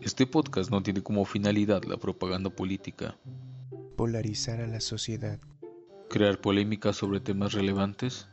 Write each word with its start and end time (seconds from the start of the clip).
Este 0.00 0.26
podcast 0.26 0.70
no 0.70 0.82
tiene 0.82 1.02
como 1.02 1.24
finalidad 1.24 1.84
la 1.84 1.96
propaganda 1.96 2.50
política, 2.50 3.16
polarizar 3.96 4.60
a 4.60 4.66
la 4.66 4.80
sociedad, 4.80 5.38
crear 6.08 6.40
polémica 6.40 6.92
sobre 6.92 7.20
temas 7.20 7.52
relevantes. 7.52 8.26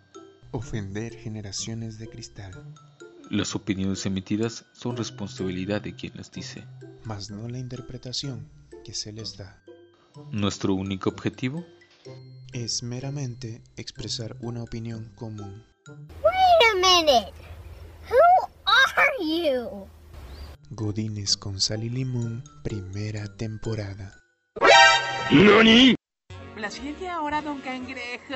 ofender 0.51 1.13
generaciones 1.15 1.99
de 1.99 2.07
cristal, 2.09 2.51
Las 3.29 3.53
opiniones 3.55 4.05
emitidas 4.07 4.65
son 4.73 4.97
responsabilidad 4.97 5.81
de 5.81 5.95
quien 5.95 6.13
las 6.15 6.31
dice. 6.31 6.64
mas 7.04 7.30
no 7.30 7.48
la 7.48 7.60
interpretación 7.60 8.48
que 8.84 8.94
se 8.96 9.12
les 9.14 9.38
da. 9.38 9.62
Nuestro 10.32 10.73
único 10.73 11.10
objetivo, 11.10 11.64
Es 12.54 12.82
meramente 12.82 13.62
expresar 13.78 14.36
una 14.41 14.64
opinión 14.64 15.12
común. 15.16 15.64
Wait 15.88 16.62
a 16.71 16.76
minute. 16.76 17.32
Who 18.10 18.50
are 18.66 19.18
you? 19.21 19.88
Godines 20.71 21.36
con 21.38 21.59
sal 21.59 21.83
y 21.83 21.89
limón, 21.89 22.43
primera 22.63 23.25
temporada. 23.35 24.13
¿La 26.57 26.70
ciencia 26.70 27.16
ahora, 27.16 27.41
don 27.41 27.59
Cangrejo? 27.61 28.35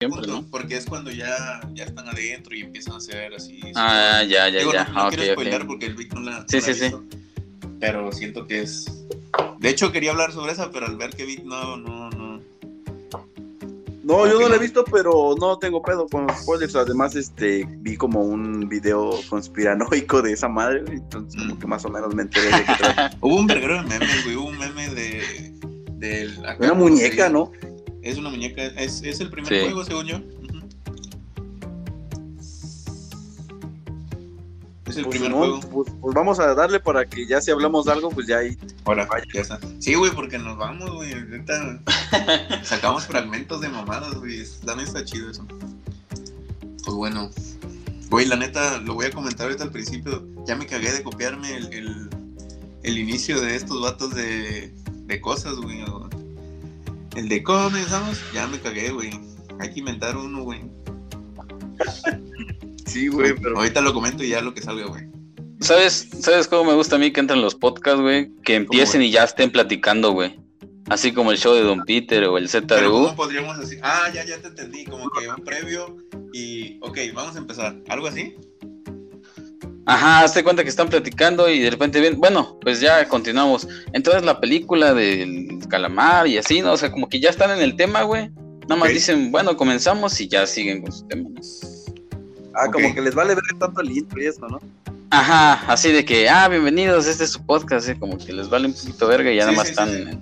Siempre, 0.00 0.26
¿no? 0.28 0.44
porque 0.50 0.76
es 0.76 0.86
cuando 0.86 1.10
ya, 1.10 1.60
ya 1.72 1.84
están 1.84 2.08
adentro 2.08 2.54
y 2.54 2.60
empiezan 2.60 2.94
a 2.94 2.96
hacer 2.98 3.34
así. 3.34 3.60
Ah, 3.74 4.22
ya, 4.28 4.48
ya, 4.48 4.60
Digo, 4.60 4.72
ya. 4.72 4.84
No, 4.84 4.92
no 4.94 5.00
Ah, 5.02 5.08
quiero 5.10 5.32
spoiler 5.32 5.66
porque 5.66 5.86
el 5.86 5.94
Vic 5.94 6.12
no 6.14 6.20
la, 6.20 6.40
no 6.40 6.44
Sí, 6.48 6.56
la 6.56 6.62
sí, 6.62 6.74
sí. 6.74 6.80
visto, 6.84 7.04
Pero 7.80 8.12
siento 8.12 8.46
que 8.46 8.62
es. 8.62 8.86
De 9.58 9.68
hecho, 9.68 9.90
quería 9.90 10.12
hablar 10.12 10.32
sobre 10.32 10.52
esa, 10.52 10.70
pero 10.70 10.86
al 10.86 10.96
ver 10.96 11.10
que 11.16 11.24
Vic 11.24 11.42
no, 11.42 11.76
no, 11.76 12.07
no. 14.16 14.26
Yo 14.26 14.40
no 14.40 14.48
la 14.48 14.56
he 14.56 14.58
visto, 14.58 14.84
pero 14.84 15.34
no 15.38 15.58
tengo 15.58 15.80
pedo 15.82 16.06
con 16.08 16.26
los 16.26 16.36
spoilers. 16.42 16.74
Además, 16.76 17.14
este, 17.14 17.64
vi 17.80 17.96
como 17.96 18.22
un 18.22 18.68
video 18.68 19.10
conspiranoico 19.28 20.22
de 20.22 20.32
esa 20.32 20.48
madre, 20.48 20.82
güey, 20.82 20.96
entonces 20.96 21.40
como 21.40 21.58
que 21.58 21.66
más 21.66 21.84
o 21.84 21.88
menos 21.90 22.14
me 22.14 22.22
enteré 22.22 22.46
de 22.46 22.64
qué 22.64 22.72
trata. 22.78 23.10
Hubo 23.20 23.36
un 23.36 23.46
verguero 23.46 23.74
de 23.74 23.82
memes, 23.82 24.24
güey. 24.24 24.36
Hubo 24.36 24.48
un 24.48 24.58
meme 24.58 24.88
de. 24.90 26.30
acá, 26.46 26.56
Una 26.58 26.68
¿cómo 26.70 26.82
muñeca? 26.88 27.28
¿no? 27.28 27.52
Es 28.02 28.16
una 28.18 28.30
muñeca. 28.30 28.62
Es, 28.64 29.02
es 29.02 29.20
el 29.20 29.30
primer 29.30 29.52
Sí. 29.52 29.60
juego, 29.60 29.84
según 29.84 30.06
yo. 30.06 30.20
Es 34.88 34.96
el 34.96 35.04
Pues, 35.04 35.18
primer 35.18 35.32
juego. 35.36 35.60
pues, 35.60 35.92
pues 36.00 36.14
vamos 36.14 36.40
a 36.40 36.54
darle 36.54 36.80
para 36.80 37.04
que 37.06 37.26
ya 37.26 37.40
si 37.40 37.50
hablamos 37.50 37.84
de 37.84 37.92
algo, 37.92 38.08
pues 38.10 38.26
ya 38.26 38.38
ahí. 38.38 38.56
Ahora, 38.84 39.06
ya 39.34 39.40
está. 39.42 39.60
Sí, 39.78 39.94
güey, 39.94 40.10
porque 40.12 40.38
nos 40.38 40.56
vamos, 40.56 40.90
güey. 40.90 41.12
Ahorita 41.12 41.80
sacamos 42.62 43.04
fragmentos 43.06 43.60
de 43.60 43.68
mamadas, 43.68 44.14
güey. 44.14 44.42
También 44.64 44.88
está 44.88 45.04
chido 45.04 45.30
eso. 45.30 45.46
Pues 46.84 46.96
bueno. 46.96 47.30
Güey, 48.10 48.24
la 48.26 48.36
neta, 48.36 48.78
lo 48.78 48.94
voy 48.94 49.06
a 49.06 49.10
comentar 49.10 49.46
ahorita 49.46 49.64
al 49.64 49.70
principio. 49.72 50.24
Ya 50.46 50.56
me 50.56 50.64
cagué 50.66 50.90
de 50.92 51.02
copiarme 51.02 51.54
el, 51.56 51.72
el, 51.74 52.08
el 52.82 52.98
inicio 52.98 53.38
de 53.40 53.54
estos 53.54 53.82
vatos 53.82 54.14
de, 54.14 54.72
de 55.04 55.20
cosas, 55.20 55.56
güey. 55.56 55.82
o- 55.82 56.08
El 57.14 57.28
de 57.28 57.42
comenzamos, 57.42 58.18
ya 58.32 58.46
me 58.46 58.58
cagué, 58.58 58.90
güey. 58.92 59.10
Hay 59.60 59.72
que 59.74 59.80
inventar 59.80 60.16
uno, 60.16 60.42
güey. 60.44 60.62
Sí, 62.88 63.08
güey, 63.08 63.34
pero. 63.34 63.58
Ahorita 63.58 63.80
lo 63.80 63.92
comento 63.92 64.24
y 64.24 64.30
ya 64.30 64.40
lo 64.40 64.54
que 64.54 64.62
salga, 64.62 64.86
güey. 64.86 65.04
¿Sabes, 65.60 66.08
¿Sabes 66.20 66.48
cómo 66.48 66.70
me 66.70 66.76
gusta 66.76 66.96
a 66.96 66.98
mí 66.98 67.10
que 67.10 67.20
entran 67.20 67.42
los 67.42 67.54
podcasts, 67.54 68.00
güey? 68.00 68.30
Que 68.44 68.54
empiecen 68.54 69.02
y 69.02 69.10
ya 69.10 69.24
estén 69.24 69.50
platicando, 69.50 70.12
güey. 70.12 70.38
Así 70.88 71.12
como 71.12 71.32
el 71.32 71.38
show 71.38 71.54
de 71.54 71.62
Don 71.62 71.84
Peter 71.84 72.24
o 72.24 72.38
el 72.38 72.48
Pero 72.48 72.90
¿cómo 72.90 73.08
ZDU. 73.08 73.16
podríamos 73.16 73.58
así? 73.58 73.76
Ah, 73.82 74.08
ya, 74.14 74.24
ya 74.24 74.38
te 74.38 74.48
entendí. 74.48 74.84
Como 74.84 75.10
que 75.10 75.28
un 75.28 75.44
previo 75.44 75.96
y. 76.32 76.78
Ok, 76.80 76.98
vamos 77.14 77.36
a 77.36 77.38
empezar. 77.38 77.76
¿Algo 77.88 78.06
así? 78.06 78.34
Ajá, 79.84 80.22
hazte 80.22 80.44
cuenta 80.44 80.62
que 80.62 80.68
están 80.68 80.88
platicando 80.88 81.48
y 81.48 81.60
de 81.60 81.70
repente 81.70 81.98
ven, 82.00 82.20
bueno, 82.20 82.58
pues 82.60 82.78
ya 82.78 83.08
continuamos. 83.08 83.66
Entonces 83.94 84.22
la 84.22 84.38
película 84.38 84.92
del 84.92 85.60
calamar 85.68 86.26
y 86.26 86.36
así, 86.36 86.60
¿no? 86.60 86.72
O 86.72 86.76
sea, 86.76 86.92
como 86.92 87.08
que 87.08 87.20
ya 87.20 87.30
están 87.30 87.50
en 87.50 87.60
el 87.62 87.74
tema, 87.74 88.02
güey. 88.02 88.30
Nada 88.68 88.76
más 88.76 88.90
dicen, 88.90 89.32
bueno, 89.32 89.56
comenzamos 89.56 90.20
y 90.20 90.28
ya 90.28 90.46
siguen 90.46 90.82
con 90.82 90.92
su 90.92 91.06
tema. 91.06 91.30
Ah, 92.54 92.66
como 92.72 92.92
que 92.94 93.00
les 93.00 93.14
vale 93.14 93.34
ver 93.34 93.44
tanto 93.58 93.80
el 93.80 93.90
intro 93.96 94.20
y 94.22 94.26
eso, 94.26 94.46
¿no? 94.48 94.60
Ajá, 95.10 95.54
así 95.72 95.90
de 95.92 96.04
que, 96.04 96.28
ah, 96.28 96.48
bienvenidos, 96.48 97.06
este 97.06 97.24
es 97.24 97.30
su 97.30 97.44
podcast, 97.46 97.88
¿eh? 97.88 97.96
como 97.98 98.18
que 98.18 98.32
les 98.32 98.48
vale 98.48 98.66
un 98.66 98.74
poquito 98.74 99.06
verga 99.06 99.30
y 99.32 99.36
ya 99.36 99.42
Sí, 99.42 99.46
nada 99.46 99.56
más 99.56 99.66
sí, 99.66 99.70
están. 99.72 99.90
sí, 99.90 100.04
sí. 100.10 100.18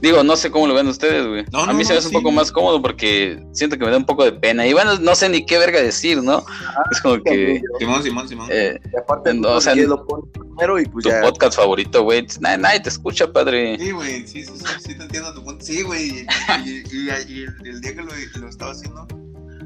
Digo, 0.00 0.22
no 0.22 0.36
sé 0.36 0.50
cómo 0.50 0.66
lo 0.66 0.74
ven 0.74 0.86
ustedes, 0.88 1.26
güey. 1.26 1.44
No, 1.52 1.60
a 1.62 1.66
no, 1.66 1.74
mí 1.74 1.82
se 1.84 1.90
no, 1.90 1.94
me 1.94 1.98
hace 1.98 2.08
un 2.08 2.12
sí. 2.12 2.16
poco 2.18 2.30
más 2.30 2.52
cómodo 2.52 2.82
porque 2.82 3.42
siento 3.52 3.78
que 3.78 3.84
me 3.84 3.90
da 3.90 3.96
un 3.96 4.04
poco 4.04 4.24
de 4.24 4.32
pena. 4.32 4.66
Y 4.66 4.72
bueno, 4.74 4.96
no 4.98 5.14
sé 5.14 5.28
ni 5.28 5.46
qué 5.46 5.58
verga 5.58 5.80
decir, 5.80 6.22
¿no? 6.22 6.44
es 6.92 7.00
como 7.00 7.22
que 7.22 7.62
Simón, 7.78 8.02
Simón, 8.02 8.28
Simón. 8.28 8.48
eh, 8.52 8.78
Y 8.92 8.96
aparte, 8.98 9.32
No, 9.32 9.42
tú 9.42 9.48
o 9.54 9.60
sea, 9.60 9.74
lo 9.74 10.04
primero 10.32 10.78
y 10.78 10.84
pues 10.86 11.04
tu 11.04 11.08
ya. 11.10 11.22
podcast 11.22 11.56
favorito, 11.56 12.02
güey. 12.02 12.26
Nadie, 12.40 12.58
nadie 12.58 12.80
te 12.80 12.90
escucha, 12.90 13.32
padre. 13.32 13.76
Sí, 13.78 13.90
güey, 13.92 14.26
sí, 14.26 14.44
sí, 14.44 14.52
sí, 14.56 14.64
sí, 14.80 14.94
te 14.98 15.02
entiendo 15.04 15.32
tu 15.32 15.42
punto. 15.42 15.64
Sí, 15.64 15.82
güey, 15.82 16.08
y, 16.10 16.26
y- 16.66 16.84
y- 16.92 17.08
y 17.28 17.42
el, 17.44 17.54
el 17.64 17.80
día 17.80 17.94
que 17.94 18.02
lo, 18.02 18.12
lo 18.40 18.48
estaba 18.48 18.72
haciendo, 18.72 19.06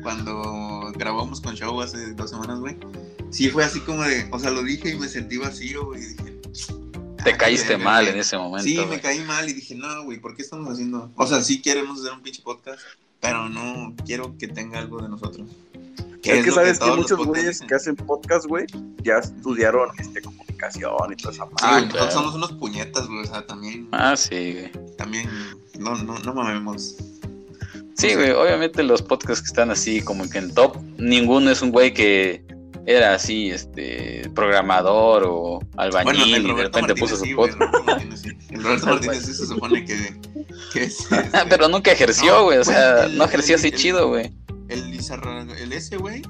cuando 0.03 0.93
grabamos 0.97 1.41
con 1.41 1.55
Show 1.55 1.81
hace 1.81 2.13
dos 2.15 2.31
semanas, 2.31 2.61
güey, 2.61 2.77
sí 3.31 3.49
fue 3.51 3.65
así 3.65 3.81
como 3.81 4.03
de, 4.03 4.29
o 4.31 4.39
sea, 4.39 4.51
lo 4.51 4.63
dije 4.63 4.91
y 4.91 4.99
me 4.99 5.09
sentí 5.09 5.37
vacío, 5.39 5.87
güey, 5.87 6.03
y 6.03 6.07
dije... 6.07 6.41
Te 7.23 7.33
"Ah, 7.33 7.37
caíste 7.37 7.71
verga, 7.75 7.85
mal 7.85 8.05
güey". 8.05 8.15
en 8.15 8.21
ese 8.21 8.39
momento. 8.39 8.65
Sí, 8.65 8.77
güey. 8.77 8.89
me 8.89 9.01
caí 9.01 9.21
mal 9.25 9.49
y 9.49 9.53
dije, 9.53 9.75
no, 9.75 10.05
güey, 10.05 10.19
¿por 10.19 10.35
qué 10.35 10.43
estamos 10.43 10.71
haciendo? 10.73 11.11
O 11.17 11.27
sea, 11.27 11.43
sí 11.43 11.61
queremos 11.61 12.01
hacer 12.01 12.13
un 12.13 12.23
pinche 12.23 12.41
podcast, 12.43 12.81
pero 13.21 13.49
no 13.51 13.95
quiero 14.07 14.37
que 14.39 14.49
tenga 14.49 14.79
algo 14.79 15.03
de 15.03 15.09
nosotros. 15.11 15.47
Es 16.23 16.45
que 16.45 16.51
lo 16.51 16.55
sabes 16.55 16.79
que, 16.79 16.87
los 16.87 16.97
muchos 16.99 17.19
güeyes 17.27 17.61
que 17.61 17.75
hacen 17.75 17.97
podcast, 17.97 18.47
güey, 18.47 18.67
ya 19.03 19.19
estudiaron 19.19 19.89
este, 19.99 20.21
comunicación 20.23 21.13
y 21.13 21.17
toda 21.17 21.35
esa 21.35 21.45
Sí, 21.47 21.51
Ah, 21.63 21.87
claro. 21.91 22.11
somos 22.11 22.35
unos 22.35 22.53
puñetas, 22.53 23.07
güey, 23.07 23.21
o 23.21 23.27
sea, 23.27 23.47
también, 23.47 23.89
Ah, 23.93 24.17
sí, 24.17 24.53
güey. 24.53 24.73
también, 24.97 25.29
no, 25.79 25.95
no, 25.97 26.19
no 26.21 26.35
mamemos. 26.35 26.97
Sí, 27.97 28.15
güey, 28.15 28.31
obviamente 28.31 28.83
los 28.83 29.03
podcasts 29.03 29.43
que 29.43 29.47
están 29.49 29.71
así 29.71 30.01
como 30.01 30.29
que 30.29 30.39
en 30.39 30.55
top, 30.55 30.77
ninguno 30.99 31.51
es 31.51 31.61
un 31.63 31.71
güey 31.71 31.93
que 31.93 32.45
era 32.87 33.15
así, 33.15 33.51
este, 33.51 34.29
programador 34.35 35.25
o 35.27 35.61
albañil 35.77 36.15
Bueno, 36.17 36.37
el 36.37 36.43
y 36.45 36.49
de 36.49 36.63
repente 36.63 36.81
Martínez 36.95 37.01
puso 37.01 37.17
sí, 37.17 37.21
su 37.21 37.27
el 37.31 37.37
podcast. 37.37 37.59
Roberto 37.61 37.85
Martínez 37.85 38.21
sí. 38.21 38.29
El 38.51 38.63
Roberto 38.65 38.87
Martínez 38.93 39.27
sí 39.27 39.35
se 39.35 39.47
supone 39.47 39.85
que, 39.85 40.21
que 40.73 40.83
es... 40.85 41.07
Ah, 41.13 41.21
este, 41.21 41.39
pero 41.51 41.69
nunca 41.69 41.93
ejerció, 41.93 42.33
No, 42.33 42.45
güey, 42.45 42.59
o 42.59 42.65
sea, 42.65 43.05
el- 43.05 43.19
no 43.19 43.25
ejerció 43.25 43.55
el- 43.57 43.61
así 43.61 43.69
el- 43.69 43.75
chido, 43.75 44.09
güey. 44.09 44.33
El 44.69 44.95
el 44.95 45.73
ese 45.73 45.97
güey, 45.97 46.23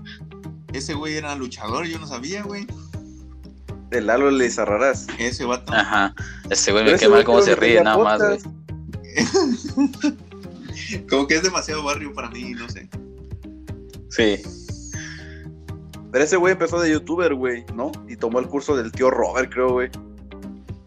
ese 0.73 0.95
güey 0.95 1.15
era 1.17 1.35
luchador, 1.37 1.87
yo 1.87 1.99
no 1.99 2.07
sabía, 2.07 2.43
güey. 2.43 2.67
De 3.91 4.01
Lalo 4.01 4.31
le 4.31 4.51
cerrarás. 4.51 5.07
Ese 5.19 5.45
vato. 5.45 5.73
Ajá, 5.75 6.15
ese 6.49 6.73
güey 6.73 6.85
me 6.85 6.97
quema 6.97 7.23
cómo 7.25 7.43
se 7.43 7.55
ríe 7.55 7.83
nada 7.83 7.99
más, 7.99 8.21
güey. 8.23 8.39
podcast. 10.99 11.11
Como 11.11 11.27
que 11.27 11.35
es 11.37 11.43
demasiado 11.43 11.83
barrio 11.83 12.13
para 12.13 12.31
mí, 12.31 12.51
no 12.53 12.69
sé. 12.69 12.89
Sí, 14.11 14.43
Pero 16.11 16.25
ese 16.25 16.37
güey 16.37 16.53
empezó 16.53 16.81
de 16.81 16.91
youtuber, 16.91 17.35
güey, 17.35 17.65
¿no? 17.75 17.93
Y 18.09 18.17
tomó 18.17 18.41
el 18.41 18.47
curso 18.49 18.77
del 18.77 18.91
tío 18.91 19.11
Robert, 19.11 19.53
creo, 19.53 19.73
güey. 19.73 19.91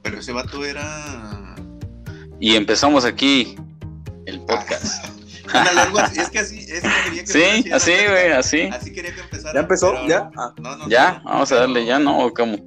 Pero 0.02 0.20
ese 0.20 0.34
vato 0.34 0.66
era... 0.66 1.56
y 2.40 2.56
empezamos 2.56 3.06
aquí 3.06 3.56
el 4.26 4.42
podcast. 4.42 5.06
Algo 5.54 6.00
así. 6.00 6.20
Es 6.20 6.30
que 6.30 6.40
así, 6.40 6.60
es 6.60 6.82
que 6.82 6.90
quería 7.06 7.24
que 7.24 7.28
Sí, 7.28 7.72
así, 7.72 7.92
güey, 8.10 8.32
así. 8.34 8.62
Así 8.64 8.92
quería 8.92 9.14
que 9.16 9.22
empezara. 9.22 9.54
¿Ya 9.54 9.60
empezó? 9.62 9.92
pero 9.94 10.08
¿Ya? 10.08 10.30
no. 10.34 10.42
Ah. 10.42 10.54
No, 10.60 10.76
no, 10.78 10.90
Ya, 10.90 11.22
no, 11.24 11.30
vamos 11.32 11.52
a 11.52 11.56
darle 11.56 11.86
ya, 11.86 12.00
¿no? 12.00 12.26
¿O 12.26 12.34
cómo? 12.34 12.58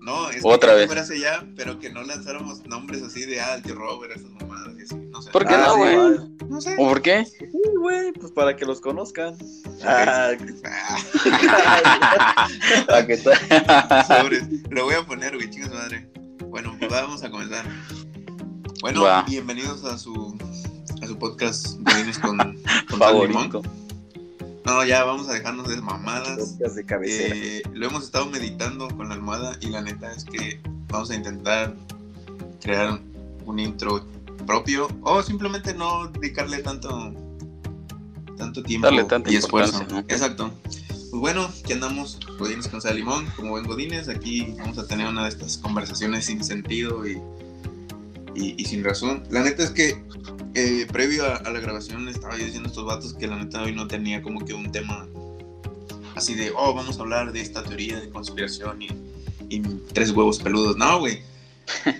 No, 0.00 0.30
es 0.30 0.40
Otra 0.44 0.76
que 0.76 0.86
vez. 0.86 1.20
ya, 1.20 1.44
pero 1.56 1.80
que 1.80 1.90
no 1.90 2.04
lanzáramos 2.04 2.64
nombres 2.66 3.02
así 3.02 3.24
de 3.26 3.40
ah, 3.40 3.56
el 3.56 3.62
tío 3.62 3.74
Robert, 3.74 4.12
esas 4.14 4.30
mamadas 4.30 4.74
y 4.78 4.82
así, 4.82 4.94
no 5.10 5.20
sé. 5.20 5.30
¿Por 5.32 5.44
qué 5.46 5.54
Ah, 5.54 5.64
no, 5.66 5.74
sí, 5.74 5.80
güey? 5.80 6.35
No 6.48 6.60
sé. 6.60 6.74
¿O 6.78 6.88
por 6.88 7.02
qué? 7.02 7.24
Sí, 7.24 7.46
güey, 7.78 8.12
pues 8.12 8.32
para 8.32 8.56
que 8.56 8.64
los 8.64 8.80
conozcan. 8.80 9.36
Ah, 9.84 10.30
Ah, 10.64 12.46
Ah, 12.88 13.06
¿qué 13.06 13.16
tal? 13.18 14.06
sobres. 14.06 14.44
Lo 14.70 14.84
voy 14.84 14.94
a 14.94 15.02
poner, 15.04 15.34
güey, 15.34 15.50
chingas 15.50 15.72
madre. 15.72 16.08
Bueno, 16.48 16.74
pues 16.78 16.90
vamos 16.90 17.22
a 17.24 17.30
comenzar. 17.30 17.64
Bueno, 18.80 19.04
bienvenidos 19.26 19.84
a 19.84 19.98
su 19.98 20.36
a 21.02 21.06
su 21.06 21.18
podcast 21.18 21.76
Godines 21.80 22.18
con, 22.18 22.36
con. 22.38 22.98
Favorito. 22.98 23.62
No, 24.64 24.84
ya 24.84 25.04
vamos 25.04 25.28
a 25.28 25.32
dejarnos 25.34 25.68
de 25.68 25.80
mamadas. 25.80 26.58
de. 26.58 27.58
Eh, 27.58 27.62
lo 27.72 27.86
hemos 27.86 28.04
estado 28.04 28.26
meditando 28.26 28.88
con 28.96 29.08
la 29.08 29.14
almohada 29.14 29.56
y 29.60 29.66
la 29.68 29.80
neta 29.82 30.12
es 30.12 30.24
que 30.24 30.60
vamos 30.88 31.10
a 31.10 31.14
intentar 31.14 31.74
crear 32.62 32.98
un 33.44 33.58
intro 33.58 34.04
propio 34.46 34.88
o 35.02 35.22
simplemente 35.22 35.74
no 35.74 36.08
dedicarle 36.08 36.58
tanto 36.58 37.12
tanto 38.36 38.62
tiempo 38.62 38.86
Darle 38.86 39.04
tanta 39.04 39.30
y 39.30 39.36
esfuerzo. 39.36 39.84
¿no? 39.90 40.00
Exacto. 40.00 40.50
Pues 40.66 41.20
bueno, 41.20 41.48
aquí 41.62 41.72
andamos 41.72 42.18
Godines 42.38 42.68
con 42.68 42.80
sal 42.80 42.96
limón, 42.96 43.26
como 43.36 43.50
buen 43.50 43.64
Godines, 43.64 44.08
aquí 44.08 44.54
vamos 44.58 44.78
a 44.78 44.86
tener 44.86 45.06
una 45.06 45.22
de 45.22 45.30
estas 45.30 45.56
conversaciones 45.56 46.26
sin 46.26 46.44
sentido 46.44 47.06
y, 47.06 47.18
y, 48.34 48.54
y 48.58 48.64
sin 48.66 48.84
razón. 48.84 49.22
La 49.30 49.42
neta 49.42 49.62
es 49.62 49.70
que 49.70 50.02
eh, 50.54 50.86
previo 50.92 51.24
a, 51.24 51.36
a 51.36 51.50
la 51.50 51.60
grabación 51.60 52.08
estaba 52.08 52.36
yo 52.36 52.44
diciendo 52.44 52.68
a 52.68 52.70
estos 52.70 52.84
vatos 52.84 53.14
que 53.14 53.26
la 53.26 53.36
neta 53.36 53.62
hoy 53.62 53.74
no 53.74 53.86
tenía 53.86 54.20
como 54.20 54.44
que 54.44 54.52
un 54.52 54.70
tema 54.70 55.06
así 56.16 56.34
de, 56.34 56.52
oh, 56.56 56.74
vamos 56.74 56.98
a 56.98 57.02
hablar 57.02 57.32
de 57.32 57.40
esta 57.40 57.62
teoría 57.62 58.00
de 58.00 58.08
conspiración 58.10 58.82
y, 58.82 58.88
y 59.48 59.60
tres 59.92 60.10
huevos 60.10 60.38
peludos. 60.38 60.76
No, 60.76 60.98
güey. 60.98 61.22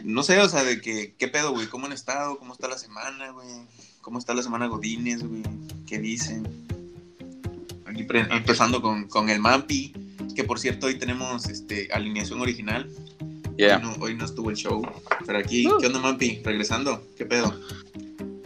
No 0.05 0.23
sé, 0.23 0.39
o 0.41 0.49
sea, 0.49 0.65
de 0.65 0.81
que, 0.81 1.15
¿qué 1.19 1.29
pedo, 1.29 1.53
güey? 1.53 1.67
¿Cómo 1.67 1.87
han 1.87 1.93
estado? 1.93 2.39
¿Cómo 2.39 2.53
está 2.53 2.69
la 2.69 2.79
semana, 2.79 3.31
güey? 3.31 3.49
¿Cómo 4.01 4.19
está 4.19 4.35
la 4.35 4.43
semana 4.43 4.67
Godines, 4.67 5.27
güey? 5.27 5.43
¿Qué 5.87 5.99
dicen? 5.99 6.47
Aquí 7.87 8.07
empezando 8.31 8.83
con, 8.83 9.09
con 9.09 9.29
el 9.31 9.41
Mampi, 9.41 9.93
que 10.35 10.45
por 10.45 10.61
cierto 10.61 10.87
hoy 10.87 10.99
tenemos 10.99 11.47
este, 11.47 11.89
alineación 11.93 12.41
original. 12.41 12.89
Ya. 13.59 13.77
Hoy, 13.77 13.83
no, 13.83 14.05
hoy 14.05 14.15
no 14.15 14.25
estuvo 14.25 14.51
el 14.51 14.57
show. 14.57 14.87
Pero 15.25 15.39
aquí, 15.39 15.67
¿qué 15.81 15.87
onda, 15.87 15.99
Mampi? 15.99 16.43
Regresando, 16.45 17.03
¿qué 17.17 17.25
pedo? 17.25 17.59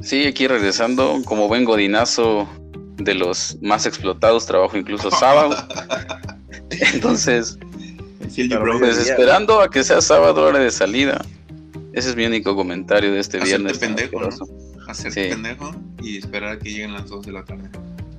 Sí, 0.02 0.24
aquí 0.24 0.46
regresando, 0.46 1.20
como 1.24 1.48
buen 1.48 1.64
godinazo 1.64 2.48
de 2.96 3.14
los 3.14 3.58
más 3.60 3.86
explotados, 3.86 4.46
trabajo 4.46 4.76
incluso 4.76 5.10
sábado. 5.10 5.56
Entonces, 6.70 7.58
Feel 8.34 8.48
you, 8.48 8.56
Pero 8.58 8.62
bro. 8.62 8.78
pues 8.78 9.02
día. 9.04 9.12
esperando 9.12 9.60
a 9.60 9.70
que 9.70 9.82
sea 9.84 10.00
sábado 10.00 10.42
hora 10.44 10.58
de 10.58 10.70
salida. 10.70 11.24
Ese 11.92 12.10
es 12.10 12.16
mi 12.16 12.24
único 12.26 12.54
comentario 12.54 13.12
de 13.12 13.18
este 13.20 13.38
Hacerte 13.38 13.48
viernes. 13.58 13.78
pendejo, 13.78 14.20
¿no? 14.20 14.28
Hacerte 14.88 15.24
Sí. 15.24 15.30
pendejo 15.30 15.74
y 16.02 16.18
esperar 16.18 16.50
a 16.52 16.58
que 16.58 16.70
lleguen 16.70 16.92
las 16.92 17.08
2 17.08 17.26
de 17.26 17.32
la 17.32 17.44
tarde. 17.44 17.68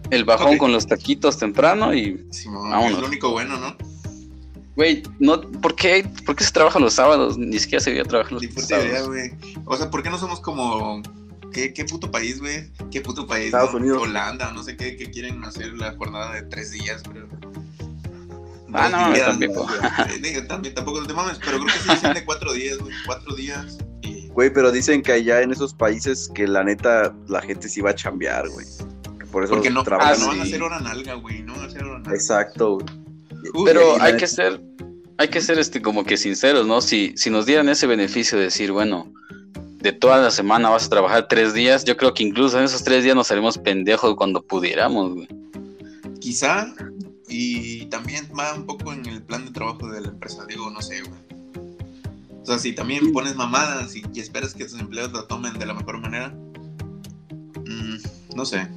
El 0.09 0.25
bajón 0.25 0.55
Ok. 0.55 0.57
con 0.57 0.71
los 0.73 0.87
taquitos 0.87 1.37
temprano 1.37 1.93
y, 1.93 2.25
Simón, 2.31 2.69
Vámonos. 2.69 2.93
es 2.93 2.99
lo 2.99 3.07
único 3.07 3.31
bueno, 3.31 3.57
¿no? 3.57 3.75
güey, 4.75 5.03
no, 5.19 5.39
¿por 5.41 5.75
qué, 5.75 6.05
¿por 6.25 6.35
qué 6.35 6.43
se 6.43 6.51
trabaja 6.51 6.79
los 6.79 6.93
sábados? 6.93 7.37
Ni 7.37 7.59
siquiera 7.59 7.81
se 7.83 7.91
debía 7.91 8.03
trabajar 8.03 8.33
los 8.33 8.41
Ni 8.41 8.47
puta 8.49 8.61
sábados. 8.67 8.89
idea, 8.89 9.01
güey. 9.03 9.31
O 9.65 9.77
sea, 9.77 9.89
¿por 9.89 10.01
qué 10.03 10.09
no 10.09 10.17
somos 10.17 10.39
como. 10.41 11.01
¿Qué, 11.53 11.73
qué 11.73 11.83
puto 11.83 12.09
país, 12.09 12.39
güey? 12.39 12.71
¿Qué 12.89 13.01
puto 13.01 13.27
país? 13.27 13.47
Estados 13.47 13.71
no? 13.73 13.79
Unidos. 13.79 14.03
Holanda, 14.03 14.51
no 14.53 14.63
sé 14.63 14.77
qué, 14.77 14.95
que 14.95 15.11
quieren 15.11 15.43
hacer 15.43 15.73
la 15.73 15.93
jornada 15.97 16.33
de 16.33 16.43
tres 16.43 16.71
días, 16.71 17.03
pero. 17.11 17.27
Ah, 18.73 18.89
no, 18.89 19.13
días, 19.13 19.37
tampoco. 19.39 19.67
Digo, 20.21 20.43
también, 20.47 20.73
tampoco 20.75 21.05
te 21.05 21.13
mames, 21.13 21.37
pero 21.39 21.57
creo 21.57 21.65
que 21.67 21.79
sí 21.79 21.89
dicen 21.89 22.13
de 22.13 22.25
cuatro 22.25 22.53
días, 22.53 22.77
güey. 22.77 22.93
Cuatro 23.05 23.35
días. 23.35 23.77
Y 24.01 24.27
Güey, 24.29 24.51
pero 24.53 24.71
dicen 24.71 25.01
que 25.01 25.11
allá 25.13 25.41
en 25.41 25.51
esos 25.51 25.73
países 25.73 26.29
que 26.33 26.47
la 26.47 26.63
neta 26.63 27.13
la 27.27 27.41
gente 27.41 27.67
sí 27.69 27.81
va 27.81 27.91
a 27.91 27.95
chambear, 27.95 28.47
güey. 28.49 28.65
Por 29.31 29.43
eso 29.43 29.53
porque 29.53 29.69
no, 29.69 29.83
trabajan. 29.83 30.13
porque 30.15 30.21
no 30.25 30.27
van 30.31 30.39
a 30.39 30.43
hacer 30.43 30.63
hora 30.63 30.79
nalga, 30.79 31.13
güey. 31.15 31.41
No 31.43 31.53
van 31.53 31.63
a 31.63 31.67
hacer 31.67 31.83
hora 31.83 31.99
nalga. 31.99 32.13
Exacto, 32.13 32.75
güey. 32.75 32.85
Uy, 33.53 33.63
Pero 33.65 33.93
hay 34.01 34.13
neta- 34.13 34.17
que 34.17 34.27
ser, 34.27 34.61
hay 35.17 35.27
que 35.29 35.41
ser 35.41 35.57
este 35.59 35.81
como 35.81 36.03
que 36.03 36.17
sinceros, 36.17 36.65
¿no? 36.67 36.81
Si, 36.81 37.13
si 37.17 37.29
nos 37.29 37.45
dieran 37.45 37.69
ese 37.69 37.87
beneficio 37.87 38.37
de 38.37 38.45
decir, 38.45 38.71
bueno, 38.71 39.11
de 39.79 39.91
toda 39.93 40.17
la 40.17 40.31
semana 40.31 40.69
vas 40.69 40.85
a 40.85 40.89
trabajar 40.89 41.27
tres 41.27 41.53
días, 41.53 41.83
yo 41.85 41.97
creo 41.97 42.13
que 42.13 42.23
incluso 42.23 42.57
en 42.59 42.65
esos 42.65 42.83
tres 42.83 43.03
días 43.03 43.15
nos 43.15 43.31
haremos 43.31 43.57
pendejos 43.57 44.15
cuando 44.15 44.41
pudiéramos, 44.43 45.13
güey. 45.15 45.27
Quizá, 46.19 46.73
y 47.31 47.85
también 47.85 48.27
va 48.37 48.53
un 48.53 48.65
poco 48.65 48.91
en 48.93 49.05
el 49.05 49.21
plan 49.23 49.45
de 49.45 49.51
trabajo 49.51 49.87
de 49.89 50.01
la 50.01 50.09
empresa, 50.09 50.45
digo, 50.45 50.69
no 50.69 50.81
sé, 50.81 51.01
güey. 51.01 51.19
O 52.41 52.45
sea, 52.45 52.59
si 52.59 52.73
también 52.73 53.13
pones 53.13 53.35
mamadas 53.35 53.95
y, 53.95 54.03
y 54.13 54.19
esperas 54.19 54.53
que 54.53 54.65
tus 54.65 54.79
empleados 54.79 55.11
lo 55.13 55.23
tomen 55.25 55.53
de 55.57 55.65
la 55.65 55.73
mejor 55.73 55.99
manera, 55.99 56.29
mm, 57.65 58.35
no 58.35 58.45
sé. 58.45 58.67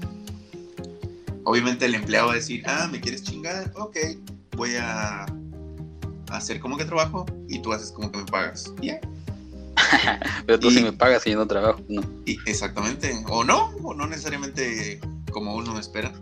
Obviamente 1.45 1.85
el 1.87 1.95
empleado 1.95 2.29
va 2.29 2.33
a 2.35 2.37
decir, 2.37 2.63
ah, 2.67 2.89
¿me 2.91 3.01
quieres 3.01 3.23
chingar? 3.23 3.73
Ok, 3.77 3.97
voy 4.57 4.71
a 4.79 5.27
hacer 6.31 6.61
como 6.61 6.77
que 6.77 6.85
trabajo 6.85 7.27
y 7.49 7.59
tú 7.61 7.73
haces 7.73 7.91
como 7.91 8.11
que 8.11 8.19
me 8.19 8.25
pagas. 8.25 8.73
Ya. 8.81 9.01
Pero 10.47 10.59
tú 10.61 10.71
Y- 10.71 10.75
sí 10.77 10.83
me 10.83 10.93
pagas 10.93 11.27
y 11.27 11.31
yo 11.33 11.37
no 11.39 11.47
trabajo, 11.47 11.81
¿no? 11.89 12.03
Y 12.25 12.39
exactamente. 12.47 13.13
O 13.29 13.45
no, 13.45 13.71
o 13.83 13.95
no 13.95 14.07
necesariamente 14.07 15.01
como 15.33 15.55
uno 15.55 15.79
espera. 15.79 16.13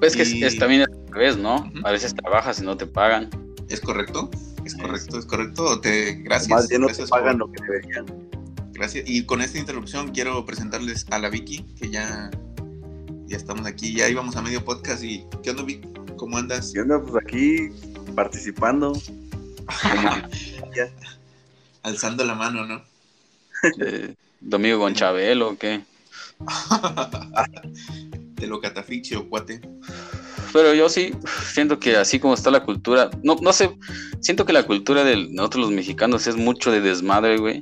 Pues 0.00 0.16
que 0.16 0.22
es- 0.22 0.58
también 0.58 0.86
revés, 1.14 1.36
¿no? 1.36 1.70
A 1.84 1.90
veces 1.92 2.14
trabajas 2.14 2.58
y 2.60 2.62
no 2.62 2.76
te 2.76 2.86
pagan. 2.86 3.30
¿Es 3.68 3.80
correcto? 3.80 4.30
Es 4.64 4.74
correcto, 4.74 5.18
es 5.18 5.26
correcto. 5.26 5.80
Te, 5.80 6.14
gracias. 6.16 6.50
Más 6.50 6.68
bien 6.68 6.82
no 6.82 6.86
te 6.88 6.92
gracias 6.92 7.10
pagan 7.10 7.38
por- 7.38 7.48
lo 7.48 7.52
que 7.52 7.62
deberían. 7.62 8.06
Gracias. 8.72 9.04
Y 9.08 9.24
con 9.24 9.40
esta 9.40 9.58
interrupción 9.58 10.10
quiero 10.10 10.44
presentarles 10.44 11.06
a 11.10 11.18
la 11.18 11.28
Vicky, 11.30 11.62
que 11.78 11.90
ya, 11.90 12.30
ya 13.26 13.36
estamos 13.36 13.66
aquí, 13.66 13.94
ya 13.94 14.08
íbamos 14.08 14.36
a 14.36 14.42
medio 14.42 14.64
podcast 14.64 15.02
y 15.04 15.24
¿qué 15.42 15.50
onda 15.50 15.62
Vicky? 15.62 15.88
¿Cómo 16.16 16.36
andas? 16.38 16.72
Yo 16.72 16.82
ando 16.82 17.04
pues 17.04 17.24
aquí 17.24 17.68
participando. 18.14 18.92
Alzando 21.82 22.24
la 22.24 22.34
mano, 22.34 22.66
¿no? 22.66 22.82
Eh, 23.80 24.14
Domingo 24.40 24.78
con 24.78 24.94
Chabelo, 24.94 25.50
¿o 25.50 25.58
qué? 25.58 25.82
Te 28.36 28.46
lo 28.46 28.60
catafixio, 28.60 29.28
cuate. 29.28 29.60
Pero 30.54 30.72
yo 30.72 30.88
sí 30.88 31.10
siento 31.52 31.80
que 31.80 31.96
así 31.96 32.20
como 32.20 32.32
está 32.32 32.48
la 32.48 32.62
cultura, 32.62 33.10
no, 33.24 33.34
no 33.42 33.52
sé, 33.52 33.70
siento 34.20 34.46
que 34.46 34.52
la 34.52 34.62
cultura 34.62 35.02
de 35.02 35.26
nosotros 35.30 35.64
los 35.64 35.72
mexicanos 35.72 36.28
es 36.28 36.36
mucho 36.36 36.70
de 36.70 36.80
desmadre, 36.80 37.38
güey. 37.38 37.60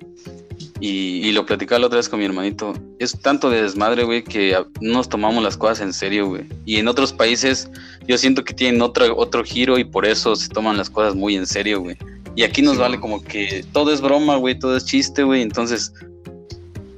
Y, 0.78 1.26
y 1.26 1.32
lo 1.32 1.46
platicaba 1.46 1.78
la 1.78 1.86
otra 1.86 1.96
vez 1.96 2.10
con 2.10 2.18
mi 2.18 2.26
hermanito. 2.26 2.74
Es 2.98 3.18
tanto 3.18 3.48
de 3.48 3.62
desmadre, 3.62 4.04
güey, 4.04 4.22
que 4.22 4.62
nos 4.82 5.08
tomamos 5.08 5.42
las 5.42 5.56
cosas 5.56 5.80
en 5.80 5.94
serio, 5.94 6.26
güey. 6.26 6.44
Y 6.66 6.76
en 6.76 6.86
otros 6.86 7.14
países 7.14 7.70
yo 8.06 8.18
siento 8.18 8.44
que 8.44 8.52
tienen 8.52 8.82
otro, 8.82 9.16
otro 9.16 9.42
giro 9.42 9.78
y 9.78 9.84
por 9.84 10.04
eso 10.04 10.36
se 10.36 10.50
toman 10.50 10.76
las 10.76 10.90
cosas 10.90 11.14
muy 11.14 11.34
en 11.34 11.46
serio, 11.46 11.80
güey. 11.80 11.96
Y 12.36 12.42
aquí 12.42 12.60
nos 12.60 12.74
Sí, 12.74 12.80
vale 12.80 13.00
como 13.00 13.22
que 13.22 13.64
todo 13.72 13.90
es 13.94 14.02
broma, 14.02 14.36
güey, 14.36 14.58
todo 14.58 14.76
es 14.76 14.84
chiste, 14.84 15.22
güey. 15.22 15.40
Entonces, 15.40 15.94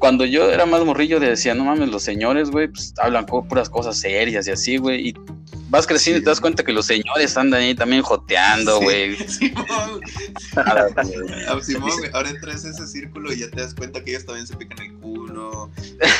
cuando 0.05 0.25
yo 0.25 0.50
era 0.50 0.67
más 0.67 0.85
morrillo, 0.85 1.20
decía, 1.20 1.55
no 1.55 1.64
mames, 1.64 1.88
los 1.88 2.02
señores, 2.02 2.50
güey, 2.50 2.69
pues 2.69 2.93
hablan 3.00 3.26
puras 3.26 3.70
cosas 3.70 3.97
serias 3.97 4.47
y 4.47 4.50
así, 4.50 4.76
güey. 4.76 5.08
Y 5.08 5.14
vas 5.75 5.87
creciendo 5.87 6.19
Sí. 6.19 6.23
y 6.23 6.25
te 6.25 6.31
das 6.31 6.41
cuenta 6.41 6.62
que 6.65 6.73
los 6.73 6.87
señores 6.87 7.37
andan 7.37 7.61
ahí 7.61 7.75
también 7.75 8.03
joteando, 8.03 8.79
Sí. 8.79 8.85
güey. 8.85 9.17
Simón, 9.29 10.00
ah, 10.56 11.59
Simón, 11.62 11.91
ahora 12.12 12.31
entras 12.31 12.65
a 12.65 12.71
ese 12.71 12.87
círculo 12.87 13.32
y 13.32 13.41
ya 13.41 13.50
te 13.50 13.61
das 13.61 13.75
cuenta 13.75 14.03
que 14.03 14.11
ellos 14.12 14.25
también 14.25 14.47
se 14.47 14.56
pican 14.56 14.79
el 14.87 14.94
culo, 14.94 15.71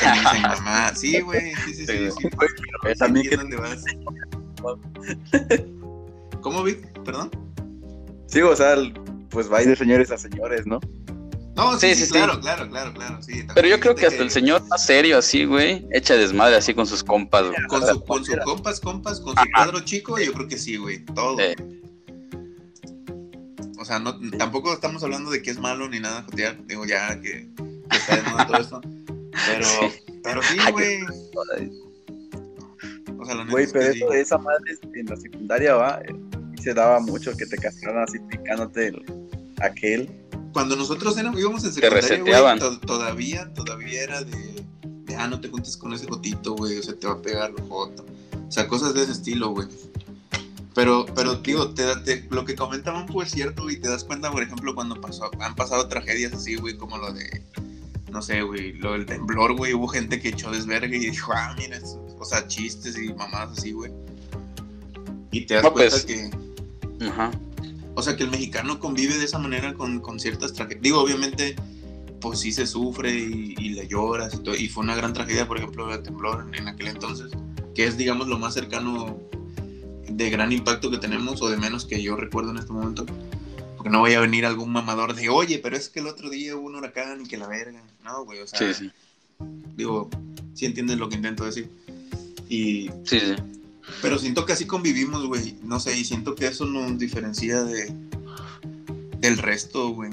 también 0.03 0.25
dicen 0.25 0.43
mamá. 0.43 0.93
Sí, 0.95 1.21
güey, 1.21 1.55
sí, 1.67 1.75
sí, 1.75 1.87
sí. 1.87 1.87
Sí, 1.87 2.11
sí. 2.11 2.29
Sí, 2.29 2.99
también 2.99 3.29
que 3.31 3.37
dónde 3.37 3.56
vas. 3.56 3.85
¿Cómo, 6.41 6.62
Vic? 6.62 6.79
¿Perdón? 7.05 7.31
Sí, 8.27 8.41
o 8.43 8.55
sea, 8.56 8.77
pues 9.31 9.51
va 9.51 9.61
de 9.61 9.77
señores 9.77 10.11
a 10.11 10.19
señores, 10.19 10.67
¿no? 10.67 10.81
No, 11.56 11.79
sí, 11.79 11.89
Sí, 11.89 11.95
sí, 11.95 12.01
sí, 12.01 12.06
sí. 12.06 12.12
claro, 12.12 12.41
claro, 12.41 12.69
claro, 12.69 12.93
claro, 12.93 13.23
sí. 13.23 13.45
Pero 13.55 13.69
yo 13.69 13.79
creo 13.79 13.95
que 13.95 14.06
hasta 14.06 14.23
el 14.23 14.31
señor 14.31 14.67
más 14.69 14.85
serio 14.87 15.19
así, 15.19 15.45
güey, 15.45 15.87
echa 15.93 16.15
desmadre 16.15 16.56
así 16.56 16.75
con 16.75 16.87
sus 16.87 17.05
compas, 17.05 17.43
güey. 17.47 17.55
Con 17.69 17.87
su, 17.87 18.01
con 18.05 18.25
su 18.25 18.33
compas, 18.45 18.81
compas, 18.81 19.21
con 19.21 19.37
su 19.37 19.43
cuadro 19.55 19.81
chico, 19.81 20.19
yo 20.19 20.33
creo 20.33 20.49
que 20.49 20.59
sí, 20.59 20.77
güey, 20.77 21.05
todo. 21.05 21.37
O 23.79 23.85
sea, 23.85 23.99
no, 23.99 24.19
tampoco 24.39 24.73
estamos 24.73 25.03
hablando 25.05 25.31
de 25.31 25.43
que 25.43 25.51
es 25.51 25.58
malo 25.58 25.89
ni 25.89 26.01
nada 26.01 26.23
jotear, 26.23 26.56
digo 26.67 26.87
ya 26.87 27.20
que, 27.20 27.49
que 27.91 27.96
está 27.96 28.17
de 28.17 28.23
moda 28.31 28.46
todo 28.46 28.56
esto. 28.58 28.81
Pero, 29.46 29.67
pero 30.23 30.43
sí, 30.43 30.56
güey. 30.73 31.03
O 33.19 33.25
sea, 33.27 33.34
la 33.37 33.44
Güey, 33.44 33.65
es 33.65 33.73
que 33.73 33.79
pero 33.79 33.93
sí. 33.93 33.99
eso, 34.03 34.13
esa 34.13 34.39
madre 34.39 34.61
en 34.94 35.06
la 35.06 35.17
secundaria 35.17 35.75
va. 35.75 36.01
eh, 36.06 36.15
y 36.56 36.63
se 36.63 36.73
daba 36.75 37.01
mucho 37.01 37.37
que 37.37 37.46
te 37.46 37.56
castigaran 37.58 38.05
así 38.05 38.19
picándote 38.31 38.89
el- 38.89 39.05
aquel. 39.61 40.08
Cuando 40.55 40.75
nosotros 40.77 41.19
éramos, 41.19 41.39
íbamos 41.39 41.63
en 41.65 41.73
secundaria, 41.75 42.17
güey, 42.20 42.58
to- 42.61 42.79
todavía, 42.87 43.53
todavía 43.53 44.03
era 44.03 44.23
de, 44.23 44.65
de, 45.05 45.17
ah, 45.17 45.27
no 45.29 45.41
te 45.41 45.49
juntes 45.49 45.77
con 45.77 45.93
ese 45.93 46.06
jotito, 46.06 46.55
güey, 46.55 46.79
o 46.79 46.82
sea, 46.82 46.94
te 46.94 47.06
va 47.06 47.15
a 47.15 47.20
pegar 47.20 47.51
lo 47.51 47.63
joto. 47.67 48.06
O 48.49 48.51
sea, 48.53 48.67
cosas 48.69 48.94
de 48.94 49.03
ese 49.03 49.13
estilo, 49.13 49.51
güey. 49.51 49.69
Pero, 50.75 51.06
pero, 51.15 51.34
digo, 51.37 51.70
te, 51.70 51.84
te- 52.05 52.27
lo 52.31 52.44
que 52.44 52.55
comentaban 52.56 53.06
fue 53.08 53.27
cierto, 53.27 53.69
y 53.70 53.77
te 53.79 53.89
das 53.89 54.05
cuenta, 54.05 54.31
por 54.31 54.43
ejemplo, 54.43 54.75
cuando 54.75 55.01
pasó, 55.01 55.31
han 55.41 55.55
pasado 55.55 55.87
tragedias 55.89 56.32
así, 56.32 56.56
güey, 56.56 56.77
como 56.77 56.99
lo 56.99 57.13
de, 57.13 57.43
no 58.11 58.23
sé, 58.23 58.43
güey, 58.43 58.73
lo 58.75 58.93
del 58.93 59.06
temblor, 59.06 59.56
güey, 59.56 59.75
hubo 59.75 59.89
gente 59.89 60.20
que 60.20 60.29
echó 60.31 60.51
desvergue 60.51 60.96
y 60.96 61.11
dijo, 61.11 61.32
ah, 61.34 61.55
mira, 61.58 61.77
eso", 61.77 62.05
o 62.19 62.25
sea, 62.25 62.46
chistes 62.46 62.96
y 62.96 63.13
mamadas 63.13 63.58
así, 63.58 63.73
güey. 63.73 63.93
Y 65.32 65.46
te 65.46 65.55
das 65.55 65.65
No, 65.65 65.73
cuenta 65.73 65.91
pues, 65.96 66.05
que... 66.06 66.31
Ajá. 67.06 67.31
Sea, 68.05 68.17
que 68.17 68.23
el 68.25 68.31
mexicano 68.31 68.79
convive 68.79 69.17
de 69.19 69.25
esa 69.25 69.39
manera 69.39 69.75
con, 69.75 70.01
con 70.01 70.20
ciertas 70.20 70.53
tragedias. 70.53 70.82
Digo, 70.82 71.01
obviamente, 71.01 71.56
pues 72.20 72.41
sí 72.41 72.53
se 72.53 72.67
sufre 72.67 73.13
y, 73.15 73.55
y 73.58 73.69
le 73.70 73.89
lloras 73.89 74.34
y 74.34 74.39
todo. 74.39 74.55
Y 74.55 74.69
fue 74.69 74.84
una 74.84 74.94
gran 74.94 75.13
tragedia, 75.13 75.49
por 75.49 75.58
ejemplo, 75.58 75.93
el 75.93 76.03
temblor 76.03 76.46
en, 76.49 76.55
en 76.55 76.69
aquel 76.69 76.89
entonces, 76.89 77.32
que 77.75 77.87
es, 77.87 77.96
digamos, 77.96 78.29
lo 78.29 78.39
más 78.39 78.55
cercano 78.55 79.19
de 80.08 80.31
gran 80.31 80.53
impacto 80.53 80.91
que 80.91 80.99
tenemos, 80.99 81.43
o 81.43 81.49
de 81.49 81.56
menos 81.56 81.84
que 81.87 82.01
yo 82.03 82.15
recuerdo 82.17 82.51
en 82.53 82.58
este 82.58 82.73
momento. 82.73 83.05
Porque 83.77 83.91
no 83.91 84.03
vaya 84.03 84.19
a 84.19 84.20
venir 84.23 84.46
algún 84.46 84.70
mamador 84.70 85.15
de, 85.15 85.29
oye, 85.29 85.58
pero 85.58 85.77
es 85.77 85.89
que 85.89 86.01
el 86.01 86.06
otro 86.06 86.31
día 86.31 86.56
hubo 86.56 86.67
un 86.67 86.77
huracán 86.77 87.20
y 87.23 87.29
que 87.29 87.37
la 87.37 87.49
verga. 87.49 87.82
No, 88.05 88.25
güey, 88.25 88.41
o 88.41 88.46
sea, 88.46 88.58
Sí, 88.58 88.73
sí. 88.73 88.91
digo, 89.77 90.08
sí 90.55 90.67
entiendes 90.67 90.99
lo 90.99 91.08
que 91.08 91.17
intento 91.17 91.44
decir. 91.44 91.69
Y 92.49 92.89
Sí, 93.05 93.20
sí. 93.20 93.34
Pero 94.03 94.19
siento 94.19 94.44
que 94.46 94.53
así 94.53 94.67
convivimos, 94.67 95.26
güey. 95.26 95.56
No 95.62 95.81
sé, 95.81 95.96
y 95.98 96.05
siento 96.05 96.34
que 96.34 96.46
eso 96.46 96.64
nos 96.67 96.98
diferencia 96.98 97.62
de 97.64 97.94
del 99.19 99.38
resto, 99.38 99.88
güey. 99.91 100.10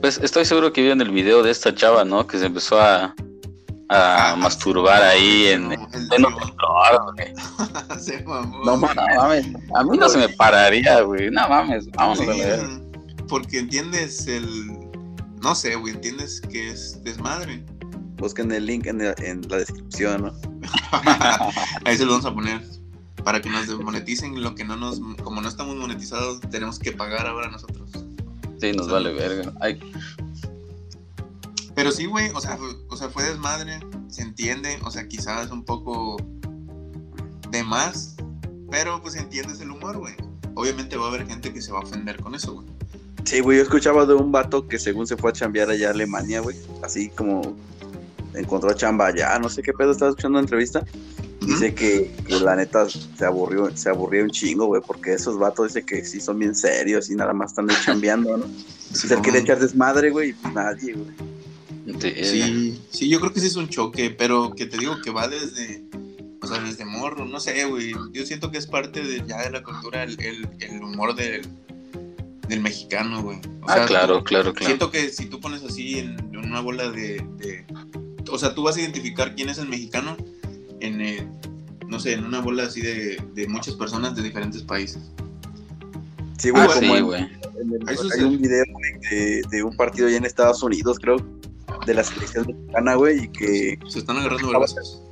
Pues 0.00 0.18
estoy 0.22 0.44
seguro 0.44 0.72
que 0.72 0.80
vieron 0.82 1.00
el 1.00 1.10
video 1.10 1.42
de 1.42 1.50
esta 1.50 1.74
chava, 1.74 2.04
¿no? 2.04 2.26
Que 2.26 2.38
se 2.38 2.46
empezó 2.46 2.80
a, 2.80 3.14
a 3.88 4.32
Ah, 4.32 4.36
masturbar 4.36 5.02
ahí 5.02 5.48
en, 5.48 5.68
no, 5.70 5.88
el 5.92 6.08
pleno 6.08 6.30
mames. 9.16 9.46
A 9.74 9.84
mí 9.84 9.98
no 9.98 10.08
se 10.08 10.18
me 10.18 10.28
pararía, 10.28 11.00
güey. 11.02 11.30
No 11.30 11.48
mames. 11.48 11.90
Vámonos 11.90 12.20
a 12.22 12.26
verga. 12.36 12.80
porque 13.28 13.58
entiendes 13.58 14.26
el. 14.28 14.46
No 15.42 15.54
sé, 15.54 15.74
güey, 15.74 15.94
entiendes 15.94 16.40
que 16.40 16.70
es 16.70 17.02
desmadre. 17.02 17.64
Busquen 18.18 18.52
el 18.52 18.66
link 18.66 18.86
en, 18.86 19.00
el- 19.00 19.14
en 19.24 19.40
la 19.48 19.56
descripción, 19.58 20.22
¿no? 20.22 20.32
Ahí 21.84 21.96
se 21.96 22.04
lo 22.04 22.12
vamos 22.12 22.26
a 22.26 22.34
poner. 22.34 22.60
Para 23.24 23.40
que 23.40 23.50
nos 23.50 23.68
moneticen 23.82 24.42
lo 24.42 24.54
que 24.54 24.64
no 24.64 24.76
nos. 24.76 25.00
Como 25.22 25.40
no 25.40 25.48
estamos 25.48 25.76
monetizados, 25.76 26.40
tenemos 26.50 26.78
que 26.78 26.92
pagar 26.92 27.26
ahora 27.26 27.50
nosotros. 27.50 27.90
Sí, 28.60 28.72
nos 28.72 28.90
vale 28.90 29.12
verga. 29.12 29.52
Ay, 29.60 29.80
Pero 31.74 31.92
sí, 31.92 32.06
güey, 32.06 32.30
o 32.34 32.40
sea, 32.40 32.56
fue- 32.56 32.76
o 32.88 32.96
sea, 32.96 33.08
fue 33.08 33.24
desmadre, 33.24 33.80
se 34.08 34.22
entiende, 34.22 34.78
o 34.84 34.90
sea, 34.90 35.08
quizás 35.08 35.50
un 35.50 35.64
poco 35.64 36.16
de 37.50 37.62
más, 37.64 38.16
pero 38.70 39.00
pues 39.00 39.14
entiendes 39.16 39.60
el 39.60 39.70
humor, 39.70 39.98
güey. 39.98 40.14
Obviamente 40.54 40.96
va 40.96 41.06
a 41.06 41.08
haber 41.08 41.26
gente 41.26 41.52
que 41.54 41.62
se 41.62 41.72
va 41.72 41.78
a 41.78 41.82
ofender 41.82 42.20
con 42.20 42.34
eso, 42.34 42.54
güey. 42.54 42.66
Sí, 43.24 43.40
güey, 43.40 43.58
yo 43.58 43.62
escuchaba 43.62 44.04
de 44.06 44.14
un 44.14 44.30
vato 44.32 44.66
que 44.66 44.78
según 44.78 45.06
se 45.06 45.16
fue 45.16 45.30
a 45.30 45.32
chambear 45.32 45.70
allá 45.70 45.88
a 45.88 45.90
Alemania, 45.92 46.40
güey. 46.40 46.56
Así 46.82 47.08
como 47.10 47.56
encontró 48.34 48.72
chamba 48.74 49.06
allá, 49.06 49.38
no 49.38 49.48
sé 49.48 49.62
qué 49.62 49.72
pedo, 49.72 49.92
estaba 49.92 50.10
escuchando 50.10 50.38
una 50.38 50.44
entrevista. 50.44 50.84
Dice 51.40 51.74
que, 51.74 52.10
que 52.26 52.38
la 52.40 52.54
neta 52.54 52.86
se 52.88 53.24
aburrió, 53.24 53.74
se 53.76 53.88
aburrió 53.88 54.22
un 54.24 54.30
chingo, 54.30 54.66
güey, 54.66 54.82
porque 54.86 55.14
esos 55.14 55.38
vatos 55.38 55.68
dice 55.68 55.84
que 55.86 56.04
sí 56.04 56.20
son 56.20 56.38
bien 56.38 56.54
serios 56.54 57.08
y 57.10 57.14
nada 57.14 57.32
más 57.32 57.52
están 57.52 57.70
ahí 57.70 57.76
chambeando, 57.82 58.36
¿no? 58.36 58.46
Sí, 58.92 59.08
Se 59.08 59.18
quiere 59.20 59.38
echar 59.38 59.58
desmadre, 59.58 60.10
güey, 60.10 60.30
y 60.30 60.32
pues 60.34 60.52
nadie, 60.54 60.92
güey. 60.94 62.10
sí, 62.24 62.80
sí, 62.90 63.08
yo 63.08 63.20
creo 63.20 63.32
que 63.32 63.40
sí 63.40 63.46
es 63.46 63.56
un 63.56 63.68
choque, 63.68 64.10
pero 64.10 64.54
que 64.54 64.66
te 64.66 64.76
digo 64.78 65.00
que 65.02 65.10
va 65.10 65.28
desde, 65.28 65.82
o 66.42 66.46
sea, 66.46 66.60
desde 66.60 66.84
morro, 66.84 67.24
no 67.24 67.40
sé, 67.40 67.64
güey. 67.64 67.92
Yo 68.12 68.26
siento 68.26 68.50
que 68.50 68.58
es 68.58 68.66
parte 68.66 69.02
de 69.02 69.24
ya 69.26 69.42
de 69.42 69.50
la 69.50 69.62
cultura, 69.62 70.02
el, 70.04 70.20
el, 70.20 70.48
el 70.60 70.82
humor 70.82 71.14
del, 71.14 71.42
del 72.48 72.60
mexicano, 72.60 73.22
güey. 73.22 73.38
O 73.62 73.66
Ah, 73.70 73.74
sea, 73.76 73.86
claro, 73.86 74.22
claro, 74.24 74.52
claro. 74.52 74.66
Siento 74.66 74.90
que 74.90 75.10
si 75.10 75.26
tú 75.26 75.40
pones 75.40 75.62
así 75.64 75.98
en, 75.98 76.18
en 76.32 76.36
una 76.36 76.60
bola 76.60 76.90
de, 76.90 77.24
de- 77.38 77.64
O 78.30 78.38
sea, 78.38 78.54
tú 78.54 78.62
vas 78.62 78.76
a 78.76 78.80
identificar 78.80 79.34
quién 79.34 79.48
es 79.48 79.58
el 79.58 79.68
mexicano 79.68 80.16
en, 80.80 81.00
eh, 81.00 81.28
no 81.88 81.98
sé, 82.00 82.12
en 82.14 82.24
una 82.24 82.40
bola 82.40 82.64
así 82.64 82.80
de, 82.80 83.22
de 83.34 83.46
muchas 83.48 83.74
personas 83.74 84.14
de 84.14 84.22
diferentes 84.22 84.62
países. 84.62 85.02
Sí, 86.38 86.50
güey, 86.50 86.62
Ah, 86.62 86.66
como 86.68 86.80
sí, 86.80 86.86
en- 86.92 87.04
güey. 87.04 87.22
en 87.22 87.88
hay 87.88 88.24
un 88.24 88.40
video 88.40 88.64
güey, 88.72 88.92
de, 89.10 89.42
de 89.50 89.62
un 89.62 89.76
partido 89.76 90.08
allá 90.08 90.16
en 90.16 90.24
Estados 90.24 90.62
Unidos, 90.62 90.98
creo, 91.00 91.16
de 91.86 91.94
la 91.94 92.02
selección 92.04 92.46
mexicana, 92.46 92.94
güey, 92.94 93.24
y 93.24 93.28
que 93.28 93.78
Se 93.88 93.98
están 94.00 94.16
agarrando 94.16 94.48
brazos. 94.48 95.02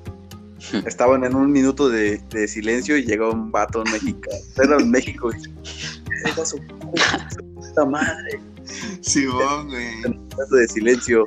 estaban 0.87 1.25
en 1.25 1.35
un 1.37 1.53
minuto 1.53 1.89
de, 1.89 2.19
de 2.31 2.49
silencio 2.49 2.97
y 2.97 3.05
llegó 3.05 3.31
un 3.33 3.51
vato 3.53 3.85
mexicano. 3.85 4.37
Era 4.63 4.77
en 4.79 4.91
México, 4.91 5.31
y 5.33 5.39
"Llega 6.27 6.45
su 6.45 6.59
puta 6.59 7.85
madre. 7.85 8.41
Sí, 9.03 9.25
güey. 9.27 9.47
Un 10.07 10.11
minuto 10.29 10.55
de 10.57 10.69
silencio. 10.69 11.27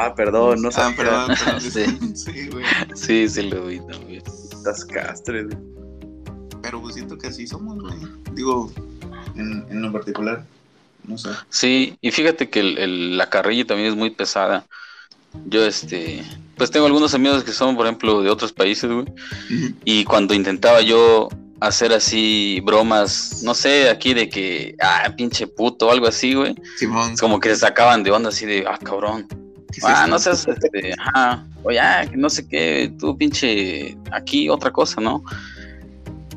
Ah, 0.00 0.14
perdón, 0.14 0.62
no 0.62 0.68
ah, 0.68 0.72
sabía. 0.72 0.96
perdón, 0.96 1.26
perdón. 1.44 1.60
Sí. 1.60 1.84
sí, 2.14 2.48
güey. 2.50 2.64
Sí, 2.94 3.28
sí 3.28 3.42
lo 3.50 3.66
vi 3.66 3.78
también. 3.80 4.22
Estas 4.26 4.84
castres, 4.84 5.46
güey. 5.46 5.58
Pero 6.62 6.80
pues 6.82 6.94
siento 6.94 7.16
que 7.18 7.26
así 7.28 7.46
somos, 7.46 7.78
güey. 7.80 7.96
Digo, 8.34 8.70
en, 9.36 9.64
en 9.70 9.82
lo 9.82 9.92
particular, 9.92 10.44
no 11.04 11.16
sé. 11.18 11.30
Sí, 11.48 11.96
y 12.00 12.10
fíjate 12.10 12.48
que 12.48 12.60
el- 12.60 12.78
el- 12.78 13.16
la 13.16 13.28
carrilla 13.30 13.66
también 13.66 13.88
es 13.88 13.96
muy 13.96 14.10
pesada. 14.10 14.66
Yo, 15.46 15.64
este, 15.64 16.22
pues 16.56 16.70
tengo 16.70 16.86
algunos 16.86 17.14
amigos 17.14 17.42
que 17.44 17.52
son, 17.52 17.76
por 17.76 17.86
ejemplo, 17.86 18.22
de 18.22 18.30
otros 18.30 18.52
países, 18.52 18.90
güey. 18.90 19.06
Y 19.84 20.04
cuando 20.04 20.34
intentaba 20.34 20.80
yo 20.80 21.28
hacer 21.60 21.92
así 21.92 22.60
bromas, 22.64 23.42
no 23.42 23.52
sé, 23.54 23.88
aquí 23.90 24.14
de 24.14 24.28
que, 24.28 24.76
ah, 24.80 25.12
pinche 25.16 25.46
puto 25.46 25.88
o 25.88 25.90
algo 25.90 26.06
así, 26.06 26.34
güey. 26.34 26.54
Simón, 26.76 27.16
Como 27.16 27.40
que 27.40 27.48
se 27.50 27.56
sacaban 27.56 28.02
de 28.02 28.10
onda 28.10 28.28
así 28.28 28.46
de, 28.46 28.64
ah, 28.68 28.78
cabrón. 28.82 29.26
¿Qué 29.72 29.80
es 29.80 29.84
Ah, 29.84 30.06
no 30.06 30.18
seas, 30.18 30.46
este, 30.46 30.94
ajá, 30.98 31.46
oye, 31.62 31.80
ah, 31.80 32.06
que 32.08 32.16
no 32.16 32.28
sé 32.30 32.46
qué, 32.46 32.92
tú 32.98 33.16
pinche, 33.16 33.96
aquí 34.12 34.48
otra 34.48 34.70
cosa, 34.70 35.00
¿no? 35.00 35.22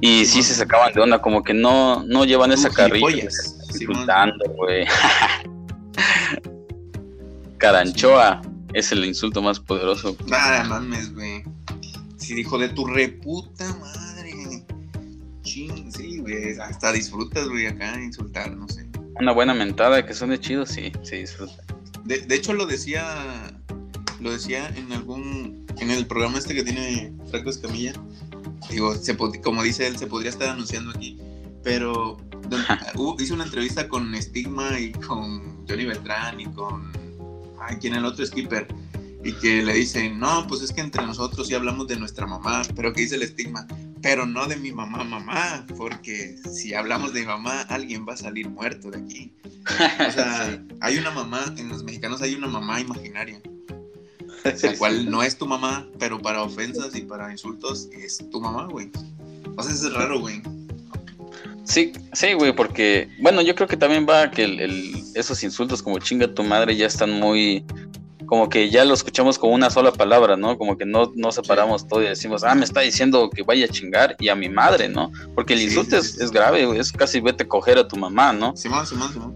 Y 0.01 0.25
sí 0.25 0.41
se 0.41 0.55
sacaban 0.55 0.93
de 0.93 1.01
onda, 1.01 1.21
como 1.21 1.43
que 1.43 1.53
no, 1.53 2.03
no 2.03 2.25
llevan 2.25 2.49
Tú, 2.49 2.55
esa 2.55 2.69
carrilla. 2.71 3.29
Insultando, 3.69 4.45
güey. 4.55 4.85
Caranchoa 7.59 8.41
es 8.73 8.91
el 8.91 9.05
insulto 9.05 9.43
más 9.43 9.59
poderoso. 9.59 10.17
Nada 10.25 10.63
mames, 10.63 11.13
güey. 11.13 11.43
Si 12.17 12.33
dijo 12.33 12.57
de 12.57 12.69
tu 12.69 12.87
reputa 12.87 13.75
madre. 13.75 14.65
Ching, 15.43 15.91
sí, 15.91 16.17
güey. 16.17 16.57
Hasta 16.59 16.91
disfrutas, 16.91 17.47
güey, 17.47 17.67
acá 17.67 18.01
insultar, 18.01 18.51
no 18.51 18.67
sé. 18.67 18.87
Una 19.19 19.31
buena 19.33 19.53
mentada 19.53 20.03
que 20.03 20.15
suene 20.15 20.39
chido, 20.39 20.65
sí, 20.65 20.91
se 21.03 21.17
disfruta. 21.17 21.63
De, 22.05 22.19
de 22.19 22.35
hecho, 22.35 22.53
lo 22.53 22.65
decía. 22.65 23.53
Lo 24.19 24.31
decía 24.31 24.67
en 24.75 24.91
algún. 24.91 25.65
En 25.79 25.89
el 25.89 26.05
programa 26.05 26.37
este 26.37 26.53
que 26.53 26.63
tiene 26.63 27.13
Franco 27.29 27.49
Escamilla. 27.49 27.93
Digo, 28.69 28.93
se 28.95 29.17
como 29.17 29.63
dice 29.63 29.87
él, 29.87 29.97
se 29.97 30.07
podría 30.07 30.29
estar 30.29 30.49
anunciando 30.49 30.91
aquí. 30.91 31.17
Pero 31.63 32.17
hubo- 32.95 33.15
hice 33.21 33.33
una 33.33 33.45
entrevista 33.45 33.87
con 33.89 34.13
Stigma 34.21 34.79
y 34.79 34.91
con 34.91 35.65
Johnny 35.67 35.85
Beltrán 35.85 36.39
y 36.39 36.45
con. 36.45 36.91
Ay, 37.59 37.77
¿quién 37.79 37.93
el 37.95 38.05
otro 38.05 38.25
skipper? 38.25 38.67
Y 39.23 39.33
que 39.33 39.61
le 39.61 39.73
dicen, 39.73 40.19
no, 40.19 40.47
pues 40.47 40.61
es 40.61 40.71
que 40.71 40.81
entre 40.81 41.05
nosotros 41.05 41.47
sí 41.47 41.53
hablamos 41.53 41.87
de 41.87 41.95
nuestra 41.95 42.25
mamá, 42.25 42.63
pero 42.75 42.91
que 42.91 43.01
dice 43.01 43.15
el 43.15 43.21
estigma, 43.21 43.67
pero 44.01 44.25
no 44.25 44.47
de 44.47 44.55
mi 44.57 44.71
mamá, 44.71 45.03
mamá, 45.03 45.65
porque 45.77 46.35
si 46.51 46.73
hablamos 46.73 47.13
de 47.13 47.21
mi 47.21 47.25
mamá, 47.27 47.61
alguien 47.69 48.05
va 48.07 48.13
a 48.13 48.17
salir 48.17 48.49
muerto 48.49 48.89
de 48.91 48.99
aquí. 48.99 49.31
O 50.07 50.11
sea, 50.11 50.59
hay 50.81 50.97
una 50.97 51.11
mamá, 51.11 51.53
en 51.57 51.69
los 51.69 51.83
mexicanos 51.83 52.21
hay 52.21 52.33
una 52.35 52.47
mamá 52.47 52.79
imaginaria, 52.79 53.39
la 54.43 54.77
cual 54.77 55.09
no 55.09 55.21
es 55.23 55.37
tu 55.37 55.45
mamá, 55.45 55.87
pero 55.99 56.19
para 56.21 56.41
ofensas 56.43 56.95
y 56.95 57.01
para 57.01 57.31
insultos 57.31 57.89
es 57.93 58.17
tu 58.31 58.41
mamá, 58.41 58.65
güey. 58.65 58.89
O 59.55 59.63
sea, 59.63 59.73
eso 59.73 59.87
es 59.87 59.93
raro, 59.93 60.19
güey. 60.19 60.41
Sí, 61.63 61.93
sí, 62.13 62.33
güey, 62.33 62.53
porque, 62.55 63.07
bueno, 63.21 63.41
yo 63.41 63.53
creo 63.55 63.67
que 63.67 63.77
también 63.77 64.05
va 64.09 64.31
que 64.31 64.43
el- 64.43 64.59
el- 64.59 65.03
esos 65.13 65.43
insultos 65.43 65.81
como 65.83 65.99
chinga 65.99 66.33
tu 66.33 66.43
madre 66.43 66.75
ya 66.75 66.87
están 66.87 67.11
muy, 67.11 67.63
como 68.31 68.47
que 68.47 68.69
ya 68.69 68.85
lo 68.85 68.93
escuchamos 68.93 69.37
con 69.37 69.51
una 69.51 69.69
sola 69.69 69.91
palabra, 69.91 70.37
¿no? 70.37 70.57
Como 70.57 70.77
que 70.77 70.85
no, 70.85 71.11
no 71.15 71.33
separamos 71.33 71.85
todo 71.85 72.01
y 72.01 72.05
decimos, 72.05 72.45
ah, 72.45 72.55
me 72.55 72.63
está 72.63 72.79
diciendo 72.79 73.29
que 73.29 73.43
vaya 73.43 73.65
a 73.65 73.67
chingar 73.67 74.15
y 74.21 74.29
a 74.29 74.35
mi 74.35 74.47
madre, 74.47 74.87
¿no? 74.87 75.11
Porque 75.35 75.51
el 75.51 75.59
Sí, 75.59 75.65
insulto 75.65 76.01
sí, 76.01 76.11
es, 76.15 76.21
es 76.21 76.31
grave, 76.31 76.65
güey, 76.65 76.79
es 76.79 76.93
casi 76.93 77.19
vete 77.19 77.43
a 77.43 77.47
coger 77.49 77.77
a 77.77 77.85
tu 77.89 77.97
mamá, 77.97 78.31
¿no? 78.31 78.55
Simón, 78.55 78.87
Simón, 78.87 79.11
Simón. 79.11 79.35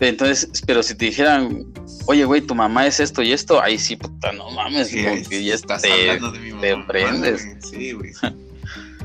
Entonces, 0.00 0.48
pero 0.66 0.82
si 0.82 0.96
te 0.96 1.04
dijeran, 1.04 1.64
oye, 2.06 2.24
güey, 2.24 2.40
tu 2.40 2.56
mamá 2.56 2.84
es 2.88 2.98
esto 2.98 3.22
y 3.22 3.32
esto, 3.32 3.62
ahí 3.62 3.78
sí, 3.78 3.94
puta, 3.94 4.32
no 4.32 4.50
mames, 4.50 4.88
Sí, 4.88 5.04
como 5.04 5.22
que 5.28 5.44
ya 5.44 5.54
estás 5.54 5.82
te- 5.82 5.92
hablando 6.10 6.32
de 6.32 6.38
mi 6.40 6.50
mamá. 6.50 6.62
te 6.62 6.76
prendes. 6.88 7.46
Sí, 7.60 7.92
güey. 7.92 8.10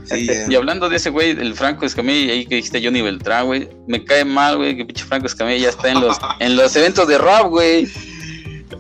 Sí. 0.10 0.26
Y 0.48 0.56
hablando 0.56 0.88
de 0.88 0.96
ese 0.96 1.10
güey, 1.10 1.32
el 1.32 1.54
Franco 1.54 1.86
Escamilla, 1.86 2.32
ahí 2.32 2.46
que 2.46 2.56
dijiste 2.56 2.82
Johnny 2.82 3.02
Beltrán, 3.02 3.46
güey, 3.46 3.68
me 3.88 4.06
cae 4.06 4.24
mal, 4.24 4.56
güey, 4.56 4.78
que 4.78 4.86
pinche 4.86 5.04
Franco 5.04 5.28
Escamilla 5.28 5.58
ya 5.58 5.70
está 5.70 5.90
en 5.92 6.00
los, 6.00 6.18
en 6.40 6.56
los 6.56 6.74
eventos 6.78 7.10
de 7.10 7.18
rap, 7.18 7.48
güey. 7.50 7.90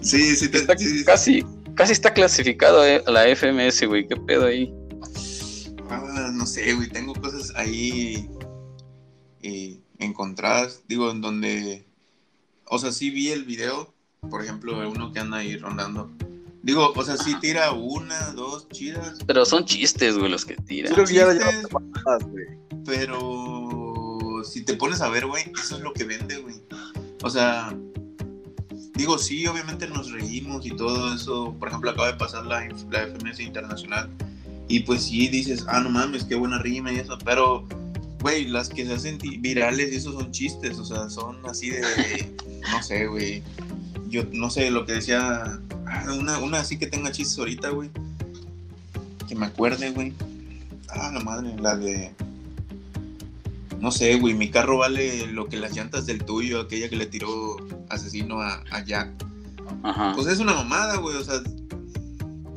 Sí, 0.01 0.35
sí, 0.35 0.49
te- 0.49 0.59
Está 0.59 0.77
sí, 0.77 0.85
sí, 0.85 0.97
sí. 0.99 1.05
casi, 1.05 1.45
casi 1.75 1.91
está 1.93 2.13
clasificado 2.13 2.85
eh, 2.85 3.03
a 3.05 3.11
la 3.11 3.27
FMS, 3.35 3.85
güey, 3.87 4.07
qué 4.07 4.15
pedo 4.15 4.45
ahí. 4.45 4.73
Ah, 5.89 6.31
no 6.33 6.45
sé, 6.45 6.73
güey, 6.73 6.89
tengo 6.89 7.13
cosas 7.13 7.53
ahí 7.55 8.29
eh, 9.41 9.79
encontradas, 9.99 10.81
digo, 10.87 11.11
en 11.11 11.21
donde, 11.21 11.85
o 12.65 12.77
sea, 12.79 12.91
sí 12.91 13.09
vi 13.09 13.29
el 13.29 13.45
video, 13.45 13.93
por 14.29 14.43
ejemplo, 14.43 14.77
uno 14.89 15.11
que 15.13 15.19
anda 15.19 15.37
ahí 15.37 15.57
rondando. 15.57 16.11
Digo, 16.63 16.91
o 16.93 17.03
sea, 17.03 17.15
sí 17.15 17.35
tira 17.39 17.71
una, 17.71 18.31
dos 18.33 18.67
chidas, 18.69 19.19
Pero 19.25 19.45
son 19.45 19.63
chistes, 19.63 20.17
güey, 20.17 20.29
los 20.29 20.43
que 20.43 20.55
tiran. 20.57 20.93
Creo 20.93 21.05
que 21.05 21.13
ya 21.13 21.25
la 21.27 21.33
Chistes. 21.37 21.55
llevamos 21.63 21.83
más, 22.03 22.23
güey. 22.29 22.45
pero 22.85 24.41
si 24.43 24.63
te 24.65 24.73
pones 24.73 24.99
a 24.99 25.09
ver, 25.09 25.25
güey, 25.27 25.43
eso 25.61 25.77
es 25.77 25.81
lo 25.81 25.93
que 25.93 26.03
vende, 26.03 26.37
güey. 26.39 26.55
O 27.23 27.29
sea, 27.29 27.73
digo, 28.97 29.17
sí, 29.17 29.45
obviamente 29.47 29.87
nos 29.87 30.11
reímos 30.11 30.65
y 30.65 30.71
todo 30.71 31.13
eso. 31.13 31.55
Por 31.59 31.69
ejemplo, 31.69 31.91
acaba 31.91 32.07
de 32.07 32.17
pasar 32.17 32.45
la, 32.45 32.67
la 32.91 33.07
FMS 33.07 33.39
Internacional. 33.39 34.09
Y 34.67 34.81
pues 34.81 35.03
sí, 35.03 35.27
dices, 35.29 35.65
ah, 35.69 35.79
no 35.79 35.89
mames, 35.89 36.25
qué 36.25 36.35
buena 36.35 36.59
rima 36.59 36.91
y 36.91 36.97
eso. 36.97 37.17
Pero, 37.23 37.65
güey, 38.21 38.45
las 38.45 38.67
que 38.69 38.85
se 38.85 38.93
hacen 38.93 39.17
virales, 39.39 39.93
esos 39.93 40.15
son 40.15 40.31
chistes. 40.31 40.77
O 40.79 40.85
sea, 40.85 41.09
son 41.09 41.37
así 41.45 41.69
de, 41.69 41.81
no 42.71 42.83
sé, 42.83 43.07
güey. 43.07 43.43
Yo 44.09 44.23
no 44.33 44.49
sé 44.49 44.69
lo 44.71 44.85
que 44.85 44.93
decía. 44.93 45.59
ah, 45.85 46.05
Una, 46.17 46.39
una 46.39 46.59
así 46.59 46.77
que 46.77 46.87
tenga 46.87 47.11
chistes 47.11 47.37
ahorita, 47.39 47.69
güey. 47.69 47.89
Que 49.27 49.35
me 49.35 49.45
acuerde, 49.45 49.91
güey. 49.91 50.13
Ah, 50.89 51.11
la 51.13 51.19
madre, 51.21 51.55
la 51.59 51.75
de. 51.77 52.11
No 53.79 53.91
sé, 53.91 54.15
güey, 54.17 54.34
mi 54.34 54.50
carro 54.50 54.77
vale 54.79 55.27
lo 55.27 55.48
que 55.48 55.57
las 55.57 55.75
llantas 55.75 56.05
del 56.05 56.24
tuyo, 56.24 56.62
aquella 56.62 56.89
que 56.89 56.96
le 56.96 57.05
tiró 57.05 57.57
asesino 57.89 58.41
a, 58.41 58.63
a 58.72 58.84
Jack. 58.84 59.10
Ajá. 59.84 60.13
Pues 60.15 60.27
es 60.27 60.39
una 60.39 60.53
mamada, 60.53 60.98
güey, 60.98 61.15
o 61.15 61.24
sea, 61.24 61.41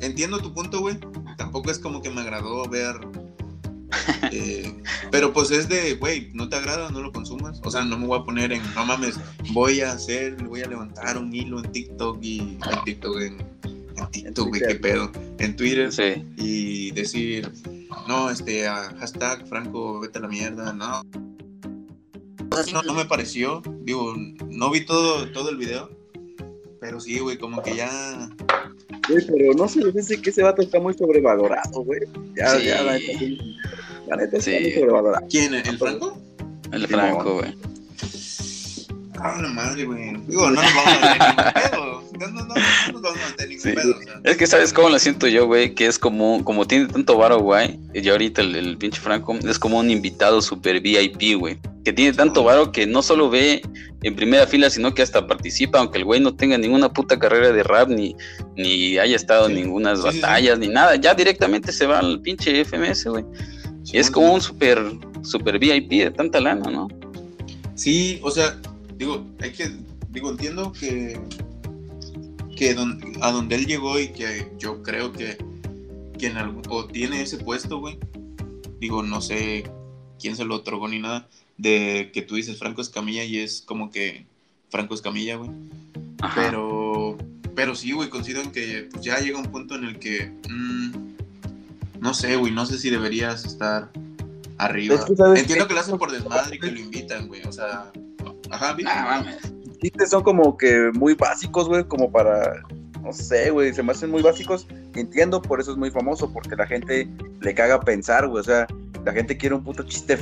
entiendo 0.01 0.39
tu 0.39 0.53
punto, 0.53 0.79
güey, 0.79 0.97
tampoco 1.37 1.69
es 1.71 1.79
como 1.79 2.01
que 2.01 2.09
me 2.09 2.21
agradó 2.21 2.67
ver. 2.67 2.95
eh, 4.31 4.73
pero 5.11 5.33
pues 5.33 5.51
es 5.51 5.67
de, 5.67 5.95
güey, 5.95 6.31
no 6.33 6.47
te 6.47 6.55
agrada, 6.55 6.89
no 6.89 7.01
lo 7.01 7.11
consumas. 7.11 7.59
O 7.63 7.69
sea, 7.69 7.83
no 7.83 7.97
me 7.97 8.07
voy 8.07 8.19
a 8.19 8.23
poner 8.23 8.51
en, 8.53 8.61
no 8.73 8.85
mames, 8.85 9.19
voy 9.51 9.81
a 9.81 9.91
hacer, 9.91 10.35
voy 10.45 10.61
a 10.61 10.67
levantar 10.67 11.17
un 11.17 11.33
hilo 11.35 11.59
en 11.63 11.71
TikTok 11.71 12.17
y 12.23 12.39
en 12.39 12.83
TikTok, 12.85 13.21
en, 13.21 13.37
en 13.97 14.07
TikTok, 14.11 14.47
güey, 14.47 14.61
qué 14.61 14.67
Twitter. 14.77 14.81
pedo. 14.81 15.11
En 15.39 15.55
Twitter 15.55 15.91
Sí. 15.91 16.25
y 16.37 16.91
decir, 16.91 17.51
no, 18.07 18.29
este, 18.29 18.67
a 18.67 18.89
hashtag 18.99 19.47
Franco, 19.47 19.99
vete 19.99 20.19
a 20.19 20.21
la 20.21 20.27
mierda, 20.27 20.73
no. 20.73 21.01
No, 22.73 22.83
no 22.83 22.93
me 22.93 23.05
pareció, 23.05 23.61
digo, 23.81 24.13
no 24.49 24.69
vi 24.71 24.85
todo, 24.85 25.31
todo 25.31 25.49
el 25.49 25.57
video, 25.57 25.89
pero 26.81 26.99
sí, 26.99 27.19
güey, 27.19 27.37
como 27.37 27.61
que 27.63 27.75
ya, 27.75 28.29
Güey, 29.09 29.25
pero 29.25 29.53
no 29.53 29.67
sé, 29.67 29.81
pensé 29.91 30.21
que 30.21 30.29
ese 30.29 30.43
vato 30.43 30.61
está 30.61 30.79
muy 30.79 30.93
sobrevalorado, 30.93 31.83
güey. 31.83 32.01
Ya, 32.35 32.57
Sí. 32.57 32.65
ya, 32.65 32.81
la 32.83 32.93
neta, 32.93 33.19
sí. 33.19 33.37
la 34.07 34.15
neta 34.17 34.37
está 34.37 34.51
Sí. 34.51 34.57
muy 34.61 34.71
sobrevalorado. 34.73 35.27
¿quién? 35.29 35.53
¿El 35.53 35.77
Franco? 35.77 36.17
El 36.71 36.87
Franco, 36.87 37.33
güey. 37.35 37.55
Ah, 39.23 39.39
la 39.41 39.49
madre, 39.49 39.85
güey. 39.85 40.15
Digo, 40.27 40.49
no 40.49 40.61
nos 40.61 40.73
vamos 40.75 40.87
a 40.87 40.99
meter 40.99 41.19
ningún 41.19 41.53
pedo. 41.53 42.01
No, 42.19 42.27
no, 42.27 42.45
no, 42.45 42.55
no 42.55 42.91
nos 42.93 43.01
vamos 43.01 43.19
a 43.23 43.29
meter 43.29 43.49
ningún 43.49 43.61
Sí. 43.63 43.71
pedo. 43.73 43.95
O 43.99 44.01
sea. 44.03 44.21
Es 44.23 44.37
que 44.37 44.47
sabes 44.47 44.73
cómo 44.73 44.89
lo 44.89 44.99
siento 44.99 45.27
yo, 45.27 45.45
güey, 45.45 45.75
que 45.75 45.85
es 45.85 45.99
como, 45.99 46.43
como 46.43 46.65
tiene 46.65 46.87
tanto 46.87 47.17
varo, 47.17 47.39
güey, 47.39 47.79
y 47.93 48.07
ahorita 48.09 48.41
el, 48.41 48.55
el 48.55 48.77
pinche 48.77 48.99
Franco 48.99 49.37
es 49.47 49.59
como 49.59 49.77
un 49.79 49.89
invitado 49.91 50.41
super 50.41 50.79
VIP, 50.81 51.37
güey, 51.39 51.57
que 51.85 51.93
tiene 51.93 52.13
tanto 52.13 52.43
varo 52.43 52.71
que 52.71 52.87
no 52.87 53.01
solo 53.03 53.29
ve 53.29 53.61
en 54.03 54.15
primera 54.15 54.47
fila, 54.47 54.69
sino 54.71 54.93
que 54.95 55.01
hasta 55.03 55.27
participa, 55.27 55.79
aunque 55.79 55.99
el 55.99 56.05
güey 56.05 56.19
no 56.19 56.33
tenga 56.35 56.57
ninguna 56.57 56.89
puta 56.91 57.19
carrera 57.19 57.51
de 57.51 57.61
rap, 57.63 57.89
ni, 57.89 58.15
ni 58.55 58.97
haya 58.97 59.15
estado 59.15 59.45
Sí. 59.47 59.53
en 59.53 59.61
ninguna 59.61 59.95
Sí, 59.95 60.01
batallas, 60.21 60.57
ni 60.57 60.67
nada, 60.67 60.95
ya 60.95 61.13
directamente 61.13 61.71
se 61.71 61.85
va 61.85 61.99
al 61.99 62.19
pinche 62.21 62.61
FMS, 62.65 63.05
güey. 63.09 63.23
Y 63.85 63.97
es 63.99 64.09
como 64.09 64.33
un 64.33 64.41
super, 64.41 64.81
super 65.23 65.59
VIP 65.59 65.89
de 66.03 66.11
tanta 66.11 66.39
lana, 66.39 66.69
¿no? 66.71 66.87
Sí, 67.75 68.19
o 68.23 68.29
sea, 68.31 68.55
digo, 69.01 69.25
hay 69.39 69.51
que, 69.51 69.71
digo, 70.09 70.29
entiendo 70.29 70.71
que, 70.71 71.19
que 72.55 72.75
don- 72.75 73.01
a 73.21 73.31
donde 73.31 73.55
él 73.55 73.65
llegó 73.65 73.99
y 73.99 74.09
que 74.09 74.51
yo 74.59 74.83
creo 74.83 75.11
que, 75.11 75.43
que 76.19 76.27
en 76.27 76.37
algún, 76.37 76.61
o 76.69 76.85
tiene 76.85 77.23
ese 77.23 77.37
puesto, 77.37 77.79
güey. 77.79 77.97
Digo, 78.79 79.01
no 79.01 79.19
sé 79.19 79.63
quién 80.19 80.35
se 80.35 80.45
lo 80.45 80.57
otorgó 80.57 80.87
ni 80.87 80.99
nada, 80.99 81.27
de 81.57 82.11
que 82.13 82.21
tú 82.21 82.35
dices 82.35 82.59
Franco 82.59 82.81
Escamilla 82.81 83.23
y 83.23 83.37
es 83.39 83.63
como 83.63 83.89
que 83.89 84.27
Franco 84.69 84.93
Escamilla, 84.93 85.37
güey. 85.37 85.49
Ajá. 86.21 86.39
Pero, 86.39 87.17
pero 87.55 87.73
sí, 87.73 87.93
güey, 87.93 88.09
considero 88.09 88.51
que 88.51 88.87
pues, 88.91 89.03
ya 89.03 89.17
llega 89.19 89.39
un 89.39 89.51
punto 89.51 89.73
en 89.73 89.85
el 89.85 89.97
que, 89.97 90.31
mm, 90.47 90.91
no 92.01 92.13
sé, 92.13 92.35
güey, 92.35 92.53
no 92.53 92.67
sé 92.67 92.77
si 92.77 92.91
deberías 92.91 93.45
estar 93.45 93.91
arriba. 94.59 94.93
Es 94.93 95.05
que, 95.05 95.15
¿sabes 95.15 95.39
Entiendo 95.39 95.67
que 95.67 95.73
lo 95.73 95.79
hacen 95.79 95.97
por 95.97 96.11
desmadre 96.11 96.57
y 96.57 96.59
que 96.59 96.69
lo 96.69 96.79
invitan, 96.79 97.27
güey, 97.27 97.41
o 97.47 97.51
sea, 97.51 97.91
ajá, 98.51 98.73
¿viste? 98.73 98.91
Ah, 98.93 99.23
mames. 99.23 99.53
chistes 99.81 100.09
son 100.11 100.23
como 100.23 100.57
que 100.57 100.91
muy 100.93 101.13
básicos, 101.15 101.67
güey, 101.67 101.83
como 101.85 102.11
para, 102.11 102.61
no 103.01 103.11
sé, 103.13 103.49
güey, 103.49 103.73
se 103.73 103.81
me 103.83 103.91
hacen 103.93 104.11
muy 104.11 104.21
básicos. 104.21 104.67
Entiendo, 104.95 105.41
por 105.41 105.59
eso 105.59 105.71
es 105.71 105.77
muy 105.77 105.89
famoso, 105.91 106.31
porque 106.31 106.55
la 106.55 106.67
gente 106.67 107.07
le 107.41 107.53
caga 107.55 107.79
pensar, 107.79 108.27
güey, 108.27 108.41
o 108.41 108.43
sea, 108.43 108.67
la 109.05 109.11
gente 109.13 109.35
quiere 109.37 109.55
un 109.55 109.63
puto 109.63 109.81
chiste 109.83 110.17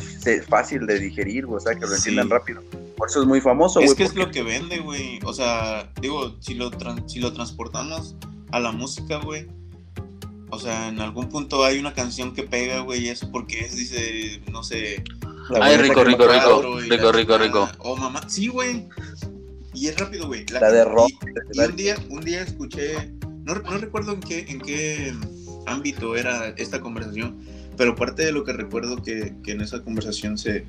fácil 0.47 0.85
de 0.87 0.99
digerir, 0.99 1.45
güey, 1.45 1.57
o 1.57 1.59
sea, 1.59 1.73
que 1.73 1.81
lo 1.81 1.87
Sí. 1.87 1.95
entiendan 1.95 2.29
rápido. 2.29 2.61
Por 2.95 3.09
eso 3.09 3.21
es 3.21 3.27
muy 3.27 3.41
famoso, 3.41 3.79
es 3.79 3.87
güey. 3.87 3.97
que 3.97 4.03
es 4.03 4.15
lo 4.15 4.29
que 4.31 4.43
vende, 4.43 4.79
güey. 4.79 5.19
O 5.25 5.33
sea, 5.33 5.89
digo, 6.01 6.35
si 6.39 6.53
lo, 6.55 6.69
si 7.07 7.19
lo 7.19 7.33
transportamos 7.33 8.15
a 8.51 8.59
la 8.59 8.71
música, 8.71 9.17
güey. 9.17 9.47
O 10.51 10.57
sea, 10.59 10.87
en 10.87 10.99
algún 10.99 11.29
punto 11.29 11.63
hay 11.63 11.77
una 11.79 11.93
canción 11.93 12.33
que 12.33 12.43
pega, 12.43 12.79
güey, 12.81 13.05
y 13.05 13.09
eso 13.09 13.29
porque 13.31 13.59
es, 13.61 13.75
dice, 13.75 14.41
no 14.51 14.63
sé, 14.63 15.03
Ay, 15.61 15.77
rico, 15.77 16.03
rico, 16.03 16.27
rico. 16.27 16.79
la 16.79 16.95
rico, 16.95 17.11
rico, 17.11 17.37
rico. 17.37 17.69
O 17.79 17.95
mamá, 17.95 18.21
sí, 18.27 18.47
güey. 18.47 18.87
Y 19.73 19.87
es 19.87 19.97
rápido, 19.97 20.27
güey. 20.27 20.45
La 20.51 20.71
de 20.71 20.83
rock. 20.83 21.09
Y, 21.53 21.59
y 21.59 21.65
un 21.65 21.75
día, 21.75 21.95
un 22.09 22.21
día 22.21 22.41
escuché, 22.41 23.11
no, 23.43 23.55
no 23.55 23.77
recuerdo 23.77 24.13
en 24.13 24.19
qué, 24.19 24.45
en 24.47 24.59
qué 24.59 25.13
ámbito 25.65 26.15
era 26.15 26.49
esta 26.57 26.79
conversación, 26.81 27.37
pero 27.77 27.95
parte 27.95 28.25
de 28.25 28.31
lo 28.31 28.43
que 28.43 28.53
recuerdo 28.53 29.01
que, 29.01 29.33
que 29.43 29.51
en 29.51 29.61
esa 29.61 29.81
conversación 29.81 30.37
se, 30.37 30.65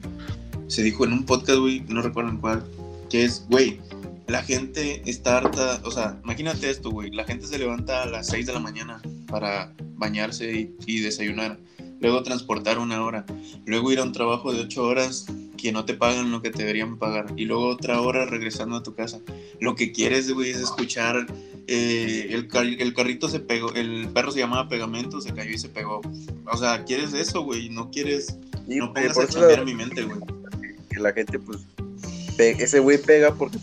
se 0.69 0.83
dijo 0.83 1.05
en 1.05 1.13
un 1.13 1.25
podcast, 1.25 1.59
güey, 1.59 1.81
no 1.89 2.03
recuerdo 2.03 2.31
en 2.31 2.39
cuál, 2.39 2.65
que 3.09 3.25
es, 3.25 3.47
güey, 3.49 3.81
la 4.29 4.43
gente 4.43 5.03
está 5.07 5.39
harta, 5.39 5.81
o 5.85 5.91
sea, 5.91 6.19
imagínate 6.23 6.71
esto, 6.71 6.91
güey, 6.91 7.11
la 7.11 7.25
gente 7.25 7.47
se 7.47 7.59
levanta 7.59 8.05
a 8.05 8.07
las 8.07 8.29
6 8.29 8.47
de 8.47 8.53
la 8.53 8.61
mañana 8.61 9.03
para 9.27 9.73
bañarse 9.95 10.53
y, 10.53 10.77
y 10.87 11.01
desayunar, 11.01 11.59
luego 12.01 12.23
transportar 12.23 12.79
una 12.79 13.05
hora, 13.05 13.25
luego 13.67 13.93
ir 13.93 13.99
a 13.99 14.03
un 14.03 14.13
trabajo 14.13 14.53
de 14.53 14.61
8 14.63 14.83
horas 14.83 15.27
que 15.57 15.73
no 15.73 15.85
te 15.85 15.93
pagan 15.95 16.31
lo 16.31 16.41
que 16.41 16.51
te 16.51 16.59
deberían 16.61 16.97
pagar, 16.99 17.27
y 17.37 17.45
luego 17.45 17.67
otra 17.69 18.01
hora 18.01 18.25
regresando 18.25 18.77
a 18.77 18.83
tu 18.83 18.95
casa. 18.95 19.21
Lo 19.61 19.75
que 19.75 19.93
quieres, 19.93 20.33
güey, 20.33 20.51
es 20.51 20.57
escuchar 20.59 21.27
eh, 21.67 22.29
el, 22.31 22.49
car- 22.49 22.65
el 22.67 22.95
carrito 22.95 23.29
se 23.29 23.41
pegó, 23.41 23.73
el 23.75 24.09
perro 24.15 24.33
se 24.33 24.39
llamaba 24.41 24.69
pegamento, 24.69 25.21
se 25.21 25.33
cayó 25.35 25.51
y 25.51 25.59
se 25.59 25.69
pegó. 25.69 26.01
O 26.51 26.57
sea, 26.57 26.85
quieres 26.85 27.13
eso, 27.13 27.43
güey, 27.43 27.69
no 27.69 27.91
quieres, 27.91 28.37
Sí, 28.69 28.77
no 28.77 28.93
pongas 28.95 29.37
a 29.37 29.65
mi 29.65 29.75
mente, 29.75 30.03
güey. 30.05 30.19
que 30.91 30.99
la 31.01 31.13
gente, 31.13 31.39
pues, 31.39 31.59
ese 32.39 32.79
güey 32.81 32.97
pega 32.99 33.35
porque 33.35 33.59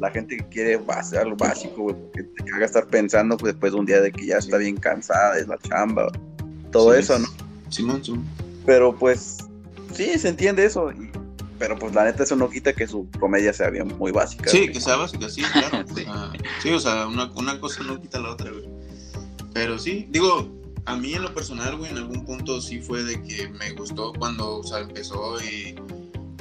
la 0.00 0.10
gente 0.10 0.44
quiere 0.50 0.80
hacer 0.88 1.20
algo 1.20 1.36
básico, 1.36 1.82
güey, 1.84 1.94
porque 1.96 2.24
te 2.24 2.44
caga 2.44 2.66
estar 2.66 2.86
pensando 2.88 3.36
pues, 3.36 3.52
después 3.54 3.72
de 3.72 3.78
un 3.78 3.86
día 3.86 4.00
de 4.00 4.10
que 4.10 4.26
ya 4.26 4.38
está 4.38 4.58
bien 4.58 4.76
cansada 4.76 5.36
de 5.36 5.46
la 5.46 5.56
chamba, 5.58 6.10
todo 6.72 6.92
Sí. 6.92 6.98
eso, 7.00 7.18
¿no? 7.20 7.28
Simón, 7.76 8.02
Simón. 8.04 8.24
Pero 8.64 8.94
pues, 8.96 9.38
sí, 9.94 10.18
se 10.18 10.28
entiende 10.28 10.64
eso, 10.64 10.90
y- 10.92 11.10
pero 11.58 11.78
pues 11.78 11.94
la 11.94 12.04
neta 12.04 12.24
eso 12.24 12.36
no 12.36 12.50
quita 12.50 12.72
que 12.74 12.86
su 12.86 13.08
comedia 13.18 13.52
sea 13.52 13.70
bien 13.70 13.88
muy 13.98 14.12
básica. 14.12 14.50
Sí, 14.50 14.58
güey. 14.58 14.72
que 14.72 14.80
sea 14.80 14.96
básica, 14.96 15.28
sí, 15.30 15.42
claro. 15.42 15.84
Sí. 15.94 16.02
O 16.02 16.04
sea, 16.04 16.32
sí, 16.62 16.70
o 16.70 16.80
sea, 16.80 17.06
una, 17.06 17.30
una 17.34 17.58
cosa 17.60 17.82
no 17.82 18.00
quita 18.00 18.20
la 18.20 18.30
otra, 18.32 18.50
güey. 18.50 18.64
Pero 19.54 19.78
sí, 19.78 20.06
digo, 20.10 20.48
a 20.84 20.96
mí 20.96 21.14
en 21.14 21.22
lo 21.22 21.32
personal, 21.32 21.76
güey, 21.76 21.90
en 21.90 21.96
algún 21.96 22.24
punto 22.26 22.60
sí 22.60 22.80
fue 22.80 23.02
de 23.04 23.22
que 23.22 23.48
me 23.48 23.72
gustó 23.72 24.12
cuando, 24.18 24.58
o 24.58 24.62
sea, 24.64 24.80
empezó 24.80 25.38
y, 25.40 25.74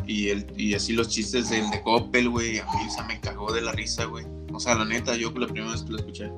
y, 0.06 0.30
el, 0.30 0.46
y 0.58 0.74
así 0.74 0.92
los 0.94 1.08
chistes 1.08 1.50
del 1.50 1.70
de 1.72 1.82
Coppel, 1.82 2.28
güey, 2.30 2.60
a 2.60 2.66
mí, 2.66 2.88
o 2.88 2.92
sea, 2.94 3.06
me 3.06 3.20
cagó 3.22 3.54
de 3.54 3.62
la 3.62 3.72
risa, 3.72 4.04
güey. 4.06 4.26
O 4.52 4.60
sea, 4.60 4.76
la 4.76 4.84
neta, 4.86 5.16
yo 5.16 5.32
la 5.32 5.48
primera 5.48 5.72
vez 5.72 5.84
que 5.84 5.92
lo 5.92 5.98
escuché. 6.00 6.30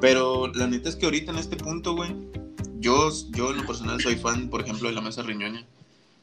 Pero 0.00 0.48
la 0.54 0.66
neta 0.66 0.88
es 0.88 0.96
que 0.96 1.04
ahorita 1.06 1.32
en 1.32 1.38
este 1.38 1.56
punto, 1.56 1.94
güey, 1.94 2.14
yo, 2.80 3.10
yo 3.30 3.50
en 3.50 3.58
lo 3.58 3.66
personal 3.66 4.00
soy 4.00 4.16
fan, 4.16 4.48
por 4.48 4.60
ejemplo, 4.62 4.88
de 4.88 4.94
la 4.94 5.00
mesa 5.00 5.22
riñoña. 5.22 5.64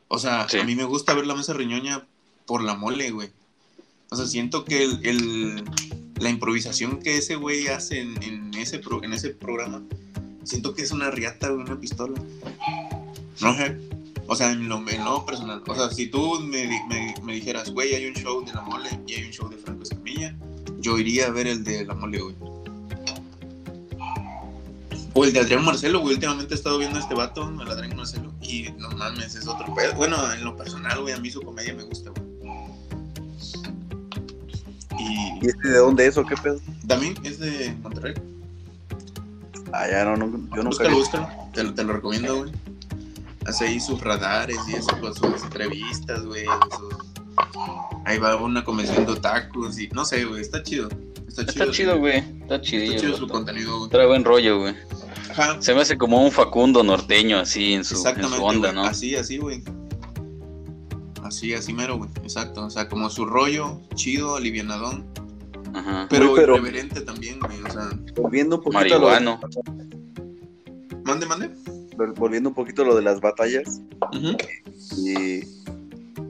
O 0.07 0.19
sea, 0.19 0.47
Sí. 0.49 0.59
a 0.59 0.63
mí 0.63 0.75
me 0.75 0.83
gusta 0.83 1.13
ver 1.13 1.25
la 1.27 1.35
mesa 1.35 1.53
riñoña 1.53 2.05
por 2.45 2.63
la 2.63 2.75
mole, 2.75 3.11
güey. 3.11 3.29
O 4.11 4.15
sea, 4.15 4.25
siento 4.27 4.63
que 4.65 4.83
el, 4.83 4.99
el- 5.05 5.63
la 6.19 6.29
improvisación 6.29 6.99
que 6.99 7.17
ese 7.17 7.35
güey 7.35 7.67
hace 7.67 7.99
en, 8.01 8.21
en 8.23 8.53
ese 8.53 8.79
pro- 8.79 9.03
en 9.03 9.13
ese 9.13 9.29
programa, 9.31 9.81
siento 10.43 10.73
que 10.75 10.83
es 10.83 10.91
una 10.91 11.09
riata, 11.11 11.49
güey, 11.49 11.65
una 11.65 11.79
pistola. 11.79 12.21
No 13.41 13.55
sé. 13.55 13.77
O 14.27 14.35
sea, 14.35 14.51
en 14.51 14.69
lo, 14.69 14.77
en 14.87 15.03
lo 15.03 15.25
personal. 15.25 15.61
O 15.67 15.75
sea, 15.75 15.89
si 15.89 16.07
tú 16.07 16.39
me, 16.39 16.65
me- 16.87 17.15
me 17.23 17.33
dijeras, 17.33 17.71
güey, 17.71 17.93
hay 17.95 18.05
un 18.05 18.13
show 18.13 18.45
de 18.45 18.53
la 18.53 18.61
mole 18.61 18.89
y 19.07 19.13
hay 19.15 19.23
un 19.25 19.31
show 19.31 19.49
de 19.49 19.57
Franco 19.57 19.83
Escamilla, 19.83 20.35
yo 20.79 20.97
iría 20.97 21.27
a 21.27 21.31
ver 21.31 21.47
el 21.47 21.63
de 21.63 21.83
la 21.85 21.93
mole, 21.95 22.19
güey. 22.21 22.35
O 25.15 25.23
el 25.25 25.31
de 25.33 25.39
Adrián 25.41 25.63
Marcelo, 25.63 25.99
güey. 25.99 26.15
Últimamente 26.15 26.53
he 26.53 26.57
estado 26.57 26.77
viendo 26.79 26.97
a 26.97 27.01
este 27.01 27.13
vato, 27.13 27.47
el 27.61 27.69
Adrián 27.71 27.95
Marcelo. 27.95 28.31
Y 28.41 28.69
no 28.77 28.89
mames, 28.91 29.35
es 29.35 29.47
otro 29.47 29.73
pedo. 29.75 29.93
Bueno, 29.95 30.17
en 30.33 30.43
lo 30.43 30.55
personal, 30.57 31.01
güey, 31.01 31.13
a 31.13 31.17
mí 31.19 31.29
su 31.29 31.41
comedia 31.41 31.73
me 31.75 31.83
gusta, 31.83 32.09
güey. 32.09 32.23
¿Y 34.99 35.45
Y 35.45 35.47
este 35.47 35.67
de 35.69 35.77
dónde 35.77 36.05
es 36.07 36.17
o 36.17 36.25
qué 36.25 36.35
pedo? 36.37 36.59
también 36.87 37.15
es 37.23 37.39
de 37.39 37.75
Monterrey. 37.81 38.13
Ah, 39.71 39.87
ya 39.89 40.05
no, 40.05 40.15
no 40.17 40.25
yo 40.27 40.63
nunca 40.63 40.63
Búscalo, 40.69 40.95
búscalo. 40.97 41.27
Te, 41.53 41.63
lo- 41.63 41.73
te 41.73 41.83
lo 41.83 41.93
recomiendo, 41.93 42.37
güey. 42.37 42.51
Hace 43.45 43.65
ahí 43.65 43.79
sus 43.79 43.99
radares 44.01 44.57
y 44.67 44.73
eso 44.75 44.97
con 44.99 45.13
sus 45.15 45.43
entrevistas, 45.43 46.23
güey. 46.25 46.45
sus- 46.77 46.95
Ahí 48.05 48.17
va 48.19 48.35
una 48.35 48.63
convención 48.63 49.05
de 49.05 49.13
otakus 49.13 49.79
y 49.79 49.87
no 49.89 50.05
sé, 50.05 50.25
güey. 50.25 50.41
Está 50.41 50.61
chido. 50.61 50.89
Está 51.27 51.45
chido. 51.45 51.63
Está 51.65 51.71
chido, 51.75 51.97
güey. 51.99 52.17
Está 52.19 52.61
chidillo. 52.61 52.93
Está 52.93 53.01
chido 53.07 53.17
su 53.17 53.27
contenido, 53.27 53.77
güey. 53.79 53.89
Trae 53.89 54.05
buen 54.07 54.23
rollo, 54.23 54.59
güey. 54.59 54.75
Ajá. 55.31 55.61
Se 55.61 55.73
me 55.73 55.81
hace 55.81 55.97
como 55.97 56.23
un 56.23 56.31
Facundo 56.31 56.83
norteño, 56.83 57.39
así, 57.39 57.73
en 57.73 57.83
su, 57.83 57.95
en 57.95 57.99
Exactamente. 57.99 58.37
su 58.37 58.43
onda, 58.43 58.71
güey. 58.71 58.75
¿no? 58.83 58.83
Así, 58.89 59.15
así, 59.15 59.37
güey. 59.37 59.63
Así, 61.23 61.53
así 61.53 61.73
mero, 61.73 61.97
güey. 61.97 62.09
Exacto. 62.21 62.65
O 62.65 62.69
sea, 62.69 62.87
como 62.89 63.09
su 63.09 63.25
rollo 63.25 63.81
chido, 63.95 64.35
alivianadón. 64.35 65.05
Ajá. 65.73 66.07
Pero, 66.09 66.33
pero- 66.35 66.53
irreverente 66.55 67.01
también, 67.01 67.39
güey. 67.39 67.61
O 67.63 67.71
sea, 67.71 67.89
Volviendo 68.15 68.57
un 68.57 68.63
poquito 68.63 68.95
a 68.95 68.99
lo, 68.99 69.07
Marihuano. 69.09 69.39
mande, 71.03 71.25
mande. 71.25 71.49
volviendo 72.17 72.49
un 72.49 72.55
poquito 72.55 72.81
a 72.83 72.85
lo 72.85 72.95
de 72.95 73.01
las 73.01 73.21
batallas, 73.21 73.81
y 74.97 75.39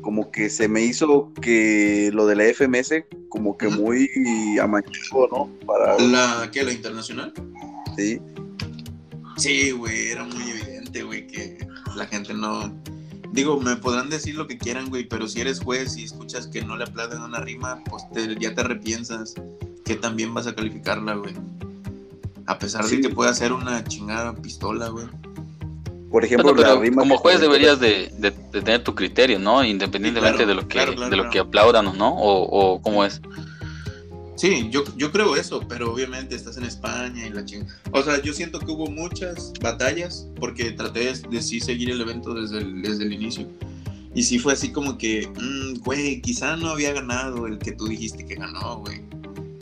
como 0.02 0.32
que 0.32 0.50
se 0.50 0.68
me 0.68 0.82
hizo 0.84 1.34
que 1.42 2.10
lo 2.14 2.26
de 2.26 2.36
la 2.36 2.44
FMS 2.54 3.06
como 3.30 3.58
que 3.58 3.68
muy 3.70 4.10
amañado, 4.62 5.28
¿no? 5.32 5.50
Para 5.66 5.98
La, 6.00 6.50
¿qué? 6.52 6.64
¿La 6.64 6.72
internacional? 6.72 7.34
sí. 7.98 8.20
Sí, 9.38 9.72
güey, 9.72 10.10
era 10.12 10.24
muy 10.26 10.44
evidente, 10.50 11.04
güey, 11.04 11.28
que 11.28 11.68
la 11.96 12.06
gente 12.06 12.34
no. 12.34 12.72
Digo, 13.32 13.60
me 13.60 13.76
podrán 13.76 14.10
decir 14.10 14.36
lo 14.36 14.46
que 14.48 14.58
quieran, 14.58 14.90
güey, 14.90 15.06
pero 15.08 15.28
si 15.28 15.42
eres 15.42 15.60
juez 15.60 15.98
y 15.98 16.04
escuchas 16.04 16.48
que 16.48 16.62
no 16.62 16.78
le 16.78 16.84
aplauden 16.84 17.22
una 17.22 17.40
rima, 17.40 17.82
pues 17.90 18.04
te- 18.14 18.36
ya 18.40 18.54
te 18.54 18.62
repiensas 18.64 19.34
que 19.86 19.96
también 19.96 20.34
vas 20.34 20.46
a 20.48 20.54
calificarla, 20.56 21.16
güey. 21.16 21.34
A 22.46 22.60
pesar 22.60 22.84
Sí. 22.86 22.98
de 22.98 23.02
que 23.02 23.10
pueda 23.10 23.34
ser 23.34 23.52
una 23.54 23.84
chingada 23.86 24.36
pistola, 24.36 24.90
güey. 24.90 25.06
Por 26.12 26.24
ejemplo, 26.24 26.50
Bueno, 26.54 26.62
pero 26.62 26.76
la 26.76 26.82
rima 26.82 27.02
como 27.02 27.18
juez 27.18 27.42
deberías 27.42 27.80
de, 27.80 28.12
de- 28.20 28.30
de 28.30 28.62
tener 28.62 28.84
tu 28.84 28.94
criterio, 28.94 29.40
¿no? 29.40 29.64
Independientemente 29.64 30.44
claro, 30.44 30.48
de 30.50 30.54
lo 30.56 30.62
que 30.62 30.68
claro, 30.68 30.94
claro, 30.94 31.10
de 31.10 31.16
lo 31.18 31.24
claro. 31.24 31.32
que 31.34 31.40
aplaudan 31.40 31.88
o 31.88 31.94
no, 31.94 32.10
o, 32.14 32.74
o 32.76 32.82
cómo 32.84 33.04
es. 33.04 33.20
Sí, 34.36 34.68
yo, 34.72 34.84
yo 34.98 35.12
creo 35.12 35.36
eso, 35.36 35.62
pero 35.68 35.94
obviamente 35.94 36.36
estás 36.36 36.58
en 36.58 36.64
España 36.64 37.28
y 37.28 37.30
la 37.30 37.46
chingada. 37.46 37.72
O 37.92 38.02
sea, 38.02 38.22
yo 38.22 38.34
siento 38.34 38.60
que 38.60 38.72
hubo 38.72 38.88
muchas 38.88 39.54
batallas 39.62 40.28
porque 40.40 40.72
traté 40.72 41.14
de, 41.14 41.42
sí 41.42 41.60
seguir 41.60 41.92
el 41.92 42.02
evento 42.02 42.34
desde 42.34 42.58
el, 42.58 42.82
desde 42.82 43.04
el 43.04 43.14
inicio. 43.14 43.48
Y 44.16 44.24
sí 44.24 44.40
fue 44.40 44.54
así 44.54 44.72
como 44.72 44.98
que, 44.98 45.28
mm, 45.28 45.80
güey, 45.84 46.22
quizá 46.22 46.58
no 46.58 46.70
había 46.70 46.94
ganado 46.94 47.46
el 47.48 47.60
que 47.60 47.74
tú 47.74 47.88
dijiste 47.88 48.26
que 48.26 48.36
ganó, 48.36 48.78
güey. 48.80 49.02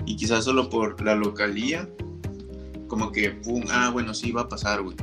Y 0.06 0.16
quizás 0.16 0.46
solo 0.46 0.70
por 0.70 1.02
la 1.02 1.16
localía, 1.16 1.88
como 2.88 3.12
que, 3.12 3.32
pum, 3.32 3.64
ah, 3.70 3.90
bueno, 3.92 4.14
sí, 4.14 4.32
va 4.32 4.42
a 4.42 4.50
pasar, 4.50 4.82
güey. 4.82 4.96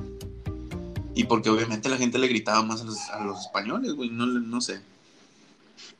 Y 1.14 1.24
porque 1.24 1.50
obviamente 1.50 1.88
la 1.88 1.96
gente 1.96 2.18
le 2.18 2.28
gritaba 2.28 2.62
más 2.62 2.82
a 2.82 2.84
los, 2.84 2.98
a 3.10 3.24
los 3.24 3.40
españoles, 3.40 3.92
güey, 3.94 4.08
no, 4.08 4.26
no 4.26 4.60
sé. 4.60 4.80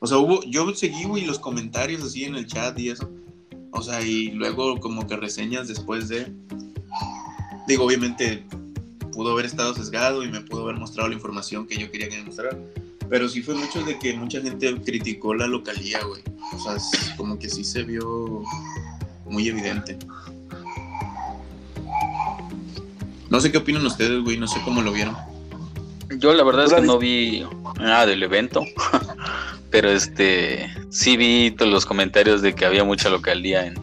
O 0.01 0.07
sea, 0.07 0.19
hubo, 0.19 0.43
yo 0.45 0.75
seguí, 0.75 1.05
güey, 1.05 1.25
los 1.25 1.39
comentarios 1.39 2.03
así 2.03 2.25
en 2.25 2.35
el 2.35 2.47
chat 2.47 2.79
y 2.79 2.91
eso. 2.91 3.11
O 3.73 3.83
sea, 3.83 4.03
y 4.03 4.31
luego 4.31 4.79
como 4.81 5.07
que 5.07 5.17
reseñas 5.17 5.69
después 5.69 6.09
de... 6.09 6.33
Digo, 7.67 7.85
obviamente 7.85 8.45
pudo 9.13 9.33
haber 9.33 9.47
estado 9.47 9.75
sesgado 9.75 10.23
y 10.23 10.29
me 10.29 10.41
pudo 10.41 10.63
haber 10.63 10.77
mostrado 10.77 11.09
la 11.09 11.15
información 11.15 11.67
que 11.67 11.77
yo 11.77 11.91
quería 11.91 12.09
que 12.09 12.19
me 12.19 12.25
mostrara. 12.25 12.57
Pero 13.11 13.29
sí 13.29 13.43
fue 13.43 13.55
mucho 13.55 13.83
de 13.85 13.99
que 13.99 14.15
mucha 14.15 14.41
gente 14.41 14.75
criticó 14.83 15.35
la 15.35 15.47
localía, 15.47 16.03
güey. 16.05 16.23
O 16.55 16.59
sea, 16.59 16.77
es 16.77 17.15
como 17.17 17.39
que 17.39 17.49
sí 17.49 17.65
se 17.65 17.83
vio 17.83 18.43
muy 19.25 19.49
evidente. 19.49 19.99
No 23.31 23.41
sé 23.41 23.51
qué 23.51 23.59
opinan 23.59 23.85
ustedes, 23.85 24.23
güey. 24.23 24.37
No 24.37 24.47
sé 24.47 24.61
cómo 24.65 24.83
lo 24.83 24.93
vieron. 24.93 25.17
Yo 26.17 26.33
la 26.33 26.43
verdad 26.43 26.65
es 26.65 26.71
¿Tú 26.71 26.77
la 26.77 26.81
que 26.81 26.87
no 26.87 26.99
vi 26.99 27.45
nada 27.79 28.07
del 28.07 28.23
evento, 28.23 28.65
pero 29.71 29.91
este 29.91 30.71
sí 30.91 31.17
vi 31.17 31.51
todos 31.51 31.71
los 31.71 31.87
comentarios 31.87 32.43
de 32.43 32.55
que 32.55 32.65
había 32.65 32.85
mucha 32.85 33.09
localía 33.11 33.67
en, 33.67 33.75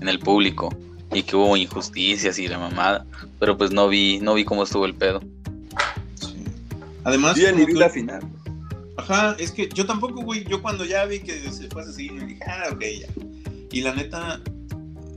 en 0.00 0.08
el 0.08 0.18
público 0.18 0.74
y 1.12 1.22
que 1.22 1.36
hubo 1.36 1.56
injusticias 1.56 2.38
y 2.38 2.48
la 2.48 2.58
mamada, 2.58 3.06
pero 3.38 3.56
pues 3.56 3.70
no 3.72 3.88
vi 3.88 4.18
no 4.20 4.34
vi 4.34 4.44
cómo 4.44 4.64
estuvo 4.64 4.84
el 4.84 4.94
pedo. 4.94 5.20
Sí. 6.14 6.44
Además, 7.04 7.36
ya 7.36 7.52
ni 7.52 7.64
vi 7.64 7.74
la 7.74 7.88
final. 7.88 8.22
Ajá, 8.98 9.36
es 9.38 9.52
que 9.52 9.68
yo 9.72 9.86
tampoco, 9.86 10.22
güey. 10.22 10.44
Yo 10.44 10.60
cuando 10.60 10.84
ya 10.84 11.04
vi 11.04 11.20
que 11.20 11.38
se 11.52 11.68
fue 11.68 11.82
así, 11.82 12.10
me 12.10 12.26
dije, 12.26 12.42
ah, 12.46 12.68
ok, 12.72 12.80
ya. 12.80 13.06
Y 13.70 13.80
la 13.80 13.94
neta, 13.94 14.40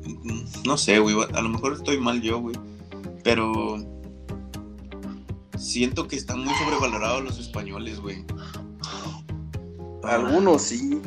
mm, 0.05 0.63
no 0.65 0.77
sé, 0.77 0.99
güey. 0.99 1.15
A 1.33 1.41
lo 1.41 1.49
mejor 1.49 1.73
estoy 1.73 1.97
mal 1.97 2.21
yo, 2.21 2.39
güey. 2.39 2.55
Pero 3.23 3.83
siento 5.57 6.07
que 6.07 6.15
están 6.15 6.39
muy 6.43 6.53
sobrevalorados 6.55 7.23
los 7.23 7.39
españoles, 7.39 7.99
güey. 7.99 8.23
Algunos 10.03 10.61
sí. 10.63 10.99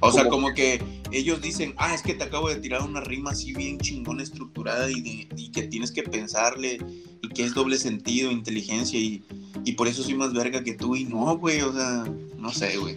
O 0.00 0.10
sea, 0.12 0.28
como- 0.28 0.52
que 0.54 0.82
ellos 1.12 1.40
dicen, 1.40 1.74
ah, 1.76 1.94
es 1.94 2.02
que 2.02 2.14
te 2.14 2.24
acabo 2.24 2.48
de 2.48 2.56
tirar 2.56 2.82
una 2.82 3.00
rima 3.00 3.30
así 3.30 3.52
bien 3.52 3.78
chingona, 3.78 4.22
estructurada 4.22 4.90
y, 4.90 5.00
de- 5.00 5.28
y 5.36 5.50
que 5.52 5.62
tienes 5.62 5.92
que 5.92 6.02
pensarle 6.02 6.78
y 7.22 7.28
que 7.28 7.44
es 7.44 7.54
doble 7.54 7.76
sentido, 7.78 8.30
inteligencia 8.32 8.98
y, 8.98 9.22
y 9.64 9.72
por 9.72 9.86
eso 9.88 10.02
soy 10.02 10.14
más 10.14 10.32
verga 10.32 10.64
que 10.64 10.74
tú. 10.74 10.96
Y 10.96 11.04
no, 11.04 11.36
güey, 11.38 11.60
o 11.62 11.72
sea, 11.72 12.04
no 12.38 12.50
sé, 12.52 12.76
güey. 12.78 12.96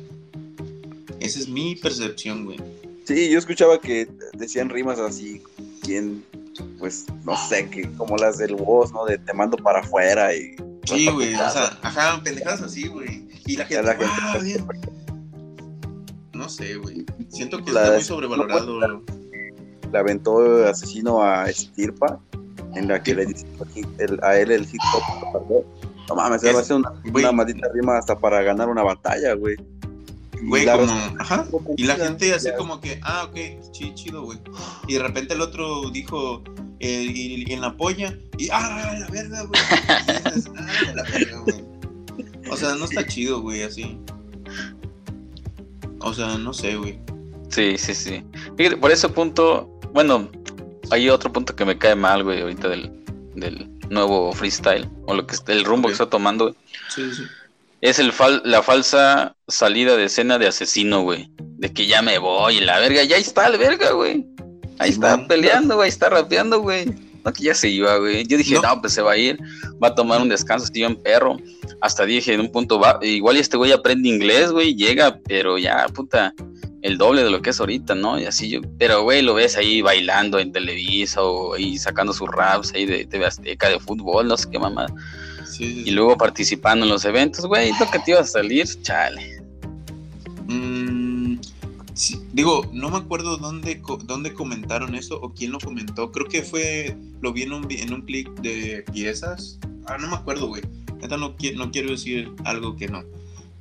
Esa 1.19 1.39
es 1.39 1.47
mi 1.47 1.75
percepción, 1.75 2.45
güey. 2.45 2.57
Sí, 3.05 3.29
yo 3.29 3.37
escuchaba 3.37 3.79
que 3.79 4.07
decían 4.33 4.69
rimas 4.69 4.97
así, 4.99 5.41
bien, 5.85 6.23
pues, 6.79 7.05
no 7.23 7.35
sé, 7.47 7.69
que 7.69 7.83
como 7.93 8.17
las 8.17 8.37
del 8.39 8.55
voz, 8.55 8.91
¿no? 8.91 9.05
De 9.05 9.17
te 9.19 9.31
mando 9.33 9.57
para 9.57 9.81
afuera 9.81 10.33
y... 10.35 10.55
Sí, 10.85 11.07
güey, 11.07 11.33
o 11.35 11.37
sea, 11.51 11.77
ajá, 11.83 12.21
pendejadas 12.23 12.61
así, 12.63 12.87
güey. 12.87 13.25
Y 13.45 13.57
la 13.57 13.65
gente, 13.65 13.83
la 13.83 13.91
gente- 13.95 14.05
"Ah, 14.21 14.37
bien". 14.41 14.65
No 16.45 16.49
sé, 16.51 16.75
güey. 16.75 17.03
Siento 17.29 17.57
que 17.63 17.71
La- 17.71 17.81
está 17.85 17.93
muy 17.95 18.03
sobrevalorado. 18.03 19.01
le 19.91 19.97
aventó 19.97 20.63
asesino 20.67 21.23
a 21.23 21.49
Estirpa, 21.49 22.19
en 22.75 22.87
la 22.87 23.01
que 23.01 23.15
le 23.15 23.25
dice 23.25 23.47
el- 23.97 24.19
a 24.23 24.37
él 24.37 24.51
el 24.51 24.61
hip 24.63 24.79
hop. 24.93 25.65
No 26.07 26.15
mames, 26.15 26.41
se 26.41 26.51
va 26.53 26.59
a 26.59 26.61
hacer 26.61 26.75
una, 26.75 26.91
una 27.11 27.31
maldita 27.31 27.67
rima 27.73 27.97
hasta 27.97 28.15
para 28.19 28.43
ganar 28.43 28.69
una 28.69 28.83
batalla, 28.83 29.33
güey. 29.33 29.55
Y 30.39 30.47
Güey, 30.47 30.65
la 30.65 30.73
como, 30.77 30.85
respuesta 30.93 31.23
ajá. 31.23 31.41
estuvo 31.45 31.73
Y 31.77 31.83
la 31.85 31.95
chida, 31.95 32.05
gente 32.05 32.33
así 32.35 32.45
ya. 32.49 32.55
como 32.57 32.79
que, 32.79 32.99
ah, 33.01 33.23
ok, 33.27 33.71
chi- 33.71 33.95
chido, 33.95 34.21
güey. 34.23 34.37
Y 34.87 34.93
de 34.93 34.99
repente 34.99 35.33
el 35.33 35.41
otro 35.41 35.89
dijo, 35.89 36.43
eh, 36.79 37.07
y, 37.11 37.49
y 37.49 37.53
en 37.53 37.61
la 37.61 37.75
polla, 37.75 38.15
y 38.37 38.49
ah, 38.51 38.97
la 38.99 39.07
verga, 39.07 39.41
güey. 39.45 39.61
Ah, 40.55 40.93
la 40.93 41.03
verga, 41.03 41.39
güey. 41.39 41.63
O 42.51 42.55
sea, 42.55 42.75
no 42.75 42.85
está 42.85 43.03
chido, 43.07 43.41
güey, 43.41 43.63
así. 43.63 43.97
O 46.05 46.13
sea, 46.13 46.37
no 46.37 46.53
sé, 46.53 46.75
güey. 46.75 46.99
Sí, 47.49 47.77
sí, 47.77 47.93
sí. 47.93 48.23
Fíjate, 48.57 48.77
por 48.77 48.91
ese 48.91 49.09
punto, 49.09 49.79
bueno, 49.93 50.29
hay 50.91 51.09
otro 51.09 51.31
punto 51.33 51.55
que 51.55 51.65
me 51.65 51.77
cae 51.77 51.95
mal, 51.95 52.23
güey, 52.23 52.41
ahorita 52.41 52.69
del, 52.69 52.91
del 53.35 53.69
nuevo 53.89 54.31
freestyle, 54.33 54.87
o 55.07 55.13
lo 55.15 55.25
que 55.25 55.35
el 55.47 55.63
rumbo 55.65 55.87
que 55.87 55.93
está 55.93 56.07
tomando, 56.09 56.45
güey. 56.45 56.55
Sí, 56.89 57.13
sí. 57.13 57.23
Es 57.81 57.99
el 57.99 58.11
fal- 58.13 58.41
la 58.45 58.63
falsa 58.63 59.35
salida 59.47 59.95
de 59.97 60.05
escena 60.05 60.37
de 60.39 60.47
asesino, 60.47 61.01
güey. 61.01 61.29
De 61.57 61.73
que 61.73 61.85
ya 61.87 62.01
me 62.01 62.17
voy, 62.19 62.59
la 62.61 62.79
verga, 62.79 63.03
ya 63.03 63.17
está 63.17 63.47
el 63.47 63.57
verga, 63.57 63.91
güey. 63.91 64.25
Ahí 64.79 64.89
está 64.91 65.25
peleando, 65.27 65.75
güey, 65.75 65.89
está 65.89 66.09
rapeando, 66.09 66.59
güey. 66.61 66.85
No, 67.23 67.33
que 67.33 67.43
ya 67.43 67.55
se 67.55 67.69
iba, 67.69 67.97
güey. 67.97 68.25
Yo 68.27 68.37
dije, 68.37 68.55
No. 68.55 68.61
no. 68.61 68.81
pues 68.81 68.93
se 68.93 69.01
va 69.01 69.13
a 69.13 69.17
ir, 69.17 69.39
va 69.83 69.89
a 69.89 69.95
tomar 69.95 70.21
un 70.21 70.29
descanso, 70.29 70.65
estoy 70.65 70.83
en 70.83 70.95
perro. 70.95 71.37
Hasta 71.81 72.05
dije, 72.05 72.33
en 72.33 72.41
un 72.41 72.51
punto 72.51 72.79
va, 72.79 72.99
igual 73.01 73.37
este 73.37 73.57
güey 73.57 73.71
aprende 73.71 74.09
inglés, 74.09 74.51
güey, 74.51 74.75
llega, 74.75 75.19
pero 75.27 75.57
ya, 75.57 75.87
puta, 75.93 76.33
el 76.81 76.97
doble 76.97 77.23
de 77.23 77.31
lo 77.31 77.41
que 77.41 77.49
es 77.49 77.59
ahorita, 77.59 77.95
¿no? 77.95 78.19
Y 78.19 78.25
así 78.25 78.49
yo, 78.49 78.61
pero 78.77 79.01
güey, 79.01 79.23
lo 79.23 79.33
ves 79.33 79.57
ahí 79.57 79.81
bailando 79.81 80.37
en 80.37 80.51
Televisa 80.51 81.23
o 81.23 81.55
ahí 81.55 81.77
sacando 81.77 82.13
sus 82.13 82.29
raps 82.29 82.73
ahí 82.73 82.85
de 82.85 83.05
TV 83.05 83.25
Azteca, 83.25 83.69
de 83.69 83.79
fútbol, 83.79 84.27
no 84.27 84.37
sé 84.37 84.49
qué 84.51 84.59
mamá. 84.59 84.85
Sí, 85.47 85.83
Y 85.85 85.91
luego 85.91 86.15
participando 86.17 86.85
en 86.85 86.91
los 86.91 87.03
eventos, 87.05 87.45
güey, 87.47 87.71
lo 87.79 87.89
que 87.89 87.99
te 87.99 88.11
iba 88.11 88.19
a 88.19 88.25
salir, 88.25 88.67
chale. 88.83 89.41
Mm, 90.47 90.84
digo, 92.35 92.69
no 92.73 92.89
me 92.89 92.97
acuerdo 92.97 93.37
dónde, 93.37 93.81
co- 93.81 93.97
dónde 93.97 94.33
comentaron 94.33 94.93
eso 94.93 95.19
o 95.21 95.33
quién 95.33 95.51
lo 95.53 95.59
comentó. 95.59 96.11
Creo 96.11 96.27
que 96.27 96.43
fue, 96.43 96.95
lo 97.21 97.33
vi 97.33 97.43
en 97.43 97.53
un, 97.53 97.67
vi- 97.67 97.81
en 97.81 97.93
un 97.93 98.01
clic 98.01 98.29
de 98.41 98.83
piezas. 98.93 99.57
Ah, 99.87 99.97
no 99.97 100.07
me 100.07 100.15
acuerdo, 100.15 100.47
güey. 100.47 100.61
Neta, 101.01 101.17
no, 101.17 101.35
qui- 101.37 101.55
no 101.55 101.71
quiero 101.71 101.89
decir 101.91 102.31
algo 102.43 102.75
que 102.75 102.87
no. 102.87 103.03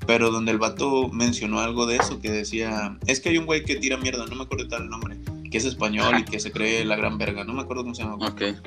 Pero 0.06 0.30
donde 0.30 0.50
el 0.52 0.58
vato 0.58 1.08
mencionó 1.08 1.60
algo 1.60 1.86
de 1.86 1.96
eso, 1.96 2.20
que 2.20 2.30
decía, 2.30 2.98
es 3.06 3.20
que 3.20 3.30
hay 3.30 3.38
un 3.38 3.46
güey 3.46 3.64
que 3.64 3.76
tira 3.76 3.96
mierda, 3.96 4.26
no 4.26 4.34
me 4.36 4.42
acuerdo 4.42 4.68
tal 4.68 4.82
el 4.82 4.90
nombre, 4.90 5.16
que 5.50 5.56
es 5.58 5.64
español 5.64 6.18
y 6.18 6.24
que 6.24 6.38
se 6.40 6.50
cree 6.52 6.84
la 6.84 6.96
gran 6.96 7.16
verga, 7.16 7.44
no 7.44 7.54
me 7.54 7.62
acuerdo 7.62 7.84
cómo 7.84 7.94
se 7.94 8.02
llama. 8.02 8.16
güey. 8.16 8.28
Ok. 8.52 8.58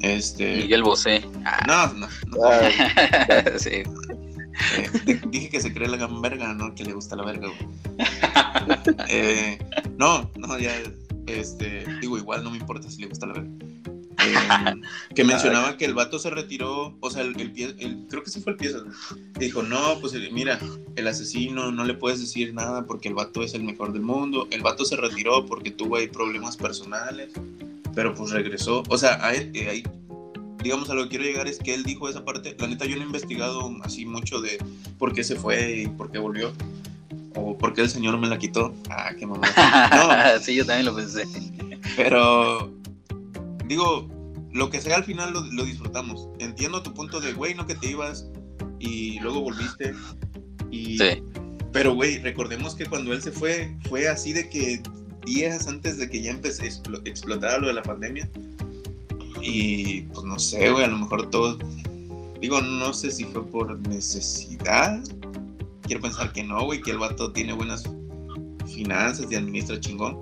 Este... 0.00 0.56
Miguel 0.58 0.82
Bosé. 0.82 1.22
No, 1.66 1.86
no, 1.94 2.06
no. 2.26 2.36
Ah, 2.44 3.44
sí. 3.56 3.82
Eh, 4.76 4.90
di- 5.04 5.20
dije 5.30 5.48
que 5.50 5.60
se 5.60 5.72
cree 5.72 5.88
la 5.88 5.96
gran 5.96 6.20
verga, 6.22 6.54
no 6.54 6.74
que 6.74 6.84
le 6.84 6.92
gusta 6.92 7.16
la 7.16 7.24
verga, 7.24 7.48
güey. 7.48 7.68
Eh, 9.08 9.58
no, 9.98 10.30
no, 10.36 10.58
ya, 10.58 10.72
este, 11.26 11.84
digo, 12.00 12.16
igual 12.18 12.44
no 12.44 12.50
me 12.50 12.58
importa 12.58 12.90
si 12.90 13.00
le 13.02 13.08
gusta 13.08 13.26
la 13.26 13.32
verga. 13.34 13.50
Eh, 14.24 14.80
que 15.14 15.24
mencionaba 15.24 15.76
que 15.76 15.84
el 15.84 15.94
vato 15.94 16.18
se 16.18 16.30
retiró, 16.30 16.96
o 17.00 17.10
sea, 17.10 17.22
el, 17.22 17.38
el 17.40 17.52
pie- 17.52 17.74
el- 17.78 18.06
creo 18.08 18.22
que 18.22 18.30
sí 18.30 18.40
fue 18.40 18.52
el 18.52 18.58
pieza, 18.58 18.78
dijo, 19.38 19.62
no, 19.62 19.98
pues 20.00 20.12
mira, 20.32 20.58
el 20.96 21.08
asesino 21.08 21.72
no 21.72 21.84
le 21.84 21.94
puedes 21.94 22.20
decir 22.20 22.54
nada 22.54 22.86
porque 22.86 23.08
el 23.08 23.14
vato 23.14 23.42
es 23.42 23.54
el 23.54 23.64
mejor 23.64 23.92
del 23.92 24.02
mundo. 24.02 24.46
El 24.50 24.62
vato 24.62 24.84
se 24.84 24.96
retiró 24.96 25.44
porque 25.46 25.70
tuvo 25.70 25.96
ahí 25.96 26.06
problemas 26.08 26.56
personales, 26.56 27.30
pero 27.94 28.14
pues 28.14 28.30
regresó. 28.30 28.82
O 28.88 28.96
sea, 28.98 29.24
a 29.26 29.34
él- 29.34 29.50
eh, 29.54 29.68
ahí, 29.68 29.82
digamos, 30.62 30.88
a 30.90 30.94
lo 30.94 31.02
que 31.04 31.10
quiero 31.10 31.24
llegar 31.24 31.48
es 31.48 31.58
que 31.58 31.74
él 31.74 31.82
dijo 31.84 32.08
esa 32.08 32.24
parte. 32.24 32.54
La 32.58 32.66
neta, 32.66 32.84
yo 32.86 32.96
no 32.96 33.02
he 33.02 33.06
investigado 33.06 33.70
así 33.82 34.06
mucho 34.06 34.40
de 34.40 34.58
por 34.98 35.12
qué 35.12 35.24
se 35.24 35.36
fue 35.36 35.82
y 35.82 35.86
por 35.88 36.10
qué 36.10 36.18
volvió. 36.18 36.52
O 37.34 37.56
por 37.56 37.72
qué 37.74 37.80
el 37.82 37.88
señor 37.90 38.18
me 38.18 38.28
la 38.28 38.38
quitó. 38.38 38.74
Ah, 38.90 39.10
qué 39.18 39.26
mamá. 39.26 39.48
No, 39.90 40.40
sí, 40.42 40.54
yo 40.54 40.64
también 40.66 40.86
lo 40.86 40.94
pensé. 40.94 41.24
pero 41.96 42.70
digo, 43.66 44.08
lo 44.52 44.70
que 44.70 44.80
sea 44.80 44.96
al 44.96 45.04
final 45.04 45.32
lo, 45.32 45.40
lo 45.40 45.64
disfrutamos. 45.64 46.28
Entiendo 46.38 46.82
tu 46.82 46.92
punto 46.94 47.20
de, 47.20 47.32
güey, 47.32 47.54
no 47.54 47.66
que 47.66 47.74
te 47.74 47.90
ibas 47.90 48.26
y 48.78 49.18
luego 49.20 49.40
volviste. 49.40 49.94
Y, 50.70 50.98
Sí. 50.98 51.22
Pero, 51.72 51.94
güey, 51.94 52.18
recordemos 52.18 52.74
que 52.74 52.84
cuando 52.84 53.14
él 53.14 53.22
se 53.22 53.32
fue, 53.32 53.74
fue 53.88 54.06
así 54.06 54.34
de 54.34 54.46
que 54.50 54.82
días 55.24 55.66
antes 55.68 55.96
de 55.96 56.10
que 56.10 56.20
ya 56.20 56.30
empecé 56.30 56.64
a 56.64 56.66
explo- 56.66 57.00
explotar 57.06 57.62
lo 57.62 57.68
de 57.68 57.72
la 57.72 57.82
pandemia. 57.82 58.28
Y 59.42 60.02
pues 60.02 60.24
no 60.24 60.38
sé, 60.38 60.70
güey, 60.70 60.84
a 60.84 60.88
lo 60.88 60.98
mejor 60.98 61.28
todos. 61.30 61.58
Digo, 62.40 62.60
no 62.60 62.92
sé 62.94 63.10
si 63.10 63.24
fue 63.24 63.44
por 63.44 63.78
necesidad. 63.88 65.02
Quiero 65.82 66.00
pensar 66.00 66.32
que 66.32 66.42
no, 66.44 66.64
güey, 66.64 66.80
que 66.80 66.92
el 66.92 66.98
vato 66.98 67.32
tiene 67.32 67.52
buenas 67.52 67.84
finanzas 68.72 69.26
y 69.30 69.34
administra 69.34 69.78
chingón. 69.80 70.16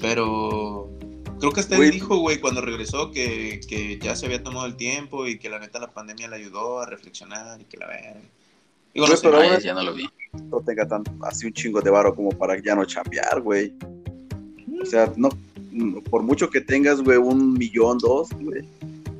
Pero 0.00 0.88
creo 1.40 1.52
que 1.52 1.60
hasta 1.60 1.76
él 1.76 1.90
dijo, 1.90 2.16
güey, 2.18 2.40
cuando 2.40 2.60
regresó 2.60 3.10
que, 3.10 3.60
que 3.68 3.98
ya 3.98 4.14
se 4.16 4.26
había 4.26 4.42
tomado 4.42 4.66
el 4.66 4.76
tiempo 4.76 5.26
y 5.26 5.38
que 5.38 5.48
la 5.50 5.58
neta 5.58 5.78
la 5.78 5.88
pandemia 5.90 6.28
le 6.28 6.36
ayudó 6.36 6.80
a 6.80 6.86
reflexionar 6.86 7.60
y 7.60 7.64
que 7.64 7.76
la 7.76 7.86
verga. 7.88 8.20
Digo, 8.94 9.06
no 9.06 9.12
Güey, 9.12 9.16
sé, 9.16 9.22
pero 9.28 9.36
ahora- 9.42 9.58
ya 9.60 9.74
no 9.74 9.82
lo 9.82 9.94
vi. 9.94 10.08
no 10.50 10.60
tenga 10.60 10.86
tan, 10.88 11.02
así 11.22 11.46
un 11.46 11.52
chingo 11.52 11.80
de 11.80 11.90
varo 11.90 12.14
como 12.14 12.30
para 12.30 12.60
ya 12.62 12.74
no 12.74 12.84
chambear, 12.84 13.40
güey. 13.40 13.72
O 14.80 14.86
sea, 14.86 15.12
no, 15.16 15.28
por 16.10 16.22
mucho 16.22 16.50
que 16.50 16.60
tengas, 16.60 17.00
güey, 17.02 17.18
un 17.18 17.54
millón, 17.54 17.98
dos, 17.98 18.28
güey, 18.32 18.62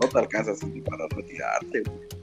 no 0.00 0.08
te 0.08 0.18
alcanzas 0.18 0.62
ni 0.64 0.80
para 0.80 1.06
retirarte, 1.08 1.82
güey. 1.82 2.18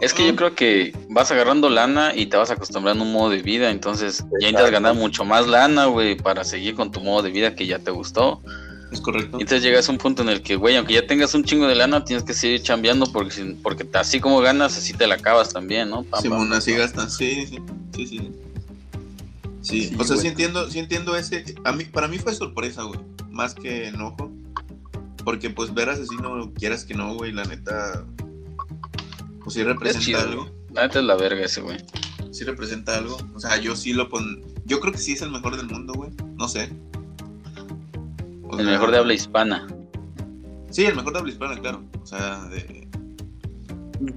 Es 0.00 0.12
que 0.12 0.26
yo 0.26 0.36
creo 0.36 0.54
que 0.54 0.92
vas 1.08 1.30
agarrando 1.30 1.70
lana 1.70 2.14
y 2.14 2.26
te 2.26 2.36
vas 2.36 2.50
acostumbrando 2.50 3.04
a 3.04 3.06
un 3.06 3.12
modo 3.12 3.30
de 3.30 3.42
vida, 3.42 3.70
entonces 3.70 4.24
ya 4.40 4.48
intentas 4.48 4.70
ganar 4.70 4.94
mucho 4.94 5.24
más 5.24 5.46
lana, 5.46 5.86
güey, 5.86 6.16
para 6.16 6.44
seguir 6.44 6.74
con 6.74 6.90
tu 6.90 7.00
modo 7.00 7.22
de 7.22 7.30
vida 7.30 7.54
que 7.54 7.66
ya 7.66 7.78
te 7.78 7.90
gustó. 7.90 8.42
es 8.92 9.00
correcto. 9.00 9.38
Y 9.38 9.42
entonces 9.42 9.62
llegas 9.62 9.88
a 9.88 9.92
un 9.92 9.98
punto 9.98 10.22
en 10.22 10.28
el 10.28 10.42
que, 10.42 10.56
güey, 10.56 10.76
aunque 10.76 10.94
ya 10.94 11.06
tengas 11.06 11.34
un 11.34 11.44
chingo 11.44 11.66
de 11.66 11.74
lana, 11.74 12.04
tienes 12.04 12.24
que 12.24 12.34
seguir 12.34 12.62
chambeando 12.62 13.10
porque, 13.10 13.56
porque 13.62 13.86
así 13.94 14.20
como 14.20 14.40
ganas, 14.40 14.76
así 14.76 14.92
te 14.92 15.06
la 15.06 15.14
acabas 15.14 15.52
también, 15.52 15.88
¿no? 15.88 16.02
Pam, 16.04 16.20
Simón, 16.20 16.48
pam, 16.48 16.58
así 16.58 16.72
pam. 16.72 16.80
gastan, 16.80 17.10
sí, 17.10 17.46
sí, 17.46 17.58
sí, 17.94 18.06
sí. 18.06 18.32
Sí, 19.62 19.82
Sí, 19.82 19.96
o 19.98 20.04
sea, 20.04 20.16
sí 20.16 20.28
entiendo, 20.28 20.70
sí 20.70 20.78
entiendo 20.78 21.16
ese. 21.16 21.44
A 21.64 21.72
mí, 21.72 21.84
para 21.86 22.06
mí 22.06 22.18
fue 22.18 22.32
sorpresa, 22.32 22.84
güey, 22.84 23.00
más 23.36 23.54
que 23.54 23.88
enojo. 23.88 24.32
Porque 25.24 25.50
pues 25.50 25.74
ver 25.74 25.88
asesino, 25.90 26.52
quieras 26.54 26.84
que 26.84 26.94
no, 26.94 27.14
güey, 27.14 27.32
la 27.32 27.44
neta. 27.44 28.04
Pues 29.42 29.54
sí 29.54 29.60
Es 29.60 29.66
representa 29.66 30.04
chido, 30.04 30.20
algo. 30.20 30.50
La 30.72 30.82
neta 30.82 30.98
es 30.98 31.04
la 31.04 31.16
verga 31.16 31.44
ese, 31.44 31.60
güey. 31.60 31.78
Sí 32.32 32.44
representa 32.44 32.96
algo. 32.96 33.16
O 33.34 33.40
sea, 33.40 33.56
yo 33.58 33.76
sí 33.76 33.92
lo 33.92 34.08
pon. 34.08 34.42
Yo 34.64 34.80
creo 34.80 34.92
que 34.92 34.98
sí 34.98 35.12
es 35.12 35.22
el 35.22 35.30
mejor 35.30 35.56
del 35.56 35.68
mundo, 35.68 35.92
güey. 35.94 36.10
No 36.36 36.48
sé. 36.48 36.70
O 38.44 38.58
El 38.58 38.64
sea, 38.64 38.72
mejor 38.72 38.90
de 38.90 38.98
habla 38.98 39.14
hispana. 39.14 39.66
Sí, 40.70 40.84
el 40.84 40.94
mejor 40.96 41.12
de 41.12 41.18
habla 41.20 41.32
hispana, 41.32 41.60
claro. 41.60 41.82
O 42.02 42.06
sea, 42.06 42.44
de. 42.46 42.86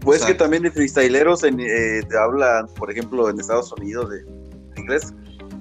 Pues 0.01 0.23
O 0.23 0.27
que 0.27 0.33
también 0.33 0.63
de 0.63 0.71
freestyleros 0.71 1.43
en, 1.43 1.59
eh, 1.59 2.01
te 2.07 2.17
hablan, 2.17 2.67
por 2.75 2.91
ejemplo, 2.91 3.29
en 3.29 3.39
Estados 3.39 3.71
Unidos 3.71 4.09
de 4.09 4.25
inglés, 4.75 5.13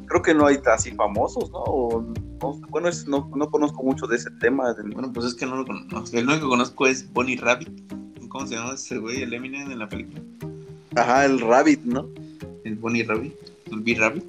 creo 0.09 0.23
que 0.23 0.35
no 0.35 0.47
hay 0.47 0.59
así 0.73 0.90
famosos, 0.92 1.51
¿no? 1.51 1.59
O 1.59 2.03
no- 2.42 2.61
bueno, 2.71 2.88
es- 2.88 3.07
no, 3.07 3.31
no 3.35 3.51
conozco 3.51 3.83
mucho 3.83 4.07
de 4.07 4.16
ese 4.16 4.31
tema. 4.40 4.73
de- 4.75 4.83
Bueno, 4.94 5.12
pues 5.12 5.27
es 5.27 5.35
que 5.35 5.47
no 5.47 5.57
lo 5.57 5.64
conozco. 5.66 6.16
El 6.16 6.27
único 6.27 6.42
que 6.47 6.49
conozco 6.49 6.87
es 6.87 7.12
Bonnie 7.12 7.37
Rabbit. 7.37 7.71
¿Cómo 8.29 8.47
se 8.47 8.57
llama 8.57 8.75
ese 8.75 8.99
güey? 8.99 9.23
El 9.23 9.33
Eminem 9.33 9.71
en 9.71 9.79
la 9.79 9.88
película. 9.88 10.21
Ajá, 10.97 11.25
el 11.25 11.40
Rabbit, 11.40 11.83
¿no? 11.85 12.09
El 12.64 12.77
Bonnie 12.77 13.03
Rabbit. 13.05 13.33
El 13.71 13.81
B-Rabbit. 13.81 14.25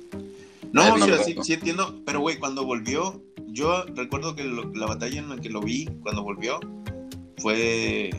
No, 0.72 0.82
Ah, 0.84 0.96
no 0.98 1.18
sí, 1.24 1.36
sí 1.42 1.54
entiendo. 1.54 1.96
Pero, 2.06 2.20
güey, 2.20 2.38
cuando 2.40 2.66
volvió, 2.66 3.22
yo 3.48 3.84
recuerdo 3.96 4.36
que 4.36 4.44
lo- 4.44 4.72
la 4.74 4.86
batalla 4.86 5.20
en 5.20 5.30
la 5.30 5.38
que 5.38 5.50
lo 5.50 5.62
vi, 5.62 5.86
cuando 6.04 6.24
volvió, 6.24 6.60
fue. 7.40 8.10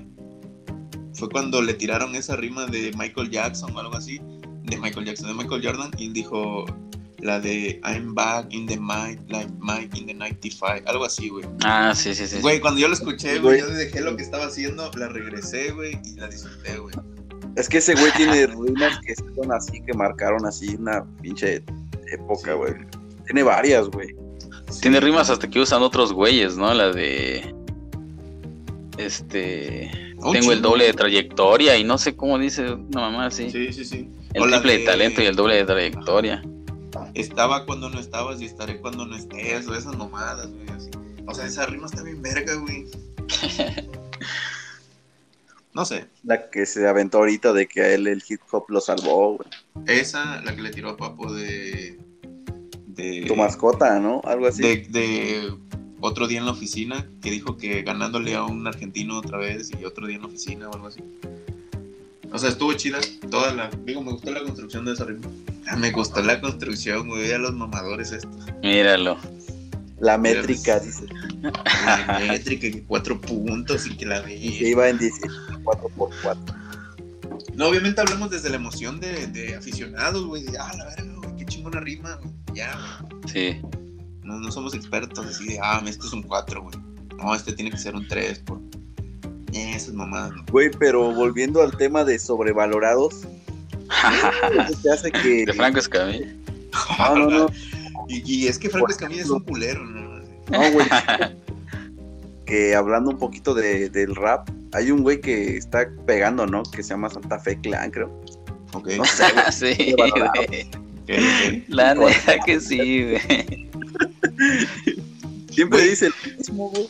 Fue 1.14 1.28
cuando 1.28 1.60
le 1.62 1.74
tiraron 1.74 2.14
esa 2.14 2.36
rima 2.36 2.66
de 2.66 2.92
Michael 2.96 3.30
Jackson 3.30 3.74
o 3.76 3.80
algo 3.80 3.94
así. 3.94 4.20
De 4.64 4.78
Michael 4.78 5.06
Jackson, 5.06 5.28
de 5.28 5.34
Michael 5.34 5.62
Jordan. 5.64 5.90
Y 5.98 6.08
dijo 6.10 6.64
la 7.22 7.40
de 7.40 7.80
I'm 7.84 8.14
back 8.14 8.46
in 8.50 8.66
the 8.66 8.76
mic, 8.76 9.20
like 9.28 9.50
Mike 9.58 9.96
in 9.96 10.06
the 10.06 10.14
95. 10.14 10.82
Algo 10.86 11.04
así, 11.04 11.28
güey. 11.28 11.44
Ah, 11.64 11.92
sí, 11.94 12.14
sí, 12.14 12.26
sí. 12.26 12.40
Güey, 12.40 12.60
cuando 12.60 12.80
yo 12.80 12.88
lo 12.88 12.94
escuché, 12.94 13.38
güey, 13.38 13.60
yo 13.60 13.68
dejé 13.68 14.00
lo 14.00 14.16
que 14.16 14.22
estaba 14.22 14.46
haciendo, 14.46 14.90
la 14.96 15.08
regresé, 15.08 15.72
güey, 15.72 15.98
y 16.04 16.16
la 16.16 16.28
disfruté, 16.28 16.78
güey. 16.78 16.94
Es 17.56 17.68
que 17.68 17.78
ese 17.78 17.94
güey 17.94 18.12
tiene 18.16 18.46
rimas 18.66 19.00
que 19.00 19.14
son 19.14 19.52
así, 19.52 19.82
que 19.82 19.92
marcaron 19.94 20.46
así 20.46 20.76
una 20.76 21.04
pinche 21.20 21.62
época, 22.12 22.54
güey. 22.54 22.74
Tiene 23.26 23.42
varias, 23.42 23.88
güey. 23.88 24.14
Tiene 24.80 25.00
rimas 25.00 25.30
hasta 25.30 25.48
que 25.48 25.60
usan 25.60 25.82
otros 25.82 26.12
güeyes, 26.12 26.56
¿no? 26.56 26.72
La 26.74 26.90
de. 26.90 27.54
Este. 28.98 29.90
Tengo 30.32 30.52
el 30.52 30.60
doble 30.60 30.84
de 30.84 30.92
trayectoria 30.92 31.78
y 31.78 31.84
no 31.84 31.96
sé 31.96 32.14
cómo 32.14 32.38
dice 32.38 32.72
una 32.72 33.00
mamá 33.00 33.26
así. 33.26 33.50
Sí, 33.50 33.72
sí, 33.72 33.84
sí. 33.84 34.10
El 34.34 34.42
O 34.42 34.46
la 34.46 34.60
triple 34.60 34.78
de... 34.78 34.84
talento 34.84 35.22
y 35.22 35.26
el 35.26 35.34
doble 35.34 35.56
de 35.56 35.64
trayectoria. 35.64 36.42
Estaba 37.14 37.66
cuando 37.66 37.90
no 37.90 37.98
estabas 37.98 38.40
y 38.40 38.46
estaré 38.46 38.80
cuando 38.80 39.06
no 39.06 39.16
estés, 39.16 39.66
o 39.66 39.74
esas 39.74 39.96
nomadas, 39.96 40.50
güey, 40.50 40.68
así. 40.68 40.90
O 41.26 41.34
sea, 41.34 41.46
esa 41.46 41.66
rima 41.66 41.86
está 41.86 42.02
bien 42.02 42.22
verga, 42.22 42.54
güey. 42.54 42.86
No 45.72 45.84
sé, 45.84 46.08
La 46.24 46.50
que 46.50 46.66
se 46.66 46.88
aventó 46.88 47.18
ahorita 47.18 47.52
de 47.52 47.68
que 47.68 47.80
a 47.80 47.94
él 47.94 48.08
el 48.08 48.22
hip 48.28 48.40
hop 48.50 48.64
lo 48.68 48.80
salvó, 48.80 49.36
güey. 49.36 49.48
esa, 49.86 50.42
la 50.42 50.54
que 50.54 50.62
le 50.62 50.70
tiró 50.70 50.90
a 50.90 50.96
Papo 50.96 51.32
de... 51.32 51.96
de 52.88 53.24
Tu 53.26 53.36
mascota, 53.36 54.00
¿no? 54.00 54.20
Algo 54.24 54.48
así. 54.48 54.62
de, 54.62 54.88
de 54.88 55.54
otro 56.00 56.26
día 56.26 56.40
en 56.40 56.46
la 56.46 56.52
oficina, 56.52 57.08
que 57.22 57.30
dijo 57.30 57.56
que 57.56 57.82
ganándole 57.82 58.34
a 58.34 58.42
un 58.42 58.66
argentino 58.66 59.18
otra 59.18 59.38
vez 59.38 59.70
y 59.70 59.84
otro 59.84 60.08
día 60.08 60.16
en 60.16 60.22
la 60.22 60.28
oficina 60.28 60.68
o 60.68 60.74
algo 60.74 60.88
así. 60.88 61.04
O 62.32 62.38
sea, 62.38 62.48
estuvo 62.48 62.72
chida 62.74 62.98
toda 63.30 63.52
la... 63.54 63.70
Digo, 63.84 64.02
me 64.02 64.10
gustó 64.12 64.32
la 64.32 64.42
construcción 64.42 64.84
de 64.84 64.92
esa 64.92 65.04
rima. 65.04 65.28
Me 65.78 65.90
gustó 65.92 66.22
la 66.22 66.40
construcción, 66.40 67.08
güey, 67.08 67.32
a 67.32 67.38
los 67.38 67.52
mamadores 67.54 68.12
estos. 68.12 68.46
Míralo. 68.62 69.16
La 70.00 70.16
métrica, 70.16 70.78
dice. 70.80 71.04
La 71.42 72.20
métrica, 72.26 72.70
que 72.70 72.82
cuatro 72.84 73.20
puntos 73.20 73.86
y 73.86 73.96
que 73.96 74.06
la 74.06 74.22
Que 74.24 74.34
vi. 74.34 74.68
iba 74.68 74.88
en 74.88 74.98
4 75.62 75.88
por 75.90 76.10
4 76.22 76.54
No, 77.54 77.68
obviamente 77.68 78.00
hablamos 78.00 78.30
desde 78.30 78.48
la 78.48 78.56
emoción 78.56 78.98
de, 78.98 79.26
de 79.26 79.54
aficionados, 79.56 80.24
güey. 80.24 80.44
de, 80.44 80.56
Ah, 80.58 80.72
la 80.78 80.86
verga, 80.86 81.12
güey, 81.22 81.36
qué 81.36 81.44
chingona 81.44 81.80
rima, 81.80 82.14
güey. 82.16 82.32
Ya, 82.54 82.78
güey. 83.10 83.22
Sí. 83.30 83.60
No, 84.22 84.38
no 84.40 84.50
somos 84.50 84.72
expertos 84.74 85.26
así 85.26 85.44
de, 85.48 85.58
ah, 85.62 85.82
este 85.86 86.06
es 86.06 86.12
un 86.14 86.22
4, 86.22 86.62
güey. 86.62 86.76
No, 87.18 87.34
este 87.34 87.52
tiene 87.52 87.70
que 87.70 87.76
ser 87.78 87.94
un 87.94 88.08
3, 88.08 88.38
por. 88.40 88.58
Esas 89.52 89.92
mamadas, 89.94 90.32
¿no? 90.32 90.44
Güey, 90.50 90.70
pero 90.78 91.12
volviendo 91.12 91.60
al 91.60 91.76
tema 91.76 92.04
de 92.04 92.18
sobrevalorados, 92.20 93.22
te 94.82 94.90
hace 94.90 95.10
que. 95.12 95.44
De 95.46 95.52
Franco 95.52 95.78
Escamilla. 95.78 96.26
No, 96.98 97.16
no, 97.16 97.30
no. 97.30 97.46
Y, 98.08 98.22
y 98.44 98.48
es 98.48 98.58
que 98.58 98.68
Franco 98.70 98.90
Escamilla 98.90 99.22
es 99.22 99.30
un 99.30 99.40
culero, 99.40 99.84
¿no? 99.84 100.20
No, 100.50 100.70
güey. 100.72 100.86
que 102.46 102.74
hablando 102.74 103.10
un 103.10 103.18
poquito 103.18 103.54
de, 103.54 103.88
del 103.90 104.16
rap, 104.16 104.48
hay 104.72 104.90
un 104.90 105.02
güey 105.02 105.20
que 105.20 105.56
está 105.56 105.86
pegando, 106.06 106.46
¿no? 106.46 106.62
Que 106.64 106.82
se 106.82 106.90
llama 106.90 107.10
Santa 107.10 107.38
Fe 107.38 107.58
Clan, 107.60 107.90
creo. 107.90 108.10
Ok. 108.72 108.88
No 108.96 109.04
sé, 109.04 109.24
güey. 109.32 109.52
sí, 109.76 109.94
valorado. 109.96 110.32
güey. 110.46 110.62
ok, 110.62 111.10
ok. 111.10 111.68
La 111.68 111.94
neta 111.94 112.38
que 112.44 112.60
sí, 112.60 113.04
güey. 113.04 113.68
Siempre 115.50 115.78
Güey. 115.78 115.90
dice 115.90 116.06
el 116.06 116.14
mismo, 116.38 116.70
güey. 116.70 116.88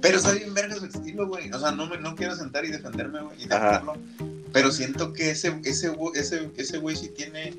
Pero 0.00 0.18
está 0.18 0.32
bien 0.32 0.54
verga 0.54 0.76
su 0.76 0.84
estilo, 0.86 1.26
güey. 1.26 1.50
O 1.50 1.58
sea, 1.58 1.72
no, 1.72 1.86
me, 1.86 1.98
no 1.98 2.14
quiero 2.14 2.36
sentar 2.36 2.64
y 2.64 2.70
defenderme, 2.70 3.22
güey, 3.22 3.36
y 3.42 3.52
Ajá. 3.52 3.82
Pero 4.56 4.72
siento 4.72 5.12
que 5.12 5.32
ese, 5.32 5.54
ese, 5.64 5.92
güey- 5.92 6.16
ese, 6.16 6.48
ese 6.56 6.78
güey 6.78 6.96
sí 6.96 7.10
tiene 7.10 7.52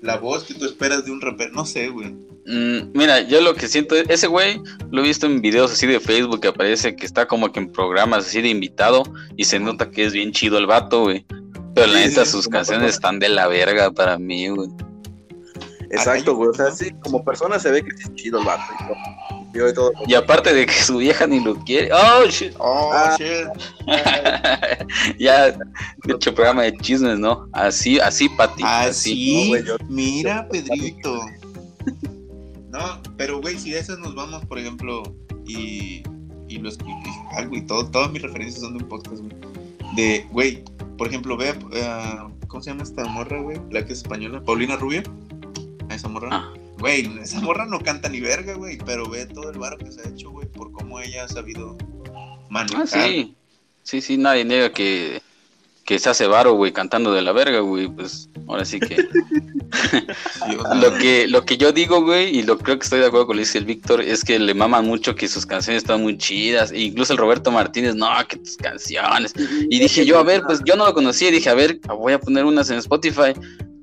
la 0.00 0.16
voz 0.16 0.42
que 0.42 0.54
tú 0.54 0.64
esperas 0.64 1.04
de 1.04 1.12
un 1.12 1.20
rapero. 1.20 1.52
No 1.52 1.64
sé, 1.64 1.88
güey. 1.88 2.08
Mm, 2.46 2.90
mira, 2.94 3.20
yo 3.20 3.40
lo 3.40 3.54
que 3.54 3.68
siento, 3.68 3.94
ese 3.94 4.26
güey 4.26 4.60
lo 4.90 5.02
he 5.04 5.06
visto 5.06 5.26
en 5.26 5.40
videos 5.40 5.70
así 5.70 5.86
de 5.86 6.00
Facebook 6.00 6.40
que 6.40 6.48
aparece 6.48 6.96
que 6.96 7.06
está 7.06 7.28
como 7.28 7.52
que 7.52 7.60
en 7.60 7.70
programas 7.70 8.26
así 8.26 8.42
de 8.42 8.48
invitado 8.48 9.04
y 9.36 9.44
se 9.44 9.60
nota 9.60 9.92
que 9.92 10.04
es 10.04 10.12
bien 10.12 10.32
chido 10.32 10.58
el 10.58 10.66
vato, 10.66 11.02
güey. 11.02 11.24
Pero 11.76 11.86
la 11.86 12.00
neta, 12.00 12.24
sí, 12.24 12.32
sus 12.32 12.48
canciones 12.48 12.94
están 12.94 13.20
de 13.20 13.28
la 13.28 13.46
verga 13.46 13.92
para 13.92 14.18
mí, 14.18 14.48
güey. 14.48 14.68
Exacto, 15.92 16.34
güey. 16.34 16.48
O 16.48 16.54
sea, 16.54 16.72
sí, 16.72 16.90
como 17.04 17.24
persona 17.24 17.60
se 17.60 17.70
ve 17.70 17.84
que 17.84 17.90
es 17.90 18.12
chido 18.16 18.40
el 18.40 18.46
vato. 18.46 18.64
y 18.80 19.31
y 19.54 19.74
todo. 19.74 19.92
Y 20.06 20.14
aparte 20.14 20.52
de 20.54 20.66
que 20.66 20.72
su 20.72 20.98
vieja 20.98 21.26
ni 21.26 21.40
lo 21.40 21.54
quiere. 21.56 21.90
¡Oh, 21.92 22.24
shit! 22.28 22.52
Oh, 22.58 22.90
Ah. 22.92 23.16
shit. 23.18 23.48
ya, 25.18 25.50
de 25.52 26.14
hecho, 26.14 26.34
programa 26.34 26.62
de 26.62 26.76
chismes, 26.78 27.18
¿no? 27.18 27.48
Así, 27.52 27.98
así, 28.00 28.28
Pati. 28.30 28.62
Así. 28.64 29.52
No, 29.64 29.74
Mira, 29.88 30.48
Pedrito. 30.48 31.20
No, 32.70 33.00
pero 33.16 33.40
güey, 33.40 33.58
si 33.58 33.70
de 33.72 33.80
esas 33.80 33.98
nos 33.98 34.14
vamos, 34.14 34.44
por 34.46 34.58
ejemplo, 34.58 35.02
y, 35.46 36.02
y 36.48 36.58
lo 36.58 36.68
escuché, 36.70 36.94
algo 37.36 37.54
y 37.56 37.62
todo, 37.66 37.86
todas 37.90 38.10
mis 38.10 38.22
referencias 38.22 38.62
son 38.62 38.76
de 38.78 38.82
un 38.84 38.88
podcast, 38.88 39.18
güey. 39.22 39.32
De, 39.94 40.26
güey, 40.30 40.64
por 40.96 41.06
ejemplo, 41.08 41.36
ve, 41.36 41.54
a- 41.84 42.28
¿cómo 42.48 42.62
se 42.62 42.70
llama 42.70 42.82
esta 42.84 43.04
morra, 43.04 43.40
güey? 43.42 43.58
La 43.70 43.84
que 43.84 43.92
es 43.92 43.98
española, 43.98 44.42
Paulina 44.42 44.76
Rubio. 44.76 45.02
A 45.90 45.94
esa 45.94 46.08
morra. 46.08 46.28
Ah. 46.32 46.52
Güey, 46.82 47.08
esa 47.22 47.40
morra 47.40 47.64
no 47.64 47.78
canta 47.78 48.08
ni 48.08 48.18
verga, 48.18 48.54
güey, 48.54 48.76
pero 48.76 49.08
ve 49.08 49.26
todo 49.26 49.52
el 49.52 49.56
barro 49.56 49.78
que 49.78 49.92
se 49.92 50.00
ha 50.00 50.10
hecho, 50.10 50.32
güey, 50.32 50.48
por 50.48 50.72
cómo 50.72 50.98
ella 50.98 51.22
ha 51.22 51.28
sabido 51.28 51.78
manejar. 52.50 52.82
Ah, 52.82 52.86
sí. 52.88 53.36
Sí, 53.84 54.00
sí, 54.00 54.16
nadie 54.16 54.44
niega 54.44 54.72
que, 54.72 55.22
que 55.84 55.98
se 55.98 56.10
hace 56.10 56.26
varo, 56.26 56.54
güey, 56.54 56.72
cantando 56.72 57.12
de 57.12 57.22
la 57.22 57.32
verga, 57.32 57.60
güey. 57.60 57.88
Pues 57.88 58.28
ahora 58.48 58.64
sí 58.64 58.80
que. 58.80 58.96
Lo 60.82 60.92
que, 60.98 61.26
lo 61.28 61.46
que 61.46 61.56
yo 61.56 61.72
digo, 61.72 62.02
güey, 62.02 62.36
y 62.36 62.42
lo 62.42 62.58
creo 62.58 62.78
que 62.78 62.84
estoy 62.84 63.00
de 63.00 63.06
acuerdo 63.06 63.26
con 63.26 63.36
lo 63.36 63.40
que 63.40 63.46
dice 63.46 63.56
el 63.56 63.64
Víctor, 63.64 64.02
es 64.02 64.22
que 64.22 64.38
le 64.38 64.52
maman 64.52 64.84
mucho 64.84 65.14
que 65.14 65.28
sus 65.28 65.46
canciones 65.46 65.82
están 65.82 66.02
muy 66.02 66.18
chidas. 66.18 66.72
E 66.72 66.80
incluso 66.80 67.14
el 67.14 67.18
Roberto 67.18 67.50
Martínez, 67.50 67.94
no, 67.94 68.06
que 68.28 68.36
tus 68.36 68.58
canciones. 68.58 69.32
Y 69.70 69.78
dije 69.78 70.04
yo, 70.04 70.18
a 70.18 70.24
ver, 70.24 70.42
pues 70.42 70.60
yo 70.64 70.76
no 70.76 70.84
lo 70.84 70.92
conocía 70.92 71.30
dije, 71.30 71.48
a 71.48 71.54
ver, 71.54 71.80
voy 71.88 72.12
a 72.12 72.20
poner 72.20 72.44
unas 72.44 72.68
en 72.70 72.78
Spotify. 72.78 73.32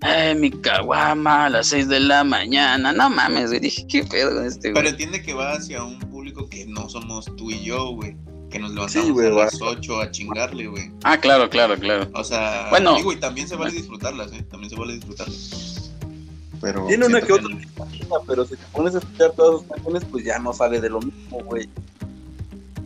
Eh, 0.07 0.33
mi 0.35 0.49
caguama 0.51 1.45
a 1.45 1.49
las 1.49 1.67
6 1.67 1.89
de 1.89 1.99
la 1.99 2.23
mañana. 2.23 2.93
No 2.93 3.09
mames, 3.09 3.49
güey. 3.49 3.59
Dije, 3.59 3.85
qué 3.88 4.03
pedo 4.03 4.35
con 4.35 4.45
este, 4.45 4.69
Pero 4.69 4.81
güey. 4.81 4.88
entiende 4.89 5.21
que 5.21 5.33
va 5.33 5.53
hacia 5.53 5.83
un 5.83 5.99
público 5.99 6.47
que 6.49 6.65
no 6.67 6.88
somos 6.88 7.25
tú 7.35 7.49
y 7.51 7.63
yo, 7.63 7.91
güey. 7.91 8.15
Que 8.49 8.59
nos 8.59 8.71
levantamos 8.73 9.07
Sí, 9.07 9.12
güey, 9.12 9.27
a 9.27 9.31
las 9.31 9.62
8 9.62 10.01
a 10.01 10.12
chingarle, 10.12 10.67
güey. 10.67 10.91
Ah, 11.03 11.17
claro, 11.19 11.49
claro, 11.49 11.75
claro. 11.77 12.09
O 12.13 12.23
sea, 12.23 12.67
Bueno. 12.69 12.95
digo, 12.95 13.13
y 13.13 13.17
también 13.17 13.47
se 13.47 13.55
vale 13.55 13.71
disfrutarlas, 13.73 14.31
¿eh? 14.33 14.43
También 14.49 14.69
se 14.71 14.75
vale 14.75 14.93
disfrutarlas. 14.95 15.91
Pero 16.62 16.85
Tiene 16.88 17.05
una 17.05 17.21
que 17.21 17.31
otra 17.33 17.47
pero 18.27 18.43
si 18.45 18.55
te 18.57 18.63
pones 18.73 18.95
a 18.95 18.97
escuchar 18.97 19.31
todas 19.31 19.62
sus 19.62 19.69
canciones, 19.69 20.03
pues 20.05 20.25
ya 20.25 20.39
no 20.39 20.51
sale 20.51 20.81
de 20.81 20.89
lo 20.89 20.99
mismo, 20.99 21.38
güey. 21.45 21.69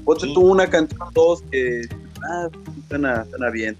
Ponte 0.05 0.27
Sí. 0.27 0.33
tú 0.33 0.41
una 0.41 0.67
canción, 0.69 0.99
dos 1.13 1.41
que. 1.49 1.81
Ah, 2.29 2.49
suena, 2.89 3.25
suena 3.29 3.49
bien. 3.49 3.77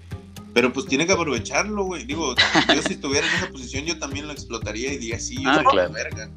Pero 0.54 0.72
pues 0.72 0.86
tiene 0.86 1.06
que 1.06 1.12
aprovecharlo, 1.12 1.84
güey. 1.84 2.04
Digo, 2.06 2.34
yo 2.74 2.82
si 2.82 2.94
estuviera 2.94 3.26
en 3.26 3.34
esa 3.34 3.50
posición, 3.50 3.84
yo 3.84 3.98
también 3.98 4.26
lo 4.26 4.32
explotaría 4.32 4.92
y 4.92 4.98
diría, 4.98 5.18
sí, 5.18 5.36
yo 5.42 5.50
Ah, 5.50 5.62
claro. 5.70 5.92
verga. 5.92 6.30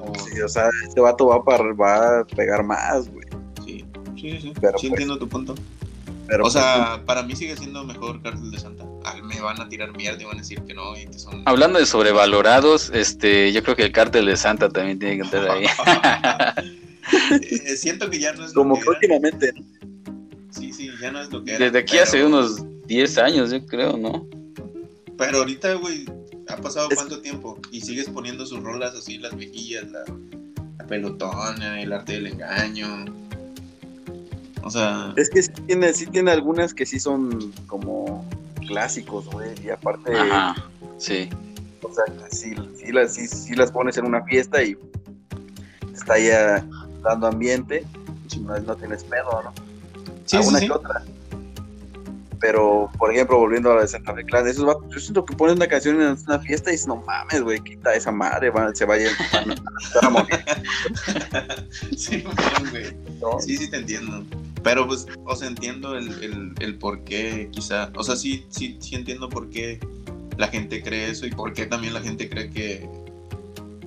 O- 0.00 0.12
Sí, 0.18 0.40
o 0.40 0.48
sea, 0.48 0.68
este 0.86 1.00
vato 1.00 1.26
va, 1.26 1.44
para, 1.44 1.72
va 1.74 2.20
a 2.20 2.24
pegar 2.24 2.64
más, 2.64 3.08
güey. 3.10 3.26
Sí, 4.30 4.40
sí, 4.40 4.40
sí. 4.40 4.52
Pero, 4.60 4.78
sí 4.78 4.88
pues, 4.88 5.00
entiendo 5.00 5.18
tu 5.18 5.28
punto. 5.28 5.54
Pero 6.26 6.44
O 6.44 6.50
sea, 6.50 7.02
para 7.04 7.22
mí 7.22 7.36
sigue 7.36 7.54
siendo 7.56 7.84
mejor 7.84 8.22
Cárcel 8.22 8.50
de 8.50 8.58
Santa. 8.58 8.84
Ah, 9.04 9.14
me 9.22 9.38
van 9.40 9.60
a 9.60 9.68
tirar 9.68 9.94
mierda 9.94 10.22
y 10.22 10.24
van 10.24 10.36
a 10.36 10.40
decir 10.40 10.62
que 10.62 10.72
no 10.72 10.96
y 10.98 11.06
que 11.06 11.18
son... 11.18 11.42
Hablando 11.44 11.78
de 11.78 11.84
sobrevalorados, 11.84 12.90
este, 12.94 13.52
yo 13.52 13.62
creo 13.62 13.76
que 13.76 13.82
el 13.84 13.92
cártel 13.92 14.24
de 14.26 14.36
Santa 14.38 14.70
también 14.70 14.98
tiene 14.98 15.16
que 15.16 15.22
entrar 15.22 15.50
ahí. 15.50 15.66
Eh, 17.42 17.76
siento 17.76 18.08
que 18.08 18.18
ya 18.18 18.32
no 18.32 18.46
es 18.46 18.52
pues, 18.52 18.54
como 18.54 18.76
lo 18.76 18.80
que 18.80 18.98
que 19.00 19.06
era. 19.06 19.16
últimamente, 19.16 19.52
¿no? 19.52 19.62
Sí, 20.50 20.72
sí, 20.72 20.88
ya 21.02 21.12
no 21.12 21.20
es 21.20 21.30
lo 21.30 21.44
que 21.44 21.50
era. 21.54 21.64
Desde 21.66 21.78
aquí 21.78 21.92
pero- 21.92 22.02
hace 22.04 22.24
unos 22.24 22.86
10 22.86 23.18
años, 23.18 23.50
yo 23.50 23.64
creo, 23.66 23.96
¿no? 23.98 24.26
Pero 25.18 25.38
ahorita, 25.38 25.74
güey, 25.74 26.06
ha 26.48 26.56
pasado 26.56 26.88
Es- 26.90 26.96
cuánto 26.96 27.20
tiempo 27.20 27.58
y 27.70 27.82
sigues 27.82 28.08
poniendo 28.08 28.46
sus 28.46 28.60
rolas 28.62 28.94
así, 28.94 29.18
las 29.18 29.36
viejillas, 29.36 29.84
la, 29.90 30.02
la 30.78 30.86
pelotona, 30.86 31.80
el 31.82 31.92
arte 31.92 32.14
del 32.14 32.28
engaño. 32.28 33.04
O 34.64 34.70
sea, 34.70 35.12
Es 35.16 35.28
que 35.30 35.42
sí 35.42 35.50
tiene, 35.66 35.92
sí 35.92 36.06
tiene 36.06 36.30
algunas 36.30 36.72
que 36.74 36.86
sí 36.86 36.98
son 36.98 37.52
como 37.66 38.24
clásicos, 38.66 39.26
güey. 39.26 39.50
Y 39.62 39.70
aparte, 39.70 40.16
Ajá, 40.18 40.54
sí. 40.98 41.28
o 41.82 41.92
sea, 41.92 42.04
sí, 42.30 42.54
sí 42.76 42.90
las, 42.92 43.14
sí, 43.14 43.28
sí 43.28 43.54
las 43.54 43.70
pones 43.70 43.96
en 43.98 44.06
una 44.06 44.22
fiesta 44.24 44.62
y 44.62 44.76
está 45.92 46.18
ya 46.18 46.64
dando 47.02 47.26
ambiente. 47.26 47.84
No, 48.40 48.58
no 48.58 48.74
tienes 48.76 49.04
pedo, 49.04 49.42
¿no? 49.42 49.52
sí, 50.24 50.26
sí, 50.26 50.36
Alguna 50.38 50.58
sí. 50.60 50.66
que 50.66 50.72
otra. 50.72 51.02
Pero, 52.40 52.90
por 52.98 53.10
ejemplo, 53.12 53.38
volviendo 53.38 53.70
a 53.72 53.76
la 53.76 53.82
de 53.82 53.88
Santa 53.88 54.12
Fe 54.14 54.24
Clan, 54.24 54.46
esos 54.46 54.66
vatos, 54.66 54.84
yo 54.92 55.00
siento 55.00 55.24
que 55.24 55.34
pones 55.34 55.56
una 55.56 55.66
canción 55.66 56.00
en 56.02 56.16
una 56.26 56.38
fiesta 56.40 56.68
y 56.70 56.72
dices, 56.72 56.86
no 56.86 56.96
mames, 56.96 57.42
güey, 57.42 57.60
quita 57.60 57.94
esa 57.94 58.10
madre, 58.12 58.50
van- 58.50 58.74
se 58.76 58.84
vaya 58.84 59.08
a- 59.32 60.06
a 60.06 60.10
morir, 60.10 60.44
Sí, 61.96 62.22
güey. 62.70 62.96
¿no? 63.20 63.40
Sí, 63.40 63.56
sí 63.56 63.70
te 63.70 63.76
entiendo. 63.78 64.24
Pero 64.64 64.86
pues, 64.88 65.06
o 65.24 65.36
sea, 65.36 65.46
entiendo 65.46 65.96
el, 65.96 66.08
el, 66.24 66.52
el 66.58 66.74
por 66.78 67.04
qué, 67.04 67.48
quizá. 67.52 67.92
O 67.94 68.02
sea, 68.02 68.16
sí, 68.16 68.44
sí, 68.48 68.76
sí 68.80 68.94
entiendo 68.96 69.28
por 69.28 69.50
qué 69.50 69.78
la 70.38 70.48
gente 70.48 70.82
cree 70.82 71.10
eso 71.10 71.26
y 71.26 71.30
por 71.30 71.52
qué 71.52 71.66
también 71.66 71.94
la 71.94 72.00
gente 72.00 72.28
cree 72.28 72.50
que. 72.50 72.88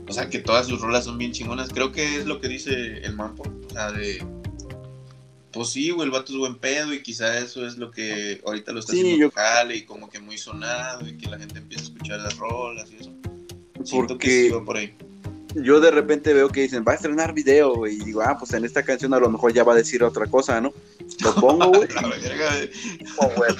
O 0.08 0.14
sea, 0.14 0.30
que 0.30 0.40
todas 0.40 0.68
sus 0.68 0.80
rolas 0.80 1.04
son 1.06 1.18
bien 1.18 1.34
chingonas. 1.34 1.70
Creo 1.74 1.92
que 1.92 2.16
es 2.18 2.26
lo 2.26 2.40
que 2.40 2.48
dice 2.48 3.00
el 3.00 3.14
Mampo. 3.16 3.44
O 3.68 3.70
sea, 3.74 3.92
de. 3.92 4.24
Pues 5.52 5.70
sí, 5.70 5.90
güey, 5.90 6.06
el 6.06 6.12
vato 6.12 6.32
es 6.32 6.38
buen 6.38 6.56
pedo 6.60 6.94
y 6.94 7.02
quizá 7.02 7.40
eso 7.40 7.66
es 7.66 7.78
lo 7.78 7.90
que 7.90 8.40
ahorita 8.46 8.72
lo 8.74 8.80
está 8.80 8.92
Sí, 8.94 9.00
haciendo 9.00 9.20
yo- 9.26 9.32
jale 9.32 9.78
y 9.78 9.82
como 9.86 10.08
que 10.10 10.20
muy 10.20 10.38
sonado 10.38 11.08
y 11.08 11.18
que 11.18 11.28
la 11.30 11.40
gente 11.40 11.58
empieza 11.58 11.84
a 11.84 11.88
escuchar 11.88 12.20
las 12.20 12.38
rolas 12.38 12.88
y 12.92 12.98
eso. 13.02 13.12
Siento 13.84 14.08
Porque- 14.14 14.28
que 14.28 14.44
sí 14.44 14.50
va 14.50 14.64
por 14.64 14.78
ahí. 14.78 14.94
Yo 15.64 15.80
de 15.80 15.90
repente 15.92 16.34
veo 16.34 16.50
que 16.50 16.62
dicen, 16.62 16.84
va 16.88 16.92
a 16.92 16.96
estrenar 16.96 17.34
video, 17.34 17.74
güey, 17.76 17.96
y 17.96 18.06
digo, 18.06 18.22
ah, 18.22 18.38
pues 18.38 18.54
en 18.54 18.64
esta 18.66 18.84
canción 18.84 19.14
a 19.14 19.20
lo 19.20 19.30
mejor 19.30 19.54
ya 19.54 19.64
va 19.64 19.74
a 19.74 19.76
decir 19.78 20.04
otra 20.04 20.28
cosa, 20.28 20.62
¿no? 20.62 20.74
Lo 21.24 21.34
pongo, 21.36 21.68
güey. 21.70 21.88
La 21.96 22.02
verga, 22.08 22.50
güey. 22.56 22.70
no, 23.22 23.30
güey. 23.36 23.56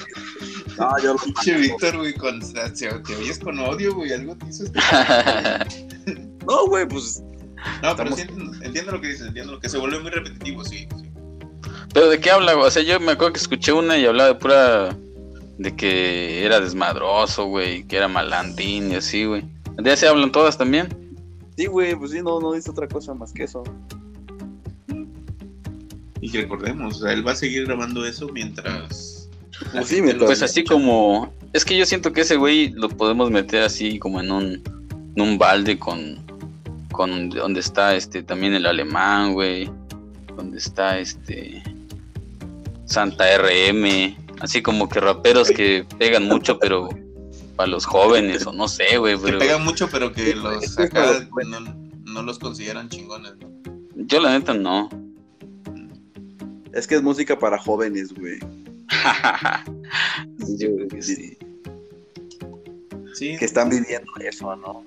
No, 0.78 0.90
yo 1.02 1.14
lo 1.14 1.18
Pinche 1.18 1.54
Víctor, 1.56 1.96
güey, 1.96 2.14
con, 2.14 2.40
se- 2.40 2.70
te 2.70 3.16
oyes 3.16 3.38
con 3.38 3.58
odio, 3.58 3.94
güey, 3.94 4.12
algo 4.12 4.36
te 4.36 4.46
hizo 4.46 4.64
este- 4.64 4.78
No, 6.46 6.66
güey, 6.66 6.86
pues 6.86 7.20
No, 7.82 7.96
pero 7.96 8.10
Estamos- 8.10 8.16
sí 8.16 8.22
entiendo, 8.62 8.92
lo 8.92 9.00
que 9.00 9.08
dices, 9.08 9.26
entiendo 9.26 9.52
lo 9.52 9.60
que 9.60 9.68
se 9.68 9.78
vuelve 9.78 9.98
muy 9.98 10.10
repetitivo, 10.10 10.64
sí. 10.64 10.86
sí. 10.96 11.10
Pero 11.92 12.08
de 12.10 12.20
qué 12.20 12.30
habla, 12.30 12.52
güey? 12.54 12.66
O 12.66 12.70
sea, 12.70 12.82
yo 12.82 13.00
me 13.00 13.12
acuerdo 13.12 13.32
que 13.32 13.40
escuché 13.40 13.72
una 13.72 13.98
y 13.98 14.06
hablaba 14.06 14.28
de 14.28 14.34
pura. 14.36 14.96
de 15.58 15.74
que 15.74 16.44
era 16.44 16.60
desmadroso, 16.60 17.46
güey, 17.46 17.82
que 17.84 17.96
era 17.96 18.06
malandín 18.06 18.92
y 18.92 18.96
así, 18.96 19.24
güey. 19.24 19.42
¿De 19.76 19.92
ese 19.92 20.06
hablan 20.06 20.30
todas 20.30 20.56
también? 20.58 21.07
Sí, 21.58 21.66
güey, 21.66 21.96
pues 21.96 22.12
sí, 22.12 22.22
no, 22.22 22.38
no 22.40 22.52
dice 22.52 22.70
otra 22.70 22.86
cosa 22.86 23.14
más 23.14 23.32
que 23.32 23.42
eso. 23.42 23.64
Y 26.20 26.30
que 26.30 26.42
recordemos, 26.42 26.96
o 26.96 27.00
sea, 27.00 27.12
él 27.12 27.26
va 27.26 27.32
a 27.32 27.36
seguir 27.36 27.66
grabando 27.66 28.06
eso 28.06 28.28
mientras. 28.28 29.28
Pues 29.72 29.88
sí, 29.88 29.96
gente 29.96 30.02
mientras- 30.06 30.28
Pues 30.28 30.42
así 30.42 30.62
como. 30.64 31.32
Es 31.52 31.64
que 31.64 31.76
yo 31.76 31.84
siento 31.84 32.12
que 32.12 32.20
ese 32.20 32.36
güey 32.36 32.68
lo 32.70 32.88
podemos 32.88 33.30
meter 33.32 33.64
así 33.64 33.98
como 33.98 34.20
en 34.20 34.30
un. 34.30 34.62
en 35.16 35.20
un 35.20 35.36
balde 35.38 35.78
con. 35.78 36.18
con 36.92 37.28
donde 37.30 37.58
está 37.60 37.96
este 37.96 38.22
también 38.22 38.54
el 38.54 38.66
alemán, 38.66 39.32
güey. 39.32 39.68
Donde 40.36 40.58
está 40.58 40.98
este. 41.00 41.60
Santa 42.84 43.24
RM. 43.36 44.16
Así 44.40 44.62
como 44.62 44.88
que 44.88 45.00
raperos 45.00 45.50
que 45.50 45.84
pegan 45.98 46.26
mucho, 46.28 46.58
pero. 46.60 46.88
Para 47.58 47.70
los 47.70 47.86
jóvenes, 47.86 48.46
o 48.46 48.52
no 48.52 48.68
sé, 48.68 48.98
güey, 48.98 49.16
Que 49.16 49.22
pero. 49.24 49.38
pegan 49.40 49.64
mucho, 49.64 49.88
pero 49.90 50.12
que 50.12 50.32
los 50.36 50.78
acá 50.78 51.26
no, 51.44 51.58
no 52.04 52.22
los 52.22 52.38
consideran 52.38 52.88
chingones, 52.88 53.32
¿no? 53.38 53.50
Yo 53.96 54.20
la 54.20 54.38
neta 54.38 54.54
no. 54.54 54.88
Es 56.72 56.86
que 56.86 56.94
es 56.94 57.02
música 57.02 57.36
para 57.36 57.58
jóvenes, 57.58 58.14
güey. 58.14 58.38
Yo 60.56 60.72
creo 60.76 60.88
que 60.88 61.02
sí. 61.02 61.36
Sí. 63.14 63.36
Que 63.36 63.44
están 63.44 63.70
viviendo 63.70 64.12
eso, 64.20 64.54
¿no? 64.54 64.84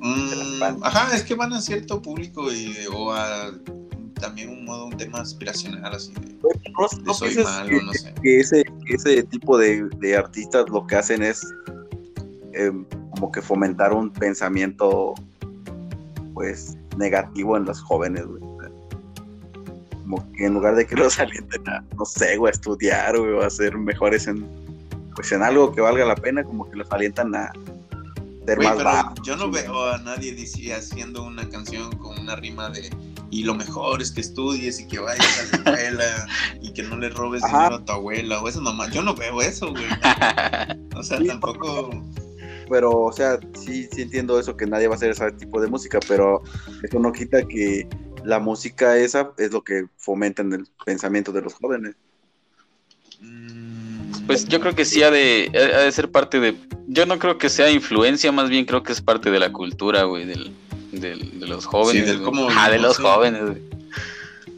Mm, 0.00 0.82
ajá, 0.82 1.16
es 1.16 1.22
que 1.22 1.34
van 1.34 1.54
a 1.54 1.62
cierto 1.62 2.02
público 2.02 2.52
y, 2.52 2.76
o 2.92 3.10
a 3.10 3.54
también 4.14 4.50
un 4.50 4.64
modo, 4.64 4.86
un 4.86 4.96
tema 4.96 5.20
aspiracional 5.20 5.94
así 5.94 6.12
de, 6.14 6.36
No, 6.42 6.88
de 6.88 7.02
no 7.02 7.14
soy 7.14 7.30
piensas 7.30 7.54
malo, 7.54 7.68
que, 7.68 7.84
no 7.84 7.92
sé. 7.92 8.14
que 8.22 8.40
ese, 8.40 8.64
ese 8.86 9.22
tipo 9.24 9.58
de, 9.58 9.88
de 9.98 10.16
artistas 10.16 10.68
lo 10.68 10.86
que 10.86 10.96
hacen 10.96 11.22
es 11.22 11.42
eh, 12.52 12.72
como 13.10 13.30
que 13.30 13.42
fomentar 13.42 13.92
un 13.92 14.10
pensamiento 14.10 15.14
pues 16.32 16.76
negativo 16.96 17.56
en 17.56 17.64
los 17.64 17.80
jóvenes, 17.80 18.26
güey. 18.26 18.42
Como 20.02 20.32
que 20.32 20.46
en 20.46 20.54
lugar 20.54 20.74
de 20.74 20.86
que 20.86 20.96
los 20.96 21.18
alienten 21.20 21.68
a, 21.68 21.84
no 21.96 22.04
sé, 22.04 22.36
güey, 22.36 22.50
a 22.50 22.52
estudiar, 22.52 23.18
güey, 23.18 23.32
o 23.32 23.42
a 23.42 23.50
ser 23.50 23.76
mejores 23.76 24.26
en, 24.26 24.46
pues 25.14 25.32
en 25.32 25.42
algo 25.42 25.72
que 25.72 25.80
valga 25.80 26.04
la 26.04 26.16
pena, 26.16 26.44
como 26.44 26.70
que 26.70 26.76
los 26.76 26.90
alientan 26.92 27.34
a 27.34 27.52
ser 28.46 28.58
más 28.58 28.72
pero 28.72 28.84
bajos. 28.84 29.20
yo 29.24 29.36
no 29.36 29.50
veo 29.50 29.90
a 29.90 29.98
nadie 29.98 30.34
haciendo 30.72 31.24
una 31.24 31.48
canción 31.48 31.90
con 31.96 32.18
una 32.18 32.36
rima 32.36 32.68
de 32.68 32.90
y 33.34 33.42
lo 33.44 33.54
mejor 33.54 34.00
es 34.00 34.10
que 34.12 34.20
estudies 34.20 34.78
y 34.80 34.86
que 34.86 34.98
vayas 35.00 35.52
a 35.54 35.56
la 35.70 35.72
escuela 35.76 36.26
y 36.62 36.72
que 36.72 36.82
no 36.84 36.96
le 36.96 37.08
robes 37.10 37.42
Ajá. 37.44 37.56
dinero 37.58 37.76
a 37.76 37.84
tu 37.84 37.92
abuela 37.92 38.40
o 38.40 38.48
eso 38.48 38.60
mamá. 38.60 38.88
Yo 38.90 39.02
no 39.02 39.14
veo 39.14 39.42
eso, 39.42 39.70
güey. 39.70 39.84
O 40.96 41.02
sea, 41.02 41.18
Sí, 41.18 41.26
tampoco. 41.26 41.90
pero 42.70 42.90
o 42.92 43.12
sea, 43.12 43.38
sí, 43.54 43.88
sí 43.92 44.02
entiendo 44.02 44.38
eso 44.38 44.56
que 44.56 44.66
nadie 44.66 44.86
va 44.88 44.94
a 44.94 44.96
hacer 44.96 45.10
ese 45.10 45.30
tipo 45.32 45.60
de 45.60 45.68
música, 45.68 45.98
pero 46.08 46.42
eso 46.82 46.98
no 46.98 47.12
quita 47.12 47.42
que 47.46 47.88
la 48.24 48.38
música 48.38 48.96
esa 48.96 49.32
es 49.36 49.52
lo 49.52 49.62
que 49.62 49.86
fomenta 49.98 50.42
en 50.42 50.52
el 50.54 50.66
pensamiento 50.86 51.30
de 51.32 51.42
los 51.42 51.54
jóvenes. 51.54 51.94
mm, 53.20 54.26
Pues 54.26 54.46
yo 54.48 54.60
creo 54.60 54.74
que 54.74 54.84
sí 54.84 55.02
ha 55.02 55.10
de, 55.10 55.50
ha 55.54 55.80
de 55.80 55.92
ser 55.92 56.10
parte 56.10 56.40
de. 56.40 56.56
Yo 56.86 57.06
no 57.06 57.18
creo 57.18 57.38
que 57.38 57.48
sea 57.48 57.70
influencia, 57.70 58.30
más 58.32 58.48
bien 58.48 58.64
creo 58.64 58.82
que 58.82 58.92
es 58.92 59.00
parte 59.00 59.30
de 59.30 59.40
la 59.40 59.52
cultura, 59.52 60.04
güey, 60.04 60.24
del, 60.26 60.52
del- 61.00 61.40
de 61.40 61.46
los 61.46 61.66
jóvenes. 61.66 62.06
del 62.06 62.18
güey. 62.18 62.24
cómo 62.30 62.48
ah, 62.56 62.70
de 62.70 62.78
los 62.78 62.98
jóvenes, 62.98 63.42
güey. 63.42 63.62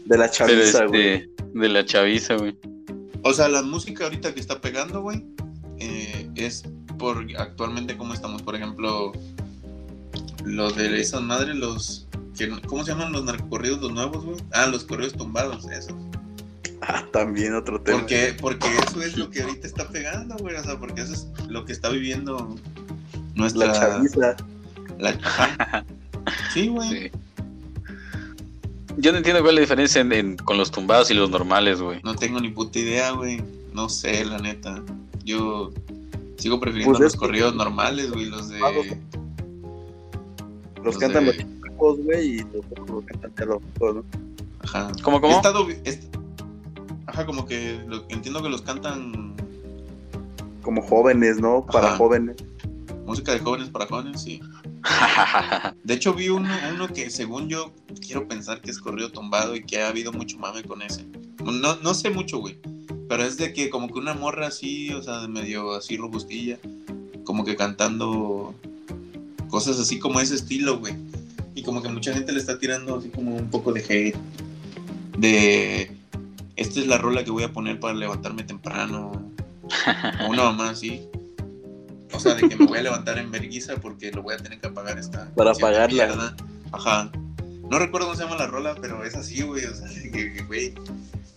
De 0.05 0.19
la 0.19 0.31
chaviza, 0.31 0.85
güey. 0.87 1.03
este, 1.15 1.31
de 1.55 1.69
la 1.69 1.85
chaviza, 1.85 2.37
güey. 2.37 2.57
O 3.23 3.33
sea, 3.33 3.49
la 3.49 3.63
música 3.63 4.05
ahorita 4.05 4.33
que 4.35 4.41
está 4.41 4.61
pegando, 4.61 5.03
güey, 5.03 5.25
eh, 5.79 6.29
es 6.37 6.63
por 6.99 7.27
actualmente 7.39 7.97
cómo 7.97 8.15
estamos. 8.15 8.43
Por 8.43 8.55
ejemplo, 8.55 9.13
lo 10.45 10.71
de 10.71 11.01
esas 11.01 11.23
madres, 11.23 11.57
los. 11.57 12.07
Que, 12.39 12.51
¿Cómo 12.67 12.85
se 12.85 12.93
llaman 12.93 13.13
los 13.13 13.25
narcocorridos, 13.25 13.81
los 13.81 13.93
nuevos, 13.93 14.25
güey? 14.25 14.37
Ah, 14.53 14.67
los 14.67 14.85
corridos 14.85 15.15
tumbados, 15.15 15.67
eso. 15.71 15.97
Ah, 16.83 17.05
también 17.13 17.55
otro 17.55 17.81
tema. 17.81 17.99
Porque, 18.01 18.37
porque 18.41 18.69
eso 18.87 19.03
es 19.03 19.17
lo 19.17 19.31
que 19.31 19.43
ahorita 19.43 19.67
está 19.67 19.89
pegando, 19.89 20.37
güey. 20.37 20.55
O 20.55 20.63
sea, 20.63 20.79
porque 20.79 21.01
eso 21.01 21.15
es 21.15 21.27
lo 21.49 21.65
que 21.65 21.73
está 21.73 21.89
viviendo 21.89 22.55
Nuestra. 23.35 23.67
La 23.67 23.73
chaviza. 23.73 24.37
la-. 24.99 25.85
Sí, 26.53 26.69
güey. 26.69 26.89
Sí. 26.91 27.11
Yo 28.99 29.13
no 29.13 29.19
entiendo 29.19 29.43
cuál 29.43 29.51
es 29.51 29.55
la 29.57 29.61
diferencia 29.61 30.01
en- 30.01 30.13
en- 30.13 30.37
con 30.39 30.57
los 30.57 30.71
tumbados 30.71 31.11
y 31.11 31.15
los 31.15 31.29
normales, 31.31 31.81
güey. 31.83 32.01
No 32.03 32.15
tengo 32.15 32.41
ni 32.41 32.49
puta 32.51 32.79
idea, 32.79 33.11
güey. 33.13 33.43
No 33.75 33.89
sé, 33.89 34.25
la 34.25 34.39
neta. 34.39 34.83
Yo 35.25 35.71
sigo 36.39 36.59
prefiriendo 36.61 36.93
Pues 36.93 37.03
los 37.03 37.13
que- 37.13 37.19
corridos 37.19 37.55
normales, 37.55 38.11
güey, 38.11 38.27
los 38.27 38.49
de. 38.49 38.59
Los 40.77 40.85
Los 40.85 40.99
cantan 40.99 41.27
de- 41.27 41.33
los 41.35 41.37
chicos, 41.37 41.99
güey, 42.05 42.29
y 42.29 42.39
los 42.39 42.89
los 42.89 43.05
cantan 43.05 43.33
ya 43.39 43.45
los 43.45 43.59
chicos, 43.75 43.95
¿no? 43.97 44.05
Ajá. 44.65 44.93
¿Cómo, 45.03 45.19
He 45.19 45.21
cómo? 45.21 45.37
estado 45.37 45.67
Ajá, 47.07 47.27
como 47.27 47.47
que 47.47 47.79
lo- 47.87 48.05
entiendo 48.09 48.43
que 48.43 48.49
los 48.49 48.63
cantan 48.63 49.35
Como 50.63 50.83
jóvenes, 50.83 51.39
¿no? 51.41 51.65
Para 51.67 51.89
Ajá. 51.89 51.97
jóvenes. 51.97 52.37
música 53.07 53.31
de 53.33 53.39
jóvenes 53.39 53.69
para 53.69 53.87
jóvenes, 53.87 54.21
sí. 54.21 54.41
De 55.85 55.95
hecho, 55.95 56.15
vi 56.15 56.29
uno, 56.29 56.49
que 56.95 57.11
según 57.11 57.49
yo 57.49 57.73
quiero 58.01 58.29
pensar 58.29 58.61
que 58.61 58.71
es 58.71 58.79
corrido 58.79 59.11
tumbado 59.11 59.57
y 59.57 59.65
que 59.65 59.83
ha 59.83 59.89
habido 59.89 60.13
mucho 60.13 60.39
mame 60.39 60.63
con 60.63 60.83
ese. 60.83 61.05
No, 61.45 61.77
no 61.77 61.95
sé 61.95 62.11
mucho, 62.11 62.39
güey. 62.39 62.59
Pero 63.09 63.25
es 63.25 63.37
de 63.37 63.53
que 63.53 63.71
como 63.71 63.89
que 63.89 63.99
una 63.99 64.15
morra 64.15 64.49
así, 64.49 64.93
o 64.93 65.03
sea, 65.03 65.27
medio 65.29 65.75
así 65.75 65.97
robustilla, 65.97 66.59
como 67.25 67.45
que 67.45 67.57
cantando 67.57 68.55
cosas 69.49 69.79
así 69.79 69.99
como 69.99 70.21
ese 70.21 70.35
estilo, 70.35 70.79
güey. 70.79 70.95
Y 71.55 71.63
como 71.63 71.83
que 71.83 71.89
mucha 71.89 72.13
gente 72.13 72.33
le 72.33 72.39
está 72.39 72.59
tirando 72.59 72.97
así 72.97 73.09
como 73.09 73.37
un 73.37 73.49
poco 73.49 73.73
de 73.73 73.81
hate. 73.81 74.17
De, 75.19 75.91
esta 76.57 76.81
es 76.81 76.87
la 76.87 76.99
rola 76.99 77.25
que 77.25 77.31
voy 77.31 77.45
a 77.45 77.53
poner 77.53 77.81
para 77.81 77.95
levantarme 77.95 78.43
temprano. 78.43 79.13
O 80.25 80.31
una 80.31 80.45
mamá 80.45 80.71
así. 80.71 81.09
O 82.13 82.21
sea, 82.21 82.35
de 82.35 82.49
que 82.49 82.57
me 82.57 82.67
voy 82.67 82.79
a 82.79 82.83
levantar 82.83 83.19
en 83.19 83.31
verguiza 83.31 83.77
porque 83.77 84.13
lo 84.13 84.23
voy 84.23 84.35
a 84.35 84.37
tener 84.39 84.61
que 84.61 84.69
apagar 84.69 84.99
esta. 84.99 85.31
Para 85.35 85.53
apagarla. 85.53 86.07
mierda. 86.07 86.37
Ajá. 86.73 87.11
No 87.71 87.79
recuerdo 87.79 88.07
cómo 88.07 88.17
se 88.17 88.25
llama 88.25 88.37
la 88.37 88.47
rola, 88.47 88.77
pero 88.81 89.05
es 89.05 89.17
así, 89.17 89.43
güey. 89.43 89.65
O 89.65 89.75
sea, 89.75 89.89
que, 90.03 90.33
que, 90.33 90.43
güey. 90.45 90.75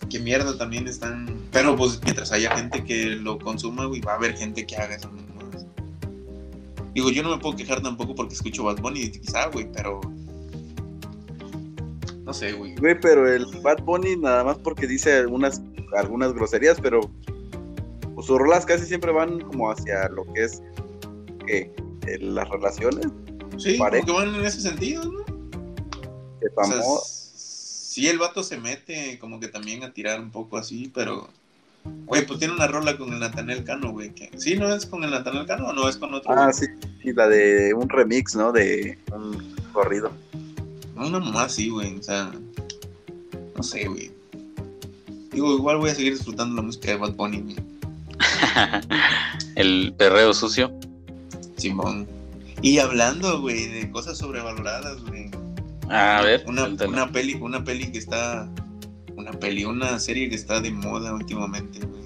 Qué 0.08 0.18
mierda 0.18 0.56
también 0.56 0.88
están. 0.88 1.40
Pero 1.52 1.76
pues 1.76 2.00
mientras 2.02 2.32
haya 2.32 2.56
gente 2.56 2.84
que 2.84 3.06
lo 3.06 3.38
consuma, 3.38 3.86
güey, 3.86 4.00
va 4.00 4.12
a 4.12 4.16
haber 4.16 4.36
gente 4.36 4.66
que 4.66 4.76
haga 4.76 4.96
esas 4.96 5.12
mamadas. 5.12 5.66
Digo, 6.94 7.10
yo 7.10 7.22
no 7.22 7.30
me 7.30 7.38
puedo 7.38 7.56
quejar 7.56 7.80
tampoco 7.80 8.14
porque 8.14 8.34
escucho 8.34 8.64
Bad 8.64 8.80
Bunny, 8.80 9.10
quizá, 9.10 9.46
güey, 9.46 9.70
pero. 9.72 10.00
No 12.24 12.32
sé, 12.32 12.52
güey. 12.52 12.74
Güey, 12.76 13.00
pero 13.00 13.32
el 13.32 13.46
Bad 13.62 13.82
Bunny 13.82 14.16
nada 14.16 14.42
más 14.44 14.58
porque 14.58 14.86
dice 14.86 15.18
algunas, 15.18 15.62
algunas 15.96 16.32
groserías, 16.32 16.80
pero 16.80 17.00
pues, 18.20 18.26
sus 18.26 18.38
rolas 18.38 18.66
casi 18.66 18.86
siempre 18.86 19.12
van 19.12 19.40
como 19.40 19.70
hacia 19.70 20.08
lo 20.08 20.24
que 20.32 20.44
es 20.44 20.62
¿qué? 21.46 21.72
Eh, 22.06 22.18
las 22.20 22.48
relaciones, 22.48 23.06
Sí, 23.58 23.74
Pareja. 23.74 24.06
como 24.06 24.18
que 24.20 24.26
van 24.26 24.34
en 24.36 24.44
ese 24.46 24.60
sentido, 24.60 25.04
¿no? 25.04 25.20
O 26.56 26.64
sea, 26.64 26.82
sí, 27.34 28.08
el 28.08 28.18
vato 28.18 28.42
se 28.42 28.58
mete 28.58 29.18
como 29.18 29.38
que 29.38 29.48
también 29.48 29.82
a 29.82 29.92
tirar 29.92 30.20
un 30.20 30.30
poco 30.30 30.56
así, 30.56 30.90
pero. 30.94 31.28
Güey, 31.84 32.26
pues 32.26 32.38
tiene 32.38 32.54
una 32.54 32.66
rola 32.66 32.96
con 32.96 33.12
el 33.12 33.20
Natanel 33.20 33.64
Cano, 33.64 33.92
güey. 33.92 34.14
Que... 34.14 34.30
¿Sí 34.36 34.54
no 34.54 34.74
es 34.74 34.84
con 34.86 35.02
el 35.02 35.10
Natanel 35.10 35.46
Cano 35.46 35.68
o 35.68 35.72
no 35.72 35.88
es 35.88 35.96
con 35.96 36.12
otro? 36.14 36.30
Ah, 36.30 36.44
güey? 36.44 36.54
sí, 36.54 36.66
y 37.02 37.12
la 37.12 37.28
de 37.28 37.72
un 37.74 37.88
remix, 37.88 38.34
¿no? 38.36 38.52
De 38.52 38.98
un 39.12 39.54
corrido. 39.72 40.10
Una 40.94 41.20
mamá 41.20 41.48
sí, 41.48 41.70
güey. 41.70 41.98
O 41.98 42.02
sea. 42.02 42.32
No 43.56 43.62
sé, 43.62 43.86
güey. 43.88 44.10
Digo, 45.32 45.54
igual 45.54 45.78
voy 45.78 45.90
a 45.90 45.94
seguir 45.94 46.12
disfrutando 46.14 46.56
la 46.56 46.62
música 46.62 46.88
de 46.90 46.96
Bad 46.96 47.14
Bunny, 47.14 47.40
güey. 47.40 47.56
El 49.56 49.94
perreo 49.96 50.32
sucio. 50.34 50.72
Simón. 51.56 52.06
Y 52.62 52.78
hablando, 52.78 53.40
güey, 53.40 53.66
de 53.66 53.90
cosas 53.90 54.18
sobrevaloradas, 54.18 55.02
güey. 55.04 55.30
A 55.88 56.22
ver, 56.22 56.44
Una, 56.46 56.66
una 56.86 57.10
peli, 57.10 57.34
una 57.34 57.64
peli 57.64 57.90
que 57.90 57.98
está. 57.98 58.48
Una 59.16 59.32
peli, 59.32 59.64
una 59.64 59.98
serie 59.98 60.28
que 60.30 60.36
está 60.36 60.60
de 60.60 60.70
moda 60.70 61.12
últimamente, 61.12 61.80
güey. 61.80 62.02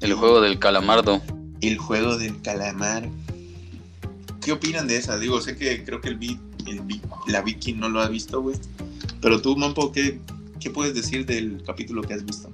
el 0.00 0.14
juego 0.14 0.40
del 0.40 0.58
calamardo. 0.58 1.20
El 1.60 1.78
juego 1.78 2.16
del 2.18 2.40
calamar. 2.42 3.08
¿Qué 4.40 4.52
opinan 4.52 4.86
de 4.86 4.96
esa? 4.96 5.18
Digo, 5.18 5.40
sé 5.40 5.56
que 5.56 5.84
creo 5.84 6.00
que 6.00 6.08
el, 6.08 6.16
Vi- 6.18 6.38
el 6.66 6.80
Vi- 6.80 7.00
la 7.28 7.42
Vicky 7.42 7.72
no 7.72 7.88
lo 7.88 8.00
ha 8.00 8.08
visto, 8.08 8.40
güey. 8.42 8.56
Pero 9.20 9.40
tú, 9.42 9.56
Mampo, 9.56 9.90
¿qué, 9.92 10.20
¿qué 10.60 10.70
puedes 10.70 10.94
decir 10.94 11.26
del 11.26 11.62
capítulo 11.66 12.02
que 12.02 12.14
has 12.14 12.24
visto? 12.24 12.50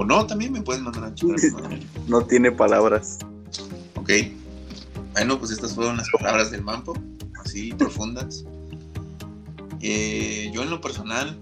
O 0.00 0.04
no, 0.04 0.24
también 0.28 0.52
me 0.52 0.62
puedes 0.62 0.80
mandar 0.80 1.02
a 1.04 1.14
chingar. 1.14 1.38
No 2.06 2.24
tiene 2.24 2.52
palabras. 2.52 3.18
Ok. 3.96 4.10
Bueno, 5.12 5.38
pues 5.40 5.50
estas 5.50 5.74
fueron 5.74 5.96
las 5.96 6.06
palabras 6.16 6.52
del 6.52 6.62
Mampo, 6.62 6.94
así 7.44 7.72
profundas. 7.78 8.44
Eh, 9.80 10.50
yo 10.54 10.62
en 10.62 10.70
lo 10.70 10.80
personal, 10.80 11.36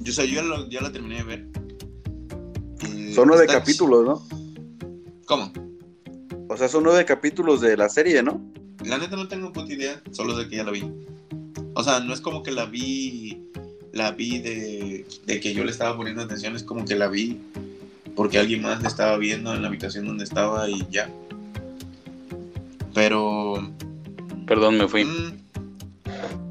yo, 0.00 0.10
o 0.10 0.14
sea, 0.14 0.24
yo 0.24 0.34
ya, 0.34 0.42
lo- 0.42 0.68
ya 0.68 0.80
la 0.80 0.90
terminé 0.90 1.18
de 1.18 1.22
ver. 1.22 1.46
Eh, 2.88 3.12
Son 3.14 3.28
nueve 3.28 3.44
está- 3.44 3.60
capítulos, 3.60 4.04
¿no? 4.04 4.22
¿Cómo? 5.26 5.52
O 6.48 6.56
sea, 6.56 6.68
son 6.68 6.82
nueve 6.82 7.04
capítulos 7.04 7.60
de 7.60 7.76
la 7.76 7.88
serie, 7.88 8.20
¿no? 8.22 8.40
La 8.84 8.98
neta 8.98 9.14
no 9.16 9.28
tengo 9.28 9.52
puta 9.52 9.72
idea, 9.72 10.02
solo 10.10 10.36
de 10.36 10.48
que 10.48 10.56
ya 10.56 10.64
la 10.64 10.72
vi. 10.72 10.90
O 11.74 11.82
sea, 11.84 12.00
no 12.00 12.12
es 12.12 12.20
como 12.20 12.42
que 12.42 12.50
la 12.50 12.64
vi, 12.66 13.47
la 13.98 14.12
vi 14.12 14.38
de, 14.38 15.06
de 15.26 15.40
que 15.40 15.52
yo 15.52 15.64
le 15.64 15.70
estaba 15.70 15.96
poniendo 15.96 16.22
atención, 16.22 16.56
es 16.56 16.62
como 16.62 16.86
que 16.86 16.94
la 16.94 17.08
vi 17.08 17.38
porque 18.18 18.38
alguien 18.38 18.62
más 18.62 18.82
la 18.82 18.88
estaba 18.88 19.16
viendo 19.16 19.54
en 19.54 19.62
la 19.62 19.68
habitación 19.68 20.04
donde 20.04 20.24
estaba 20.24 20.68
y 20.68 20.84
ya. 20.90 21.08
Pero... 22.92 23.70
Perdón, 24.44 24.76
me 24.78 24.88
fui. 24.88 25.04
mm, 25.04 25.32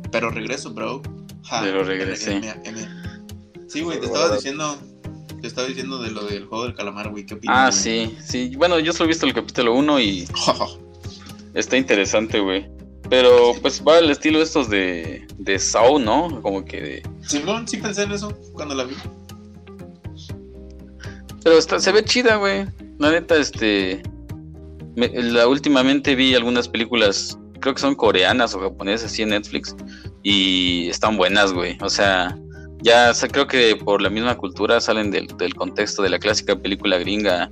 pero 0.10 0.30
regreso, 0.30 0.74
bro. 0.74 1.02
Ja, 1.44 1.62
Pero 1.62 1.84
regresé. 1.84 2.38
M, 2.38 2.48
M, 2.64 2.80
M. 2.82 2.88
Sí, 3.68 3.82
güey, 3.82 4.00
te 4.00 4.06
estaba 4.06 4.34
diciendo... 4.34 4.78
Te 5.42 5.48
estaba 5.48 5.68
diciendo 5.68 6.02
de 6.02 6.12
lo 6.12 6.24
del 6.24 6.46
juego 6.46 6.64
del 6.64 6.74
calamar, 6.74 7.10
güey. 7.10 7.26
¿Qué 7.26 7.34
opinas? 7.34 7.58
Ah, 7.58 7.72
sí, 7.74 8.16
sí. 8.24 8.56
Bueno, 8.56 8.80
yo 8.80 8.94
solo 8.94 9.06
he 9.06 9.08
visto 9.10 9.26
el 9.26 9.34
capítulo 9.34 9.76
1 9.76 10.00
y 10.00 10.26
está 11.54 11.76
interesante, 11.76 12.40
güey. 12.40 12.66
Pero 13.10 13.54
pues 13.62 13.82
va 13.88 13.98
al 13.98 14.10
estilo 14.10 14.42
estos 14.42 14.70
de, 14.70 15.26
de 15.38 15.58
Saw, 15.60 15.98
¿no? 16.00 16.42
Como 16.42 16.66
que 16.66 16.82
de... 16.82 17.04
Simón, 17.26 17.68
sí 17.68 17.78
pensé 17.78 18.04
en 18.04 18.12
eso 18.12 18.38
cuando 18.54 18.76
la 18.76 18.84
vi. 18.84 18.96
Pero 21.44 21.58
está, 21.58 21.80
se 21.80 21.92
ve 21.92 22.04
chida, 22.04 22.36
güey. 22.36 22.66
La 23.00 23.12
neta, 23.12 23.38
este... 23.38 24.02
me- 24.96 25.10
la 25.10 25.48
últimamente 25.48 26.16
vi 26.16 26.36
algunas 26.36 26.68
películas, 26.68 27.38
creo 27.60 27.74
que 27.74 27.82
son 27.82 27.96
coreanas 27.96 28.54
o 28.54 28.60
japonesas, 28.60 29.12
así 29.12 29.22
en 29.22 29.30
Netflix. 29.30 29.76
Y 30.24 30.90
están 30.90 31.16
buenas, 31.16 31.54
güey. 31.54 31.78
O 31.82 31.90
sea, 31.90 32.38
ya 32.82 33.14
creo 33.32 33.48
que 33.48 33.76
por 33.78 34.02
la 34.02 34.10
misma 34.10 34.36
cultura 34.36 34.82
salen 34.82 35.12
del, 35.12 35.28
del 35.38 35.56
contexto 35.56 36.02
de 36.04 36.10
la 36.10 36.20
clásica 36.20 36.58
película 36.58 36.98
gringa. 36.98 37.50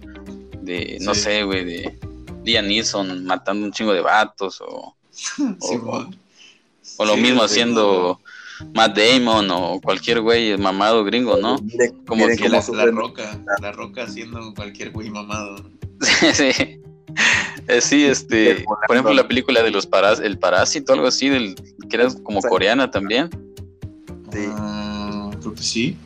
De, 0.62 0.98
no 1.02 1.14
Sí. 1.14 1.22
sé, 1.22 1.44
güey, 1.44 1.64
de 1.64 2.00
Liam 2.44 2.68
Neeson 2.68 3.24
matando 3.24 3.66
un 3.66 3.72
chingo 3.72 3.94
de 3.94 4.02
vatos 4.02 4.60
o... 4.62 4.94
o- 5.62 7.06
lo 7.06 7.16
Sí, 7.16 7.22
mismo 7.22 7.44
haciendo 7.44 8.22
Matt 8.74 8.98
Damon 8.98 9.50
o 9.52 9.82
cualquier 9.82 10.22
güey 10.22 10.58
mamado 10.58 11.04
gringo, 11.04 11.38
¿no? 11.38 11.58
Miren, 11.60 12.04
Como 12.06 12.24
miren 12.26 12.38
que 12.38 12.50
la, 12.50 12.62
roca, 12.92 13.40
la 13.62 13.72
roca 13.72 14.04
haciendo 14.04 14.54
cualquier 14.54 14.92
güey 14.92 15.10
mamado. 15.10 15.58
¿no? 15.58 15.70
sí. 16.34 16.80
Eh, 17.68 17.82
sí, 17.82 18.04
este, 18.06 18.64
por 18.66 18.96
ejemplo, 18.96 19.14
la 19.14 19.28
película 19.28 19.64
de 19.64 19.72
los 19.72 19.86
parás, 19.88 20.20
el 20.20 20.38
parásito, 20.38 20.94
algo 20.94 21.08
así, 21.08 21.30
del, 21.30 21.56
que 21.90 21.96
era 21.96 22.08
como 22.24 22.42
coreana 22.42 22.92
también, 22.92 23.30
Sí. 24.32 24.46
Ah, 24.52 25.32
creo 25.40 25.54
que 25.56 25.64
sí. 25.64 25.98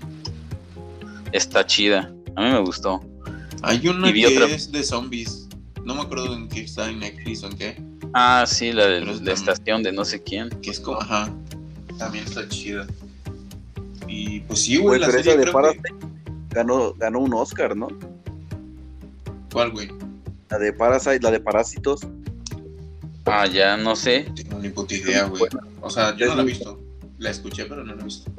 está 1.31 1.65
chida. 1.65 2.13
A 2.35 2.41
mí 2.43 2.51
me 2.51 2.59
gustó. 2.59 3.01
Hay 3.63 3.87
una 3.87 4.13
que 4.13 4.27
otra- 4.27 4.45
es 4.47 4.71
de 4.71 4.83
zombies. 4.83 5.47
No 5.83 5.95
me 5.95 6.01
acuerdo 6.01 6.33
en 6.35 6.47
qué 6.47 6.61
está 6.61 6.89
en 6.89 6.99
Netflix 6.99 7.43
o 7.43 7.47
en 7.47 7.57
qué. 7.57 7.81
Ah, 8.13 8.45
sí, 8.47 8.71
la 8.71 8.87
de 8.87 9.01
la 9.01 9.33
estación 9.33 9.83
de 9.83 9.91
no 9.91 10.03
sé 10.05 10.21
quién. 10.21 10.49
Que 10.61 10.71
es 10.71 10.79
como, 10.79 11.01
ajá. 11.01 11.29
También 11.97 12.25
está 12.25 12.47
chida. 12.47 12.87
Y 14.07 14.39
pues 14.41 14.61
sí, 14.61 14.77
Güey, 14.77 14.99
la 14.99 15.07
pero 15.07 15.19
esa 15.19 15.23
serie 15.31 15.37
de 15.37 15.43
creo 15.43 15.53
Parasite 15.53 15.89
que... 15.89 16.55
ganó, 16.55 16.93
ganó 16.93 17.19
un 17.19 17.33
Oscar, 17.33 17.75
¿no? 17.75 17.87
¿Cuál, 19.51 19.71
güey? 19.71 19.89
La 20.49 20.57
de 20.57 20.73
Parasite, 20.73 21.19
la 21.19 21.31
de 21.31 21.39
Parásitos. 21.39 22.01
Ah, 23.25 23.45
ya, 23.45 23.77
no 23.77 23.95
sé. 23.95 24.25
No 24.29 24.33
tengo 24.33 24.59
ni 24.59 24.69
puta 24.69 24.95
idea, 24.95 25.25
güey. 25.25 25.43
O 25.81 25.89
sea, 25.89 26.15
yo 26.17 26.27
no 26.27 26.35
la 26.35 26.41
he 26.41 26.45
visto. 26.45 26.79
La 27.19 27.29
escuché, 27.29 27.65
pero 27.65 27.83
no 27.83 27.93
la 27.93 28.01
he 28.01 28.05
visto. 28.05 28.31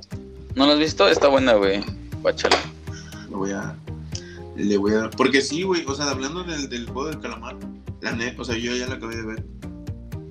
¿No 0.57 0.67
lo 0.67 0.73
has 0.73 0.79
visto? 0.79 1.09
Está 1.09 1.29
buena, 1.29 1.53
güey. 1.55 1.81
Guáchala. 2.23 2.59
Le 3.29 3.37
voy 3.37 3.53
a. 3.53 3.77
Le 4.57 4.77
voy 4.77 4.95
a. 4.95 5.09
Porque 5.11 5.41
sí, 5.41 5.63
güey. 5.63 5.85
O 5.87 5.95
sea, 5.95 6.11
hablando 6.11 6.43
del, 6.43 6.69
del 6.69 6.87
juego 6.87 7.09
del 7.09 7.21
calamar. 7.21 7.57
La 8.01 8.13
net, 8.13 8.39
o 8.39 8.45
sea, 8.45 8.57
yo 8.57 8.75
ya 8.75 8.89
la 8.89 8.95
acabé 8.95 9.17
de 9.17 9.23
ver. 9.23 9.45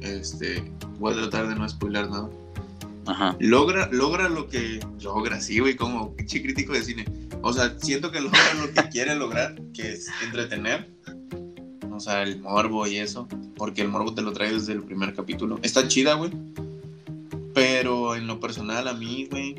Este. 0.02 0.64
Voy 0.98 1.14
a 1.14 1.18
tratar 1.18 1.48
de 1.48 1.56
no 1.56 1.68
spoiler 1.68 2.10
nada. 2.10 2.30
Ajá. 3.06 3.36
Logra, 3.40 3.90
logra 3.92 4.30
lo 4.30 4.48
que. 4.48 4.80
Logra, 5.02 5.42
sí, 5.42 5.60
güey, 5.60 5.76
como 5.76 6.16
pinche 6.16 6.42
crítico 6.42 6.74
de 6.74 6.84
cine. 6.84 7.06
O 7.42 7.54
sea, 7.54 7.76
siento 7.80 8.12
que 8.12 8.22
logra 8.22 8.54
lo 8.56 8.72
que 8.74 8.90
quiere 8.92 9.16
lograr, 9.16 9.60
que 9.74 9.94
es 9.94 10.08
entretener. 10.24 10.90
O 11.92 12.00
sea, 12.00 12.24
el 12.24 12.42
morbo 12.42 12.88
y 12.88 12.98
eso. 12.98 13.28
Porque 13.56 13.82
el 13.82 13.90
morbo 13.90 14.14
te 14.14 14.22
lo 14.22 14.32
trae 14.32 14.54
desde 14.54 14.74
el 14.74 14.84
primer 14.84 15.14
capítulo. 15.14 15.60
Está 15.64 15.88
chida, 15.88 16.14
güey. 16.14 16.32
Pero 17.54 18.16
en 18.16 18.28
lo 18.28 18.40
personal, 18.40 18.88
a 18.88 18.94
mí, 18.94 19.28
güey, 19.30 19.56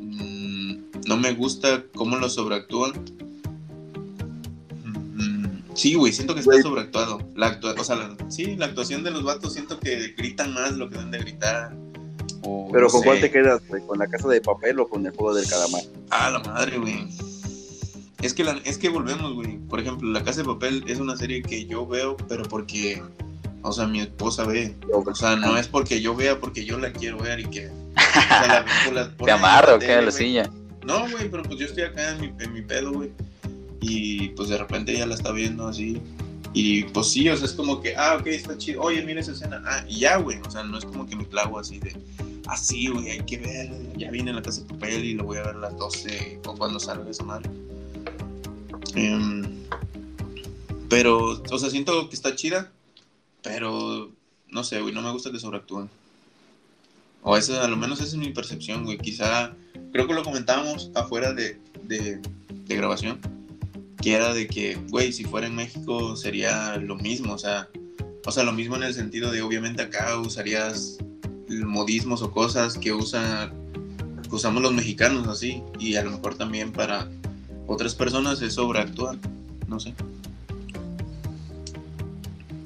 mm, 0.00 1.02
no 1.06 1.16
me 1.16 1.32
gusta 1.34 1.84
cómo 1.94 2.16
lo 2.16 2.28
sobreactúan. 2.28 2.92
Sí, 5.74 5.94
güey, 5.94 6.12
siento 6.12 6.34
que 6.34 6.40
está 6.40 6.60
sobreactuado. 6.62 7.20
La 7.34 7.48
actua- 7.58 7.74
o 7.78 7.84
sea, 7.84 7.96
la- 7.96 8.16
sí, 8.30 8.56
la 8.56 8.66
actuación 8.66 9.02
de 9.04 9.10
los 9.10 9.22
vatos 9.22 9.52
siento 9.54 9.78
que 9.80 10.14
gritan 10.16 10.52
más 10.52 10.72
lo 10.72 10.88
que 10.88 10.96
deben 10.96 11.10
de 11.10 11.18
gritar. 11.18 11.74
O, 12.42 12.68
Pero 12.72 12.86
no 12.86 12.92
¿con 12.92 13.02
cuál 13.02 13.20
te 13.20 13.30
quedas, 13.30 13.62
güey? 13.68 13.82
¿Con 13.86 13.98
la 13.98 14.06
casa 14.08 14.28
de 14.28 14.40
papel 14.40 14.80
o 14.80 14.88
con 14.88 15.06
el 15.06 15.12
juego 15.12 15.34
del 15.34 15.48
calamar? 15.48 15.82
Ah, 16.10 16.30
la 16.30 16.40
madre, 16.40 16.78
güey. 16.78 17.06
Es 18.20 18.34
que, 18.34 18.44
la- 18.44 18.60
es 18.64 18.78
que 18.78 18.88
volvemos, 18.88 19.32
güey. 19.34 19.58
Por 19.58 19.80
ejemplo, 19.80 20.08
La 20.10 20.22
Casa 20.22 20.42
de 20.42 20.46
Papel 20.46 20.84
es 20.86 20.98
una 21.00 21.16
serie 21.16 21.42
que 21.42 21.66
yo 21.66 21.86
veo, 21.86 22.16
pero 22.28 22.44
porque, 22.44 23.02
o 23.62 23.72
sea, 23.72 23.86
mi 23.86 24.00
esposa 24.00 24.44
ve. 24.44 24.76
O 24.92 25.14
sea, 25.14 25.34
no 25.36 25.56
es 25.56 25.66
porque 25.68 26.00
yo 26.00 26.14
vea, 26.14 26.38
porque 26.38 26.64
yo 26.64 26.78
la 26.78 26.92
quiero 26.92 27.18
ver 27.18 27.40
y 27.40 27.46
que... 27.46 27.66
o 27.68 28.00
sea, 28.28 28.64
la- 28.92 28.92
la 28.92 29.16
Te 29.24 29.30
amarro, 29.32 29.74
A 29.74 30.00
la 30.02 30.10
silla. 30.12 30.48
No, 30.84 31.08
güey, 31.10 31.28
pero 31.30 31.42
pues 31.44 31.58
yo 31.58 31.66
estoy 31.66 31.82
acá 31.84 32.10
en 32.10 32.20
mi, 32.20 32.32
en 32.44 32.52
mi 32.52 32.62
pedo, 32.62 32.92
güey. 32.92 33.10
Y 33.82 34.28
pues 34.30 34.48
de 34.48 34.56
repente 34.56 34.92
ella 34.92 35.06
la 35.06 35.16
está 35.16 35.32
viendo 35.32 35.66
así. 35.66 36.00
Y 36.54 36.84
pues 36.84 37.08
sí, 37.08 37.28
o 37.28 37.36
sea, 37.36 37.46
es 37.46 37.52
como 37.52 37.80
que, 37.80 37.96
ah, 37.96 38.16
ok, 38.18 38.28
está 38.28 38.56
chido. 38.56 38.80
Oye, 38.80 39.02
mira 39.02 39.20
esa 39.20 39.32
escena. 39.32 39.60
Ah, 39.66 39.84
y 39.88 39.98
ya, 39.98 40.16
güey. 40.18 40.38
O 40.46 40.50
sea, 40.50 40.62
no 40.62 40.78
es 40.78 40.84
como 40.84 41.04
que 41.06 41.16
me 41.16 41.26
clavo 41.26 41.58
así 41.58 41.80
de, 41.80 41.96
ah, 42.46 42.56
güey, 42.92 43.10
hay 43.10 43.20
que 43.24 43.38
ver. 43.38 43.70
Ya 43.96 44.10
viene 44.10 44.32
la 44.32 44.40
casa 44.40 44.60
de 44.62 44.68
papel 44.68 45.04
y 45.04 45.14
lo 45.14 45.24
voy 45.24 45.38
a 45.38 45.42
ver 45.42 45.56
a 45.56 45.58
las 45.58 45.76
12 45.76 46.40
o 46.46 46.54
cuando 46.54 46.78
salga 46.78 47.10
esa 47.10 47.24
madre. 47.24 47.50
Em, 48.94 49.42
pero, 50.88 51.42
o 51.50 51.58
sea, 51.58 51.68
siento 51.68 52.08
que 52.08 52.14
está 52.14 52.36
chida. 52.36 52.70
Pero, 53.42 54.12
no 54.48 54.62
sé, 54.62 54.80
güey, 54.80 54.94
no 54.94 55.02
me 55.02 55.10
gusta 55.10 55.32
que 55.32 55.40
sobreactúen. 55.40 55.90
O 57.22 57.36
esa, 57.36 57.64
a 57.64 57.68
lo 57.68 57.76
menos 57.76 57.98
esa 57.98 58.10
es 58.10 58.16
mi 58.16 58.30
percepción, 58.30 58.84
güey. 58.84 58.98
Quizá 58.98 59.54
creo 59.92 60.06
que 60.06 60.14
lo 60.14 60.22
comentábamos 60.22 60.90
afuera 60.94 61.32
de, 61.32 61.58
de, 61.82 62.20
de 62.66 62.76
grabación, 62.76 63.20
que 64.02 64.14
era 64.14 64.34
de 64.34 64.48
que, 64.48 64.76
güey, 64.90 65.12
si 65.12 65.24
fuera 65.24 65.46
en 65.46 65.54
México 65.54 66.16
sería 66.16 66.76
lo 66.76 66.96
mismo, 66.96 67.32
o 67.34 67.38
sea, 67.38 67.68
o 68.26 68.32
sea, 68.32 68.42
lo 68.42 68.52
mismo 68.52 68.76
en 68.76 68.82
el 68.82 68.94
sentido 68.94 69.30
de, 69.30 69.42
obviamente 69.42 69.80
acá 69.80 70.18
usarías 70.18 70.98
modismos 71.48 72.20
o 72.22 72.30
cosas 72.30 72.76
que 72.76 72.92
usa, 72.92 73.52
que 74.28 74.34
usamos 74.34 74.62
los 74.62 74.72
mexicanos 74.72 75.28
así, 75.28 75.62
y 75.78 75.94
a 75.94 76.04
lo 76.04 76.10
mejor 76.10 76.34
también 76.34 76.72
para 76.72 77.08
otras 77.66 77.94
personas 77.94 78.42
es 78.42 78.54
sobreactuar, 78.54 79.16
no 79.68 79.78
sé. 79.78 79.94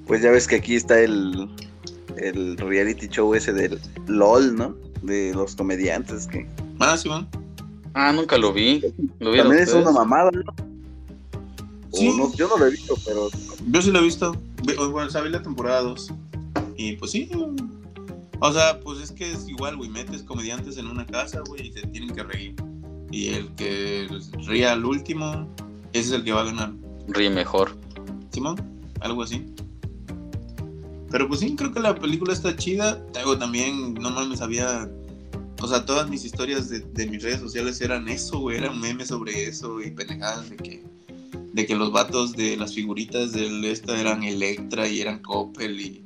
Pues 0.06 0.22
ya 0.22 0.30
ves 0.30 0.46
que 0.46 0.56
aquí 0.56 0.74
está 0.74 1.00
el, 1.00 1.48
el 2.16 2.56
reality 2.56 3.08
show 3.08 3.34
ese 3.34 3.52
del 3.52 3.78
LOL, 4.06 4.56
¿no? 4.56 4.74
De 5.02 5.34
los 5.34 5.54
comediantes 5.54 6.26
que 6.26 6.46
Ah, 6.78 6.96
sí, 6.96 7.08
van. 7.08 7.26
Ah, 7.94 8.12
nunca 8.12 8.36
lo 8.36 8.52
vi. 8.52 8.82
¿Lo 9.18 9.32
vieron 9.32 9.48
también 9.48 9.62
es 9.62 9.72
una 9.72 9.90
mamada, 9.90 10.30
¿no? 10.30 10.75
O 11.96 11.98
Sí. 11.98 12.12
no- 12.16 12.34
yo 12.34 12.48
no 12.48 12.56
lo 12.58 12.66
he 12.66 12.70
visto, 12.70 12.94
pero 13.04 13.28
Yo 13.70 13.82
sí 13.82 13.90
lo 13.90 13.98
he 14.00 14.02
visto. 14.02 14.36
O, 14.78 14.90
Bueno, 14.90 15.10
sabía 15.10 15.30
la 15.30 15.42
temporada 15.42 15.80
2. 15.82 16.12
Y 16.76 16.92
pues 16.96 17.10
sí. 17.12 17.30
O 18.40 18.52
sea, 18.52 18.80
pues 18.80 19.00
es 19.00 19.10
que 19.12 19.32
es 19.32 19.48
igual, 19.48 19.76
güey. 19.76 19.88
Metes 19.88 20.22
comediantes 20.22 20.76
en 20.76 20.86
una 20.86 21.06
casa, 21.06 21.40
güey, 21.46 21.68
y 21.68 21.72
se 21.72 21.86
tienen 21.86 22.14
que 22.14 22.22
reír. 22.22 22.54
Y 23.10 23.28
el 23.28 23.48
que 23.54 24.08
ría 24.46 24.72
al 24.72 24.84
último, 24.84 25.48
ese 25.92 26.08
es 26.08 26.12
el 26.12 26.24
que 26.24 26.32
va 26.32 26.42
a 26.42 26.44
ganar. 26.44 26.72
Ríe 27.08 27.30
mejor. 27.30 27.76
Simón, 28.32 28.56
algo 29.00 29.22
así. 29.22 29.46
Pero 31.10 31.28
pues 31.28 31.40
sí, 31.40 31.54
creo 31.56 31.72
que 31.72 31.80
la 31.80 31.94
película 31.94 32.32
está 32.32 32.54
chida. 32.56 33.02
Te 33.12 33.20
Digo, 33.20 33.38
también, 33.38 33.94
no 33.94 34.10
mames, 34.10 34.40
había. 34.40 34.90
O 35.62 35.66
sea, 35.68 35.86
todas 35.86 36.10
mis 36.10 36.24
historias 36.24 36.68
de, 36.68 36.80
de 36.80 37.06
mis 37.06 37.22
redes 37.22 37.40
sociales 37.40 37.80
eran 37.80 38.08
eso, 38.08 38.40
güey. 38.40 38.58
Eran 38.58 38.78
memes 38.80 39.08
sobre 39.08 39.44
eso 39.44 39.80
y 39.80 39.90
pendejadas 39.90 40.50
de 40.50 40.56
que. 40.56 40.84
De 41.52 41.64
que 41.66 41.74
los 41.74 41.90
vatos 41.92 42.32
de 42.36 42.56
las 42.56 42.74
figuritas 42.74 43.32
del 43.32 43.64
esta 43.64 43.98
eran 43.98 44.22
Electra 44.24 44.86
y 44.88 45.00
eran 45.00 45.20
Coppel 45.20 45.80
y. 45.80 46.04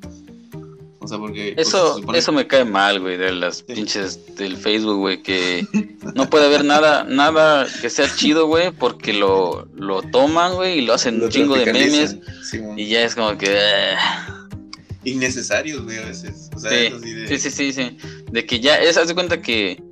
O 1.01 1.09
sea, 1.09 1.19
porque. 1.19 1.55
Eso, 1.57 1.99
supone- 1.99 2.19
eso 2.19 2.31
me 2.33 2.47
cae 2.47 2.65
mal, 2.65 3.01
güey, 3.01 3.17
de 3.17 3.33
las 3.33 3.59
Sí. 3.67 3.75
pinches 3.75 4.37
del 4.37 4.57
Facebook, 4.57 4.99
güey, 4.99 5.23
que 5.23 5.67
no 6.15 6.29
puede 6.31 6.47
haber 6.47 6.65
nada, 6.65 7.05
nada 7.05 7.67
que 7.81 7.91
sea 7.91 8.07
chido, 8.15 8.47
güey, 8.47 8.71
porque 8.71 9.13
lo, 9.13 9.67
lo 9.75 10.03
toman, 10.03 10.55
güey, 10.55 10.79
y 10.79 10.83
lo 10.83 10.95
hacen 10.95 11.19
lo 11.19 11.25
un 11.25 11.31
chingo 11.31 11.57
de 11.57 11.73
memes 11.73 12.19
y 12.77 12.87
ya 12.87 13.03
es 13.03 13.15
como 13.15 13.37
que... 13.39 13.49
eh, 13.51 13.95
Innecesarios, 15.05 15.83
güey, 15.85 15.97
a 15.99 16.05
veces. 16.05 16.51
O 16.55 16.59
sea, 16.59 16.71
Sí, 16.71 16.87
así 16.95 17.13
de. 17.15 17.29
sí, 17.29 17.39
sí, 17.39 17.51
sí, 17.51 17.73
sí. 17.73 17.97
De 18.31 18.45
que 18.45 18.61
ya 18.61 18.77
es, 18.77 18.97
haz 18.99 19.09
de 19.09 19.15
cuenta 19.15 19.41
que 19.41 19.83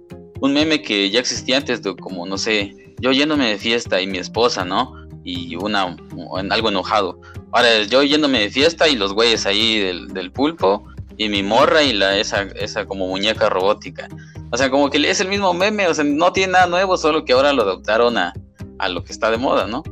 un 0.40 0.52
meme 0.52 0.82
que 0.82 1.10
ya 1.10 1.20
existía 1.20 1.56
antes, 1.56 1.82
de 1.82 1.96
como, 1.96 2.26
no 2.26 2.36
sé, 2.36 2.94
yo 3.00 3.10
yéndome 3.12 3.48
de 3.48 3.58
fiesta 3.58 4.00
y 4.02 4.06
mi 4.06 4.18
esposa, 4.18 4.64
¿no? 4.66 5.07
Y 5.30 5.56
una, 5.56 5.94
en 6.38 6.50
algo 6.50 6.70
enojado. 6.70 7.20
Ahora, 7.52 7.82
yo 7.82 8.02
yéndome 8.02 8.40
de 8.40 8.50
fiesta 8.50 8.88
y 8.88 8.96
los 8.96 9.12
güeyes 9.12 9.44
ahí 9.44 9.78
del, 9.78 10.08
del 10.08 10.32
pulpo 10.32 10.88
y 11.18 11.28
mi 11.28 11.42
morra 11.42 11.82
y 11.82 11.92
la 11.92 12.16
esa, 12.16 12.44
esa 12.54 12.86
como 12.86 13.06
muñeca 13.06 13.50
robótica. 13.50 14.08
O 14.50 14.56
sea, 14.56 14.70
como 14.70 14.88
que 14.88 15.10
es 15.10 15.20
el 15.20 15.28
mismo 15.28 15.52
meme, 15.52 15.86
o 15.86 15.92
sea, 15.92 16.04
no 16.04 16.32
tiene 16.32 16.54
nada 16.54 16.66
nuevo, 16.66 16.96
solo 16.96 17.26
que 17.26 17.34
ahora 17.34 17.52
lo 17.52 17.62
adoptaron 17.62 18.16
a, 18.16 18.32
a 18.78 18.88
lo 18.88 19.04
que 19.04 19.12
está 19.12 19.30
de 19.30 19.36
moda, 19.36 19.66
¿no? 19.66 19.82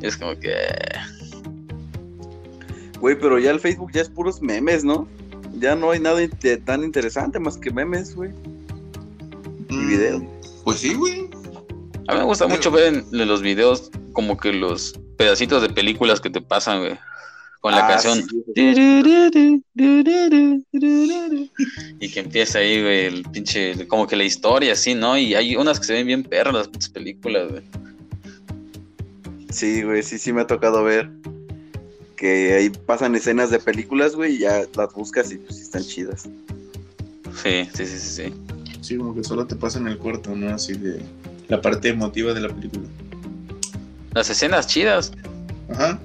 Es 0.00 0.16
como 0.16 0.38
que... 0.38 0.54
güey, 3.00 3.18
pero 3.18 3.40
ya 3.40 3.50
el 3.50 3.58
Facebook 3.58 3.90
ya 3.92 4.02
es 4.02 4.08
puros 4.08 4.40
memes, 4.40 4.84
¿no? 4.84 5.08
Ya 5.58 5.74
no 5.74 5.90
hay 5.90 5.98
nada 5.98 6.20
tan 6.64 6.84
interesante 6.84 7.40
más 7.40 7.56
que 7.56 7.72
memes, 7.72 8.14
güey. 8.14 8.30
Mm, 9.70 9.88
video. 9.88 10.26
Pues 10.62 10.78
sí, 10.78 10.94
güey. 10.94 11.28
A 12.06 12.12
mí 12.14 12.20
me 12.20 12.24
gusta 12.24 12.46
mucho 12.46 12.70
ver 12.70 12.94
en 12.94 13.28
los 13.28 13.42
videos 13.42 13.90
como 14.12 14.36
que 14.36 14.52
los 14.52 14.94
pedacitos 15.16 15.62
de 15.62 15.68
películas 15.70 16.20
que 16.20 16.30
te 16.30 16.40
pasan, 16.40 16.80
güey. 16.80 16.98
Con 17.60 17.72
la 17.72 17.86
Ah, 17.86 17.88
canción. 17.90 18.24
sí. 18.56 19.62
Y 22.00 22.08
que 22.10 22.20
empieza 22.20 22.58
ahí, 22.58 22.82
güey, 22.82 23.04
el 23.06 23.22
pinche, 23.24 23.86
como 23.86 24.06
que 24.06 24.16
la 24.16 24.24
historia, 24.24 24.72
así, 24.72 24.94
¿no? 24.94 25.16
Y 25.16 25.34
hay 25.34 25.56
unas 25.56 25.78
que 25.78 25.86
se 25.86 25.92
ven 25.94 26.06
bien 26.06 26.22
perras 26.24 26.68
las 26.74 26.88
películas, 26.88 27.50
güey. 27.50 27.62
Sí, 29.50 29.82
güey, 29.82 30.02
sí, 30.02 30.18
sí 30.18 30.32
me 30.32 30.40
ha 30.42 30.46
tocado 30.46 30.82
ver 30.82 31.10
que 32.16 32.54
ahí 32.54 32.70
pasan 32.70 33.14
escenas 33.14 33.50
de 33.50 33.58
películas, 33.58 34.14
güey, 34.16 34.36
y 34.36 34.38
ya 34.40 34.62
las 34.76 34.92
buscas 34.94 35.30
y 35.32 35.36
pues 35.38 35.60
están 35.60 35.82
chidas. 35.84 36.22
Sí, 37.42 37.68
sí, 37.74 37.86
sí, 37.86 37.98
sí, 37.98 38.22
sí. 38.24 38.34
Sí, 38.80 38.96
como 38.96 39.14
que 39.14 39.22
solo 39.24 39.46
te 39.46 39.54
pasa 39.56 39.78
en 39.78 39.86
el 39.88 39.98
cuarto, 39.98 40.34
¿no? 40.34 40.52
Así 40.54 40.72
de 40.72 41.00
la 41.48 41.60
parte 41.60 41.88
emotiva 41.90 42.32
de 42.32 42.40
la 42.40 42.48
película. 42.48 42.84
Las 44.14 44.30
escenas 44.30 44.66
chidas. 44.66 45.12
Ajá. 45.70 45.98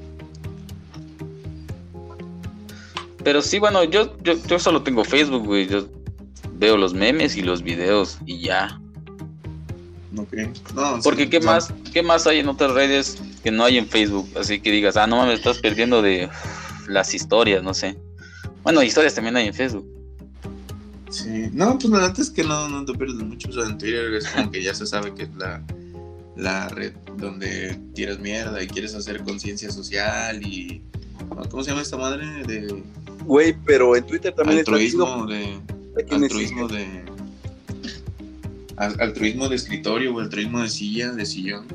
Pero 3.23 3.41
sí, 3.41 3.59
bueno, 3.59 3.83
yo, 3.83 4.17
yo, 4.23 4.33
yo 4.47 4.57
solo 4.59 4.83
tengo 4.83 5.03
Facebook, 5.03 5.45
güey. 5.45 5.67
Yo 5.67 5.87
veo 6.53 6.77
los 6.77 6.93
memes 6.93 7.35
y 7.35 7.41
los 7.41 7.61
videos 7.61 8.17
y 8.25 8.39
ya. 8.39 8.79
Ok. 10.15 10.33
No, 10.73 10.99
Porque 11.03 11.23
sí, 11.23 11.29
¿qué 11.29 11.39
más, 11.41 11.73
qué 11.93 12.01
más 12.01 12.25
hay 12.25 12.39
en 12.39 12.47
otras 12.47 12.71
redes 12.71 13.17
que 13.43 13.51
no 13.51 13.65
hay 13.65 13.77
en 13.77 13.87
Facebook? 13.87 14.29
Así 14.39 14.59
que 14.59 14.71
digas, 14.71 14.97
ah, 14.97 15.07
no 15.07 15.17
mames, 15.17 15.39
estás 15.39 15.59
perdiendo 15.59 16.01
de 16.01 16.29
las 16.87 17.13
historias, 17.13 17.63
no 17.63 17.73
sé. 17.73 17.97
Bueno, 18.63 18.81
historias 18.81 19.13
también 19.13 19.35
hay 19.35 19.47
en 19.47 19.53
Facebook. 19.53 19.85
Sí. 21.09 21.49
No, 21.53 21.77
pues 21.77 21.89
la 21.89 21.99
verdad 21.99 22.19
es 22.19 22.29
que 22.29 22.43
no, 22.43 22.67
no 22.69 22.85
te 22.85 22.93
pierdes 22.93 23.17
mucho. 23.17 23.49
O 23.49 23.51
sea, 23.51 23.65
en 23.65 23.77
Twitter 23.77 24.13
es 24.13 24.27
como 24.29 24.51
que 24.51 24.63
ya 24.63 24.73
se 24.73 24.85
sabe 24.85 25.13
que 25.13 25.23
es 25.23 25.35
la, 25.35 25.63
la 26.37 26.69
red 26.69 26.93
donde 27.17 27.77
tiras 27.93 28.19
mierda 28.19 28.61
y 28.61 28.67
quieres 28.67 28.95
hacer 28.95 29.23
conciencia 29.23 29.71
social 29.71 30.41
y. 30.45 30.81
¿Cómo 31.49 31.63
se 31.63 31.71
llama 31.71 31.81
esta 31.81 31.97
madre? 31.97 32.25
De 32.45 32.83
Güey, 33.25 33.55
pero 33.65 33.95
en 33.95 34.05
Twitter 34.05 34.33
también 34.33 34.59
altruismo 34.59 35.25
de. 35.25 35.59
¿Quién 36.07 36.19
me 36.21 36.27
altruismo 36.27 36.67
de 36.67 37.03
al- 38.77 38.99
altruismo 39.01 39.49
de 39.49 39.55
escritorio 39.55 40.15
o 40.15 40.19
altruismo 40.19 40.61
de 40.61 40.69
silla, 40.69 41.11
de 41.11 41.25
sillón. 41.25 41.65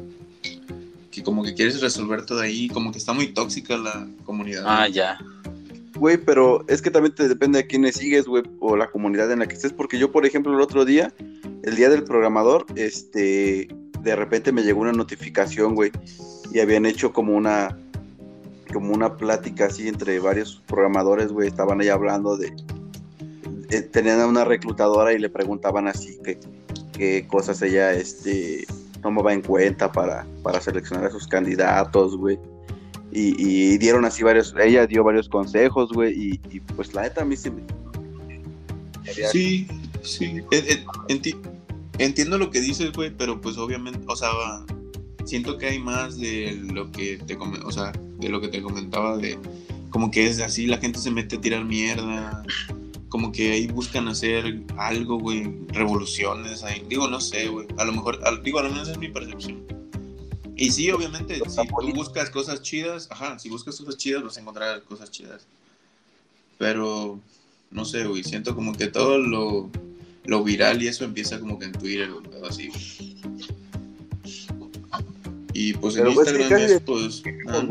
Que 1.10 1.22
como 1.22 1.42
que 1.44 1.52
quieres 1.54 1.80
resolver 1.80 2.24
todo 2.24 2.40
ahí, 2.40 2.68
como 2.68 2.90
que 2.92 2.98
está 2.98 3.12
muy 3.12 3.28
tóxica 3.28 3.76
la 3.76 4.08
comunidad. 4.24 4.64
Ah, 4.66 4.88
ya. 4.88 5.18
Güey, 5.96 6.16
pero 6.16 6.64
es 6.68 6.80
que 6.80 6.90
también 6.90 7.14
te 7.14 7.28
depende 7.28 7.58
de 7.58 7.66
quiénes 7.66 7.96
sigues, 7.96 8.24
güey, 8.24 8.42
o 8.60 8.76
la 8.76 8.90
comunidad 8.90 9.30
en 9.30 9.40
la 9.40 9.46
que 9.46 9.54
estés. 9.54 9.72
Porque 9.72 9.98
yo, 9.98 10.10
por 10.10 10.24
ejemplo, 10.24 10.54
el 10.54 10.60
otro 10.60 10.84
día, 10.84 11.12
el 11.64 11.76
día 11.76 11.90
del 11.90 12.04
programador, 12.04 12.64
este, 12.76 13.68
de 14.02 14.16
repente 14.16 14.52
me 14.52 14.62
llegó 14.62 14.80
una 14.80 14.92
notificación, 14.92 15.74
güey, 15.74 15.92
y 16.52 16.60
habían 16.60 16.86
hecho 16.86 17.12
como 17.12 17.34
una, 17.34 17.78
como 18.72 18.92
una 18.92 19.16
plática 19.16 19.66
así 19.66 19.88
entre 19.88 20.18
varios 20.18 20.62
programadores, 20.66 21.32
güey, 21.32 21.48
estaban 21.48 21.80
ahí 21.80 21.88
hablando 21.88 22.36
de, 22.36 22.52
tenían 23.90 24.20
a 24.20 24.26
una 24.26 24.44
reclutadora 24.44 25.12
y 25.12 25.18
le 25.18 25.30
preguntaban 25.30 25.88
así 25.88 26.18
que 26.22 26.38
qué 26.92 27.26
cosas 27.26 27.62
ella, 27.62 27.92
este, 27.92 28.66
tomaba 29.00 29.32
en 29.32 29.42
cuenta 29.42 29.90
para, 29.90 30.26
para 30.42 30.60
seleccionar 30.60 31.06
a 31.06 31.10
sus 31.10 31.26
candidatos, 31.26 32.16
güey. 32.16 32.38
Y, 33.14 33.76
dieron 33.76 34.06
así 34.06 34.22
varios, 34.22 34.54
ella 34.58 34.86
dio 34.86 35.04
varios 35.04 35.28
consejos, 35.28 35.92
güey, 35.92 36.14
y, 36.14 36.40
y, 36.50 36.60
pues 36.60 36.94
la 36.94 37.02
neta 37.02 37.20
a 37.20 37.24
mí 37.26 37.36
sí 37.36 37.50
me... 37.50 37.62
Sí, 39.30 39.68
sí. 40.02 40.40
Entiendo 41.98 42.38
lo 42.38 42.50
que 42.50 42.60
dices, 42.60 42.92
güey, 42.92 43.10
pero 43.16 43.40
pues 43.40 43.56
obviamente, 43.58 44.00
o 44.06 44.16
sea, 44.16 44.30
siento 45.24 45.58
que 45.58 45.66
hay 45.66 45.78
más 45.78 46.18
de 46.18 46.60
lo 46.72 46.90
que 46.90 47.18
te 47.18 47.36
o 47.36 47.72
sea, 47.72 47.92
de 48.18 48.28
lo 48.28 48.40
que 48.40 48.48
te 48.48 48.62
comentaba 48.62 49.16
de 49.16 49.38
como 49.90 50.10
que 50.10 50.26
es 50.26 50.40
así, 50.40 50.66
la 50.66 50.78
gente 50.78 50.98
se 50.98 51.10
mete 51.10 51.36
a 51.36 51.40
tirar 51.40 51.64
mierda, 51.64 52.42
como 53.10 53.30
que 53.30 53.52
ahí 53.52 53.66
buscan 53.66 54.08
hacer 54.08 54.62
algo, 54.78 55.18
güey, 55.18 55.52
revoluciones 55.68 56.62
ahí. 56.64 56.82
Digo, 56.88 57.08
no 57.08 57.20
sé, 57.20 57.48
güey. 57.48 57.66
A 57.76 57.84
lo 57.84 57.92
mejor, 57.92 58.18
al- 58.24 58.42
digo, 58.42 58.58
al 58.58 58.70
menos 58.70 58.88
es 58.88 58.96
mi 58.96 59.08
percepción. 59.08 59.62
Y 60.56 60.70
sí, 60.70 60.90
obviamente, 60.90 61.42
si 61.46 61.66
tú 61.68 61.92
buscas 61.94 62.30
cosas 62.30 62.62
chidas, 62.62 63.06
ajá, 63.10 63.38
si 63.38 63.50
buscas 63.50 63.76
cosas 63.76 63.98
chidas 63.98 64.22
vas 64.22 64.38
a 64.38 64.40
encontrar 64.40 64.82
cosas 64.84 65.10
chidas. 65.10 65.46
Pero, 66.56 67.20
no 67.70 67.84
sé, 67.84 68.06
güey, 68.06 68.24
siento 68.24 68.54
como 68.54 68.72
que 68.72 68.86
todo 68.86 69.18
lo, 69.18 69.68
lo 70.24 70.44
viral 70.44 70.82
y 70.82 70.88
eso 70.88 71.04
empieza 71.04 71.38
como 71.40 71.58
que 71.58 71.66
en 71.66 71.72
Twitter 71.72 72.10
o 72.10 72.18
algo 72.18 72.46
así. 72.46 72.70
Y 75.54 75.74
pues 75.74 75.96
en 75.96 76.04
pues, 76.14 76.28
Instagram 76.28 76.60
es 76.60 76.80
pues... 76.80 77.22
ah, 77.48 77.62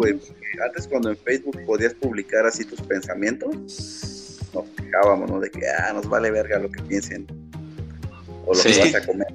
antes 0.65 0.87
cuando 0.87 1.09
en 1.09 1.17
Facebook 1.17 1.57
podías 1.65 1.93
publicar 1.95 2.45
así 2.45 2.63
tus 2.63 2.81
pensamientos, 2.81 4.39
nos 4.53 4.65
fijábamos, 4.77 5.29
¿no? 5.29 5.39
De 5.39 5.49
que, 5.49 5.61
ah, 5.67 5.93
nos 5.93 6.07
vale 6.07 6.29
verga 6.29 6.59
lo 6.59 6.69
que 6.71 6.81
piensen. 6.83 7.25
O 8.45 8.53
lo 8.53 8.59
Sí. 8.59 8.73
que 8.73 8.79
vas 8.91 8.95
a 8.95 9.05
comer. 9.05 9.27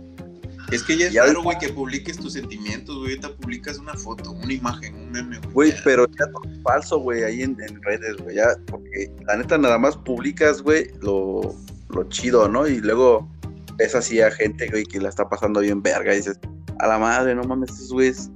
Es 0.73 0.83
que 0.83 0.97
ya 0.97 1.07
es 1.07 1.13
Ya 1.13 1.25
raro, 1.25 1.43
güey, 1.43 1.57
que 1.59 1.69
publiques 1.69 2.19
tus 2.19 2.33
sentimientos, 2.33 2.97
güey. 2.97 3.11
Ahorita 3.11 3.35
publicas 3.37 3.79
una 3.79 3.95
foto, 3.95 4.33
una 4.33 4.53
imagen, 4.53 4.95
un 4.97 5.13
meme, 5.13 5.39
güey. 5.39 5.53
Güey, 5.71 5.75
pero 5.85 6.07
ya 6.09 6.27
todo 6.33 6.43
es 6.53 6.63
falso, 6.63 6.99
güey, 6.99 7.23
ahí 7.23 7.43
en, 7.43 7.57
en 7.61 7.83
redes, 7.83 8.17
güey, 8.19 8.37
ya, 8.37 8.49
porque 8.67 9.11
la 9.27 9.37
neta 9.37 9.59
nada 9.59 9.79
más 9.79 9.97
publicas, 9.97 10.63
güey, 10.63 10.91
lo, 11.01 11.55
lo 11.97 12.09
chido, 12.09 12.49
¿no? 12.49 12.67
Y 12.67 12.81
luego 12.81 13.29
ves 13.77 13.95
así 13.95 14.21
a 14.21 14.31
gente, 14.31 14.69
güey, 14.69 14.85
que 14.85 15.01
la 15.01 15.09
está 15.09 15.29
pasando 15.29 15.61
bien 15.61 15.83
verga 15.83 16.13
y 16.13 16.19
dices, 16.19 16.39
a 16.79 16.87
la 16.87 16.99
madre, 16.99 17.35
no 17.35 17.43
mames, 17.45 17.71
estos 17.71 17.93
güeyes 17.93 18.31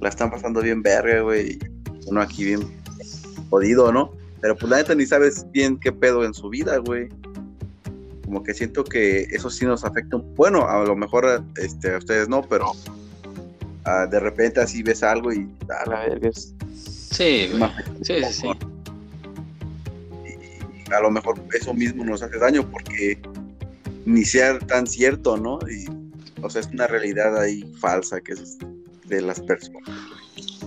la 0.00 0.08
están 0.08 0.30
pasando 0.30 0.60
bien 0.60 0.82
verga, 0.82 1.20
güey, 1.20 1.58
uno 2.06 2.20
aquí 2.20 2.44
bien 2.44 2.60
jodido, 3.50 3.92
¿no? 3.92 4.12
Pero 4.40 4.56
pues 4.56 4.70
la 4.70 4.76
neta 4.78 4.94
ni 4.94 5.06
sabes 5.06 5.46
bien 5.52 5.78
qué 5.78 5.90
pedo 5.90 6.24
en 6.24 6.34
su 6.34 6.50
vida, 6.50 6.76
güey. 6.78 7.08
Como 8.24 8.42
que 8.42 8.52
siento 8.52 8.84
que 8.84 9.22
eso 9.30 9.48
sí 9.48 9.64
nos 9.64 9.84
afecta. 9.84 10.16
Bueno, 10.36 10.68
a 10.68 10.84
lo 10.84 10.96
mejor 10.96 11.44
este, 11.56 11.94
a 11.94 11.98
ustedes 11.98 12.28
no, 12.28 12.42
pero 12.42 12.72
ah, 13.84 14.06
de 14.06 14.20
repente 14.20 14.60
así 14.60 14.82
ves 14.82 15.02
algo 15.02 15.32
y 15.32 15.48
a 15.68 15.88
la 15.88 16.00
verga 16.00 16.28
es 16.28 16.54
Sí, 17.14 17.48
güey. 17.52 17.70
Sí, 18.02 18.14
sí, 18.24 18.32
sí. 18.32 18.48
A 20.92 21.00
lo 21.00 21.10
mejor 21.10 21.40
eso 21.52 21.74
mismo 21.74 22.04
nos 22.04 22.22
hace 22.22 22.38
daño 22.38 22.68
porque 22.70 23.18
ni 24.04 24.24
sea 24.24 24.58
tan 24.58 24.86
cierto, 24.86 25.36
¿no? 25.36 25.58
Y, 25.68 25.86
o 26.42 26.50
sea, 26.50 26.60
es 26.60 26.68
una 26.68 26.86
realidad 26.86 27.40
ahí 27.40 27.64
falsa 27.78 28.20
que 28.20 28.32
es 28.32 28.58
de 29.06 29.22
las 29.22 29.40
personas. 29.40 29.82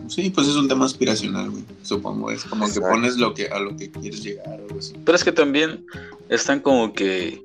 Sí, 0.07 0.29
pues 0.29 0.47
es 0.47 0.55
un 0.55 0.67
tema 0.67 0.85
aspiracional, 0.85 1.49
güey. 1.49 1.63
Supongo, 1.83 2.31
es 2.31 2.43
como 2.45 2.71
que 2.71 2.79
pones 2.79 3.17
lo 3.17 3.33
que, 3.33 3.47
a 3.47 3.59
lo 3.59 3.75
que 3.75 3.91
quieres 3.91 4.23
llegar 4.23 4.59
o 4.61 4.65
algo 4.65 4.79
así. 4.79 4.93
Pero 5.03 5.15
es 5.15 5.23
que 5.23 5.31
también 5.31 5.85
están 6.29 6.59
como 6.59 6.93
que. 6.93 7.43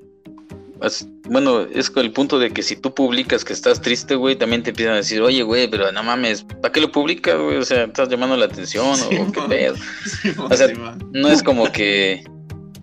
Bueno, 1.29 1.61
es 1.61 1.89
con 1.89 2.03
el 2.03 2.11
punto 2.11 2.39
de 2.39 2.51
que 2.51 2.61
si 2.61 2.75
tú 2.75 2.93
publicas 2.93 3.45
que 3.45 3.53
estás 3.53 3.81
triste, 3.81 4.15
güey, 4.15 4.35
también 4.35 4.63
te 4.63 4.71
empiezan 4.71 4.95
a 4.95 4.97
decir, 4.97 5.21
oye, 5.21 5.41
güey, 5.41 5.69
pero 5.69 5.89
no 5.93 6.03
mames, 6.03 6.43
¿para 6.43 6.73
qué 6.73 6.81
lo 6.81 6.91
publicas, 6.91 7.39
güey? 7.39 7.57
O 7.57 7.63
sea, 7.63 7.85
estás 7.85 8.09
llamando 8.09 8.35
la 8.35 8.45
atención 8.45 8.97
Sí, 8.97 9.15
o 9.17 9.31
qué 9.31 9.41
pedo. 9.47 9.75
Sí, 10.21 10.33
O 10.37 10.53
sea, 10.53 10.67
sí. 10.67 10.73
No 11.11 11.29
es 11.29 11.41
como 11.41 11.71
que. 11.71 12.23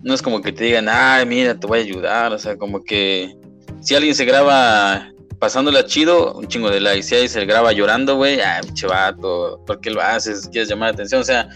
No 0.03 0.13
es 0.13 0.21
como 0.21 0.41
que 0.41 0.51
te 0.51 0.63
digan, 0.65 0.87
ay, 0.89 1.25
mira, 1.25 1.59
te 1.59 1.67
voy 1.67 1.79
a 1.79 1.81
ayudar. 1.83 2.33
O 2.33 2.39
sea, 2.39 2.57
como 2.57 2.83
que. 2.83 3.35
Si 3.81 3.95
alguien 3.95 4.13
se 4.15 4.25
graba 4.25 5.07
pasándola 5.39 5.85
chido, 5.85 6.33
un 6.35 6.47
chingo 6.47 6.69
de 6.69 6.79
likes. 6.79 7.03
Si 7.03 7.15
alguien 7.15 7.29
se 7.29 7.45
graba 7.45 7.71
llorando, 7.71 8.15
güey, 8.15 8.39
ah, 8.41 8.61
pinche 8.63 8.85
vato, 8.87 9.59
¿por 9.65 9.79
qué 9.79 9.89
lo 9.89 10.01
haces? 10.01 10.47
¿Quieres 10.51 10.69
llamar 10.69 10.89
la 10.89 10.93
atención? 10.93 11.21
O 11.21 11.23
sea, 11.23 11.49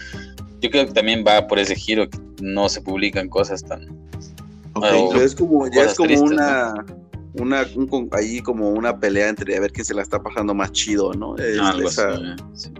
yo 0.60 0.70
creo 0.70 0.86
que 0.86 0.92
también 0.92 1.24
va 1.26 1.46
por 1.46 1.58
ese 1.58 1.76
giro 1.76 2.08
que 2.08 2.18
no 2.42 2.68
se 2.68 2.80
publican 2.80 3.28
cosas 3.28 3.62
tan. 3.64 3.86
O- 4.74 5.14
es 5.14 5.34
como, 5.34 5.68
ya 5.70 5.84
es 5.84 5.94
como 5.94 6.08
tristes, 6.08 6.30
una, 6.30 6.74
una 7.34 7.66
un 7.76 8.08
ahí 8.12 8.40
como 8.40 8.70
una 8.70 8.98
pelea 8.98 9.28
entre 9.28 9.56
a 9.56 9.60
ver 9.60 9.72
quién 9.72 9.84
se 9.84 9.94
la 9.94 10.02
está 10.02 10.22
pasando 10.22 10.52
más 10.52 10.72
chido, 10.72 11.12
¿no? 11.14 11.36
Es- 11.36 11.58
algo 11.58 11.88
esa- 11.88 12.10
así. 12.10 12.20
sí. 12.54 12.70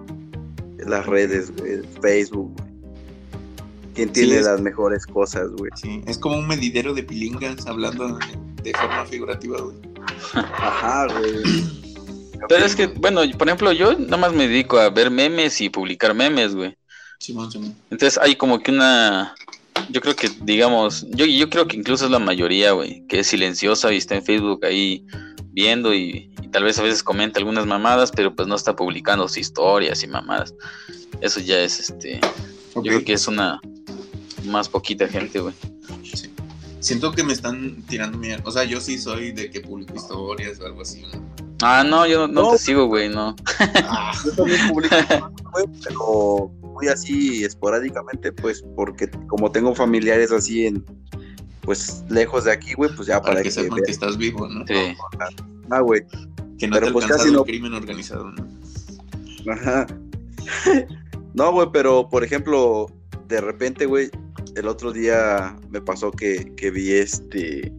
las 0.86 1.06
redes, 1.06 1.52
güey, 1.56 1.80
Facebook, 2.02 2.54
¿Quién 3.96 4.08
Sí, 4.08 4.14
tiene 4.22 4.36
es- 4.38 4.44
las 4.46 4.60
mejores 4.60 5.06
cosas, 5.06 5.50
güey? 5.52 5.70
Sí, 5.74 6.02
es 6.06 6.18
como 6.18 6.36
un 6.38 6.46
medidero 6.46 6.92
de 6.94 7.02
pilingas 7.02 7.66
hablando 7.66 8.18
de, 8.62 8.72
forma 8.74 9.06
figurativa, 9.06 9.58
güey. 9.60 9.76
Ajá, 10.34 11.06
güey. 11.18 11.64
Pero 12.48 12.64
es 12.66 12.76
que, 12.76 12.88
bueno, 12.88 13.22
por 13.38 13.48
ejemplo, 13.48 13.72
yo 13.72 13.98
nada 13.98 14.18
más 14.18 14.32
me 14.34 14.46
dedico 14.46 14.78
a 14.78 14.90
ver 14.90 15.10
memes 15.10 15.60
y 15.62 15.70
publicar 15.70 16.14
memes, 16.14 16.54
güey. 16.54 16.76
Simón, 17.18 17.50
Simón. 17.50 17.74
Entonces 17.90 18.18
hay 18.22 18.36
como 18.36 18.60
que 18.60 18.70
una. 18.70 19.34
Yo 19.90 20.00
creo 20.02 20.14
que, 20.14 20.28
digamos, 20.42 21.06
yo, 21.10 21.24
yo 21.24 21.48
creo 21.48 21.66
que 21.66 21.76
incluso 21.76 22.04
es 22.04 22.10
la 22.10 22.18
mayoría, 22.18 22.72
güey, 22.72 23.06
que 23.06 23.20
es 23.20 23.26
silenciosa 23.28 23.92
y 23.92 23.96
está 23.96 24.14
en 24.14 24.24
Facebook 24.24 24.64
ahí 24.64 25.06
viendo 25.52 25.94
y, 25.94 26.30
y 26.42 26.48
tal 26.48 26.64
vez 26.64 26.78
a 26.78 26.82
veces 26.82 27.02
comenta 27.02 27.38
algunas 27.38 27.64
mamadas, 27.66 28.10
pero 28.14 28.34
pues 28.34 28.46
no 28.46 28.54
está 28.56 28.76
publicando 28.76 29.26
sus 29.28 29.38
historias 29.38 30.02
y 30.02 30.06
mamadas. 30.06 30.54
Eso 31.22 31.40
ya 31.40 31.58
es, 31.60 31.80
este, 31.80 32.20
yo 32.74 32.82
creo 32.82 33.04
que 33.04 33.14
es 33.14 33.26
una 33.28 33.60
más 34.46 34.68
poquita 34.68 35.06
gente, 35.08 35.40
güey. 35.40 35.54
Sí. 36.02 36.30
Siento 36.80 37.12
que 37.12 37.24
me 37.24 37.32
están 37.32 37.82
tirando 37.88 38.18
mierda. 38.18 38.42
O 38.46 38.50
sea, 38.50 38.64
yo 38.64 38.80
sí 38.80 38.98
soy 38.98 39.32
de 39.32 39.50
que 39.50 39.60
publico 39.60 39.94
historias 39.94 40.60
o 40.60 40.66
algo 40.66 40.82
así. 40.82 41.02
¿no? 41.12 41.24
Ah, 41.62 41.82
no, 41.84 42.06
yo 42.06 42.26
no, 42.26 42.32
no 42.32 42.42
No. 42.42 42.50
te 42.52 42.58
sigo, 42.58 42.86
güey, 42.86 43.08
no. 43.08 43.34
Ah, 43.58 44.12
Yo 44.24 44.32
también 44.32 44.68
publico, 44.68 44.96
güey, 45.52 45.64
pero 45.82 46.50
muy 46.62 46.88
así 46.88 47.44
esporádicamente, 47.44 48.30
pues, 48.32 48.62
porque 48.76 49.08
como 49.26 49.50
tengo 49.50 49.74
familiares 49.74 50.30
así 50.32 50.66
en, 50.66 50.84
pues, 51.62 52.04
lejos 52.10 52.44
de 52.44 52.52
aquí, 52.52 52.74
güey, 52.74 52.90
pues 52.94 53.08
ya 53.08 53.20
para 53.20 53.34
para, 53.34 53.42
que 53.42 53.50
sepan 53.50 53.80
que 53.84 53.90
estás 53.90 54.16
vivo, 54.18 54.46
¿no? 54.46 54.64
Sí. 54.66 54.94
Ah, 55.70 55.80
güey. 55.80 56.02
Que 56.58 56.68
no 56.68 56.74
Pero 56.74 56.86
te 56.88 56.92
pues 56.92 57.06
casi 57.06 57.30
no. 57.32 57.44
crimen 57.44 57.72
organizado, 57.74 58.30
¿no? 58.30 59.52
Ajá. 59.52 59.86
No, 61.34 61.52
güey, 61.52 61.68
pero 61.70 62.08
por 62.08 62.24
ejemplo, 62.24 62.90
de 63.28 63.42
repente, 63.42 63.84
güey, 63.84 64.10
el 64.56 64.68
otro 64.68 64.92
día 64.92 65.54
me 65.70 65.80
pasó 65.80 66.10
que, 66.10 66.52
que 66.56 66.70
vi 66.70 66.92
este, 66.92 67.72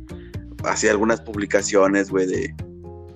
hacía 0.63 0.91
algunas 0.91 1.19
publicaciones, 1.21 2.09
güey, 2.09 2.27
de, 2.27 2.55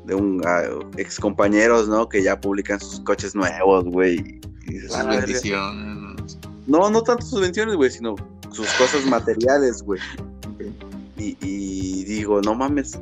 de 0.06 0.16
un 0.16 0.42
ah, 0.46 0.64
ex 0.98 1.20
compañeros, 1.20 1.88
¿no? 1.88 2.10
Que 2.10 2.24
ya 2.24 2.42
publican 2.42 2.80
sus 2.80 3.00
coches 3.02 3.36
nuevos, 3.36 3.86
güey. 3.86 4.42
Sus 4.88 5.06
bendiciones. 5.06 6.38
No, 6.68 6.90
no 6.90 7.04
tanto 7.04 7.26
sus 7.26 7.40
bendiciones, 7.42 7.76
güey, 7.76 7.92
sino 7.92 8.16
sus 8.52 8.68
cosas 8.74 9.06
materiales, 9.06 9.84
güey. 9.84 10.02
Y, 11.18 11.38
y 11.42 12.04
digo, 12.06 12.42
no 12.42 12.56
mames. 12.56 12.98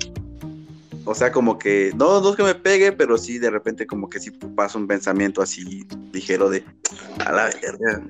O 1.06 1.16
sea, 1.16 1.32
como 1.32 1.58
que, 1.58 1.94
no, 1.96 2.20
no 2.22 2.32
es 2.32 2.36
que 2.36 2.44
me 2.44 2.56
pegue, 2.56 2.92
pero 2.92 3.18
sí, 3.18 3.40
de 3.40 3.50
repente 3.50 3.88
como 3.88 4.10
que 4.10 4.20
sí 4.20 4.32
pasa 4.32 4.78
un 4.78 4.88
pensamiento 4.88 5.42
así 5.42 5.88
ligero 6.12 6.50
de, 6.50 6.64
a 7.26 7.32
la 7.32 7.46
verga. 7.46 8.04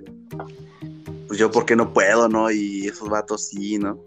Pues 1.30 1.40
yo, 1.40 1.50
¿por 1.50 1.66
qué 1.66 1.76
no 1.78 1.94
puedo, 1.94 2.28
no? 2.28 2.52
Y 2.52 2.88
esos 2.88 3.08
vatos 3.08 3.46
sí, 3.46 3.78
¿no? 3.78 3.98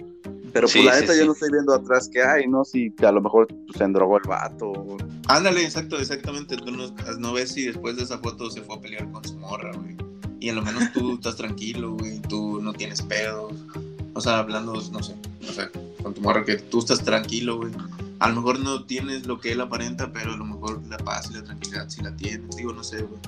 Pero 0.53 0.69
Sí, 0.69 0.81
pues 0.81 0.85
la 0.87 0.95
sí, 0.97 1.01
neta 1.01 1.13
sí. 1.15 1.19
yo 1.21 1.27
no 1.27 1.33
estoy 1.33 1.51
viendo 1.51 1.73
atrás 1.73 2.11
que 2.13 2.23
hay, 2.23 2.47
¿no? 2.47 2.63
Si 2.65 2.93
a 3.03 3.11
lo 3.13 3.23
mejor 3.23 3.47
pues, 3.47 3.79
se 3.79 3.85
endrogó 3.85 4.19
el 4.19 4.25
vato. 4.29 4.67
o- 4.73 4.99
Ándale, 5.29 5.63
exacto, 5.65 5.99
exactamente. 5.99 6.59
Tú 6.59 6.71
no, 6.73 6.93
no 7.19 7.33
ves 7.33 7.53
si 7.53 7.65
después 7.65 7.97
de 7.97 8.03
esa 8.03 8.19
foto 8.19 8.51
se 8.51 8.61
fue 8.61 8.75
a 8.77 8.81
pelear 8.81 9.11
con 9.13 9.25
su 9.25 9.35
morra, 9.39 9.71
güey. 9.75 9.97
Y 10.41 10.51
a 10.51 10.53
lo 10.53 10.61
menos 10.63 10.93
tú 10.93 11.15
estás 11.15 11.37
tranquilo, 11.37 11.93
güey. 11.93 12.21
Tú 12.23 12.61
no 12.61 12.73
tienes 12.75 13.01
pedos. 13.01 13.55
O 14.15 14.21
sea, 14.21 14.41
hablando, 14.41 14.75
no 14.75 15.03
sé, 15.03 15.15
o 15.49 15.53
sea, 15.53 15.71
con 16.03 16.13
tu 16.13 16.21
morra 16.21 16.45
que 16.45 16.57
tú 16.57 16.81
estás 16.81 17.03
tranquilo, 17.03 17.57
güey. 17.59 17.73
A 18.19 18.29
lo 18.29 18.35
mejor 18.37 18.59
no 18.61 18.85
tienes 18.85 19.27
lo 19.27 19.41
que 19.41 19.53
él 19.53 19.61
aparenta, 19.63 20.13
pero 20.13 20.35
a 20.35 20.37
lo 20.37 20.45
mejor 20.45 20.81
la 20.89 20.99
paz 20.99 21.29
y 21.31 21.35
la 21.35 21.43
tranquilidad 21.45 21.89
sí 21.89 22.03
la 22.03 22.15
tienes. 22.15 22.55
Digo, 22.57 22.73
no 22.75 22.85
sé, 22.85 22.99
güey. 23.03 23.21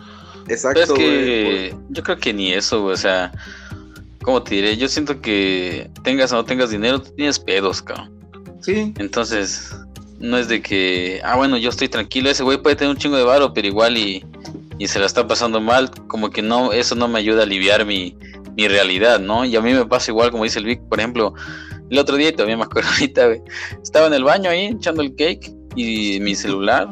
Exacto, 0.49 0.80
es 0.82 0.88
güey. 0.90 1.01
que 1.01 1.76
yo 1.88 2.03
creo 2.03 2.18
que 2.18 2.34
ni 2.34 2.53
eso, 2.53 2.82
güey, 2.82 2.92
o 2.95 2.97
sea, 2.99 3.32
¿cómo 4.25 4.43
te 4.43 4.57
diré? 4.57 4.77
Yo 4.77 4.89
siento 4.89 5.20
que 5.20 5.91
tengas 6.03 6.33
o 6.33 6.37
no 6.37 6.45
tengas 6.45 6.70
dinero, 6.70 7.01
tienes 7.01 7.39
pedos, 7.39 7.83
cabrón. 7.83 8.11
Sí, 8.61 8.95
Entonces, 8.99 9.77
no 10.18 10.39
es 10.39 10.49
de 10.49 10.62
que, 10.62 11.20
ah, 11.22 11.37
bueno, 11.37 11.59
yo 11.59 11.68
estoy 11.68 11.89
tranquilo, 11.89 12.31
ese 12.31 12.43
güey 12.43 12.61
puede 12.61 12.77
tener 12.77 12.91
un 12.91 12.97
chingo 12.97 13.16
de 13.16 13.25
varo, 13.25 13.53
pero 13.53 13.68
igual 13.68 13.99
y, 13.99 14.25
y 14.79 14.89
se 14.89 14.99
la 14.99 15.07
está 15.07 15.27
pasando 15.27 15.61
mal, 15.61 15.91
como 16.07 16.31
que 16.31 16.41
no, 16.41 16.72
eso 16.72 16.95
no 16.95 17.07
me 17.07 17.18
ayuda 17.18 17.41
a 17.41 17.43
aliviar 17.45 17.85
mi, 17.85 18.16
mi 18.57 18.66
realidad, 18.66 19.20
¿no? 19.20 19.45
Y 19.45 19.55
a 19.57 19.61
mí 19.61 19.75
me 19.75 19.85
pasa 19.85 20.11
igual, 20.11 20.31
como 20.31 20.45
dice 20.45 20.59
el 20.59 20.64
Vic, 20.64 20.81
por 20.89 20.99
ejemplo, 20.99 21.35
el 21.91 21.99
otro 21.99 22.16
día, 22.16 22.31
y 22.31 22.33
todavía 22.33 22.57
me 22.57 22.64
acuerdo 22.64 22.89
ahorita, 22.95 23.27
güey, 23.27 23.43
estaba 23.83 24.07
en 24.07 24.14
el 24.14 24.25
baño 24.25 24.49
ahí 24.49 24.66
echando 24.66 25.03
el 25.03 25.14
cake 25.14 25.53
y 25.77 26.20
mi 26.20 26.35
celular, 26.35 26.89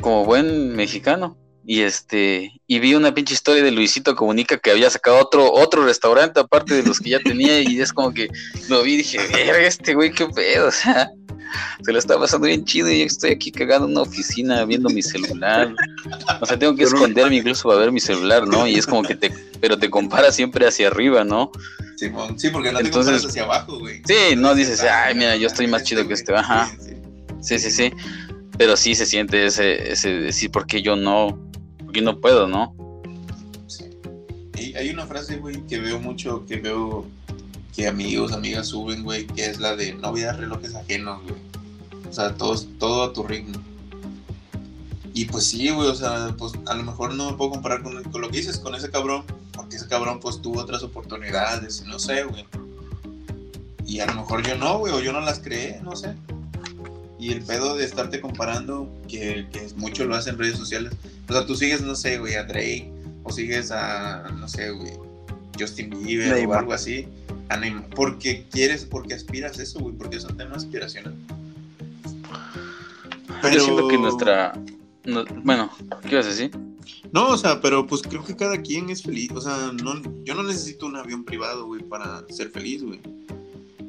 como 0.00 0.24
buen 0.24 0.74
mexicano. 0.74 1.36
Y 1.64 1.82
este, 1.82 2.60
y 2.66 2.78
vi 2.80 2.94
una 2.94 3.14
pinche 3.14 3.34
historia 3.34 3.62
de 3.62 3.70
Luisito 3.70 4.16
Comunica 4.16 4.58
que 4.58 4.70
había 4.72 4.90
sacado 4.90 5.18
otro, 5.20 5.52
otro 5.52 5.84
restaurante 5.84 6.40
aparte 6.40 6.74
de 6.74 6.82
los 6.82 6.98
que 6.98 7.10
ya 7.10 7.20
tenía, 7.20 7.60
y 7.62 7.80
es 7.80 7.92
como 7.92 8.12
que 8.12 8.28
lo 8.68 8.82
vi 8.82 8.94
y 8.94 8.96
dije, 8.98 9.18
verga, 9.32 9.58
este 9.66 9.94
güey, 9.94 10.10
qué 10.10 10.26
pedo, 10.26 10.66
o 10.68 10.72
sea, 10.72 11.10
se 11.84 11.92
lo 11.92 11.98
está 11.98 12.18
pasando 12.18 12.46
bien 12.48 12.64
chido 12.64 12.90
y 12.90 13.00
yo 13.00 13.04
estoy 13.06 13.30
aquí 13.30 13.52
cagado 13.52 13.84
en 13.84 13.92
una 13.92 14.02
oficina 14.02 14.64
viendo 14.64 14.88
mi 14.88 15.02
celular. 15.02 15.72
O 16.40 16.46
sea, 16.46 16.58
tengo 16.58 16.74
que 16.74 16.84
esconderme 16.84 17.36
incluso 17.36 17.68
para 17.68 17.80
ver 17.80 17.92
mi 17.92 18.00
celular, 18.00 18.48
¿no? 18.48 18.66
Y 18.66 18.76
es 18.76 18.86
como 18.86 19.02
que 19.02 19.14
te, 19.14 19.30
pero 19.60 19.78
te 19.78 19.88
comparas 19.90 20.34
siempre 20.34 20.66
hacia 20.66 20.88
arriba, 20.88 21.22
¿no? 21.24 21.52
Simón, 21.96 22.38
sí, 22.38 22.48
porque 22.50 22.72
no 22.72 22.78
te 22.80 22.86
Entonces- 22.86 23.22
comparas 23.22 23.26
hacia 23.30 23.42
abajo, 23.44 23.78
güey. 23.78 24.02
Sí, 24.06 24.34
no 24.36 24.54
dices, 24.54 24.82
ay, 24.82 25.14
mira, 25.14 25.36
yo 25.36 25.46
estoy 25.46 25.66
más 25.68 25.84
chido 25.84 26.08
que 26.08 26.14
este, 26.14 26.34
ajá. 26.34 26.68
Sí, 26.80 26.88
sí. 26.88 27.58
Sí, 27.58 27.58
sí, 27.58 27.70
sí. 27.70 27.92
Pero 28.58 28.76
sí 28.76 28.94
se 28.94 29.06
siente 29.06 29.46
ese, 29.46 29.92
ese 29.92 30.08
decir, 30.10 30.50
¿por 30.50 30.66
qué 30.66 30.82
yo 30.82 30.96
no? 30.96 31.38
¿Por 31.92 31.98
qué 31.98 32.04
no 32.06 32.20
puedo, 32.22 32.48
no? 32.48 32.74
Sí. 33.66 33.84
Hay 34.74 34.88
una 34.88 35.06
frase, 35.06 35.36
güey, 35.36 35.60
que 35.66 35.78
veo 35.78 36.00
mucho, 36.00 36.46
que 36.46 36.56
veo 36.56 37.04
que 37.76 37.86
amigos, 37.86 38.32
amigas 38.32 38.68
suben, 38.68 39.04
güey, 39.04 39.26
que 39.26 39.44
es 39.44 39.60
la 39.60 39.76
de 39.76 39.92
no 39.92 40.10
veas 40.10 40.38
relojes 40.38 40.74
ajenos, 40.74 41.22
güey. 41.22 41.34
O 42.08 42.10
sea, 42.10 42.34
todo, 42.34 42.58
todo 42.78 43.02
a 43.02 43.12
tu 43.12 43.24
ritmo. 43.24 43.62
Y 45.12 45.26
pues 45.26 45.44
sí, 45.44 45.68
güey, 45.68 45.86
o 45.86 45.94
sea, 45.94 46.34
pues 46.38 46.54
a 46.64 46.74
lo 46.74 46.82
mejor 46.82 47.14
no 47.14 47.30
me 47.30 47.36
puedo 47.36 47.50
comparar 47.50 47.82
con, 47.82 48.02
con 48.04 48.22
lo 48.22 48.30
que 48.30 48.38
dices 48.38 48.56
con 48.56 48.74
ese 48.74 48.90
cabrón, 48.90 49.24
porque 49.52 49.76
ese 49.76 49.86
cabrón 49.86 50.18
pues 50.18 50.40
tuvo 50.40 50.60
otras 50.60 50.82
oportunidades, 50.82 51.82
y 51.84 51.90
no 51.90 51.98
sé, 51.98 52.24
güey. 52.24 52.46
Y 53.84 54.00
a 54.00 54.06
lo 54.06 54.14
mejor 54.14 54.42
yo 54.42 54.56
no, 54.56 54.78
güey, 54.78 54.94
o 54.94 55.00
yo 55.00 55.12
no 55.12 55.20
las 55.20 55.40
creé, 55.40 55.78
no 55.82 55.94
sé. 55.94 56.14
Y 57.22 57.30
el 57.30 57.40
pedo 57.42 57.76
de 57.76 57.84
estarte 57.84 58.20
comparando, 58.20 58.92
que, 59.06 59.46
que 59.52 59.68
mucho 59.76 60.04
lo 60.06 60.16
hacen 60.16 60.34
en 60.34 60.40
redes 60.40 60.56
sociales. 60.58 60.92
O 61.28 61.32
sea, 61.32 61.46
tú 61.46 61.54
sigues, 61.54 61.80
no 61.80 61.94
sé, 61.94 62.18
güey, 62.18 62.34
a 62.34 62.42
Drake, 62.42 62.90
o 63.22 63.30
sigues 63.30 63.70
a, 63.70 64.28
no 64.40 64.48
sé, 64.48 64.70
güey, 64.72 64.94
Justin 65.56 65.90
Bieber 66.04 66.32
o 66.48 66.54
algo 66.58 66.72
así. 66.72 67.06
A 67.48 67.56
Neymar, 67.58 67.88
porque 67.90 68.46
quieres, 68.50 68.84
porque 68.84 69.14
aspiras 69.14 69.56
eso, 69.60 69.78
güey, 69.78 69.94
porque 69.94 70.16
es 70.16 70.24
un 70.24 70.36
tema 70.36 70.56
aspiracional. 70.56 71.14
Yo 73.42 73.60
siento 73.60 73.88
que 73.88 73.98
nuestra... 73.98 74.52
no- 75.04 75.24
bueno, 75.44 75.70
¿qué 76.02 76.10
ibas 76.12 76.26
a 76.26 76.30
decir? 76.30 76.50
No, 77.12 77.28
o 77.28 77.36
sea, 77.36 77.60
pero 77.60 77.86
pues 77.86 78.02
creo 78.02 78.24
que 78.24 78.34
cada 78.34 78.60
quien 78.62 78.90
es 78.90 79.02
feliz. 79.02 79.30
O 79.32 79.40
sea, 79.40 79.70
no, 79.82 80.02
yo 80.24 80.34
no 80.34 80.42
necesito 80.42 80.86
un 80.86 80.96
avión 80.96 81.24
privado, 81.24 81.66
güey, 81.66 81.82
para 81.82 82.24
ser 82.30 82.50
feliz, 82.50 82.82
güey. 82.82 83.00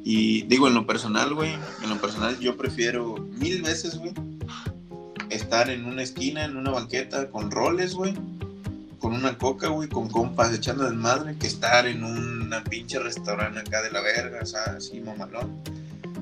Y 0.06 0.42
digo, 0.42 0.68
en 0.68 0.74
lo 0.74 0.86
personal, 0.86 1.32
güey, 1.32 1.54
en 1.82 1.88
lo 1.88 1.96
personal 1.96 2.38
yo 2.38 2.58
prefiero 2.58 3.16
mil 3.38 3.62
veces, 3.62 3.96
güey, 3.96 4.12
estar 5.30 5.70
en 5.70 5.86
una 5.86 6.02
esquina, 6.02 6.44
en 6.44 6.58
una 6.58 6.70
banqueta, 6.70 7.30
con 7.30 7.50
roles, 7.50 7.94
güey, 7.94 8.12
con 8.98 9.14
una 9.14 9.38
coca, 9.38 9.68
güey, 9.68 9.88
con 9.88 10.10
compas 10.10 10.52
echando 10.52 10.84
desmadre, 10.84 11.36
que 11.36 11.46
estar 11.46 11.86
en 11.86 12.04
una 12.04 12.62
pinche 12.64 12.98
restaurante 12.98 13.60
acá 13.60 13.80
de 13.80 13.90
la 13.90 14.02
verga, 14.02 14.44
sea, 14.44 14.74
así 14.76 15.00
mamalón, 15.00 15.58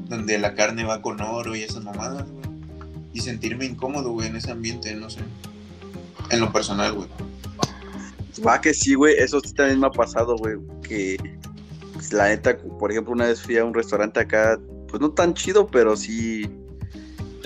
donde 0.08 0.38
la 0.38 0.54
carne 0.54 0.84
va 0.84 1.02
con 1.02 1.20
oro 1.20 1.56
y 1.56 1.62
esas 1.62 1.82
mamadas, 1.82 2.30
güey. 2.30 2.44
Y 3.12 3.20
sentirme 3.20 3.64
incómodo, 3.64 4.12
güey, 4.12 4.28
en 4.28 4.36
ese 4.36 4.52
ambiente, 4.52 4.94
no 4.94 5.10
sé. 5.10 5.22
En 6.30 6.38
lo 6.38 6.52
personal, 6.52 6.92
güey. 6.92 7.08
Va 8.46 8.60
que 8.60 8.72
sí, 8.74 8.94
güey, 8.94 9.16
eso 9.18 9.40
sí 9.40 9.52
también 9.54 9.80
me 9.80 9.88
ha 9.88 9.90
pasado, 9.90 10.36
güey, 10.36 10.56
que 10.82 11.16
la 12.10 12.28
neta, 12.28 12.56
por 12.58 12.90
ejemplo, 12.90 13.12
una 13.12 13.26
vez 13.26 13.42
fui 13.42 13.56
a 13.56 13.64
un 13.64 13.74
restaurante 13.74 14.20
acá, 14.20 14.58
pues 14.88 15.00
no 15.00 15.10
tan 15.12 15.34
chido, 15.34 15.66
pero 15.66 15.96
sí 15.96 16.50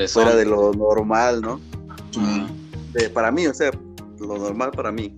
fuera 0.09 0.35
de 0.35 0.45
lo 0.45 0.73
normal, 0.73 1.41
¿no? 1.43 1.61
De- 2.93 3.11
para 3.11 3.31
mí, 3.31 3.47
o 3.47 3.55
sea, 3.55 3.71
lo 4.19 4.39
normal 4.39 4.71
para 4.71 4.91
mí. 4.93 5.15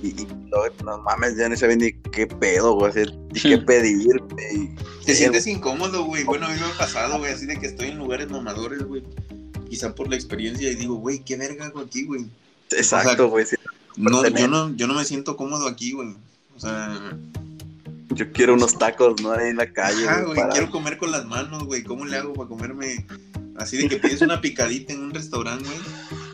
Y, 0.00 0.08
y 0.22 0.26
no, 0.26 0.58
no 0.84 0.98
mames, 0.98 1.36
ya 1.36 1.48
no 1.48 1.56
sabía 1.56 1.74
ni 1.76 1.92
qué 1.92 2.26
pedo, 2.26 2.74
güey, 2.74 2.92
ni 3.32 3.40
qué 3.40 3.58
pedir, 3.58 4.20
güey. 4.30 4.70
Te 5.04 5.14
sientes 5.14 5.46
incómodo, 5.48 6.04
güey. 6.04 6.22
Bueno, 6.22 6.46
a 6.46 6.50
mí 6.50 6.56
me 6.60 6.66
ha 6.66 6.78
pasado, 6.78 7.18
güey, 7.18 7.32
así 7.32 7.46
de 7.46 7.58
que 7.58 7.66
estoy 7.66 7.88
en 7.88 7.98
lugares 7.98 8.30
mamadores, 8.30 8.82
güey. 8.84 9.02
Quizá 9.68 9.94
por 9.94 10.08
la 10.08 10.14
experiencia 10.14 10.70
y 10.70 10.76
digo, 10.76 10.94
güey, 10.94 11.18
qué 11.24 11.36
verga 11.36 11.66
hago 11.66 11.80
aquí, 11.80 12.04
güey. 12.04 12.26
Exacto, 12.70 13.28
güey. 13.28 13.44
sí. 13.46 13.56
No, 13.96 14.22
tener. 14.22 14.42
yo 14.42 14.48
no, 14.48 14.70
yo 14.76 14.86
no 14.86 14.94
me 14.94 15.04
siento 15.04 15.36
cómodo 15.36 15.66
aquí, 15.66 15.92
güey. 15.92 16.14
O 16.56 16.60
sea, 16.60 17.18
Yo 18.14 18.30
quiero 18.32 18.54
unos 18.54 18.76
tacos, 18.78 19.20
¿no? 19.22 19.32
Ahí 19.32 19.50
en 19.50 19.56
la 19.56 19.70
calle, 19.72 20.08
ajá, 20.08 20.22
güey, 20.22 20.36
para- 20.36 20.50
quiero 20.52 20.70
comer 20.70 20.98
con 20.98 21.10
las 21.10 21.26
manos, 21.26 21.64
güey. 21.64 21.82
¿Cómo 21.84 22.04
le 22.06 22.16
hago 22.16 22.32
para 22.32 22.48
comerme? 22.48 23.06
Así 23.56 23.76
de 23.76 23.88
que 23.88 23.96
pides 23.96 24.22
una 24.22 24.40
picadita 24.40 24.92
en 24.92 25.02
un 25.02 25.12
restaurante, 25.14 25.64
güey. 25.64 25.78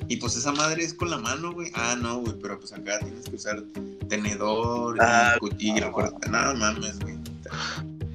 Y 0.08 0.16
pues 0.16 0.36
esa 0.36 0.52
madre 0.52 0.84
es 0.84 0.92
con 0.94 1.10
la 1.10 1.18
mano, 1.18 1.52
güey. 1.52 1.70
Ah, 1.74 1.96
no, 2.00 2.18
güey, 2.18 2.34
pero 2.40 2.58
pues 2.60 2.72
acá 2.72 2.98
tienes 3.00 3.24
que 3.28 3.36
usar 3.36 3.62
tenedor, 4.08 4.96
Ah, 5.00 5.34
cuchillo, 5.40 5.90
no. 5.90 6.52
No 6.52 6.54
mames, 6.54 6.98
güey. 7.00 7.14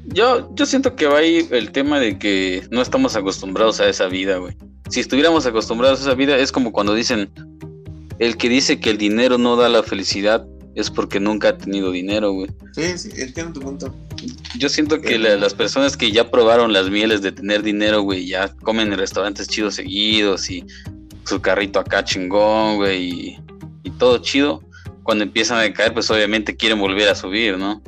Yo, 0.05 0.53
yo 0.55 0.65
siento 0.65 0.95
que 0.95 1.05
va 1.05 1.19
ahí 1.19 1.47
el 1.51 1.71
tema 1.71 1.99
de 1.99 2.17
que 2.17 2.67
no 2.71 2.81
estamos 2.81 3.15
acostumbrados 3.15 3.79
a 3.79 3.87
esa 3.89 4.07
vida, 4.07 4.37
güey. 4.37 4.55
Si 4.89 4.99
estuviéramos 4.99 5.45
acostumbrados 5.45 5.99
a 5.99 6.03
esa 6.03 6.13
vida, 6.15 6.37
es 6.37 6.51
como 6.51 6.71
cuando 6.71 6.95
dicen, 6.95 7.29
el 8.17 8.37
que 8.37 8.49
dice 8.49 8.79
que 8.79 8.89
el 8.89 8.97
dinero 8.97 9.37
no 9.37 9.55
da 9.55 9.69
la 9.69 9.83
felicidad 9.83 10.45
es 10.75 10.89
porque 10.89 11.19
nunca 11.19 11.49
ha 11.49 11.57
tenido 11.57 11.91
dinero, 11.91 12.31
güey. 12.31 12.49
Sí, 12.73 12.97
sí, 12.97 13.09
entiendo 13.17 13.53
tu 13.53 13.61
punto. 13.61 13.93
Yo 14.57 14.69
siento 14.69 15.01
que 15.01 15.17
la- 15.17 15.35
las 15.35 15.53
personas 15.53 15.97
que 15.97 16.11
ya 16.11 16.29
probaron 16.29 16.71
las 16.73 16.89
mieles 16.89 17.21
de 17.21 17.31
tener 17.31 17.63
dinero, 17.63 18.01
güey, 18.01 18.25
ya 18.27 18.49
comen 18.63 18.91
en 18.93 18.99
restaurantes 18.99 19.47
chidos 19.47 19.75
seguidos 19.75 20.49
y 20.49 20.65
su 21.25 21.41
carrito 21.41 21.79
acá 21.79 22.03
chingón, 22.03 22.77
güey, 22.77 23.03
y, 23.03 23.37
y 23.83 23.91
todo 23.91 24.17
chido, 24.19 24.63
cuando 25.03 25.23
empiezan 25.23 25.59
a 25.59 25.73
caer, 25.73 25.93
pues 25.93 26.09
obviamente 26.11 26.55
quieren 26.55 26.79
volver 26.79 27.09
a 27.09 27.15
subir, 27.15 27.57
¿no? 27.57 27.81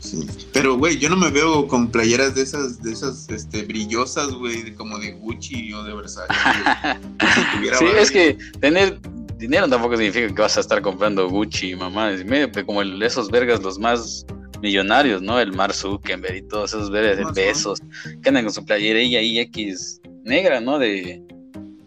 Sí. 0.00 0.26
Pero, 0.52 0.76
güey, 0.76 0.98
yo 0.98 1.08
no 1.08 1.16
me 1.16 1.30
veo 1.30 1.66
con 1.68 1.90
playeras 1.90 2.34
de 2.34 2.42
esas, 2.42 2.82
de 2.82 2.92
esas, 2.92 3.28
este, 3.30 3.62
brillosas, 3.62 4.32
güey, 4.32 4.74
como 4.74 4.98
de 4.98 5.12
Gucci 5.12 5.72
o 5.72 5.82
de 5.84 5.94
Versace. 5.94 6.28
Si 7.22 7.68
Sí, 7.78 7.84
es 7.98 8.10
que 8.10 8.36
tener 8.60 8.98
dinero 9.42 9.68
tampoco 9.68 9.96
significa 9.96 10.26
que 10.34 10.40
vas 10.42 10.56
a 10.56 10.60
estar 10.60 10.80
comprando 10.80 11.28
Gucci, 11.28 11.74
mamá. 11.76 12.10
Es 12.12 12.24
medio 12.24 12.50
como 12.64 12.80
el- 12.82 13.02
esos 13.02 13.30
vergas, 13.30 13.62
los 13.62 13.78
más 13.78 14.24
millonarios, 14.62 15.20
¿no? 15.20 15.38
El 15.40 15.52
Mark 15.52 15.74
Zuckerberg 15.74 16.36
y 16.36 16.42
todos 16.42 16.72
esos 16.72 16.90
vergas 16.90 17.16
de 17.34 17.42
besos, 17.42 17.80
que 18.22 18.28
andan 18.28 18.44
con 18.44 18.52
su 18.52 18.64
playerilla 18.64 19.18
ahí 19.18 19.38
X 19.40 20.00
negra, 20.24 20.60
¿no? 20.60 20.78
De 20.78 21.20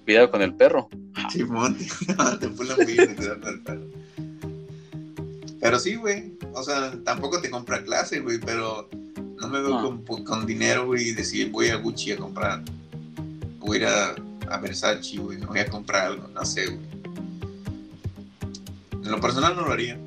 cuidado 0.03 0.29
con 0.29 0.41
el 0.41 0.53
perro. 0.53 0.89
Simón, 1.31 1.77
te 2.39 2.49
pulan 2.49 2.75
muy 2.77 2.85
bien 2.85 3.11
y 3.11 3.15
te 3.15 3.27
dan 3.29 3.43
al 3.45 3.59
palo. 3.61 3.81
Pero 5.61 5.79
sí, 5.79 5.95
güey. 5.95 6.33
O 6.53 6.63
sea, 6.63 6.93
tampoco 7.03 7.41
te 7.41 7.49
compra 7.49 7.83
clase, 7.83 8.19
güey, 8.19 8.39
pero 8.39 8.87
no 9.41 9.47
me 9.47 9.59
veo 9.61 9.69
No. 9.81 10.03
con, 10.05 10.23
con 10.23 10.45
dinero, 10.45 10.85
güey, 10.85 11.09
y 11.09 11.13
decir 11.13 11.49
voy 11.51 11.69
a 11.69 11.75
Gucci 11.75 12.11
a 12.11 12.17
comprar. 12.17 12.61
Voy 13.59 13.77
a 13.77 13.79
ir 13.79 13.85
a, 13.87 14.15
a 14.53 14.57
Versace, 14.59 15.17
güey, 15.17 15.37
me 15.39 15.45
voy 15.47 15.59
a 15.59 15.65
comprar 15.67 16.07
algo, 16.07 16.27
no 16.33 16.45
sé, 16.45 16.67
güey. 16.67 16.94
En 19.05 19.11
lo 19.11 19.21
personal 19.21 19.55
no 19.55 19.61
lo 19.65 19.71
haría. 19.71 19.97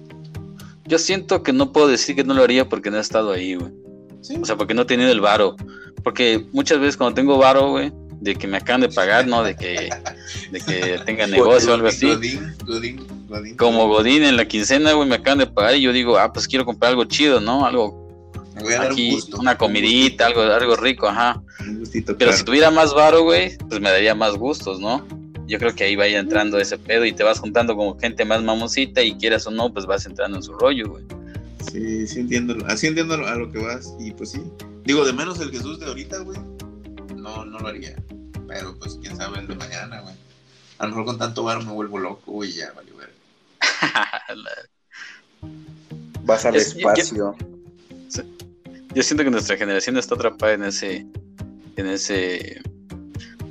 Yo 0.85 0.99
siento 0.99 1.43
que 1.43 1.53
no 1.53 1.73
puedo 1.73 1.87
decir 1.89 2.17
que 2.17 2.25
no 2.25 2.35
lo 2.35 2.43
haría 2.43 2.69
porque 2.69 2.91
no 2.91 2.97
he 2.97 3.01
estado 3.01 3.33
ahí, 3.33 3.55
güey. 3.55 3.73
Sí, 4.21 4.37
O 4.41 4.45
sea, 4.45 4.57
porque 4.57 4.75
no 4.75 4.83
he 4.83 4.87
tenido 4.87 5.11
el 5.13 5.21
varo. 5.21 5.57
Porque 6.03 6.47
muchas 6.53 6.81
veces 6.81 6.97
cuando 6.97 7.15
tengo 7.15 7.39
varo, 7.39 7.71
güey, 7.71 7.93
de 8.21 8.35
que 8.35 8.47
me 8.49 8.57
acaban 8.57 8.81
de 8.81 8.89
pagar, 8.89 9.27
¿no? 9.27 9.43
De 9.45 9.55
que, 9.55 9.91
de 10.51 10.61
que 10.61 11.01
tenga 11.07 11.27
negocio 11.27 11.71
o 11.71 11.75
algo 11.75 11.89
así. 11.89 12.07
Godín, 12.09 12.55
Godín, 12.67 13.07
Godín. 13.29 13.57
Como 13.57 13.87
Godín 13.89 14.25
en 14.25 14.37
la 14.37 14.47
quincena, 14.47 14.93
güey, 14.93 15.09
me 15.09 15.17
acaban 15.17 15.39
de 15.39 15.47
pagar 15.47 15.77
y 15.77 15.83
yo 15.83 15.93
digo, 15.93 16.19
ah, 16.19 16.33
pues 16.33 16.49
quiero 16.49 16.65
comprar 16.65 16.91
algo 16.91 17.05
chido, 17.05 17.41
¿no? 17.41 17.65
Algo 17.67 18.09
Me 18.57 18.63
voy 18.63 18.73
a 18.73 18.79
dar 18.79 18.93
aquí, 18.93 19.11
un 19.11 19.15
gusto. 19.17 19.39
una 19.39 19.57
comidita, 19.59 20.27
algo, 20.27 20.41
algo 20.43 20.75
rico, 20.77 21.07
ajá. 21.07 21.41
Un 21.61 21.79
gustito, 21.81 22.07
Pero 22.19 22.31
claro. 22.31 22.37
si 22.39 22.45
tuviera 22.45 22.71
más 22.71 22.93
varo, 22.95 23.23
güey, 23.23 23.57
pues 23.69 23.81
me 23.81 23.91
daría 23.91 24.15
más 24.15 24.35
gustos, 24.37 24.81
¿no? 24.81 25.07
Yo 25.49 25.59
creo 25.59 25.75
que 25.75 25.85
ahí 25.85 25.97
vaya 25.97 26.21
entrando 26.21 26.59
ese 26.61 26.79
pedo 26.79 27.05
y 27.05 27.13
te 27.13 27.25
vas 27.25 27.41
juntando 27.41 27.75
con 27.75 27.99
gente 27.99 28.25
más 28.25 28.43
mamoncita 28.43 29.03
y 29.03 29.17
quieras 29.17 29.47
o 29.47 29.51
no, 29.51 29.73
pues 29.73 29.87
vas 29.87 30.05
entrando 30.07 30.37
en 30.37 30.43
su 30.43 30.53
rollo, 30.53 30.91
güey. 30.91 31.05
Sí, 31.73 32.07
sí 32.07 32.21
entiendo, 32.21 32.55
así 32.67 32.87
entiendo 32.87 33.15
a 33.15 33.35
lo 33.35 33.51
que 33.51 33.59
vas 33.59 33.95
y 33.99 34.13
pues 34.13 34.31
sí. 34.33 34.43
Digo, 34.85 35.05
de 35.05 35.13
menos 35.13 35.41
el 35.41 35.51
Jesús 35.51 35.81
de 35.81 35.87
ahorita, 35.87 36.19
güey, 36.19 36.39
no, 37.17 37.45
no 37.47 37.59
lo 37.59 37.69
haría. 37.69 37.97
Pero 38.47 38.79
pues 38.79 38.99
quién 39.01 39.17
sabe 39.17 39.41
el 39.41 39.49
de 39.49 39.57
mañana, 39.57 40.01
güey. 40.03 40.15
A 40.79 40.85
lo 40.85 40.91
mejor 40.91 41.05
con 41.07 41.19
tanto 41.19 41.43
bar 41.43 41.65
me 41.65 41.73
vuelvo 41.73 41.99
loco, 41.99 42.31
güey, 42.33 42.53
ya, 42.53 42.73
vale, 42.73 42.93
ver. 42.93 43.13
Vas 46.25 46.45
al 46.45 46.57
Es- 46.57 46.75
yo- 46.75 46.79
espacio. 46.81 47.35
Yo 48.95 49.03
siento 49.03 49.23
que 49.25 49.31
nuestra 49.31 49.57
generación 49.57 49.97
está 49.99 50.15
atrapada 50.15 50.55
en 50.55 50.65
ese, 50.65 51.07
en 51.77 51.87
ese, 51.87 52.61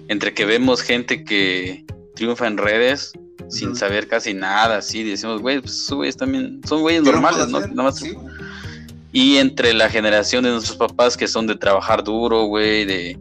entre 0.07 0.33
que 0.33 0.45
vemos 0.45 0.81
gente 0.81 1.23
que 1.23 1.85
triunfa 2.15 2.47
en 2.47 2.57
redes 2.57 3.13
sin 3.49 3.75
saber 3.75 4.07
casi 4.07 4.33
nada, 4.33 4.77
así 4.77 5.03
decimos, 5.03 5.41
güey, 5.41 5.61
pues 5.61 5.73
esos 5.73 5.95
güeyes 5.95 6.17
también 6.17 6.59
son 6.67 6.81
güeyes 6.81 7.03
¿Qué 7.03 7.07
no 7.07 7.13
normales, 7.13 7.47
¿no? 7.47 7.59
Nada 7.59 7.83
más 7.83 7.99
Sí. 7.99 8.13
Y 9.13 9.37
entre 9.37 9.73
la 9.73 9.89
generación 9.89 10.43
de 10.43 10.51
nuestros 10.51 10.77
papás 10.77 11.15
que 11.15 11.27
son 11.27 11.47
de 11.47 11.55
trabajar 11.55 12.03
duro, 12.03 12.43
güey, 12.43 12.85
de, 12.85 13.17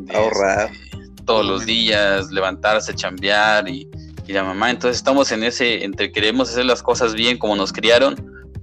de, 0.00 0.16
Ahorrar. 0.16 0.70
este, 0.72 1.22
todos 1.24 1.44
los 1.44 1.66
días, 1.66 2.32
levantarse, 2.32 2.94
chambear 2.94 3.68
y, 3.68 3.88
y 4.26 4.32
la 4.32 4.42
mamá. 4.42 4.70
Entonces 4.70 4.96
estamos 4.96 5.30
en 5.32 5.44
ese, 5.44 5.84
entre 5.84 6.10
queremos 6.10 6.50
hacer 6.50 6.64
las 6.64 6.82
cosas 6.82 7.14
bien 7.14 7.38
como 7.38 7.54
nos 7.54 7.72
criaron, 7.72 8.16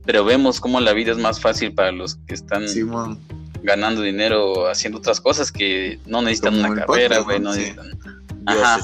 pero 0.04 0.26
vemos 0.26 0.60
cómo 0.60 0.80
la 0.82 0.94
vida 0.94 1.12
es 1.12 1.18
más 1.18 1.40
fácil 1.40 1.74
para 1.74 1.92
los 1.92 2.16
que 2.28 2.34
están 2.34 2.68
Simón. 2.68 3.20
Ganando 3.64 4.02
dinero 4.02 4.68
haciendo 4.68 5.00
otras 5.00 5.20
cosas 5.20 5.52
que 5.52 6.00
no 6.06 6.22
necesitan 6.22 6.56
Como 6.56 6.72
una 6.74 6.86
carrera, 6.86 7.20
güey, 7.20 7.40
¿no? 7.40 7.54
Sí. 7.54 7.62
necesitan. 7.62 8.00
Ajá. 8.46 8.80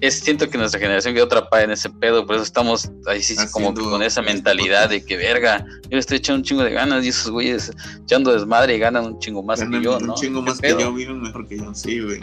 Es, 0.00 0.18
siento 0.18 0.50
que 0.50 0.58
nuestra 0.58 0.80
generación 0.80 1.14
quedó 1.14 1.26
atrapada 1.26 1.62
en 1.62 1.70
ese 1.70 1.88
pedo, 1.88 2.26
por 2.26 2.34
eso 2.34 2.44
estamos 2.44 2.90
ahí 3.06 3.22
sí, 3.22 3.36
como 3.52 3.72
que 3.72 3.82
con 3.82 4.02
esa 4.02 4.20
este 4.20 4.34
mentalidad 4.34 4.90
de 4.90 5.04
que 5.04 5.16
verga, 5.16 5.64
yo 5.88 5.96
estoy 5.96 6.16
echando 6.16 6.40
un 6.40 6.42
chingo 6.42 6.64
de 6.64 6.72
ganas 6.72 7.04
y 7.04 7.08
esos 7.08 7.30
güeyes 7.30 7.70
echando 8.02 8.32
desmadre 8.32 8.74
y 8.74 8.78
ganan 8.80 9.06
un 9.06 9.18
chingo 9.20 9.44
más 9.44 9.60
Ganan 9.60 9.80
que 9.80 9.84
yo, 9.84 9.98
un 9.98 10.06
¿no? 10.08 10.14
chingo 10.16 10.40
¿Qué 10.40 10.50
más 10.50 10.60
que 10.60 10.68
pedo? 10.68 10.80
yo, 10.80 10.92
viven 10.92 11.22
mejor 11.22 11.46
que 11.46 11.56
yo, 11.56 11.72
sí, 11.72 12.00
güey. 12.00 12.20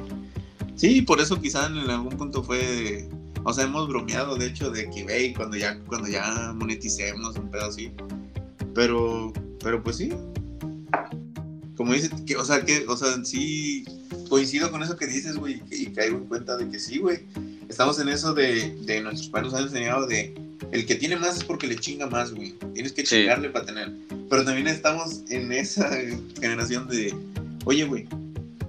Sí, 0.75 1.01
por 1.03 1.21
eso 1.21 1.39
quizá 1.39 1.67
en 1.67 1.89
algún 1.89 2.17
punto 2.17 2.43
fue, 2.43 3.07
o 3.45 3.53
sea, 3.53 3.63
hemos 3.63 3.87
bromeado 3.87 4.35
de 4.35 4.47
hecho 4.47 4.69
de 4.71 4.89
que, 4.89 5.03
güey, 5.03 5.33
cuando 5.33 5.55
ya, 5.55 5.79
cuando 5.87 6.09
ya 6.09 6.51
moneticemos 6.53 7.37
un 7.37 7.49
pedo 7.49 7.65
así. 7.65 7.93
Pero, 8.75 9.31
pero 9.63 9.81
pues 9.81 9.95
sí. 9.95 10.11
Como 11.75 11.93
dices, 11.93 12.11
que, 12.25 12.35
o 12.35 12.43
sea, 12.43 12.61
que, 12.65 12.85
o 12.87 12.97
sea, 12.97 13.23
sí 13.23 13.85
coincido 14.27 14.69
con 14.71 14.83
eso 14.83 14.97
que 14.97 15.07
dices, 15.07 15.37
güey, 15.37 15.61
y 15.71 15.87
caigo 15.87 16.17
en 16.17 16.25
cuenta 16.25 16.57
de 16.57 16.69
que 16.69 16.77
sí, 16.79 16.99
güey. 16.99 17.19
Estamos 17.69 17.99
en 17.99 18.09
eso 18.09 18.33
de, 18.33 18.75
de 18.85 19.01
nuestros 19.01 19.29
padres 19.29 19.51
nos 19.51 19.59
han 19.61 19.67
enseñado 19.67 20.05
de 20.07 20.33
el 20.71 20.85
que 20.85 20.95
tiene 20.95 21.15
más 21.15 21.37
es 21.37 21.43
porque 21.43 21.67
le 21.67 21.75
chinga 21.77 22.07
más, 22.07 22.33
güey. 22.33 22.53
Tienes 22.73 22.91
que 22.93 23.05
Sí. 23.05 23.15
chingarle 23.17 23.49
para 23.49 23.65
tener. 23.65 23.91
Pero 24.29 24.43
también 24.43 24.67
estamos 24.67 25.21
en 25.29 25.51
esa 25.51 25.89
generación 26.39 26.87
de, 26.87 27.15
oye, 27.65 27.85
güey, 27.85 28.07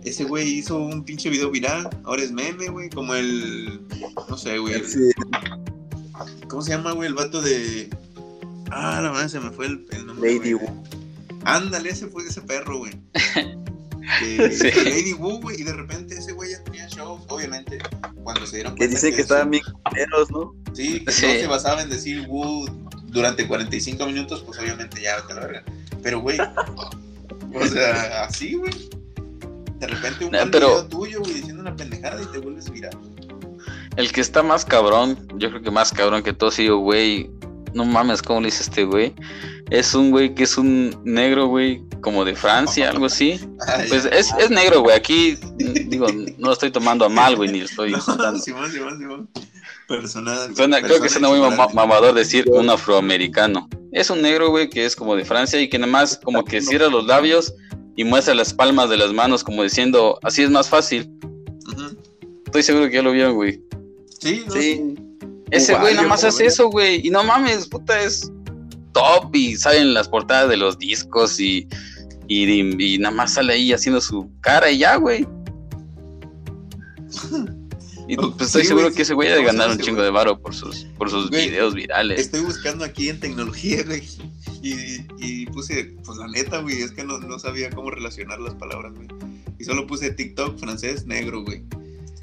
ese 0.04 0.24
güey 0.24 0.48
hizo 0.54 0.78
un 0.78 1.04
pinche 1.04 1.28
video 1.28 1.50
viral, 1.50 1.88
ahora 2.04 2.22
es 2.22 2.30
meme, 2.32 2.68
güey, 2.68 2.88
como 2.90 3.14
el, 3.14 3.80
no 4.28 4.36
sé, 4.38 4.56
güey, 4.58 4.74
el- 4.74 4.86
Sí, 4.88 5.10
¿cómo 6.48 6.62
se 6.62 6.70
llama, 6.70 6.92
güey, 6.92 7.08
el 7.08 7.14
vato 7.14 7.42
de, 7.42 7.90
ah, 8.70 9.00
la 9.02 9.10
madre, 9.12 9.28
se 9.28 9.40
me 9.40 9.50
fue 9.50 9.66
el, 9.66 9.86
el 9.90 10.06
nombre. 10.06 10.34
Lady 10.38 10.52
güey. 10.52 10.70
Ándale, 11.44 11.90
ese 11.90 12.06
fue 12.08 12.24
ese 12.24 12.40
perro, 12.42 12.78
güey. 12.78 12.92
Que- 14.18 14.50
Sí. 14.50 14.70
que 14.72 14.84
Lady 14.90 15.12
Wu, 15.12 15.40
güey, 15.40 15.60
y 15.60 15.62
de 15.64 15.72
repente 15.72 16.16
ese 16.16 16.32
güey 16.32 16.50
ya 16.50 16.64
tenía 16.64 16.88
shows, 16.88 17.22
obviamente, 17.28 17.78
cuando 18.24 18.44
se 18.46 18.56
dieron 18.56 18.74
Que 18.74 18.78
cuenta 18.80 18.94
dicen 18.96 19.14
que 19.14 19.22
estaban 19.22 19.50
bien 19.50 19.62
culeros, 19.84 20.30
¿no? 20.32 20.54
Sí, 20.72 21.04
que 21.04 21.12
Sí. 21.12 21.26
no 21.26 21.32
se 21.34 21.46
basaba 21.46 21.82
en 21.82 21.90
decir 21.90 22.26
Wu 22.26 22.66
durante 23.04 23.46
45 23.46 24.04
minutos, 24.06 24.42
pues 24.44 24.58
obviamente 24.58 25.00
ya 25.00 25.24
te 25.26 25.34
la 25.34 25.40
verga. 25.40 25.64
Pero, 26.02 26.20
güey, 26.20 26.38
o 26.40 27.66
sea, 27.66 28.24
así, 28.24 28.54
güey. 28.54 28.72
De 29.78 29.86
repente 29.86 30.24
un 30.24 30.32
No, 30.32 30.38
pero- 30.50 30.68
video 30.68 30.86
tuyo, 30.86 31.20
güey, 31.20 31.34
diciendo 31.34 31.60
una 31.62 31.76
pendejada 31.76 32.20
y 32.20 32.26
te 32.26 32.38
vuelves 32.38 32.68
viral. 32.70 32.98
El 33.96 34.10
que 34.12 34.20
está 34.22 34.42
más 34.42 34.64
cabrón, 34.64 35.18
yo 35.36 35.50
creo 35.50 35.62
que 35.62 35.70
más 35.70 35.92
cabrón 35.92 36.22
que 36.22 36.32
todo, 36.32 36.50
sí, 36.50 36.68
güey, 36.68 37.30
no 37.74 37.84
mames, 37.84 38.22
¿cómo 38.22 38.40
le 38.40 38.46
dice 38.46 38.62
este 38.62 38.84
güey? 38.84 39.14
Es 39.70 39.94
un 39.94 40.10
güey 40.10 40.34
que 40.34 40.42
es 40.44 40.58
un 40.58 41.00
negro, 41.04 41.46
güey, 41.46 41.82
como 42.00 42.24
de 42.24 42.34
Francia, 42.34 42.90
algo 42.90 43.06
así. 43.06 43.38
Ay, 43.66 43.86
Pues 43.88 44.04
es, 44.06 44.32
es 44.38 44.50
negro, 44.50 44.80
güey, 44.80 44.96
aquí, 44.96 45.38
digo, 45.86 46.06
no 46.38 46.48
lo 46.48 46.52
estoy 46.52 46.70
tomando 46.70 47.04
a 47.04 47.08
mal, 47.08 47.36
güey, 47.36 47.50
ni 47.52 47.60
lo 47.60 47.66
estoy 47.66 47.92
no. 47.92 47.98
Persona, 49.88 50.36
Suena- 50.54 50.80
creo 50.82 51.00
que 51.00 51.08
suena 51.08 51.28
muy 51.28 51.40
mamador 51.74 52.14
decir 52.14 52.44
un 52.50 52.70
afroamericano. 52.70 53.68
Es 53.92 54.08
un 54.10 54.22
negro, 54.22 54.50
güey, 54.50 54.70
que 54.70 54.84
es 54.84 54.94
como 54.94 55.16
de 55.16 55.24
Francia 55.24 55.60
y 55.60 55.68
que 55.68 55.78
nada 55.78 55.90
más 55.90 56.16
como 56.22 56.44
que 56.44 56.60
cierra 56.60 56.88
los 56.88 57.06
labios 57.06 57.52
y 57.96 58.04
muestra 58.04 58.34
las 58.34 58.54
palmas 58.54 58.88
de 58.88 58.96
las 58.96 59.12
manos 59.12 59.42
como 59.42 59.64
diciendo, 59.64 60.18
así 60.22 60.42
es 60.42 60.50
más 60.50 60.68
fácil. 60.68 61.10
Estoy 62.46 62.62
seguro 62.62 62.88
que 62.88 62.94
ya 62.96 63.02
lo 63.02 63.12
vieron, 63.12 63.34
güey. 63.34 63.60
Sí, 64.20 64.44
no, 64.46 64.52
Sí. 64.54 64.94
Ese 65.50 65.74
güey 65.76 65.94
nada 65.94 66.08
más 66.08 66.24
hace 66.24 66.46
eso, 66.46 66.68
güey. 66.70 67.06
Y 67.06 67.10
no 67.10 67.24
mames, 67.24 67.66
puta, 67.66 68.00
es 68.00 68.30
top 68.92 69.34
y 69.34 69.56
sale 69.56 69.78
en 69.78 69.94
las 69.94 70.08
portadas 70.08 70.48
de 70.48 70.56
los 70.56 70.78
discos 70.78 71.40
y, 71.40 71.66
y, 72.28 72.84
y 72.94 72.98
nada 72.98 73.14
más 73.14 73.34
sale 73.34 73.54
ahí 73.54 73.72
haciendo 73.72 74.00
su 74.00 74.30
cara 74.40 74.70
y 74.70 74.78
ya, 74.78 74.96
güey. 74.96 75.26
Y 78.08 78.16
pues 78.16 78.40
estoy 78.40 78.64
seguro 78.64 78.92
que 78.92 79.02
ese 79.02 79.14
güey 79.14 79.28
ha 79.28 79.32
de 79.32 79.38
¿cómo 79.38 79.50
se 79.50 79.56
ganar 79.56 79.76
un 79.76 79.82
chingo 79.82 80.02
de 80.02 80.10
varo 80.10 80.40
por 80.40 80.54
sus, 80.54 80.86
por 80.98 81.10
sus 81.10 81.30
Güey, 81.30 81.50
videos 81.50 81.74
virales. 81.74 82.20
Estoy 82.20 82.40
buscando 82.40 82.84
aquí 82.84 83.08
en 83.08 83.20
tecnología, 83.20 83.82
güey. 83.86 84.02
Y, 84.62 84.74
y 85.18 85.46
puse, 85.46 85.96
pues 86.04 86.18
la 86.18 86.28
neta, 86.28 86.60
güey, 86.60 86.82
es 86.82 86.92
que 86.92 87.02
no, 87.02 87.18
no 87.18 87.38
sabía 87.38 87.70
cómo 87.70 87.90
relacionar 87.90 88.40
las 88.40 88.54
palabras, 88.54 88.92
güey. 88.94 89.08
Y 89.58 89.64
solo 89.64 89.86
puse 89.86 90.10
TikTok 90.10 90.58
francés 90.58 91.06
negro, 91.06 91.42
güey. 91.44 91.62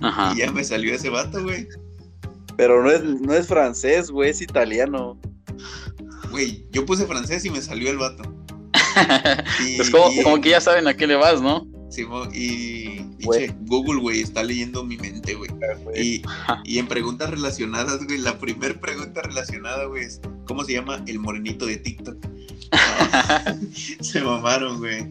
Ajá. 0.01 0.33
Y 0.35 0.39
ya 0.39 0.51
me 0.51 0.63
salió 0.63 0.93
ese 0.93 1.09
vato, 1.09 1.41
güey. 1.41 1.67
Pero 2.57 2.83
no 2.83 2.91
es, 2.91 3.03
no 3.03 3.33
es 3.33 3.47
francés, 3.47 4.09
güey, 4.11 4.31
es 4.31 4.41
italiano. 4.41 5.19
Güey, 6.31 6.65
yo 6.71 6.85
puse 6.85 7.05
francés 7.05 7.45
y 7.45 7.49
me 7.49 7.61
salió 7.61 7.89
el 7.89 7.97
vato. 7.97 8.23
Y, 9.63 9.77
Pues 9.77 9.89
como, 9.91 10.11
y- 10.11 10.23
como 10.23 10.41
que 10.41 10.49
ya 10.49 10.61
saben 10.61 10.87
a 10.87 10.95
qué 10.95 11.05
le 11.07 11.15
vas, 11.15 11.41
¿no? 11.41 11.67
Simón, 11.89 12.29
y, 12.33 12.99
y 13.19 13.23
Güey. 13.23 13.47
che, 13.47 13.55
Google, 13.61 14.01
güey, 14.01 14.19
está 14.21 14.43
leyendo 14.43 14.83
mi 14.83 14.97
mente, 14.97 15.35
güey. 15.35 15.49
Y, 15.95 16.21
y 16.65 16.79
en 16.79 16.87
preguntas 16.87 17.29
relacionadas, 17.29 18.03
güey, 18.05 18.17
la 18.17 18.37
primer 18.39 18.79
pregunta 18.81 19.21
relacionada, 19.21 19.85
güey, 19.85 20.03
es 20.03 20.19
¿cómo 20.45 20.65
se 20.65 20.73
llama 20.73 21.01
el 21.07 21.19
morenito 21.19 21.65
de 21.65 21.77
TikTok? 21.77 22.17
se 24.01 24.21
mamaron, 24.21 24.79
güey. 24.79 25.07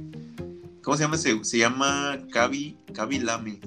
¿Cómo 0.82 0.96
se 0.96 1.04
llama? 1.04 1.16
Se, 1.16 1.42
se 1.44 1.58
llama 1.58 2.18
Cavi, 2.30 2.76
Cavi 2.92 3.20
Lame. 3.20 3.58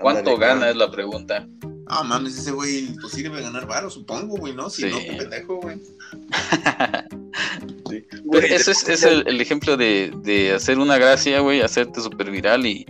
¿Cuánto 0.00 0.36
gana? 0.38 0.70
Es 0.70 0.76
la 0.76 0.90
pregunta. 0.90 1.46
Ah, 1.92 2.04
mames, 2.04 2.38
ese 2.38 2.52
güey, 2.52 2.94
pues 3.00 3.14
sí 3.14 3.22
debe 3.22 3.42
ganar 3.42 3.66
varo, 3.66 3.90
supongo, 3.90 4.36
güey, 4.36 4.54
¿no? 4.54 4.70
Si 4.70 4.82
Sí. 4.82 4.90
no, 4.90 4.98
qué 5.00 5.12
pendejo, 5.18 5.56
güey. 5.56 5.80
sí. 7.90 8.04
Güey, 8.24 8.52
eso 8.52 8.70
es, 8.70 8.88
es 8.88 9.02
el, 9.02 9.26
el 9.26 9.40
ejemplo 9.40 9.76
de, 9.76 10.12
de 10.22 10.52
hacer 10.52 10.78
una 10.78 10.98
gracia, 10.98 11.40
güey, 11.40 11.62
hacerte 11.62 12.00
súper 12.00 12.30
viral 12.30 12.64
y, 12.64 12.86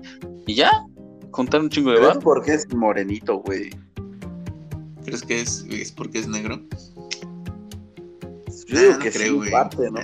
y 0.47 0.55
ya, 0.55 0.71
contar 1.31 1.63
un 1.63 1.71
chingo 1.71 1.93
de 1.93 1.97
Pero 1.97 2.09
es 2.09 2.15
varo. 2.17 2.21
porque 2.25 2.53
es 2.53 2.71
morenito, 2.75 3.37
güey. 3.39 3.71
¿Crees 5.07 5.23
que 5.23 5.41
es, 5.41 5.65
es 5.71 5.93
porque 5.93 6.19
es 6.19 6.29
negro? 6.29 6.61
Yo 8.69 8.79
digo 8.79 8.93
Ah, 8.93 8.97
no 8.99 9.03
que 9.03 9.11
creo, 9.13 9.25
sí, 9.29 9.31
güey. 9.31 9.51
parte, 9.51 9.91
¿no? 9.91 10.01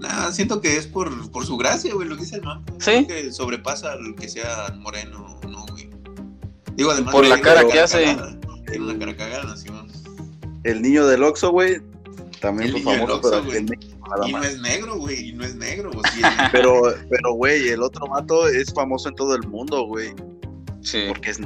Nah, 0.00 0.30
siento 0.32 0.60
que 0.60 0.76
es 0.76 0.86
por, 0.86 1.30
por 1.30 1.46
su 1.46 1.56
gracia, 1.56 1.92
güey, 1.94 2.08
lo 2.08 2.16
que 2.16 2.22
dice 2.22 2.36
el 2.36 2.42
man. 2.42 2.64
Sí. 2.78 2.90
Creo 2.90 3.06
que 3.06 3.32
sobrepasa 3.32 3.92
al 3.92 4.14
que 4.14 4.28
sea 4.28 4.74
moreno 4.78 5.38
o 5.44 5.48
no, 5.48 5.64
güey. 5.66 5.75
Digo, 6.76 6.90
además. 6.90 7.12
Por 7.14 7.26
la 7.26 7.40
cara 7.40 7.66
que 7.66 7.80
hace. 7.80 8.04
cagada. 8.04 8.38
Tiene 8.66 8.84
una 8.84 8.98
cara 8.98 9.16
cagada, 9.16 9.56
Simón. 9.56 9.88
El 10.64 10.82
niño 10.82 11.06
del 11.06 11.22
Oxxo, 11.22 11.50
güey, 11.52 11.80
también 12.40 12.72
fue 12.72 12.80
famoso, 12.82 13.14
Oxxo, 13.16 13.42
pero 13.46 13.52
en 13.58 13.64
México 13.66 14.08
nada 14.10 14.28
Y 14.28 14.32
no 14.32 14.42
es 14.42 14.60
negro, 14.60 14.96
güey, 14.98 15.28
y 15.28 15.32
no 15.32 15.44
es 15.44 15.54
negro. 15.54 15.90
o 15.90 16.02
sí 16.08 16.20
es 16.20 16.22
negro. 16.36 16.48
Pero, 16.52 16.82
pero, 17.08 17.32
güey, 17.34 17.68
el 17.68 17.82
otro 17.82 18.06
vato 18.08 18.48
es 18.48 18.72
famoso 18.74 19.08
en 19.08 19.14
todo 19.14 19.34
el 19.36 19.46
mundo, 19.46 19.86
güey. 19.86 20.08
Sí. 20.82 21.04
Porque 21.08 21.30
es 21.30 21.40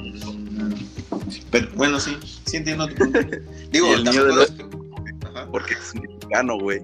Pero, 1.51 1.68
bueno, 1.74 2.01
sí, 2.01 2.16
sí 2.47 2.57
entiendo 2.57 2.89
tu 2.89 2.95
punto. 2.97 3.20
Digo, 3.70 3.95
el 3.95 4.05
niño 4.05 4.24
del 4.24 4.39
es- 4.41 4.55
Ajá. 5.24 5.47
porque 5.51 5.74
es 5.74 5.95
mexicano, 5.95 6.59
güey. 6.59 6.83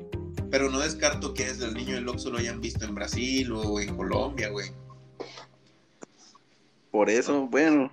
Pero 0.51 0.71
no 0.71 0.79
descarto 0.79 1.35
que 1.35 1.47
desde 1.47 1.67
el 1.67 1.75
niño 1.75 1.95
del 1.97 2.09
Oxxo 2.09 2.31
lo 2.31 2.39
hayan 2.39 2.61
visto 2.61 2.85
en 2.85 2.95
Brasil 2.95 3.51
o 3.53 3.81
en 3.81 3.97
Colombia, 3.97 4.49
güey. 4.51 4.71
Por 6.91 7.11
eso, 7.11 7.47
bueno. 7.49 7.91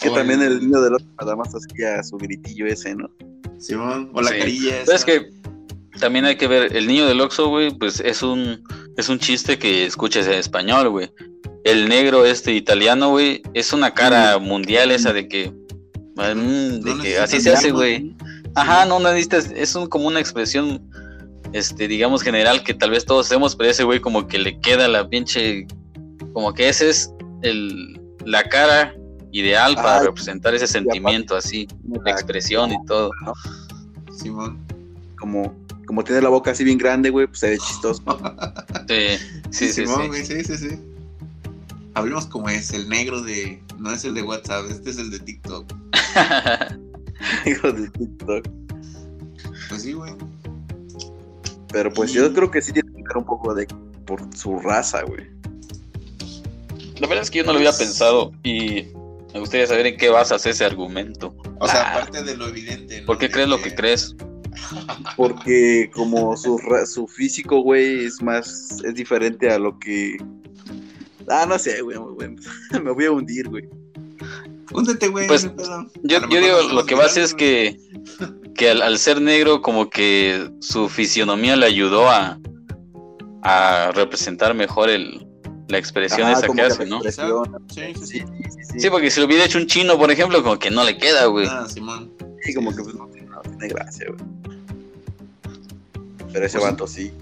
Que 0.00 0.08
O 0.10 0.14
también 0.14 0.42
el- 0.42 0.52
el 0.52 0.60
niño 0.60 0.80
del 0.80 0.94
Oxxo 0.94 1.08
nada 1.20 1.36
más 1.36 1.48
hacía 1.54 2.02
su 2.02 2.16
gritillo 2.18 2.66
ese, 2.66 2.94
¿no? 2.94 3.10
Simón, 3.58 4.10
o 4.14 4.22
la 4.22 4.30
Sí. 4.30 4.38
carilla 4.38 4.70
Pero 4.70 4.82
esa. 4.82 4.94
es 4.94 5.04
que 5.04 5.30
también 5.98 6.24
hay 6.24 6.36
que 6.36 6.46
ver, 6.46 6.76
el 6.76 6.86
niño 6.86 7.06
del 7.06 7.20
Oxxo, 7.20 7.48
güey, 7.48 7.70
pues 7.76 8.00
es 8.00 8.22
un, 8.22 8.62
es 8.96 9.08
un 9.08 9.18
chiste 9.18 9.58
que 9.58 9.84
escuchas 9.86 10.26
en 10.26 10.34
español, 10.34 10.88
güey. 10.90 11.10
El 11.64 11.88
negro 11.88 12.24
este 12.24 12.52
italiano, 12.54 13.10
güey, 13.10 13.42
es 13.54 13.72
una 13.72 13.92
cara 13.94 14.38
mundial 14.38 14.92
esa 14.92 15.12
de 15.12 15.26
que, 15.26 15.50
mm, 15.50 16.80
de 16.80 16.94
No 16.94 17.02
que 17.02 17.18
así 17.18 17.40
se 17.40 17.52
hace, 17.52 17.72
güey. 17.72 18.14
Ajá, 18.54 18.86
no 18.86 19.00
necesitas, 19.00 19.50
es 19.54 19.74
un, 19.74 19.88
como 19.88 20.06
una 20.06 20.20
expresión, 20.20 20.80
este, 21.52 21.88
digamos 21.88 22.22
general 22.22 22.62
que 22.62 22.74
tal 22.74 22.90
vez 22.90 23.04
todos 23.04 23.26
hacemos, 23.26 23.56
pero 23.56 23.70
ese 23.70 23.82
güey 23.84 24.00
como 24.00 24.26
que 24.28 24.38
le 24.38 24.60
queda 24.60 24.86
la 24.88 25.08
pinche, 25.08 25.66
como 26.32 26.54
que 26.54 26.68
ese 26.68 26.90
es 26.90 27.12
el, 27.42 28.00
la 28.24 28.44
cara 28.44 28.94
ideal 29.32 29.74
para 29.74 30.00
representar 30.00 30.54
ese 30.54 30.66
sentimiento 30.66 31.36
así, 31.36 31.68
la 32.04 32.10
expresión 32.10 32.72
y 32.72 32.84
todo. 32.86 33.10
Simón. 34.16 34.58
Como, 35.18 35.54
como 35.86 36.04
tiene 36.04 36.22
la 36.22 36.28
boca 36.28 36.52
así 36.52 36.64
bien 36.64 36.78
grande, 36.78 37.10
güey, 37.10 37.26
pues 37.26 37.40
se 37.40 37.50
ve 37.50 37.58
chistoso. 37.58 38.02
Sí, 38.88 39.18
sí, 39.50 39.66
sí, 39.66 39.72
Simón, 39.84 40.02
sí. 40.02 40.08
güey, 40.08 40.24
sí, 40.24 40.44
sí, 40.44 40.56
sí. 40.56 40.80
Hablemos 41.94 42.26
como 42.26 42.48
es, 42.48 42.72
el 42.72 42.88
negro 42.88 43.20
de. 43.20 43.62
No 43.78 43.92
es 43.92 44.04
el 44.04 44.14
de 44.14 44.22
WhatsApp, 44.22 44.66
este 44.70 44.90
es 44.90 44.98
el 44.98 45.10
de 45.10 45.18
TikTok. 45.18 45.72
Hijo 47.46 47.72
de 47.72 47.90
TikTok. 47.90 48.48
Pues 49.68 49.82
sí, 49.82 49.92
güey. 49.92 50.12
Pero 51.70 51.92
pues 51.92 52.12
yo 52.12 52.32
creo 52.32 52.50
que 52.50 52.62
sí 52.62 52.72
tiene 52.72 52.90
que 52.90 53.02
ver 53.02 53.16
un 53.16 53.24
poco 53.24 53.54
de 53.54 53.66
por 54.06 54.22
su 54.34 54.58
raza, 54.60 55.02
güey. 55.02 55.26
La 56.98 57.06
verdad 57.06 57.22
es 57.22 57.30
que 57.30 57.38
yo 57.38 57.44
no 57.44 57.52
lo 57.52 57.58
había 57.58 57.72
pensado 57.72 58.32
y 58.42 58.86
me 59.34 59.40
gustaría 59.40 59.66
saber 59.66 59.86
en 59.86 59.96
qué 59.96 60.08
basas 60.08 60.44
ese 60.46 60.64
argumento. 60.64 61.34
O 61.60 61.68
sea, 61.68 61.82
Ah. 61.82 61.96
aparte 61.96 62.22
de 62.22 62.36
lo 62.36 62.48
evidente. 62.48 63.00
¿no? 63.00 63.06
¿Por 63.06 63.18
qué 63.18 63.26
De 63.26 63.32
crees 63.32 63.48
lo 63.48 63.60
que 63.60 63.74
crees? 63.74 64.16
Porque 65.16 65.90
como 65.92 66.36
su, 66.36 66.60
su 66.86 67.06
físico, 67.06 67.60
güey, 67.60 68.06
es 68.06 68.22
más, 68.22 68.78
es 68.84 68.94
diferente 68.94 69.50
a 69.50 69.58
lo 69.58 69.78
que... 69.78 70.16
Ah, 71.28 71.44
no 71.46 71.58
sé, 71.58 71.82
güey, 71.82 71.98
güey, 71.98 72.30
me 72.82 72.90
voy 72.90 73.04
a 73.04 73.10
hundir, 73.12 73.48
güey. 73.48 73.68
Húndete, 74.72 75.08
güey. 75.08 75.26
Pues. 75.26 75.48
Yo, 76.02 76.20
digo, 76.20 76.62
lo 76.72 76.84
que 76.84 76.96
pasa 76.96 77.22
es 77.22 77.34
que, 77.34 77.78
que 78.54 78.70
al, 78.70 78.82
al 78.82 78.98
ser 78.98 79.20
negro, 79.20 79.62
como 79.62 79.88
que 79.88 80.50
su 80.60 80.88
fisionomía 80.88 81.56
le 81.56 81.66
ayudó 81.66 82.08
a, 82.08 82.38
a 83.42 83.92
representar 83.94 84.54
mejor 84.54 84.90
el, 84.90 85.26
la 85.68 85.78
expresión 85.78 86.28
esa 86.30 86.48
que 86.48 86.60
hace, 86.62 86.86
¿no? 86.86 87.00
Sí, 87.02 87.10
sí, 87.10 87.20
sí. 87.20 87.20
Sí, 87.68 87.94
sí, 88.06 88.24
sí, 88.50 88.64
sí. 88.72 88.80
Sí, 88.80 88.90
porque 88.90 89.10
si 89.10 89.20
lo 89.20 89.26
hubiera 89.26 89.44
hecho 89.44 89.58
un 89.58 89.66
chino, 89.66 89.96
por 89.98 90.10
ejemplo, 90.10 90.42
como 90.42 90.58
que 90.58 90.70
no 90.70 90.82
le 90.84 90.96
queda, 90.98 91.26
güey. 91.26 91.46
Ah, 91.48 91.66
Simón. 91.68 92.10
Sí, 92.42 92.54
como 92.54 92.74
que 92.74 92.82
pues, 92.82 92.94
no, 92.94 93.06
tiene- 93.08 93.28
no 93.28 93.40
tiene 93.42 93.68
gracia, 93.68 94.06
güey. 94.08 94.20
Pero 96.32 96.46
ese 96.46 96.58
Pues, 96.58 96.70
vato 96.70 96.86
sí. 96.86 97.12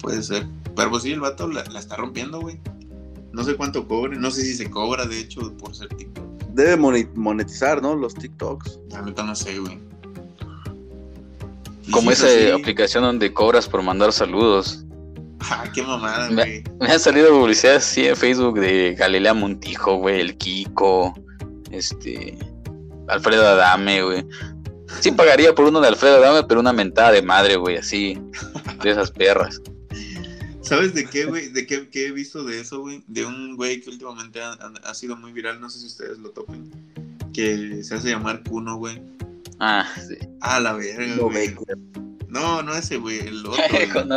Puede 0.00 0.22
ser. 0.22 0.46
Pero 0.76 0.90
pues 0.90 1.02
sí, 1.02 1.12
el 1.12 1.20
vato 1.20 1.48
la, 1.48 1.64
la 1.64 1.78
está 1.78 1.96
rompiendo, 1.96 2.40
güey. 2.40 2.58
No 3.32 3.44
sé 3.44 3.54
cuánto 3.56 3.86
cobre. 3.86 4.16
No 4.16 4.30
sé 4.30 4.42
si 4.42 4.54
se 4.54 4.70
cobra, 4.70 5.06
de 5.06 5.18
hecho, 5.20 5.52
por 5.56 5.74
ser 5.74 5.88
TikTok. 5.88 6.24
Debe 6.54 6.76
monetizar, 7.14 7.80
¿no? 7.82 7.94
Los 7.96 8.14
TikToks. 8.14 8.78
La 8.90 9.02
neta 9.02 9.22
no 9.24 9.34
sé, 9.34 9.58
güey. 9.58 9.78
Como 11.90 12.10
si 12.10 12.14
esa 12.14 12.28
es 12.30 12.52
así- 12.52 12.60
aplicación 12.62 13.04
donde 13.04 13.32
cobras 13.32 13.68
por 13.68 13.82
mandar 13.82 14.12
saludos. 14.12 14.84
Ah, 15.50 15.64
qué 15.74 15.82
mamada, 15.82 16.30
Me- 16.30 16.34
güey. 16.34 16.64
Me 16.80 16.86
han 16.88 17.00
salido 17.00 17.28
publicidades 17.30 17.84
así 17.84 18.06
en 18.06 18.16
Facebook 18.16 18.58
de 18.60 18.94
Galilea 18.94 19.34
Montijo, 19.34 19.96
güey, 19.96 20.20
el 20.20 20.36
Kiko, 20.38 21.14
este, 21.70 22.38
Alfredo 23.08 23.46
Adame, 23.46 24.02
güey. 24.02 24.26
Sí 25.00 25.10
pagaría 25.10 25.54
por 25.54 25.66
uno 25.66 25.80
de 25.80 25.88
Alfredo 25.88 26.16
Adame, 26.16 26.44
pero 26.48 26.60
una 26.60 26.72
mentada 26.72 27.12
de 27.12 27.20
madre, 27.20 27.56
güey, 27.56 27.76
así, 27.76 28.18
de 28.82 28.90
esas 28.90 29.10
perras. 29.10 29.60
¿Sabes 30.62 30.94
de 30.94 31.04
qué, 31.04 31.26
güey? 31.26 31.48
¿De 31.48 31.66
qué, 31.66 31.88
qué 31.90 32.06
he 32.06 32.12
visto 32.12 32.42
de 32.42 32.60
eso, 32.60 32.80
güey? 32.80 33.02
De 33.06 33.26
un 33.26 33.54
güey 33.56 33.82
que 33.82 33.90
últimamente 33.90 34.40
ha, 34.40 34.94
sido 34.94 35.14
muy 35.14 35.32
viral, 35.32 35.60
no 35.60 35.68
sé 35.68 35.78
si 35.80 35.86
ustedes 35.86 36.18
lo 36.18 36.30
topen. 36.30 36.70
Que 37.34 37.84
se 37.84 37.94
hace 37.94 38.08
llamar 38.08 38.42
Kuno, 38.44 38.78
güey. 38.78 39.02
Ah, 39.60 39.86
sí. 40.08 40.16
Ah, 40.40 40.60
la 40.60 40.72
verga, 40.72 41.16
güey. 41.16 41.54
No, 42.34 42.62
no 42.62 42.74
ese, 42.74 42.96
güey. 42.98 43.20
El 43.20 43.46
otro. 43.46 43.62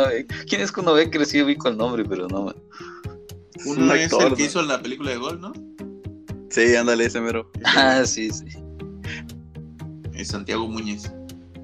güey. 0.06 0.26
¿Quién 0.48 0.60
es 0.60 0.72
Kuno 0.72 0.92
Becker? 0.94 1.24
Sí, 1.24 1.40
vi 1.42 1.56
con 1.56 1.72
el 1.72 1.78
nombre, 1.78 2.04
pero 2.04 2.28
no. 2.28 2.44
man. 2.46 2.56
Uno 3.64 3.84
un 3.84 3.90
es 3.92 4.12
actor, 4.12 4.28
el 4.32 4.34
que 4.36 4.44
hizo 4.44 4.62
la 4.62 4.82
película 4.82 5.10
de 5.10 5.16
Gol, 5.16 5.40
¿no? 5.40 5.52
Sí, 6.50 6.74
ándale, 6.76 7.06
ese 7.06 7.20
mero. 7.20 7.50
Ah, 7.64 8.02
sí, 8.04 8.30
sí. 8.30 8.44
Es 10.14 10.28
Santiago 10.28 10.66
Muñez. 10.68 11.10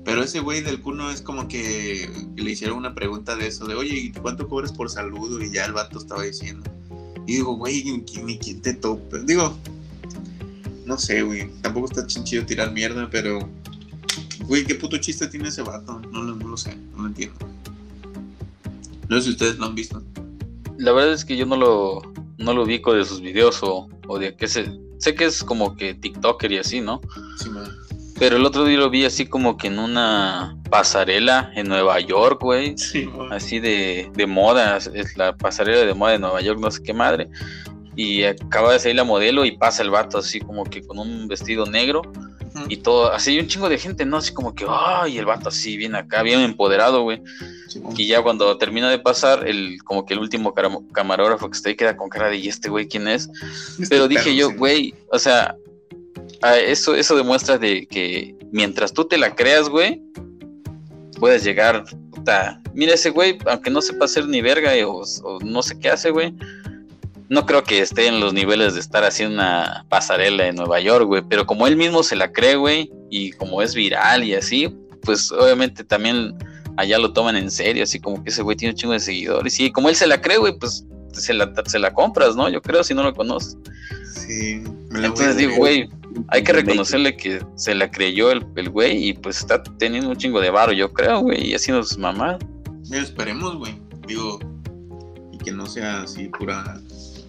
Pero 0.05 0.23
ese 0.23 0.41
güey 0.41 0.61
del 0.61 0.81
Cuno 0.83 1.11
es 1.11 1.23
como 1.23 1.49
que 1.49 2.09
le 2.37 2.51
hicieron 2.51 2.77
una 2.77 2.95
pregunta 2.95 3.37
de 3.37 3.47
eso, 3.47 3.67
de 3.67 3.75
oye, 3.75 3.97
¿y 3.97 4.13
cuánto 4.13 4.47
cobras 4.49 4.71
por 4.73 4.91
saludo? 4.91 5.43
Y 5.43 5.51
ya 5.51 5.65
el 5.65 5.73
vato 5.73 5.99
estaba 5.99 6.23
diciendo. 6.23 6.71
Y 7.27 7.37
digo, 7.37 7.57
güey, 7.57 7.83
ni, 7.85 8.03
qui- 8.05 8.23
ni 8.23 8.39
quién 8.39 8.61
te 8.61 8.75
tope. 8.75 9.21
Digo, 9.25 9.57
no 10.85 10.99
sé, 10.99 11.23
güey. 11.23 11.49
Tampoco 11.63 11.87
está 11.87 12.07
chinchido 12.07 12.45
tirar 12.45 12.71
mierda, 12.73 13.09
pero. 13.11 13.49
Güey, 14.41 14.65
¿qué 14.65 14.75
puto 14.75 14.97
chiste 14.99 15.27
tiene 15.29 15.49
ese 15.49 15.63
vato? 15.63 16.01
No, 16.11 16.23
lo- 16.23 16.35
no 16.35 16.49
lo 16.49 16.57
sé, 16.57 16.77
no 16.95 17.03
lo 17.03 17.09
entiendo. 17.09 17.37
No 19.09 19.17
sé 19.17 19.23
si 19.25 19.31
ustedes 19.31 19.59
lo 19.59 19.67
han 19.67 19.75
visto. 19.75 20.03
La 20.79 20.93
verdad 20.93 21.13
es 21.13 21.25
que 21.25 21.37
yo 21.37 21.47
no 21.47 21.57
lo, 21.57 22.03
no 22.39 22.53
lo 22.55 22.63
ubico 22.65 22.95
de 22.95 23.05
sus 23.05 23.21
videos 23.21 23.63
o, 23.63 23.89
o 24.07 24.19
de 24.19 24.35
qué 24.37 24.49
se... 24.49 24.71
Sé 24.99 25.15
que 25.15 25.25
es 25.27 25.45
como 25.45 25.77
que 25.77 25.95
TikToker 25.95 26.51
y 26.53 26.59
así, 26.59 26.81
¿no? 26.81 27.01
Sí, 27.39 27.51
man. 27.51 27.69
Pero 28.19 28.37
el 28.37 28.47
otro 28.47 28.65
día 28.65 28.79
lo 28.79 28.91
vi 28.91 29.05
así 29.05 29.27
como 29.27 29.57
que 29.57 29.67
en 29.67 29.79
una 29.79 30.57
pasarela 30.71 31.51
en 31.57 31.69
Nueva 31.69 32.01
York, 32.01 32.41
güey. 32.41 32.79
Sí. 32.79 33.09
Así 33.31 33.59
de, 33.61 34.11
de 34.15 34.27
moda, 34.27 34.77
es 34.79 35.17
la 35.17 35.37
pasarela 35.37 35.85
de 35.85 35.95
moda 35.95 36.13
de 36.13 36.21
Nueva 36.21 36.41
York, 36.41 36.59
no 36.61 36.71
sé 36.71 36.83
qué 36.83 36.95
madre. 36.95 37.29
Y 37.97 38.23
acaba 38.23 38.73
de 38.73 38.79
salir 38.79 38.97
la 38.97 39.05
modelo 39.05 39.45
y 39.45 39.57
pasa 39.59 39.83
el 39.83 39.91
vato 39.91 40.19
así 40.19 40.41
como 40.41 40.65
que 40.65 40.83
con 40.83 40.99
un 40.99 41.29
vestido 41.29 41.67
negro 41.67 42.03
Y 42.69 42.79
todo, 42.79 43.13
así 43.13 43.39
un 43.39 43.49
chingo 43.49 43.69
de 43.69 43.79
gente, 43.79 44.05
¿no? 44.05 44.19
Así 44.19 44.33
como 44.33 44.55
que, 44.55 44.65
ay, 44.69 45.19
el 45.19 45.27
vato 45.27 45.49
así 45.49 45.77
bien 45.77 45.95
acá, 45.95 46.23
bien 46.23 46.41
empoderado, 46.41 47.03
güey. 47.03 47.21
Sí. 47.69 47.83
Y 47.97 48.07
ya 48.07 48.23
cuando 48.23 48.57
termina 48.59 48.89
de 48.91 48.99
pasar, 48.99 49.47
el 49.49 49.83
como 49.83 50.07
que 50.07 50.15
el 50.15 50.21
último 50.21 50.55
camarógrafo 50.93 51.51
que 51.51 51.57
está 51.57 51.69
ahí 51.71 51.77
queda 51.77 51.97
con 51.97 52.09
cara 52.09 52.29
de, 52.29 52.37
¿y 52.37 52.49
este 52.49 52.69
güey 52.69 52.87
quién 52.87 53.09
es? 53.09 53.29
Pero 53.89 54.05
Este 54.05 54.09
dije 54.09 54.25
perro, 54.25 54.37
yo, 54.37 54.49
sí, 54.51 54.57
güey, 54.57 54.95
o 55.11 55.19
sea, 55.19 55.57
eso, 56.67 56.95
eso 56.95 57.17
demuestra 57.17 57.59
de 57.59 57.87
que 57.87 58.37
mientras 58.53 58.93
tú 58.93 59.05
te 59.05 59.19
la 59.19 59.35
creas, 59.35 59.69
güey, 59.69 60.01
puedes 61.19 61.43
llegar, 61.43 61.85
puta, 62.13 62.61
mira 62.73 62.95
ese 62.95 63.11
güey, 63.11 63.39
aunque 63.47 63.71
no 63.71 63.83
sepa 63.83 64.05
hacer 64.05 64.27
ni 64.29 64.43
verga 64.43 64.75
eh, 64.77 64.85
o, 64.85 65.03
o 65.23 65.41
no 65.41 65.63
sé 65.63 65.79
qué 65.79 65.91
hace, 65.91 66.11
güey, 66.11 66.35
no 67.29 67.47
creo 67.47 67.65
que 67.65 67.81
esté 67.81 68.07
en 68.07 68.21
los 68.21 68.33
niveles 68.33 68.75
de 68.75 68.81
estar 68.81 69.05
haciendo 69.05 69.37
una 69.37 69.87
pasarela 69.89 70.47
en 70.47 70.57
Nueva 70.57 70.81
York, 70.81 71.07
güey, 71.07 71.23
pero 71.29 71.47
como 71.47 71.67
él 71.67 71.77
mismo 71.77 72.03
se 72.03 72.17
la 72.17 72.33
cree, 72.33 72.57
güey, 72.57 72.91
y 73.11 73.33
como 73.33 73.63
es 73.63 73.75
viral 73.75 74.25
y 74.25 74.35
así, 74.35 74.75
pues 75.03 75.33
obviamente 75.33 75.85
también 75.85 76.35
allá 76.77 76.99
lo 76.99 77.13
toman 77.13 77.37
en 77.37 77.51
serio, 77.51 77.85
así 77.85 78.01
como 78.01 78.23
que 78.23 78.31
ese 78.31 78.43
güey 78.43 78.57
tiene 78.57 78.73
un 78.73 78.79
chingo 78.79 78.93
de 78.93 79.01
seguidores, 79.01 79.59
y 79.61 79.71
como 79.71 79.89
él 79.89 79.97
se 79.97 80.07
la 80.07 80.21
cree, 80.21 80.39
güey, 80.39 80.59
pues 80.59 80.85
se 81.13 81.33
la, 81.33 81.53
se 81.67 81.79
la 81.79 81.93
compras, 81.93 82.37
¿no? 82.37 82.49
Yo 82.49 82.61
creo, 82.61 82.83
si 82.83 82.95
no 82.95 83.03
lo 83.03 83.15
conoces. 83.15 83.57
Sí, 84.15 84.63
me 84.91 85.01
la 85.01 85.07
Entonces 85.09 85.37
digo, 85.37 85.57
güey, 85.57 85.89
hay 86.29 86.43
que 86.43 86.53
reconocerle 86.53 87.17
que 87.17 87.45
se 87.57 87.75
la 87.75 87.91
creyó 87.91 88.31
el, 88.31 88.45
el 88.57 88.69
güey 88.71 89.09
y 89.09 89.13
pues 89.13 89.39
está 89.39 89.63
teniendo 89.63 90.11
un 90.11 90.17
chingo 90.17 90.41
de 90.41 90.51
varo, 90.51 90.73
yo 90.73 90.93
creo, 90.93 91.21
güey, 91.21 91.51
y 91.51 91.55
haciendo 91.55 91.83
sus 91.83 91.99
mamás. 91.99 92.39
Esperemos, 92.91 93.57
güey. 93.57 93.79
Digo, 94.07 94.39
y 95.33 95.39
que 95.39 95.53
no 95.53 95.67
sea 95.67 96.03
así 96.03 96.29
pura. 96.29 96.81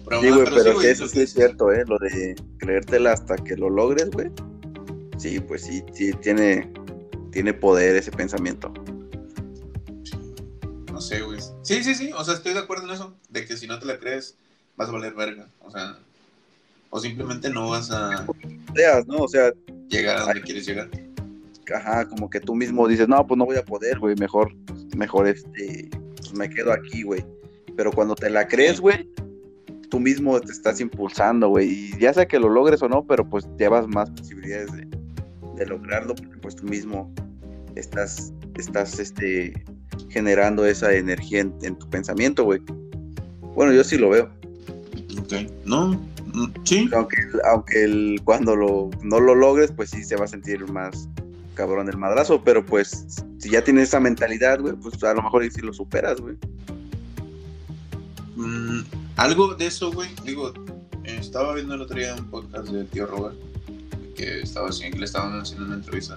Sí, 0.08 0.30
güey, 0.30 0.44
pero 0.44 0.74
güey, 0.74 0.86
que 0.86 0.90
eso 0.92 1.08
sí 1.08 1.20
es 1.20 1.32
cierto, 1.32 1.72
¿eh? 1.72 1.84
Lo 1.86 1.98
de 1.98 2.36
creértela 2.58 3.12
hasta 3.12 3.36
que 3.36 3.56
lo 3.56 3.68
logres, 3.68 4.10
güey. 4.10 4.30
Sí, 5.18 5.40
pues 5.40 5.62
sí, 5.62 5.82
sí, 5.92 6.12
tiene, 6.22 6.72
tiene 7.32 7.52
poder 7.52 7.96
ese 7.96 8.12
pensamiento. 8.12 8.72
No 10.92 11.00
sé, 11.00 11.22
güey. 11.22 11.40
Sí, 11.62 11.82
sí, 11.82 11.94
sí. 11.94 12.12
O 12.12 12.22
sea, 12.24 12.34
estoy 12.34 12.54
de 12.54 12.60
acuerdo 12.60 12.84
en 12.84 12.94
eso. 12.94 13.14
De 13.30 13.44
que 13.44 13.56
si 13.56 13.66
no 13.66 13.78
te 13.80 13.86
la 13.86 13.98
crees, 13.98 14.36
vas 14.76 14.88
a 14.88 14.92
valer 14.92 15.14
verga. 15.14 15.48
O 15.60 15.70
sea, 15.70 15.98
o 16.90 17.00
simplemente 17.00 17.50
no 17.50 17.70
vas 17.70 17.90
a. 17.90 18.26
O 19.08 19.28
sea, 19.28 19.52
llegar 19.88 20.18
a 20.18 20.20
donde 20.20 20.42
quieres 20.42 20.66
llegar. 20.66 20.88
ajá, 21.74 22.08
como 22.08 22.30
que 22.30 22.40
tú 22.40 22.54
mismo 22.54 22.86
dices, 22.86 23.08
no, 23.08 23.26
pues 23.26 23.36
no 23.36 23.44
voy 23.44 23.56
a 23.56 23.64
poder, 23.64 23.98
güey, 23.98 24.14
mejor, 24.16 24.54
mejor 24.96 25.26
este, 25.26 25.90
pues 26.16 26.32
me 26.32 26.48
quedo 26.48 26.72
aquí, 26.72 27.02
güey. 27.02 27.24
Pero 27.76 27.90
cuando 27.92 28.14
te 28.14 28.30
la 28.30 28.46
crees, 28.46 28.80
güey, 28.80 29.10
tú 29.88 30.00
mismo 30.00 30.40
te 30.40 30.52
estás 30.52 30.80
impulsando, 30.80 31.48
güey, 31.48 31.68
y 31.68 31.98
ya 31.98 32.12
sea 32.12 32.26
que 32.26 32.38
lo 32.38 32.48
logres 32.48 32.82
o 32.82 32.88
no, 32.88 33.04
pero 33.04 33.28
pues 33.28 33.48
llevas 33.58 33.86
más 33.88 34.10
posibilidades 34.10 34.72
de, 34.72 34.86
de 35.56 35.66
lograrlo, 35.66 36.14
porque 36.14 36.36
pues 36.38 36.56
tú 36.56 36.64
mismo 36.66 37.12
estás, 37.74 38.32
estás, 38.56 38.98
este, 38.98 39.64
generando 40.08 40.66
esa 40.66 40.92
energía 40.92 41.40
en, 41.40 41.54
en 41.62 41.76
tu 41.76 41.88
pensamiento, 41.88 42.44
güey. 42.44 42.60
Bueno, 43.54 43.72
yo 43.72 43.84
sí 43.84 43.96
lo 43.96 44.10
veo. 44.10 44.30
Ok. 45.18 45.50
No, 45.64 45.88
mm, 46.34 46.46
sí. 46.64 46.88
Aunque, 46.92 47.16
aunque 47.50 47.84
el, 47.84 48.20
cuando 48.24 48.54
lo, 48.54 48.90
no 49.02 49.20
lo 49.20 49.34
logres, 49.34 49.72
pues 49.72 49.90
sí 49.90 50.04
se 50.04 50.16
va 50.16 50.26
a 50.26 50.28
sentir 50.28 50.70
más 50.70 51.08
cabrón 51.54 51.88
el 51.88 51.96
madrazo, 51.96 52.42
pero 52.44 52.64
pues 52.64 53.24
si 53.38 53.50
ya 53.50 53.64
tienes 53.64 53.88
esa 53.88 53.98
mentalidad, 53.98 54.60
güey, 54.60 54.74
pues 54.74 55.02
a 55.02 55.14
lo 55.14 55.22
mejor 55.22 55.50
si 55.50 55.62
lo 55.62 55.72
superas, 55.72 56.20
güey. 56.20 56.36
Mm, 58.36 58.80
algo 59.16 59.54
de 59.54 59.66
eso, 59.66 59.92
güey. 59.92 60.08
Digo, 60.24 60.52
estaba 61.04 61.54
viendo 61.54 61.74
el 61.74 61.82
otro 61.82 61.98
día 61.98 62.14
un 62.14 62.30
podcast 62.30 62.68
del 62.68 62.86
tío 62.88 63.06
Robert. 63.06 63.36
Que 64.14 64.40
estaba 64.40 64.68
haciendo, 64.68 64.98
le 64.98 65.04
estaban 65.04 65.38
haciendo 65.38 65.66
una 65.66 65.76
entrevista. 65.76 66.16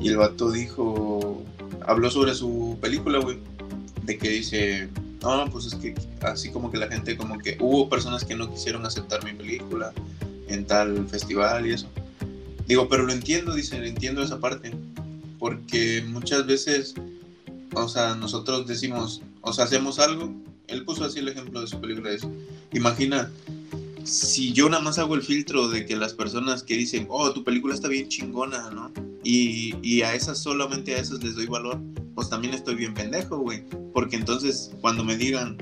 Y 0.00 0.08
el 0.08 0.16
vato 0.16 0.50
dijo. 0.50 1.42
Habló 1.86 2.10
sobre 2.10 2.34
su 2.34 2.78
película, 2.80 3.18
güey. 3.18 3.38
De 4.04 4.18
que 4.18 4.30
dice. 4.30 4.88
No, 5.22 5.44
pues 5.50 5.66
es 5.66 5.74
que 5.74 5.94
así 6.22 6.50
como 6.50 6.70
que 6.70 6.78
la 6.78 6.88
gente, 6.88 7.16
como 7.16 7.38
que 7.38 7.58
hubo 7.60 7.90
personas 7.90 8.24
que 8.24 8.34
no 8.34 8.50
quisieron 8.50 8.86
aceptar 8.86 9.22
mi 9.22 9.34
película 9.34 9.92
en 10.48 10.66
tal 10.66 11.06
festival 11.08 11.66
y 11.66 11.74
eso. 11.74 11.88
Digo, 12.66 12.88
pero 12.88 13.04
lo 13.04 13.12
entiendo, 13.12 13.54
dice, 13.54 13.76
entiendo 13.86 14.22
esa 14.22 14.38
parte. 14.40 14.72
Porque 15.38 16.04
muchas 16.08 16.46
veces, 16.46 16.94
o 17.74 17.88
sea, 17.88 18.14
nosotros 18.14 18.66
decimos, 18.66 19.22
o 19.40 19.52
sea, 19.52 19.64
hacemos 19.64 19.98
algo. 19.98 20.32
Él 20.70 20.84
puso 20.84 21.04
así 21.04 21.18
el 21.18 21.28
ejemplo 21.28 21.60
de 21.60 21.66
su 21.66 21.80
película. 21.80 22.10
Es, 22.10 22.26
imagina, 22.72 23.30
si 24.04 24.52
yo 24.52 24.68
nada 24.68 24.82
más 24.82 24.98
hago 24.98 25.14
el 25.14 25.22
filtro 25.22 25.68
de 25.68 25.84
que 25.86 25.96
las 25.96 26.14
personas 26.14 26.62
que 26.62 26.76
dicen, 26.76 27.06
oh, 27.10 27.32
tu 27.32 27.44
película 27.44 27.74
está 27.74 27.88
bien 27.88 28.08
chingona, 28.08 28.70
¿no? 28.70 28.92
Y, 29.22 29.74
y 29.82 30.02
a 30.02 30.14
esas 30.14 30.38
solamente 30.38 30.94
a 30.94 30.98
esas 30.98 31.22
les 31.22 31.34
doy 31.34 31.46
valor, 31.46 31.78
pues 32.14 32.30
también 32.30 32.54
estoy 32.54 32.76
bien 32.76 32.94
pendejo, 32.94 33.38
güey. 33.38 33.62
Porque 33.92 34.16
entonces 34.16 34.70
cuando 34.80 35.04
me 35.04 35.16
digan, 35.16 35.58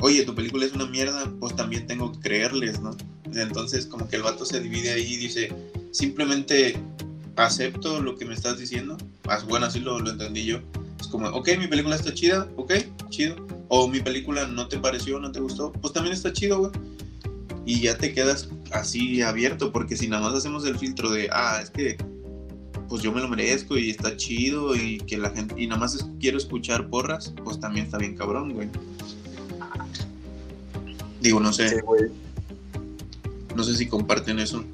oye, 0.00 0.24
tu 0.24 0.34
película 0.34 0.64
es 0.64 0.72
una 0.72 0.86
mierda, 0.86 1.30
pues 1.40 1.54
también 1.54 1.86
tengo 1.86 2.12
que 2.12 2.20
creerles, 2.20 2.80
¿no? 2.80 2.96
Entonces, 3.34 3.86
como 3.86 4.08
que 4.08 4.16
el 4.16 4.22
vato 4.22 4.44
se 4.44 4.60
divide 4.60 4.92
ahí 4.92 5.14
y 5.14 5.16
dice, 5.16 5.52
simplemente 5.90 6.76
acepto 7.36 8.00
lo 8.00 8.16
que 8.16 8.24
me 8.24 8.34
estás 8.34 8.58
diciendo. 8.58 8.96
Bueno, 9.48 9.66
así 9.66 9.80
lo, 9.80 9.98
lo 10.00 10.10
entendí 10.10 10.44
yo. 10.44 10.60
Es 11.00 11.06
como, 11.06 11.28
ok, 11.28 11.48
mi 11.58 11.66
película 11.68 11.96
está 11.96 12.12
chida, 12.12 12.48
ok, 12.56 12.72
chido. 13.10 13.36
O 13.68 13.86
mi 13.88 14.00
película 14.00 14.46
no 14.46 14.66
te 14.68 14.78
pareció, 14.78 15.20
no 15.20 15.30
te 15.30 15.40
gustó, 15.40 15.72
pues 15.72 15.92
también 15.92 16.14
está 16.14 16.32
chido, 16.32 16.58
güey. 16.58 16.72
Y 17.66 17.80
ya 17.80 17.98
te 17.98 18.12
quedas 18.14 18.48
así 18.72 19.20
abierto, 19.22 19.72
porque 19.72 19.96
si 19.96 20.08
nada 20.08 20.22
más 20.26 20.34
hacemos 20.34 20.64
el 20.66 20.78
filtro 20.78 21.10
de, 21.10 21.28
ah, 21.32 21.60
es 21.62 21.70
que 21.70 21.96
pues 22.88 23.02
yo 23.02 23.12
me 23.12 23.20
lo 23.20 23.28
merezco 23.28 23.76
y 23.76 23.90
está 23.90 24.16
chido 24.16 24.74
y 24.74 24.96
que 25.00 25.18
la 25.18 25.28
gente, 25.28 25.54
y 25.60 25.66
nada 25.66 25.78
más 25.78 25.94
es- 25.94 26.06
quiero 26.18 26.38
escuchar 26.38 26.88
porras, 26.88 27.34
pues 27.44 27.60
también 27.60 27.84
está 27.84 27.98
bien 27.98 28.16
cabrón, 28.16 28.54
güey. 28.54 28.68
Digo, 31.20 31.38
no 31.40 31.52
sé, 31.52 31.68
Sí, 31.68 31.76
güey. 31.84 32.04
no 33.54 33.62
sé 33.62 33.76
si 33.76 33.86
comparten 33.86 34.38
eso. 34.38 34.64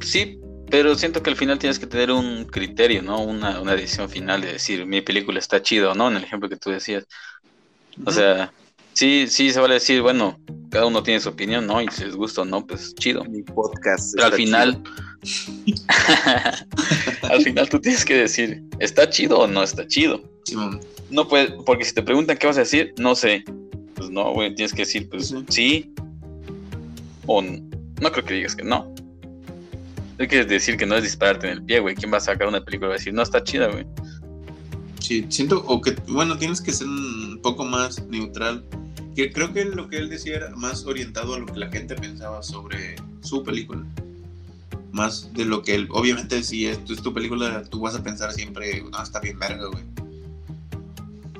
Sí, 0.00 0.38
pero 0.70 0.94
siento 0.96 1.22
que 1.22 1.30
al 1.30 1.36
final 1.36 1.58
tienes 1.58 1.78
que 1.78 1.86
tener 1.86 2.10
un 2.10 2.44
criterio, 2.44 3.02
¿no? 3.02 3.20
Una, 3.20 3.60
una 3.60 3.74
decisión 3.74 4.08
final 4.08 4.40
de 4.40 4.54
decir 4.54 4.86
mi 4.86 5.00
película 5.00 5.38
está 5.38 5.62
chida 5.62 5.90
o 5.90 5.94
no, 5.94 6.08
en 6.08 6.16
el 6.16 6.24
ejemplo 6.24 6.48
que 6.48 6.56
tú 6.56 6.70
decías. 6.70 7.06
O 8.04 8.10
sea, 8.10 8.52
sí, 8.92 9.26
sí 9.28 9.50
se 9.50 9.60
vale 9.60 9.74
decir, 9.74 10.02
bueno, 10.02 10.38
cada 10.70 10.86
uno 10.86 11.02
tiene 11.02 11.20
su 11.20 11.28
opinión, 11.28 11.66
¿no? 11.66 11.80
Y 11.80 11.88
si 11.88 12.04
les 12.04 12.16
gusta 12.16 12.42
o 12.42 12.44
no, 12.44 12.66
pues 12.66 12.94
chido. 12.94 13.24
Mi 13.24 13.42
podcast. 13.42 14.14
Pero 14.14 14.26
al 14.26 14.32
final, 14.34 14.82
al 17.22 17.42
final 17.42 17.68
tú 17.68 17.80
tienes 17.80 18.04
que 18.04 18.14
decir, 18.14 18.62
¿está 18.78 19.08
chido 19.08 19.38
o 19.38 19.46
no 19.46 19.62
está 19.62 19.86
chido? 19.86 20.22
No 21.10 21.28
puedes, 21.28 21.52
porque 21.64 21.84
si 21.84 21.94
te 21.94 22.02
preguntan 22.02 22.36
qué 22.36 22.46
vas 22.46 22.56
a 22.56 22.60
decir, 22.60 22.94
no 22.98 23.14
sé. 23.14 23.44
Pues 23.94 24.10
no, 24.10 24.32
güey, 24.32 24.54
tienes 24.54 24.72
que 24.72 24.82
decir, 24.82 25.08
pues 25.08 25.28
Sí. 25.28 25.44
sí. 25.48 25.94
O 27.26 27.42
no 27.42 28.12
creo 28.12 28.24
que 28.24 28.34
digas 28.34 28.54
que 28.54 28.64
no. 28.64 28.94
Hay 30.18 30.28
que 30.28 30.44
decir 30.44 30.76
que 30.76 30.86
no 30.86 30.96
es 30.96 31.02
dispararte 31.02 31.46
en 31.46 31.52
el 31.52 31.62
pie, 31.62 31.80
güey. 31.80 31.94
¿Quién 31.94 32.12
va 32.12 32.16
a 32.16 32.20
sacar 32.20 32.48
una 32.48 32.64
película 32.64 32.86
y 32.86 32.90
va 32.90 32.94
a 32.94 32.98
decir, 32.98 33.12
no 33.12 33.22
está 33.22 33.44
chida, 33.44 33.68
güey? 33.68 33.86
Sí, 35.00 35.26
siento, 35.28 35.62
o 35.66 35.80
que, 35.80 35.94
bueno, 36.08 36.38
tienes 36.38 36.60
que 36.60 36.72
ser 36.72 36.88
un 36.88 37.38
poco 37.42 37.64
más 37.64 38.02
neutral. 38.06 38.64
Creo 39.14 39.52
que 39.52 39.64
lo 39.64 39.88
que 39.88 39.98
él 39.98 40.08
decía 40.08 40.36
era 40.36 40.50
más 40.56 40.84
orientado 40.84 41.34
a 41.34 41.38
lo 41.38 41.46
que 41.46 41.58
la 41.58 41.70
gente 41.70 41.94
pensaba 41.94 42.42
sobre 42.42 42.96
su 43.20 43.42
película. 43.42 43.84
Más 44.92 45.32
de 45.34 45.44
lo 45.44 45.62
que 45.62 45.74
él, 45.74 45.88
obviamente, 45.90 46.42
si 46.42 46.66
esto 46.66 46.92
es 46.92 47.02
tu 47.02 47.12
película, 47.12 47.62
tú 47.64 47.80
vas 47.80 47.94
a 47.94 48.02
pensar 48.02 48.32
siempre, 48.32 48.84
ah, 48.92 49.02
está 49.02 49.20
bien 49.20 49.38
verga, 49.38 49.66
güey. 49.66 49.84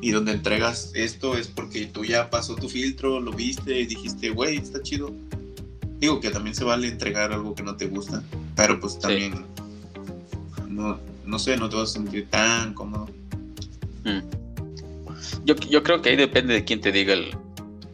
Y 0.01 0.11
donde 0.11 0.33
entregas 0.33 0.93
esto 0.95 1.37
es 1.37 1.49
porque 1.49 1.87
tú 1.87 2.05
ya 2.05 2.31
pasó 2.31 2.55
tu 2.55 2.68
filtro, 2.68 3.20
lo 3.20 3.33
viste 3.33 3.81
y 3.81 3.87
dijiste, 3.87 4.31
güey, 4.31 4.59
está 4.59 4.83
chido. 4.83 5.12
Digo 5.99 6.20
que 6.20 6.31
también 6.31 6.55
se 6.55 6.64
vale 6.64 6.89
entregar 6.89 7.33
algo 7.33 7.55
que 7.55 7.62
no 7.62 7.77
te 7.77 7.87
gusta, 7.87 8.22
pero 8.57 8.81
pues 8.81 8.99
también, 8.99 9.45
no, 10.69 10.99
no 11.25 11.39
sé, 11.39 11.57
no 11.57 11.69
te 11.69 11.77
vas 11.77 11.91
a 11.91 11.93
sentir 11.93 12.29
tan 12.29 12.75
cómodo. 12.75 13.07
Mm. 14.05 14.21
Yo, 15.45 15.55
yo 15.57 15.83
creo 15.83 16.03
que 16.03 16.11
ahí 16.11 16.17
depende 16.17 16.55
de 16.55 16.65
quién 16.65 16.81
te 16.81 16.91
diga 16.93 17.15
el- 17.15 17.37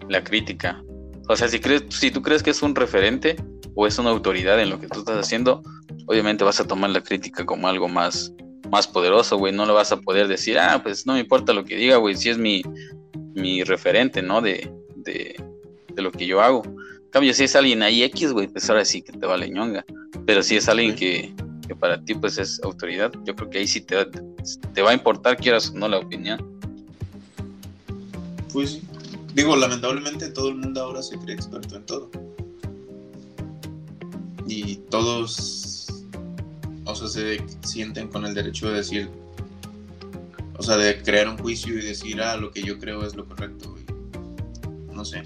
la 0.08 0.22
crítica. 0.24 0.82
O 1.28 1.36
sea, 1.36 1.48
si, 1.48 1.60
crees, 1.60 1.84
si 1.90 2.10
tú 2.10 2.22
crees 2.22 2.42
que 2.42 2.50
es 2.50 2.62
un 2.62 2.74
referente 2.74 3.36
o 3.74 3.86
es 3.86 3.98
una 3.98 4.10
autoridad 4.10 4.60
en 4.60 4.70
lo 4.70 4.80
que 4.80 4.88
tú 4.88 5.00
estás 5.00 5.18
haciendo, 5.18 5.62
obviamente 6.06 6.44
vas 6.44 6.60
a 6.60 6.66
tomar 6.66 6.90
la 6.90 7.00
crítica 7.02 7.46
como 7.46 7.68
algo 7.68 7.88
más, 7.88 8.32
más 8.70 8.86
poderoso, 8.88 9.38
güey. 9.38 9.52
No 9.52 9.64
lo 9.66 9.74
vas 9.74 9.92
a 9.92 10.00
poder 10.00 10.28
decir, 10.28 10.58
ah, 10.58 10.80
pues 10.82 11.06
no 11.06 11.14
me 11.14 11.20
importa 11.20 11.52
lo 11.52 11.64
que 11.64 11.76
diga, 11.76 11.96
güey, 11.96 12.16
si 12.16 12.28
es 12.28 12.38
mi, 12.38 12.62
mi 13.34 13.62
referente, 13.64 14.20
¿no? 14.22 14.40
De, 14.42 14.70
de, 14.96 15.42
de 15.94 16.02
lo 16.02 16.10
que 16.12 16.26
yo 16.26 16.42
hago. 16.42 16.62
Cambio, 17.12 17.32
si 17.34 17.44
es 17.44 17.54
alguien 17.54 17.82
ahí 17.82 18.02
X, 18.04 18.32
güey, 18.32 18.48
pues 18.48 18.68
ahora 18.70 18.84
sí 18.84 19.02
que 19.02 19.12
te 19.12 19.26
vale 19.26 19.48
ñonga. 19.50 19.84
Pero 20.26 20.42
si 20.42 20.56
es 20.56 20.68
alguien 20.68 20.94
que, 20.96 21.34
que 21.68 21.76
para 21.76 22.02
ti 22.02 22.14
pues 22.14 22.38
es 22.38 22.58
autoridad, 22.64 23.12
yo 23.24 23.36
creo 23.36 23.50
que 23.50 23.58
ahí 23.58 23.66
sí 23.66 23.80
te, 23.82 23.96
va- 23.96 24.06
te 24.74 24.82
va 24.82 24.90
a 24.90 24.94
importar, 24.94 25.36
quieras 25.36 25.70
o 25.70 25.74
no, 25.78 25.88
la 25.88 25.98
opinión. 25.98 26.58
Pues 28.52 28.70
sí. 28.72 28.82
Digo, 29.34 29.56
lamentablemente 29.56 30.28
todo 30.30 30.48
el 30.48 30.56
mundo 30.56 30.82
ahora 30.82 31.02
se 31.02 31.18
cree 31.18 31.34
experto 31.34 31.76
en 31.76 31.84
todo. 31.86 32.10
Y 34.46 34.76
todos, 34.90 36.04
o 36.84 36.94
sea, 36.94 37.08
se 37.08 37.42
sienten 37.62 38.08
con 38.08 38.26
el 38.26 38.34
derecho 38.34 38.68
de 38.70 38.76
decir, 38.78 39.08
o 40.58 40.62
sea, 40.62 40.76
de 40.76 41.00
crear 41.02 41.28
un 41.28 41.38
juicio 41.38 41.78
y 41.78 41.82
decir, 41.82 42.20
ah, 42.20 42.36
lo 42.36 42.50
que 42.50 42.62
yo 42.62 42.78
creo 42.78 43.06
es 43.06 43.14
lo 43.14 43.26
correcto. 43.26 43.74
y 43.78 44.94
no 44.94 45.04
sé. 45.04 45.22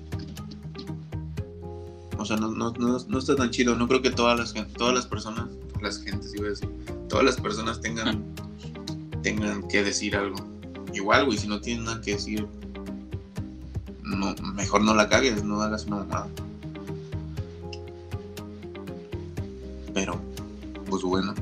O 2.19 2.25
sea, 2.25 2.37
no, 2.37 2.49
no, 2.49 2.73
no, 2.73 2.99
no 2.99 3.19
está 3.19 3.37
tan 3.37 3.51
chido. 3.51 3.77
No 3.77 3.89
creo 3.89 4.03
que 4.03 4.11
todas 4.11 4.39
las, 4.39 4.55
todas 4.75 4.95
las 4.95 5.07
personas, 5.07 5.49
las 5.81 6.03
gentes, 6.03 6.35
iba 6.35 6.47
a 6.47 6.51
decir, 6.51 6.69
todas 7.09 7.25
las 7.25 7.37
personas 7.37 7.81
tengan, 7.81 8.25
tengan 9.23 9.67
que 9.69 9.83
decir 9.83 10.17
algo. 10.17 10.37
Igual, 10.93 11.27
güey, 11.27 11.39
si 11.39 11.47
no 11.47 11.61
tienen 11.61 11.85
nada 11.85 12.01
que 12.01 12.13
decir, 12.13 12.47
no, 14.03 14.35
mejor 14.55 14.83
no 14.83 14.95
la 14.95 15.09
cagues, 15.09 15.45
no 15.45 15.61
hagas 15.61 15.85
una 15.87 15.97
mamada. 15.97 16.29
Pero, 19.93 20.21
pues 20.89 21.03
bueno, 21.03 21.35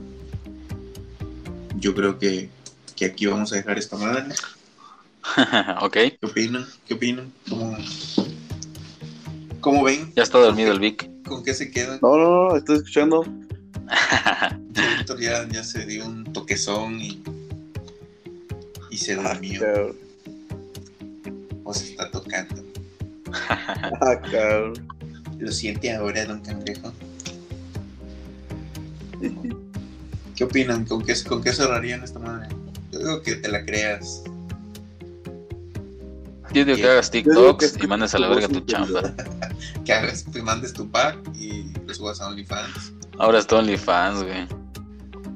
yo 1.78 1.94
creo 1.94 2.18
que, 2.18 2.48
que 2.96 3.04
aquí 3.04 3.26
vamos 3.26 3.52
a 3.52 3.56
dejar 3.56 3.78
esta 3.78 3.96
madre. 3.96 4.34
ok, 5.80 5.92
¿Qué 5.92 6.18
opinan? 6.22 6.66
¿Qué 6.86 6.94
opinan? 6.94 7.32
¿Cómo, 7.48 7.76
cómo 9.64 9.82
ven? 9.82 10.12
ya 10.14 10.22
está 10.22 10.38
dormido 10.38 10.72
el 10.72 10.78
Vic. 10.78 11.10
¿Con 11.26 11.42
qué 11.42 11.54
se 11.54 11.70
quedan? 11.70 11.98
No, 12.02 12.16
no, 12.16 12.48
no, 12.50 12.56
estoy 12.56 12.76
escuchando. 12.76 13.24
Ya 14.74 14.96
Víctor 14.96 15.20
ya, 15.20 15.48
ya 15.48 15.62
se 15.62 15.86
dio 15.86 16.04
un 16.04 16.24
toquezón 16.32 17.00
y, 17.00 17.22
y 18.90 18.96
se 18.96 19.14
Ah, 19.14 19.34
durmió. 19.34 19.94
O 21.62 21.72
se 21.72 21.90
está 21.90 22.10
tocando. 22.10 22.62
Ah, 23.32 24.20
cabrón. 24.20 24.88
Lo 25.38 25.52
siente 25.52 25.92
ahora, 25.94 26.24
don 26.24 26.40
Cangrejo. 26.40 26.92
¿Qué 30.34 30.44
opinan? 30.44 30.84
¿Con 30.84 31.04
qué, 31.04 31.14
¿Con 31.28 31.42
qué 31.42 31.52
cerrarían 31.52 32.02
esta 32.02 32.18
madre? 32.18 32.48
Yo 32.90 32.98
digo 32.98 33.22
que 33.22 33.36
te 33.36 33.48
la 33.48 33.64
creas. 33.64 34.24
Yo 36.54 36.64
digo 36.64 36.76
que 36.76 36.86
hagas 36.88 37.10
que 37.10 37.22
TikToks 37.22 37.78
y 37.82 37.86
mandes 37.86 38.14
a 38.14 38.18
la 38.20 38.28
verga 38.28 38.48
tu 38.48 38.60
chamba. 38.60 39.12
Que 39.84 39.92
hagas, 39.92 40.24
te 40.24 40.40
mandes 40.42 40.72
tu 40.72 40.88
pack 40.90 41.18
y 41.38 41.64
lo 41.86 41.92
subas 41.92 42.20
a 42.20 42.28
OnlyFans. 42.28 42.92
Ahora 43.18 43.40
es 43.40 43.52
OnlyFans, 43.52 44.22
güey. 44.22 44.46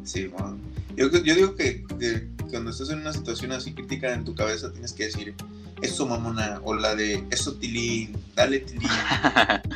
Sí, 0.05 0.29
bueno. 0.29 0.57
Yo, 0.97 1.11
yo 1.11 1.35
digo 1.35 1.55
que, 1.55 1.85
que 1.99 2.29
cuando 2.51 2.70
estás 2.70 2.89
en 2.90 3.01
una 3.01 3.12
situación 3.12 3.53
así 3.53 3.74
crítica 3.74 4.15
en 4.15 4.24
tu 4.24 4.35
cabeza 4.35 4.73
tienes 4.73 4.93
que 4.95 5.05
decir, 5.05 5.35
eso 5.82 6.07
mamona, 6.07 6.61
o 6.65 6.74
la 6.74 6.95
de, 6.95 7.23
eso 7.31 7.53
tilín, 7.55 8.16
dale 8.35 8.61
tilín. 8.61 8.89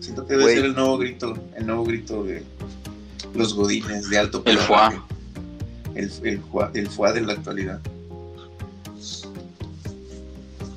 Siento 0.00 0.26
que 0.26 0.32
debe 0.32 0.42
Güey. 0.44 0.56
ser 0.56 0.64
el 0.66 0.74
nuevo 0.74 0.98
grito, 0.98 1.34
el 1.56 1.66
nuevo 1.66 1.84
grito 1.84 2.24
de 2.24 2.42
los 3.34 3.54
godines 3.54 4.10
de 4.10 4.18
alto 4.18 4.42
El 4.46 4.58
fuá. 4.58 4.92
El, 5.94 6.10
el, 6.24 6.40
el 6.74 6.88
fuá 6.88 7.12
de 7.12 7.20
la 7.20 7.34
actualidad. 7.34 7.80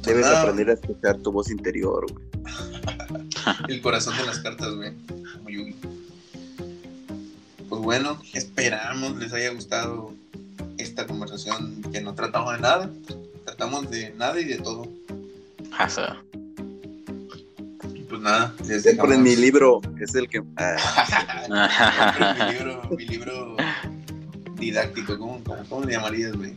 Debes 0.07 0.25
Nada. 0.25 0.41
aprender 0.41 0.69
a 0.69 0.73
escuchar 0.73 1.17
tu 1.17 1.31
voz 1.31 1.51
interior, 1.51 2.05
güey. 2.11 2.25
El 3.67 3.81
corazón 3.81 4.15
de 4.17 4.25
las 4.25 4.39
cartas, 4.39 4.73
güey. 4.73 4.93
Como 5.35 5.49
Yugi. 5.49 5.75
Pues 7.69 7.81
bueno, 7.81 8.17
esperamos 8.33 9.17
les 9.17 9.33
haya 9.33 9.49
gustado 9.51 10.13
esta 10.77 11.05
conversación 11.05 11.81
que 11.91 11.99
no 12.01 12.13
tratamos 12.15 12.53
de 12.53 12.59
nada. 12.61 12.89
Tratamos 13.45 13.89
de 13.91 14.13
nada 14.13 14.39
y 14.39 14.45
de 14.45 14.57
todo. 14.59 14.87
Asa. 15.77 16.15
Y 17.93 18.01
Pues 18.03 18.21
nada, 18.21 18.53
les 18.65 18.83
dejamos. 18.83 19.17
mi 19.17 19.35
libro 19.35 19.81
es 19.99 20.15
el 20.15 20.29
que. 20.29 20.41
ah, 20.57 22.35
mi 22.49 22.53
libro, 22.53 22.89
mi 22.97 23.05
libro 23.05 23.57
didáctico, 24.55 25.17
¿cómo, 25.17 25.41
cómo, 25.43 25.63
cómo 25.67 25.85
le 25.85 25.91
llamarías, 25.93 26.33
güey? 26.35 26.53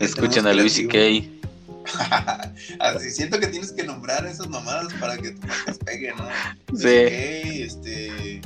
Escuchen 0.00 0.46
a 0.46 0.52
Luis 0.52 0.78
y 0.80 0.88
Kay. 0.88 1.40
Así 2.80 3.10
siento 3.10 3.38
que 3.38 3.46
tienes 3.48 3.72
que 3.72 3.84
nombrar 3.84 4.26
esas 4.26 4.48
mamadas 4.48 4.92
para 4.94 5.16
que 5.16 5.32
tu 5.32 5.40
podcast 5.40 5.82
pegue, 5.84 6.12
¿no? 6.14 6.28
Sí. 6.76 7.62
Este. 7.62 8.40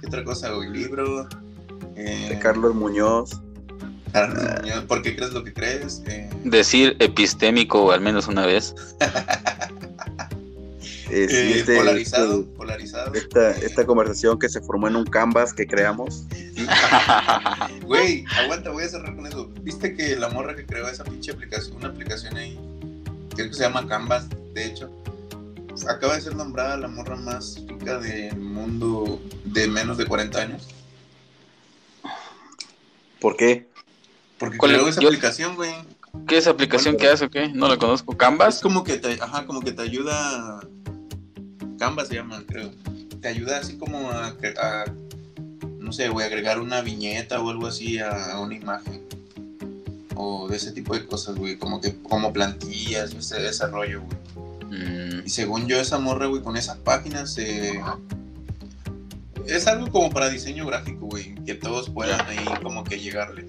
¿Qué 0.00 0.06
otra 0.06 0.24
cosa, 0.24 0.50
güey? 0.52 0.70
Libro. 0.70 1.28
Eh, 1.96 2.28
de 2.30 2.38
Carlos 2.38 2.74
Muñoz. 2.74 3.40
Carlos 4.12 4.44
Muñoz, 4.60 4.84
¿Por 4.84 5.02
qué 5.02 5.16
crees 5.16 5.32
lo 5.32 5.44
que 5.44 5.52
crees? 5.52 6.02
Eh, 6.06 6.28
Decir 6.44 6.96
epistémico 7.00 7.92
al 7.92 8.00
menos 8.00 8.28
una 8.28 8.46
vez. 8.46 8.74
eh, 11.10 11.26
sí, 11.28 11.36
eh, 11.36 11.58
este- 11.60 11.76
polarizado, 11.76 12.40
este- 12.40 12.56
polarizado. 12.56 13.14
esta, 13.14 13.50
esta 13.52 13.86
conversación 13.86 14.38
que 14.38 14.48
se 14.48 14.60
formó 14.60 14.88
en 14.88 14.96
un 14.96 15.04
canvas 15.04 15.52
que 15.52 15.66
creamos. 15.66 16.24
Güey, 17.84 18.24
aguanta, 18.42 18.70
voy 18.70 18.84
a 18.84 18.88
cerrar 18.88 19.14
con 19.16 19.26
eso. 19.26 19.48
viste 19.62 19.94
que 19.94 20.16
la 20.16 20.28
morra 20.28 20.54
que 20.54 20.64
creó 20.66 20.88
esa 20.88 21.04
pinche 21.04 21.32
aplicación, 21.32 21.76
una 21.76 21.88
aplicación 21.88 22.36
ahí, 22.36 22.58
creo 23.34 23.48
que 23.48 23.54
se 23.54 23.62
llama 23.62 23.86
Canvas, 23.86 24.26
de 24.54 24.64
hecho, 24.66 24.90
acaba 25.88 26.14
de 26.14 26.20
ser 26.20 26.34
nombrada 26.36 26.76
la 26.76 26.88
morra 26.88 27.16
más 27.16 27.56
rica 27.66 27.98
del 27.98 28.36
mundo 28.36 29.20
de 29.44 29.66
menos 29.68 29.96
de 29.98 30.06
40 30.06 30.38
años. 30.40 30.68
¿Por 33.20 33.36
qué? 33.36 33.68
Porque 34.38 34.56
¿Cuál 34.58 34.72
creó 34.72 34.84
es? 34.84 34.92
esa 34.92 35.02
Yo- 35.02 35.08
aplicación, 35.08 35.56
güey. 35.56 35.72
¿Qué 36.26 36.38
es 36.38 36.46
aplicación 36.48 36.96
que 36.96 37.06
hace 37.08 37.26
o 37.26 37.30
qué? 37.30 37.48
No 37.48 37.68
la 37.68 37.76
conozco. 37.76 38.12
Es 38.12 38.18
¿Canvas? 38.18 38.60
como 38.60 38.82
que 38.82 38.96
te, 38.96 39.12
ajá, 39.22 39.46
como 39.46 39.60
que 39.60 39.70
te 39.72 39.82
ayuda. 39.82 40.60
Canva 41.80 42.04
se 42.04 42.14
llama, 42.14 42.44
creo. 42.46 42.70
Te 43.22 43.28
ayuda 43.28 43.58
así 43.58 43.78
como 43.78 44.10
a, 44.10 44.26
a, 44.28 44.84
no 45.78 45.92
sé, 45.94 46.10
güey, 46.10 46.26
agregar 46.26 46.60
una 46.60 46.82
viñeta 46.82 47.40
o 47.40 47.48
algo 47.48 47.66
así 47.66 47.98
a, 47.98 48.32
a 48.32 48.40
una 48.40 48.54
imagen. 48.54 49.00
O 50.14 50.46
de 50.46 50.58
ese 50.58 50.72
tipo 50.72 50.92
de 50.94 51.06
cosas, 51.06 51.36
güey. 51.36 51.56
Como 51.56 51.80
que, 51.80 51.96
como 52.02 52.34
plantillas, 52.34 53.14
ese 53.14 53.40
desarrollo, 53.40 54.02
güey. 54.02 54.78
Mm, 54.78 55.22
Y 55.24 55.30
según 55.30 55.68
yo, 55.68 55.80
esa 55.80 55.98
morra, 55.98 56.26
güey, 56.26 56.42
con 56.42 56.58
esas 56.58 56.76
páginas 56.76 57.32
se. 57.32 57.80
Es 59.46 59.66
algo 59.66 59.90
como 59.90 60.10
para 60.10 60.28
diseño 60.28 60.66
gráfico, 60.66 61.06
güey. 61.06 61.34
Que 61.46 61.54
todos 61.54 61.88
puedan 61.88 62.20
ahí 62.28 62.44
como 62.62 62.84
que 62.84 63.00
llegarle. 63.00 63.46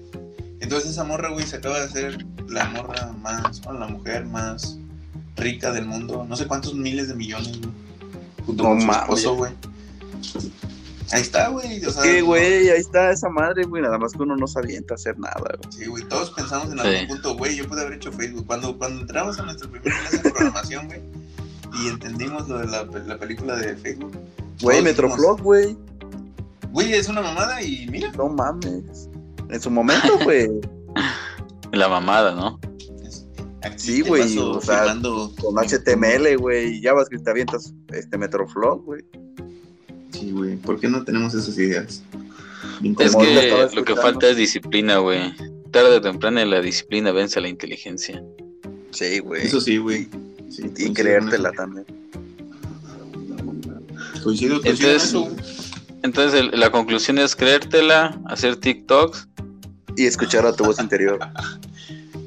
Entonces 0.58 0.92
esa 0.92 1.04
morra, 1.04 1.28
güey, 1.28 1.46
se 1.46 1.56
acaba 1.56 1.78
de 1.78 1.84
hacer 1.84 2.24
la 2.48 2.64
morra 2.70 3.12
más, 3.20 3.60
bueno, 3.60 3.80
la 3.80 3.88
mujer 3.88 4.24
más 4.24 4.78
rica 5.36 5.70
del 5.70 5.84
mundo. 5.84 6.24
No 6.26 6.34
sé 6.34 6.46
cuántos 6.46 6.72
miles 6.74 7.08
de 7.08 7.14
millones, 7.14 7.58
güey. 7.58 7.82
Junto 8.46 8.62
No 8.62 8.68
con 8.70 8.80
su 8.80 8.86
mames. 8.86 9.02
esposo, 9.02 9.34
güey. 9.36 9.52
Ahí 11.12 11.20
está, 11.20 11.48
güey. 11.48 11.84
O 11.84 11.90
sea, 11.90 12.02
¿Qué, 12.02 12.22
güey? 12.22 12.70
Ahí 12.70 12.80
está 12.80 13.10
esa 13.10 13.28
madre, 13.28 13.64
güey. 13.64 13.82
Nada 13.82 13.98
más 13.98 14.12
que 14.12 14.22
uno 14.22 14.34
no 14.34 14.46
se 14.46 14.58
avienta 14.58 14.94
a 14.94 14.96
hacer 14.96 15.18
nada, 15.18 15.36
güey. 15.58 15.72
Sí, 15.72 15.86
güey, 15.86 16.04
todos 16.04 16.30
pensamos 16.30 16.70
en 16.72 16.78
Sí. 16.78 16.86
algún 16.86 17.08
punto, 17.08 17.36
güey, 17.36 17.56
yo 17.56 17.68
pude 17.68 17.82
haber 17.82 17.94
hecho 17.94 18.10
Facebook. 18.12 18.46
Cuando, 18.46 18.76
cuando 18.78 19.02
entramos 19.02 19.38
a 19.38 19.42
nuestra 19.42 19.68
primera 19.68 19.98
clase 20.00 20.18
de 20.18 20.30
programación, 20.30 20.86
güey, 20.86 21.00
y 21.82 21.88
entendimos 21.88 22.48
lo 22.48 22.58
de 22.58 22.66
la, 22.66 22.84
la 22.84 23.18
película 23.18 23.56
de 23.56 23.76
Facebook, 23.76 24.12
Güey, 24.62 24.80
Metroflog, 24.82 25.40
güey. 25.42 25.76
güey, 26.70 26.94
es 26.94 27.08
una 27.08 27.20
mamada 27.20 27.60
y 27.62 27.86
mira, 27.90 28.10
No 28.12 28.28
mames. 28.28 29.08
En 29.50 29.60
su 29.60 29.70
momento, 29.70 30.18
güey. 30.24 30.48
la 31.72 31.88
mamada, 31.88 32.34
¿no? 32.34 32.58
Aquí 33.62 33.78
Sí, 33.78 34.00
güey, 34.02 34.38
o 34.38 34.60
sea, 34.60 34.84
firmando- 34.84 35.34
Con 35.40 35.58
HTML, 35.58 36.36
güey. 36.36 36.76
Y 36.78 36.82
JavaScript 36.82 37.24
te 37.24 37.30
avientas 37.30 37.72
este 37.92 38.18
Metroflog, 38.18 38.84
güey. 38.84 39.02
Sí, 40.12 40.30
güey, 40.32 40.56
¿por 40.56 40.78
qué 40.78 40.88
no 40.88 41.04
tenemos 41.04 41.34
esas 41.34 41.56
ideas? 41.58 42.02
Es 42.98 43.16
que 43.16 43.68
lo 43.74 43.84
que 43.84 43.96
falta 43.96 44.28
es 44.28 44.36
disciplina, 44.36 44.98
güey. 44.98 45.32
Tarde 45.70 45.96
o 45.96 46.00
temprano 46.00 46.44
la 46.44 46.60
disciplina 46.60 47.12
vence 47.12 47.38
a 47.38 47.42
la 47.42 47.48
inteligencia. 47.48 48.22
Sí, 48.90 49.20
güey. 49.20 49.46
Eso 49.46 49.60
sí, 49.60 49.78
güey. 49.78 50.08
Sí, 50.50 50.70
Y 50.76 50.92
creértela 50.92 51.50
también. 51.52 51.86
Coincido, 54.22 54.60
coincido 54.60 54.90
en 54.90 54.94
Entonces- 54.96 55.04
eso. 55.04 55.28
Entonces 56.02 56.40
el- 56.40 56.60
la 56.60 56.70
conclusión 56.70 57.18
es 57.18 57.34
creértela, 57.36 58.20
hacer 58.26 58.56
TikToks. 58.56 59.28
Y 59.96 60.06
escuchar 60.06 60.46
a 60.46 60.52
tu 60.54 60.64
voz 60.64 60.78
interior. 60.80 61.18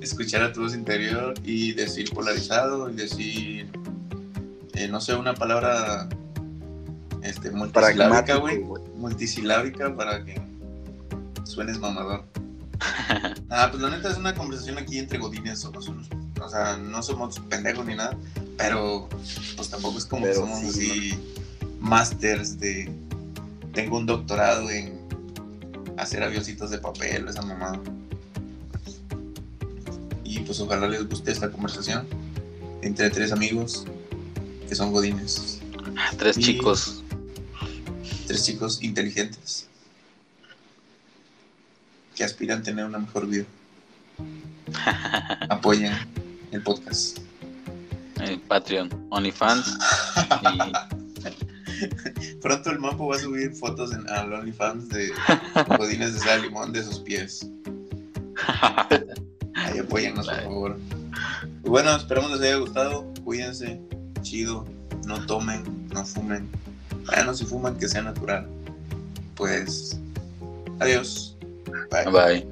escuchar 0.06 0.44
a 0.44 0.54
tu 0.54 0.62
voz 0.62 0.74
interior 0.74 1.34
y 1.44 1.74
decir 1.74 2.12
polarizado 2.12 2.90
y 2.90 2.94
decir, 2.94 3.70
eh, 4.74 4.88
no 4.88 5.02
sé, 5.02 5.16
una 5.16 5.34
palabra 5.34 6.08
este, 7.22 7.52
multisilábica, 7.52 8.38
güey. 8.38 8.64
Multisilábica 8.96 9.96
para 9.96 10.24
que 10.24 10.42
suenes 11.44 11.80
mamador. 11.80 12.24
Ah, 13.50 13.70
pues 13.72 13.82
la 13.82 13.90
neta 13.90 14.10
es 14.10 14.18
una 14.18 14.36
conversación 14.36 14.78
aquí 14.78 14.98
entre 14.98 15.18
godines, 15.18 15.60
somos 15.60 15.88
unos, 15.88 16.10
o 16.42 16.50
sea, 16.50 16.76
no 16.76 17.02
somos 17.02 17.40
pendejos 17.40 17.86
ni 17.86 17.96
nada, 17.96 18.18
pero 18.58 19.08
pues 19.56 19.70
tampoco 19.70 19.98
es 19.98 20.06
como 20.06 20.26
que 20.26 20.34
somos 20.34 20.60
sí, 20.60 20.68
así 20.68 21.20
masters 21.80 22.60
de, 22.60 22.92
tengo 23.74 23.98
un 23.98 24.06
doctorado 24.06 24.70
en 24.70 25.00
hacer 25.98 26.24
avioncitos 26.24 26.70
de 26.72 26.80
papel, 26.80 27.28
esa 27.28 27.44
mamada. 27.44 27.80
Y 30.36 30.40
pues 30.42 30.60
ojalá 30.60 30.90
les 30.90 31.08
guste 31.08 31.32
esta 31.32 31.50
conversación 31.50 32.06
entre 32.82 33.10
tres 33.10 33.32
amigos 33.32 33.86
que 34.68 34.76
son 34.76 34.92
godines, 34.92 35.62
Tres 36.18 36.38
Y- 36.38 36.42
chicos. 36.42 37.02
tres 38.28 38.44
chicos 38.44 38.84
inteligentes 38.84 39.68
que 42.16 42.24
aspiran 42.26 42.60
a 42.60 42.64
tener 42.64 42.84
una 42.86 43.00
mejor 43.00 43.28
vida. 43.28 43.46
Apoyen 45.50 45.94
el 46.52 46.62
podcast. 46.64 47.20
El 48.22 48.40
Patreon, 48.42 48.90
OnlyFans. 49.12 49.78
Pronto 52.42 52.72
el 52.72 52.80
Mapo 52.80 53.08
va 53.08 53.16
a 53.16 53.20
subir 53.20 53.54
fotos 53.54 53.94
en, 53.94 54.10
al 54.10 54.34
OnlyFans 54.34 54.90
de 54.90 55.12
godines 55.78 56.14
de 56.16 56.20
sal 56.20 56.40
y 56.42 56.44
limón 56.44 56.74
de 56.74 56.84
sus 56.84 57.00
pies. 57.00 57.48
Ahí 59.66 59.80
apóyennos, 59.80 60.28
por 60.28 60.44
favor. 60.44 60.78
Y 61.64 61.70
bueno, 61.70 61.96
esperamos 61.96 62.32
les 62.32 62.42
haya 62.42 62.58
gustado. 62.58 63.12
Cuídense, 63.24 63.82
chido. 64.22 64.66
No 65.08 65.26
tomen, 65.26 65.88
no 65.92 66.06
fumen. 66.06 66.50
Bueno, 67.08 67.34
si 67.34 67.46
fuman, 67.46 67.78
que 67.78 67.88
sea 67.88 68.04
natural. 68.04 68.48
Pues, 69.36 70.00
adiós. 70.80 71.36
Bye. 71.90 72.12
Bye. 72.12 72.48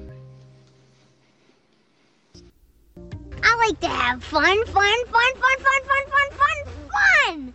I 3.42 3.56
like 3.58 3.80
to 3.80 3.88
have 3.88 4.22
fun, 4.24 4.56
fun, 4.66 4.98
fun, 5.06 5.32
fun, 5.36 5.58
fun, 5.62 5.82
fun, 5.86 6.04
fun, 6.10 7.54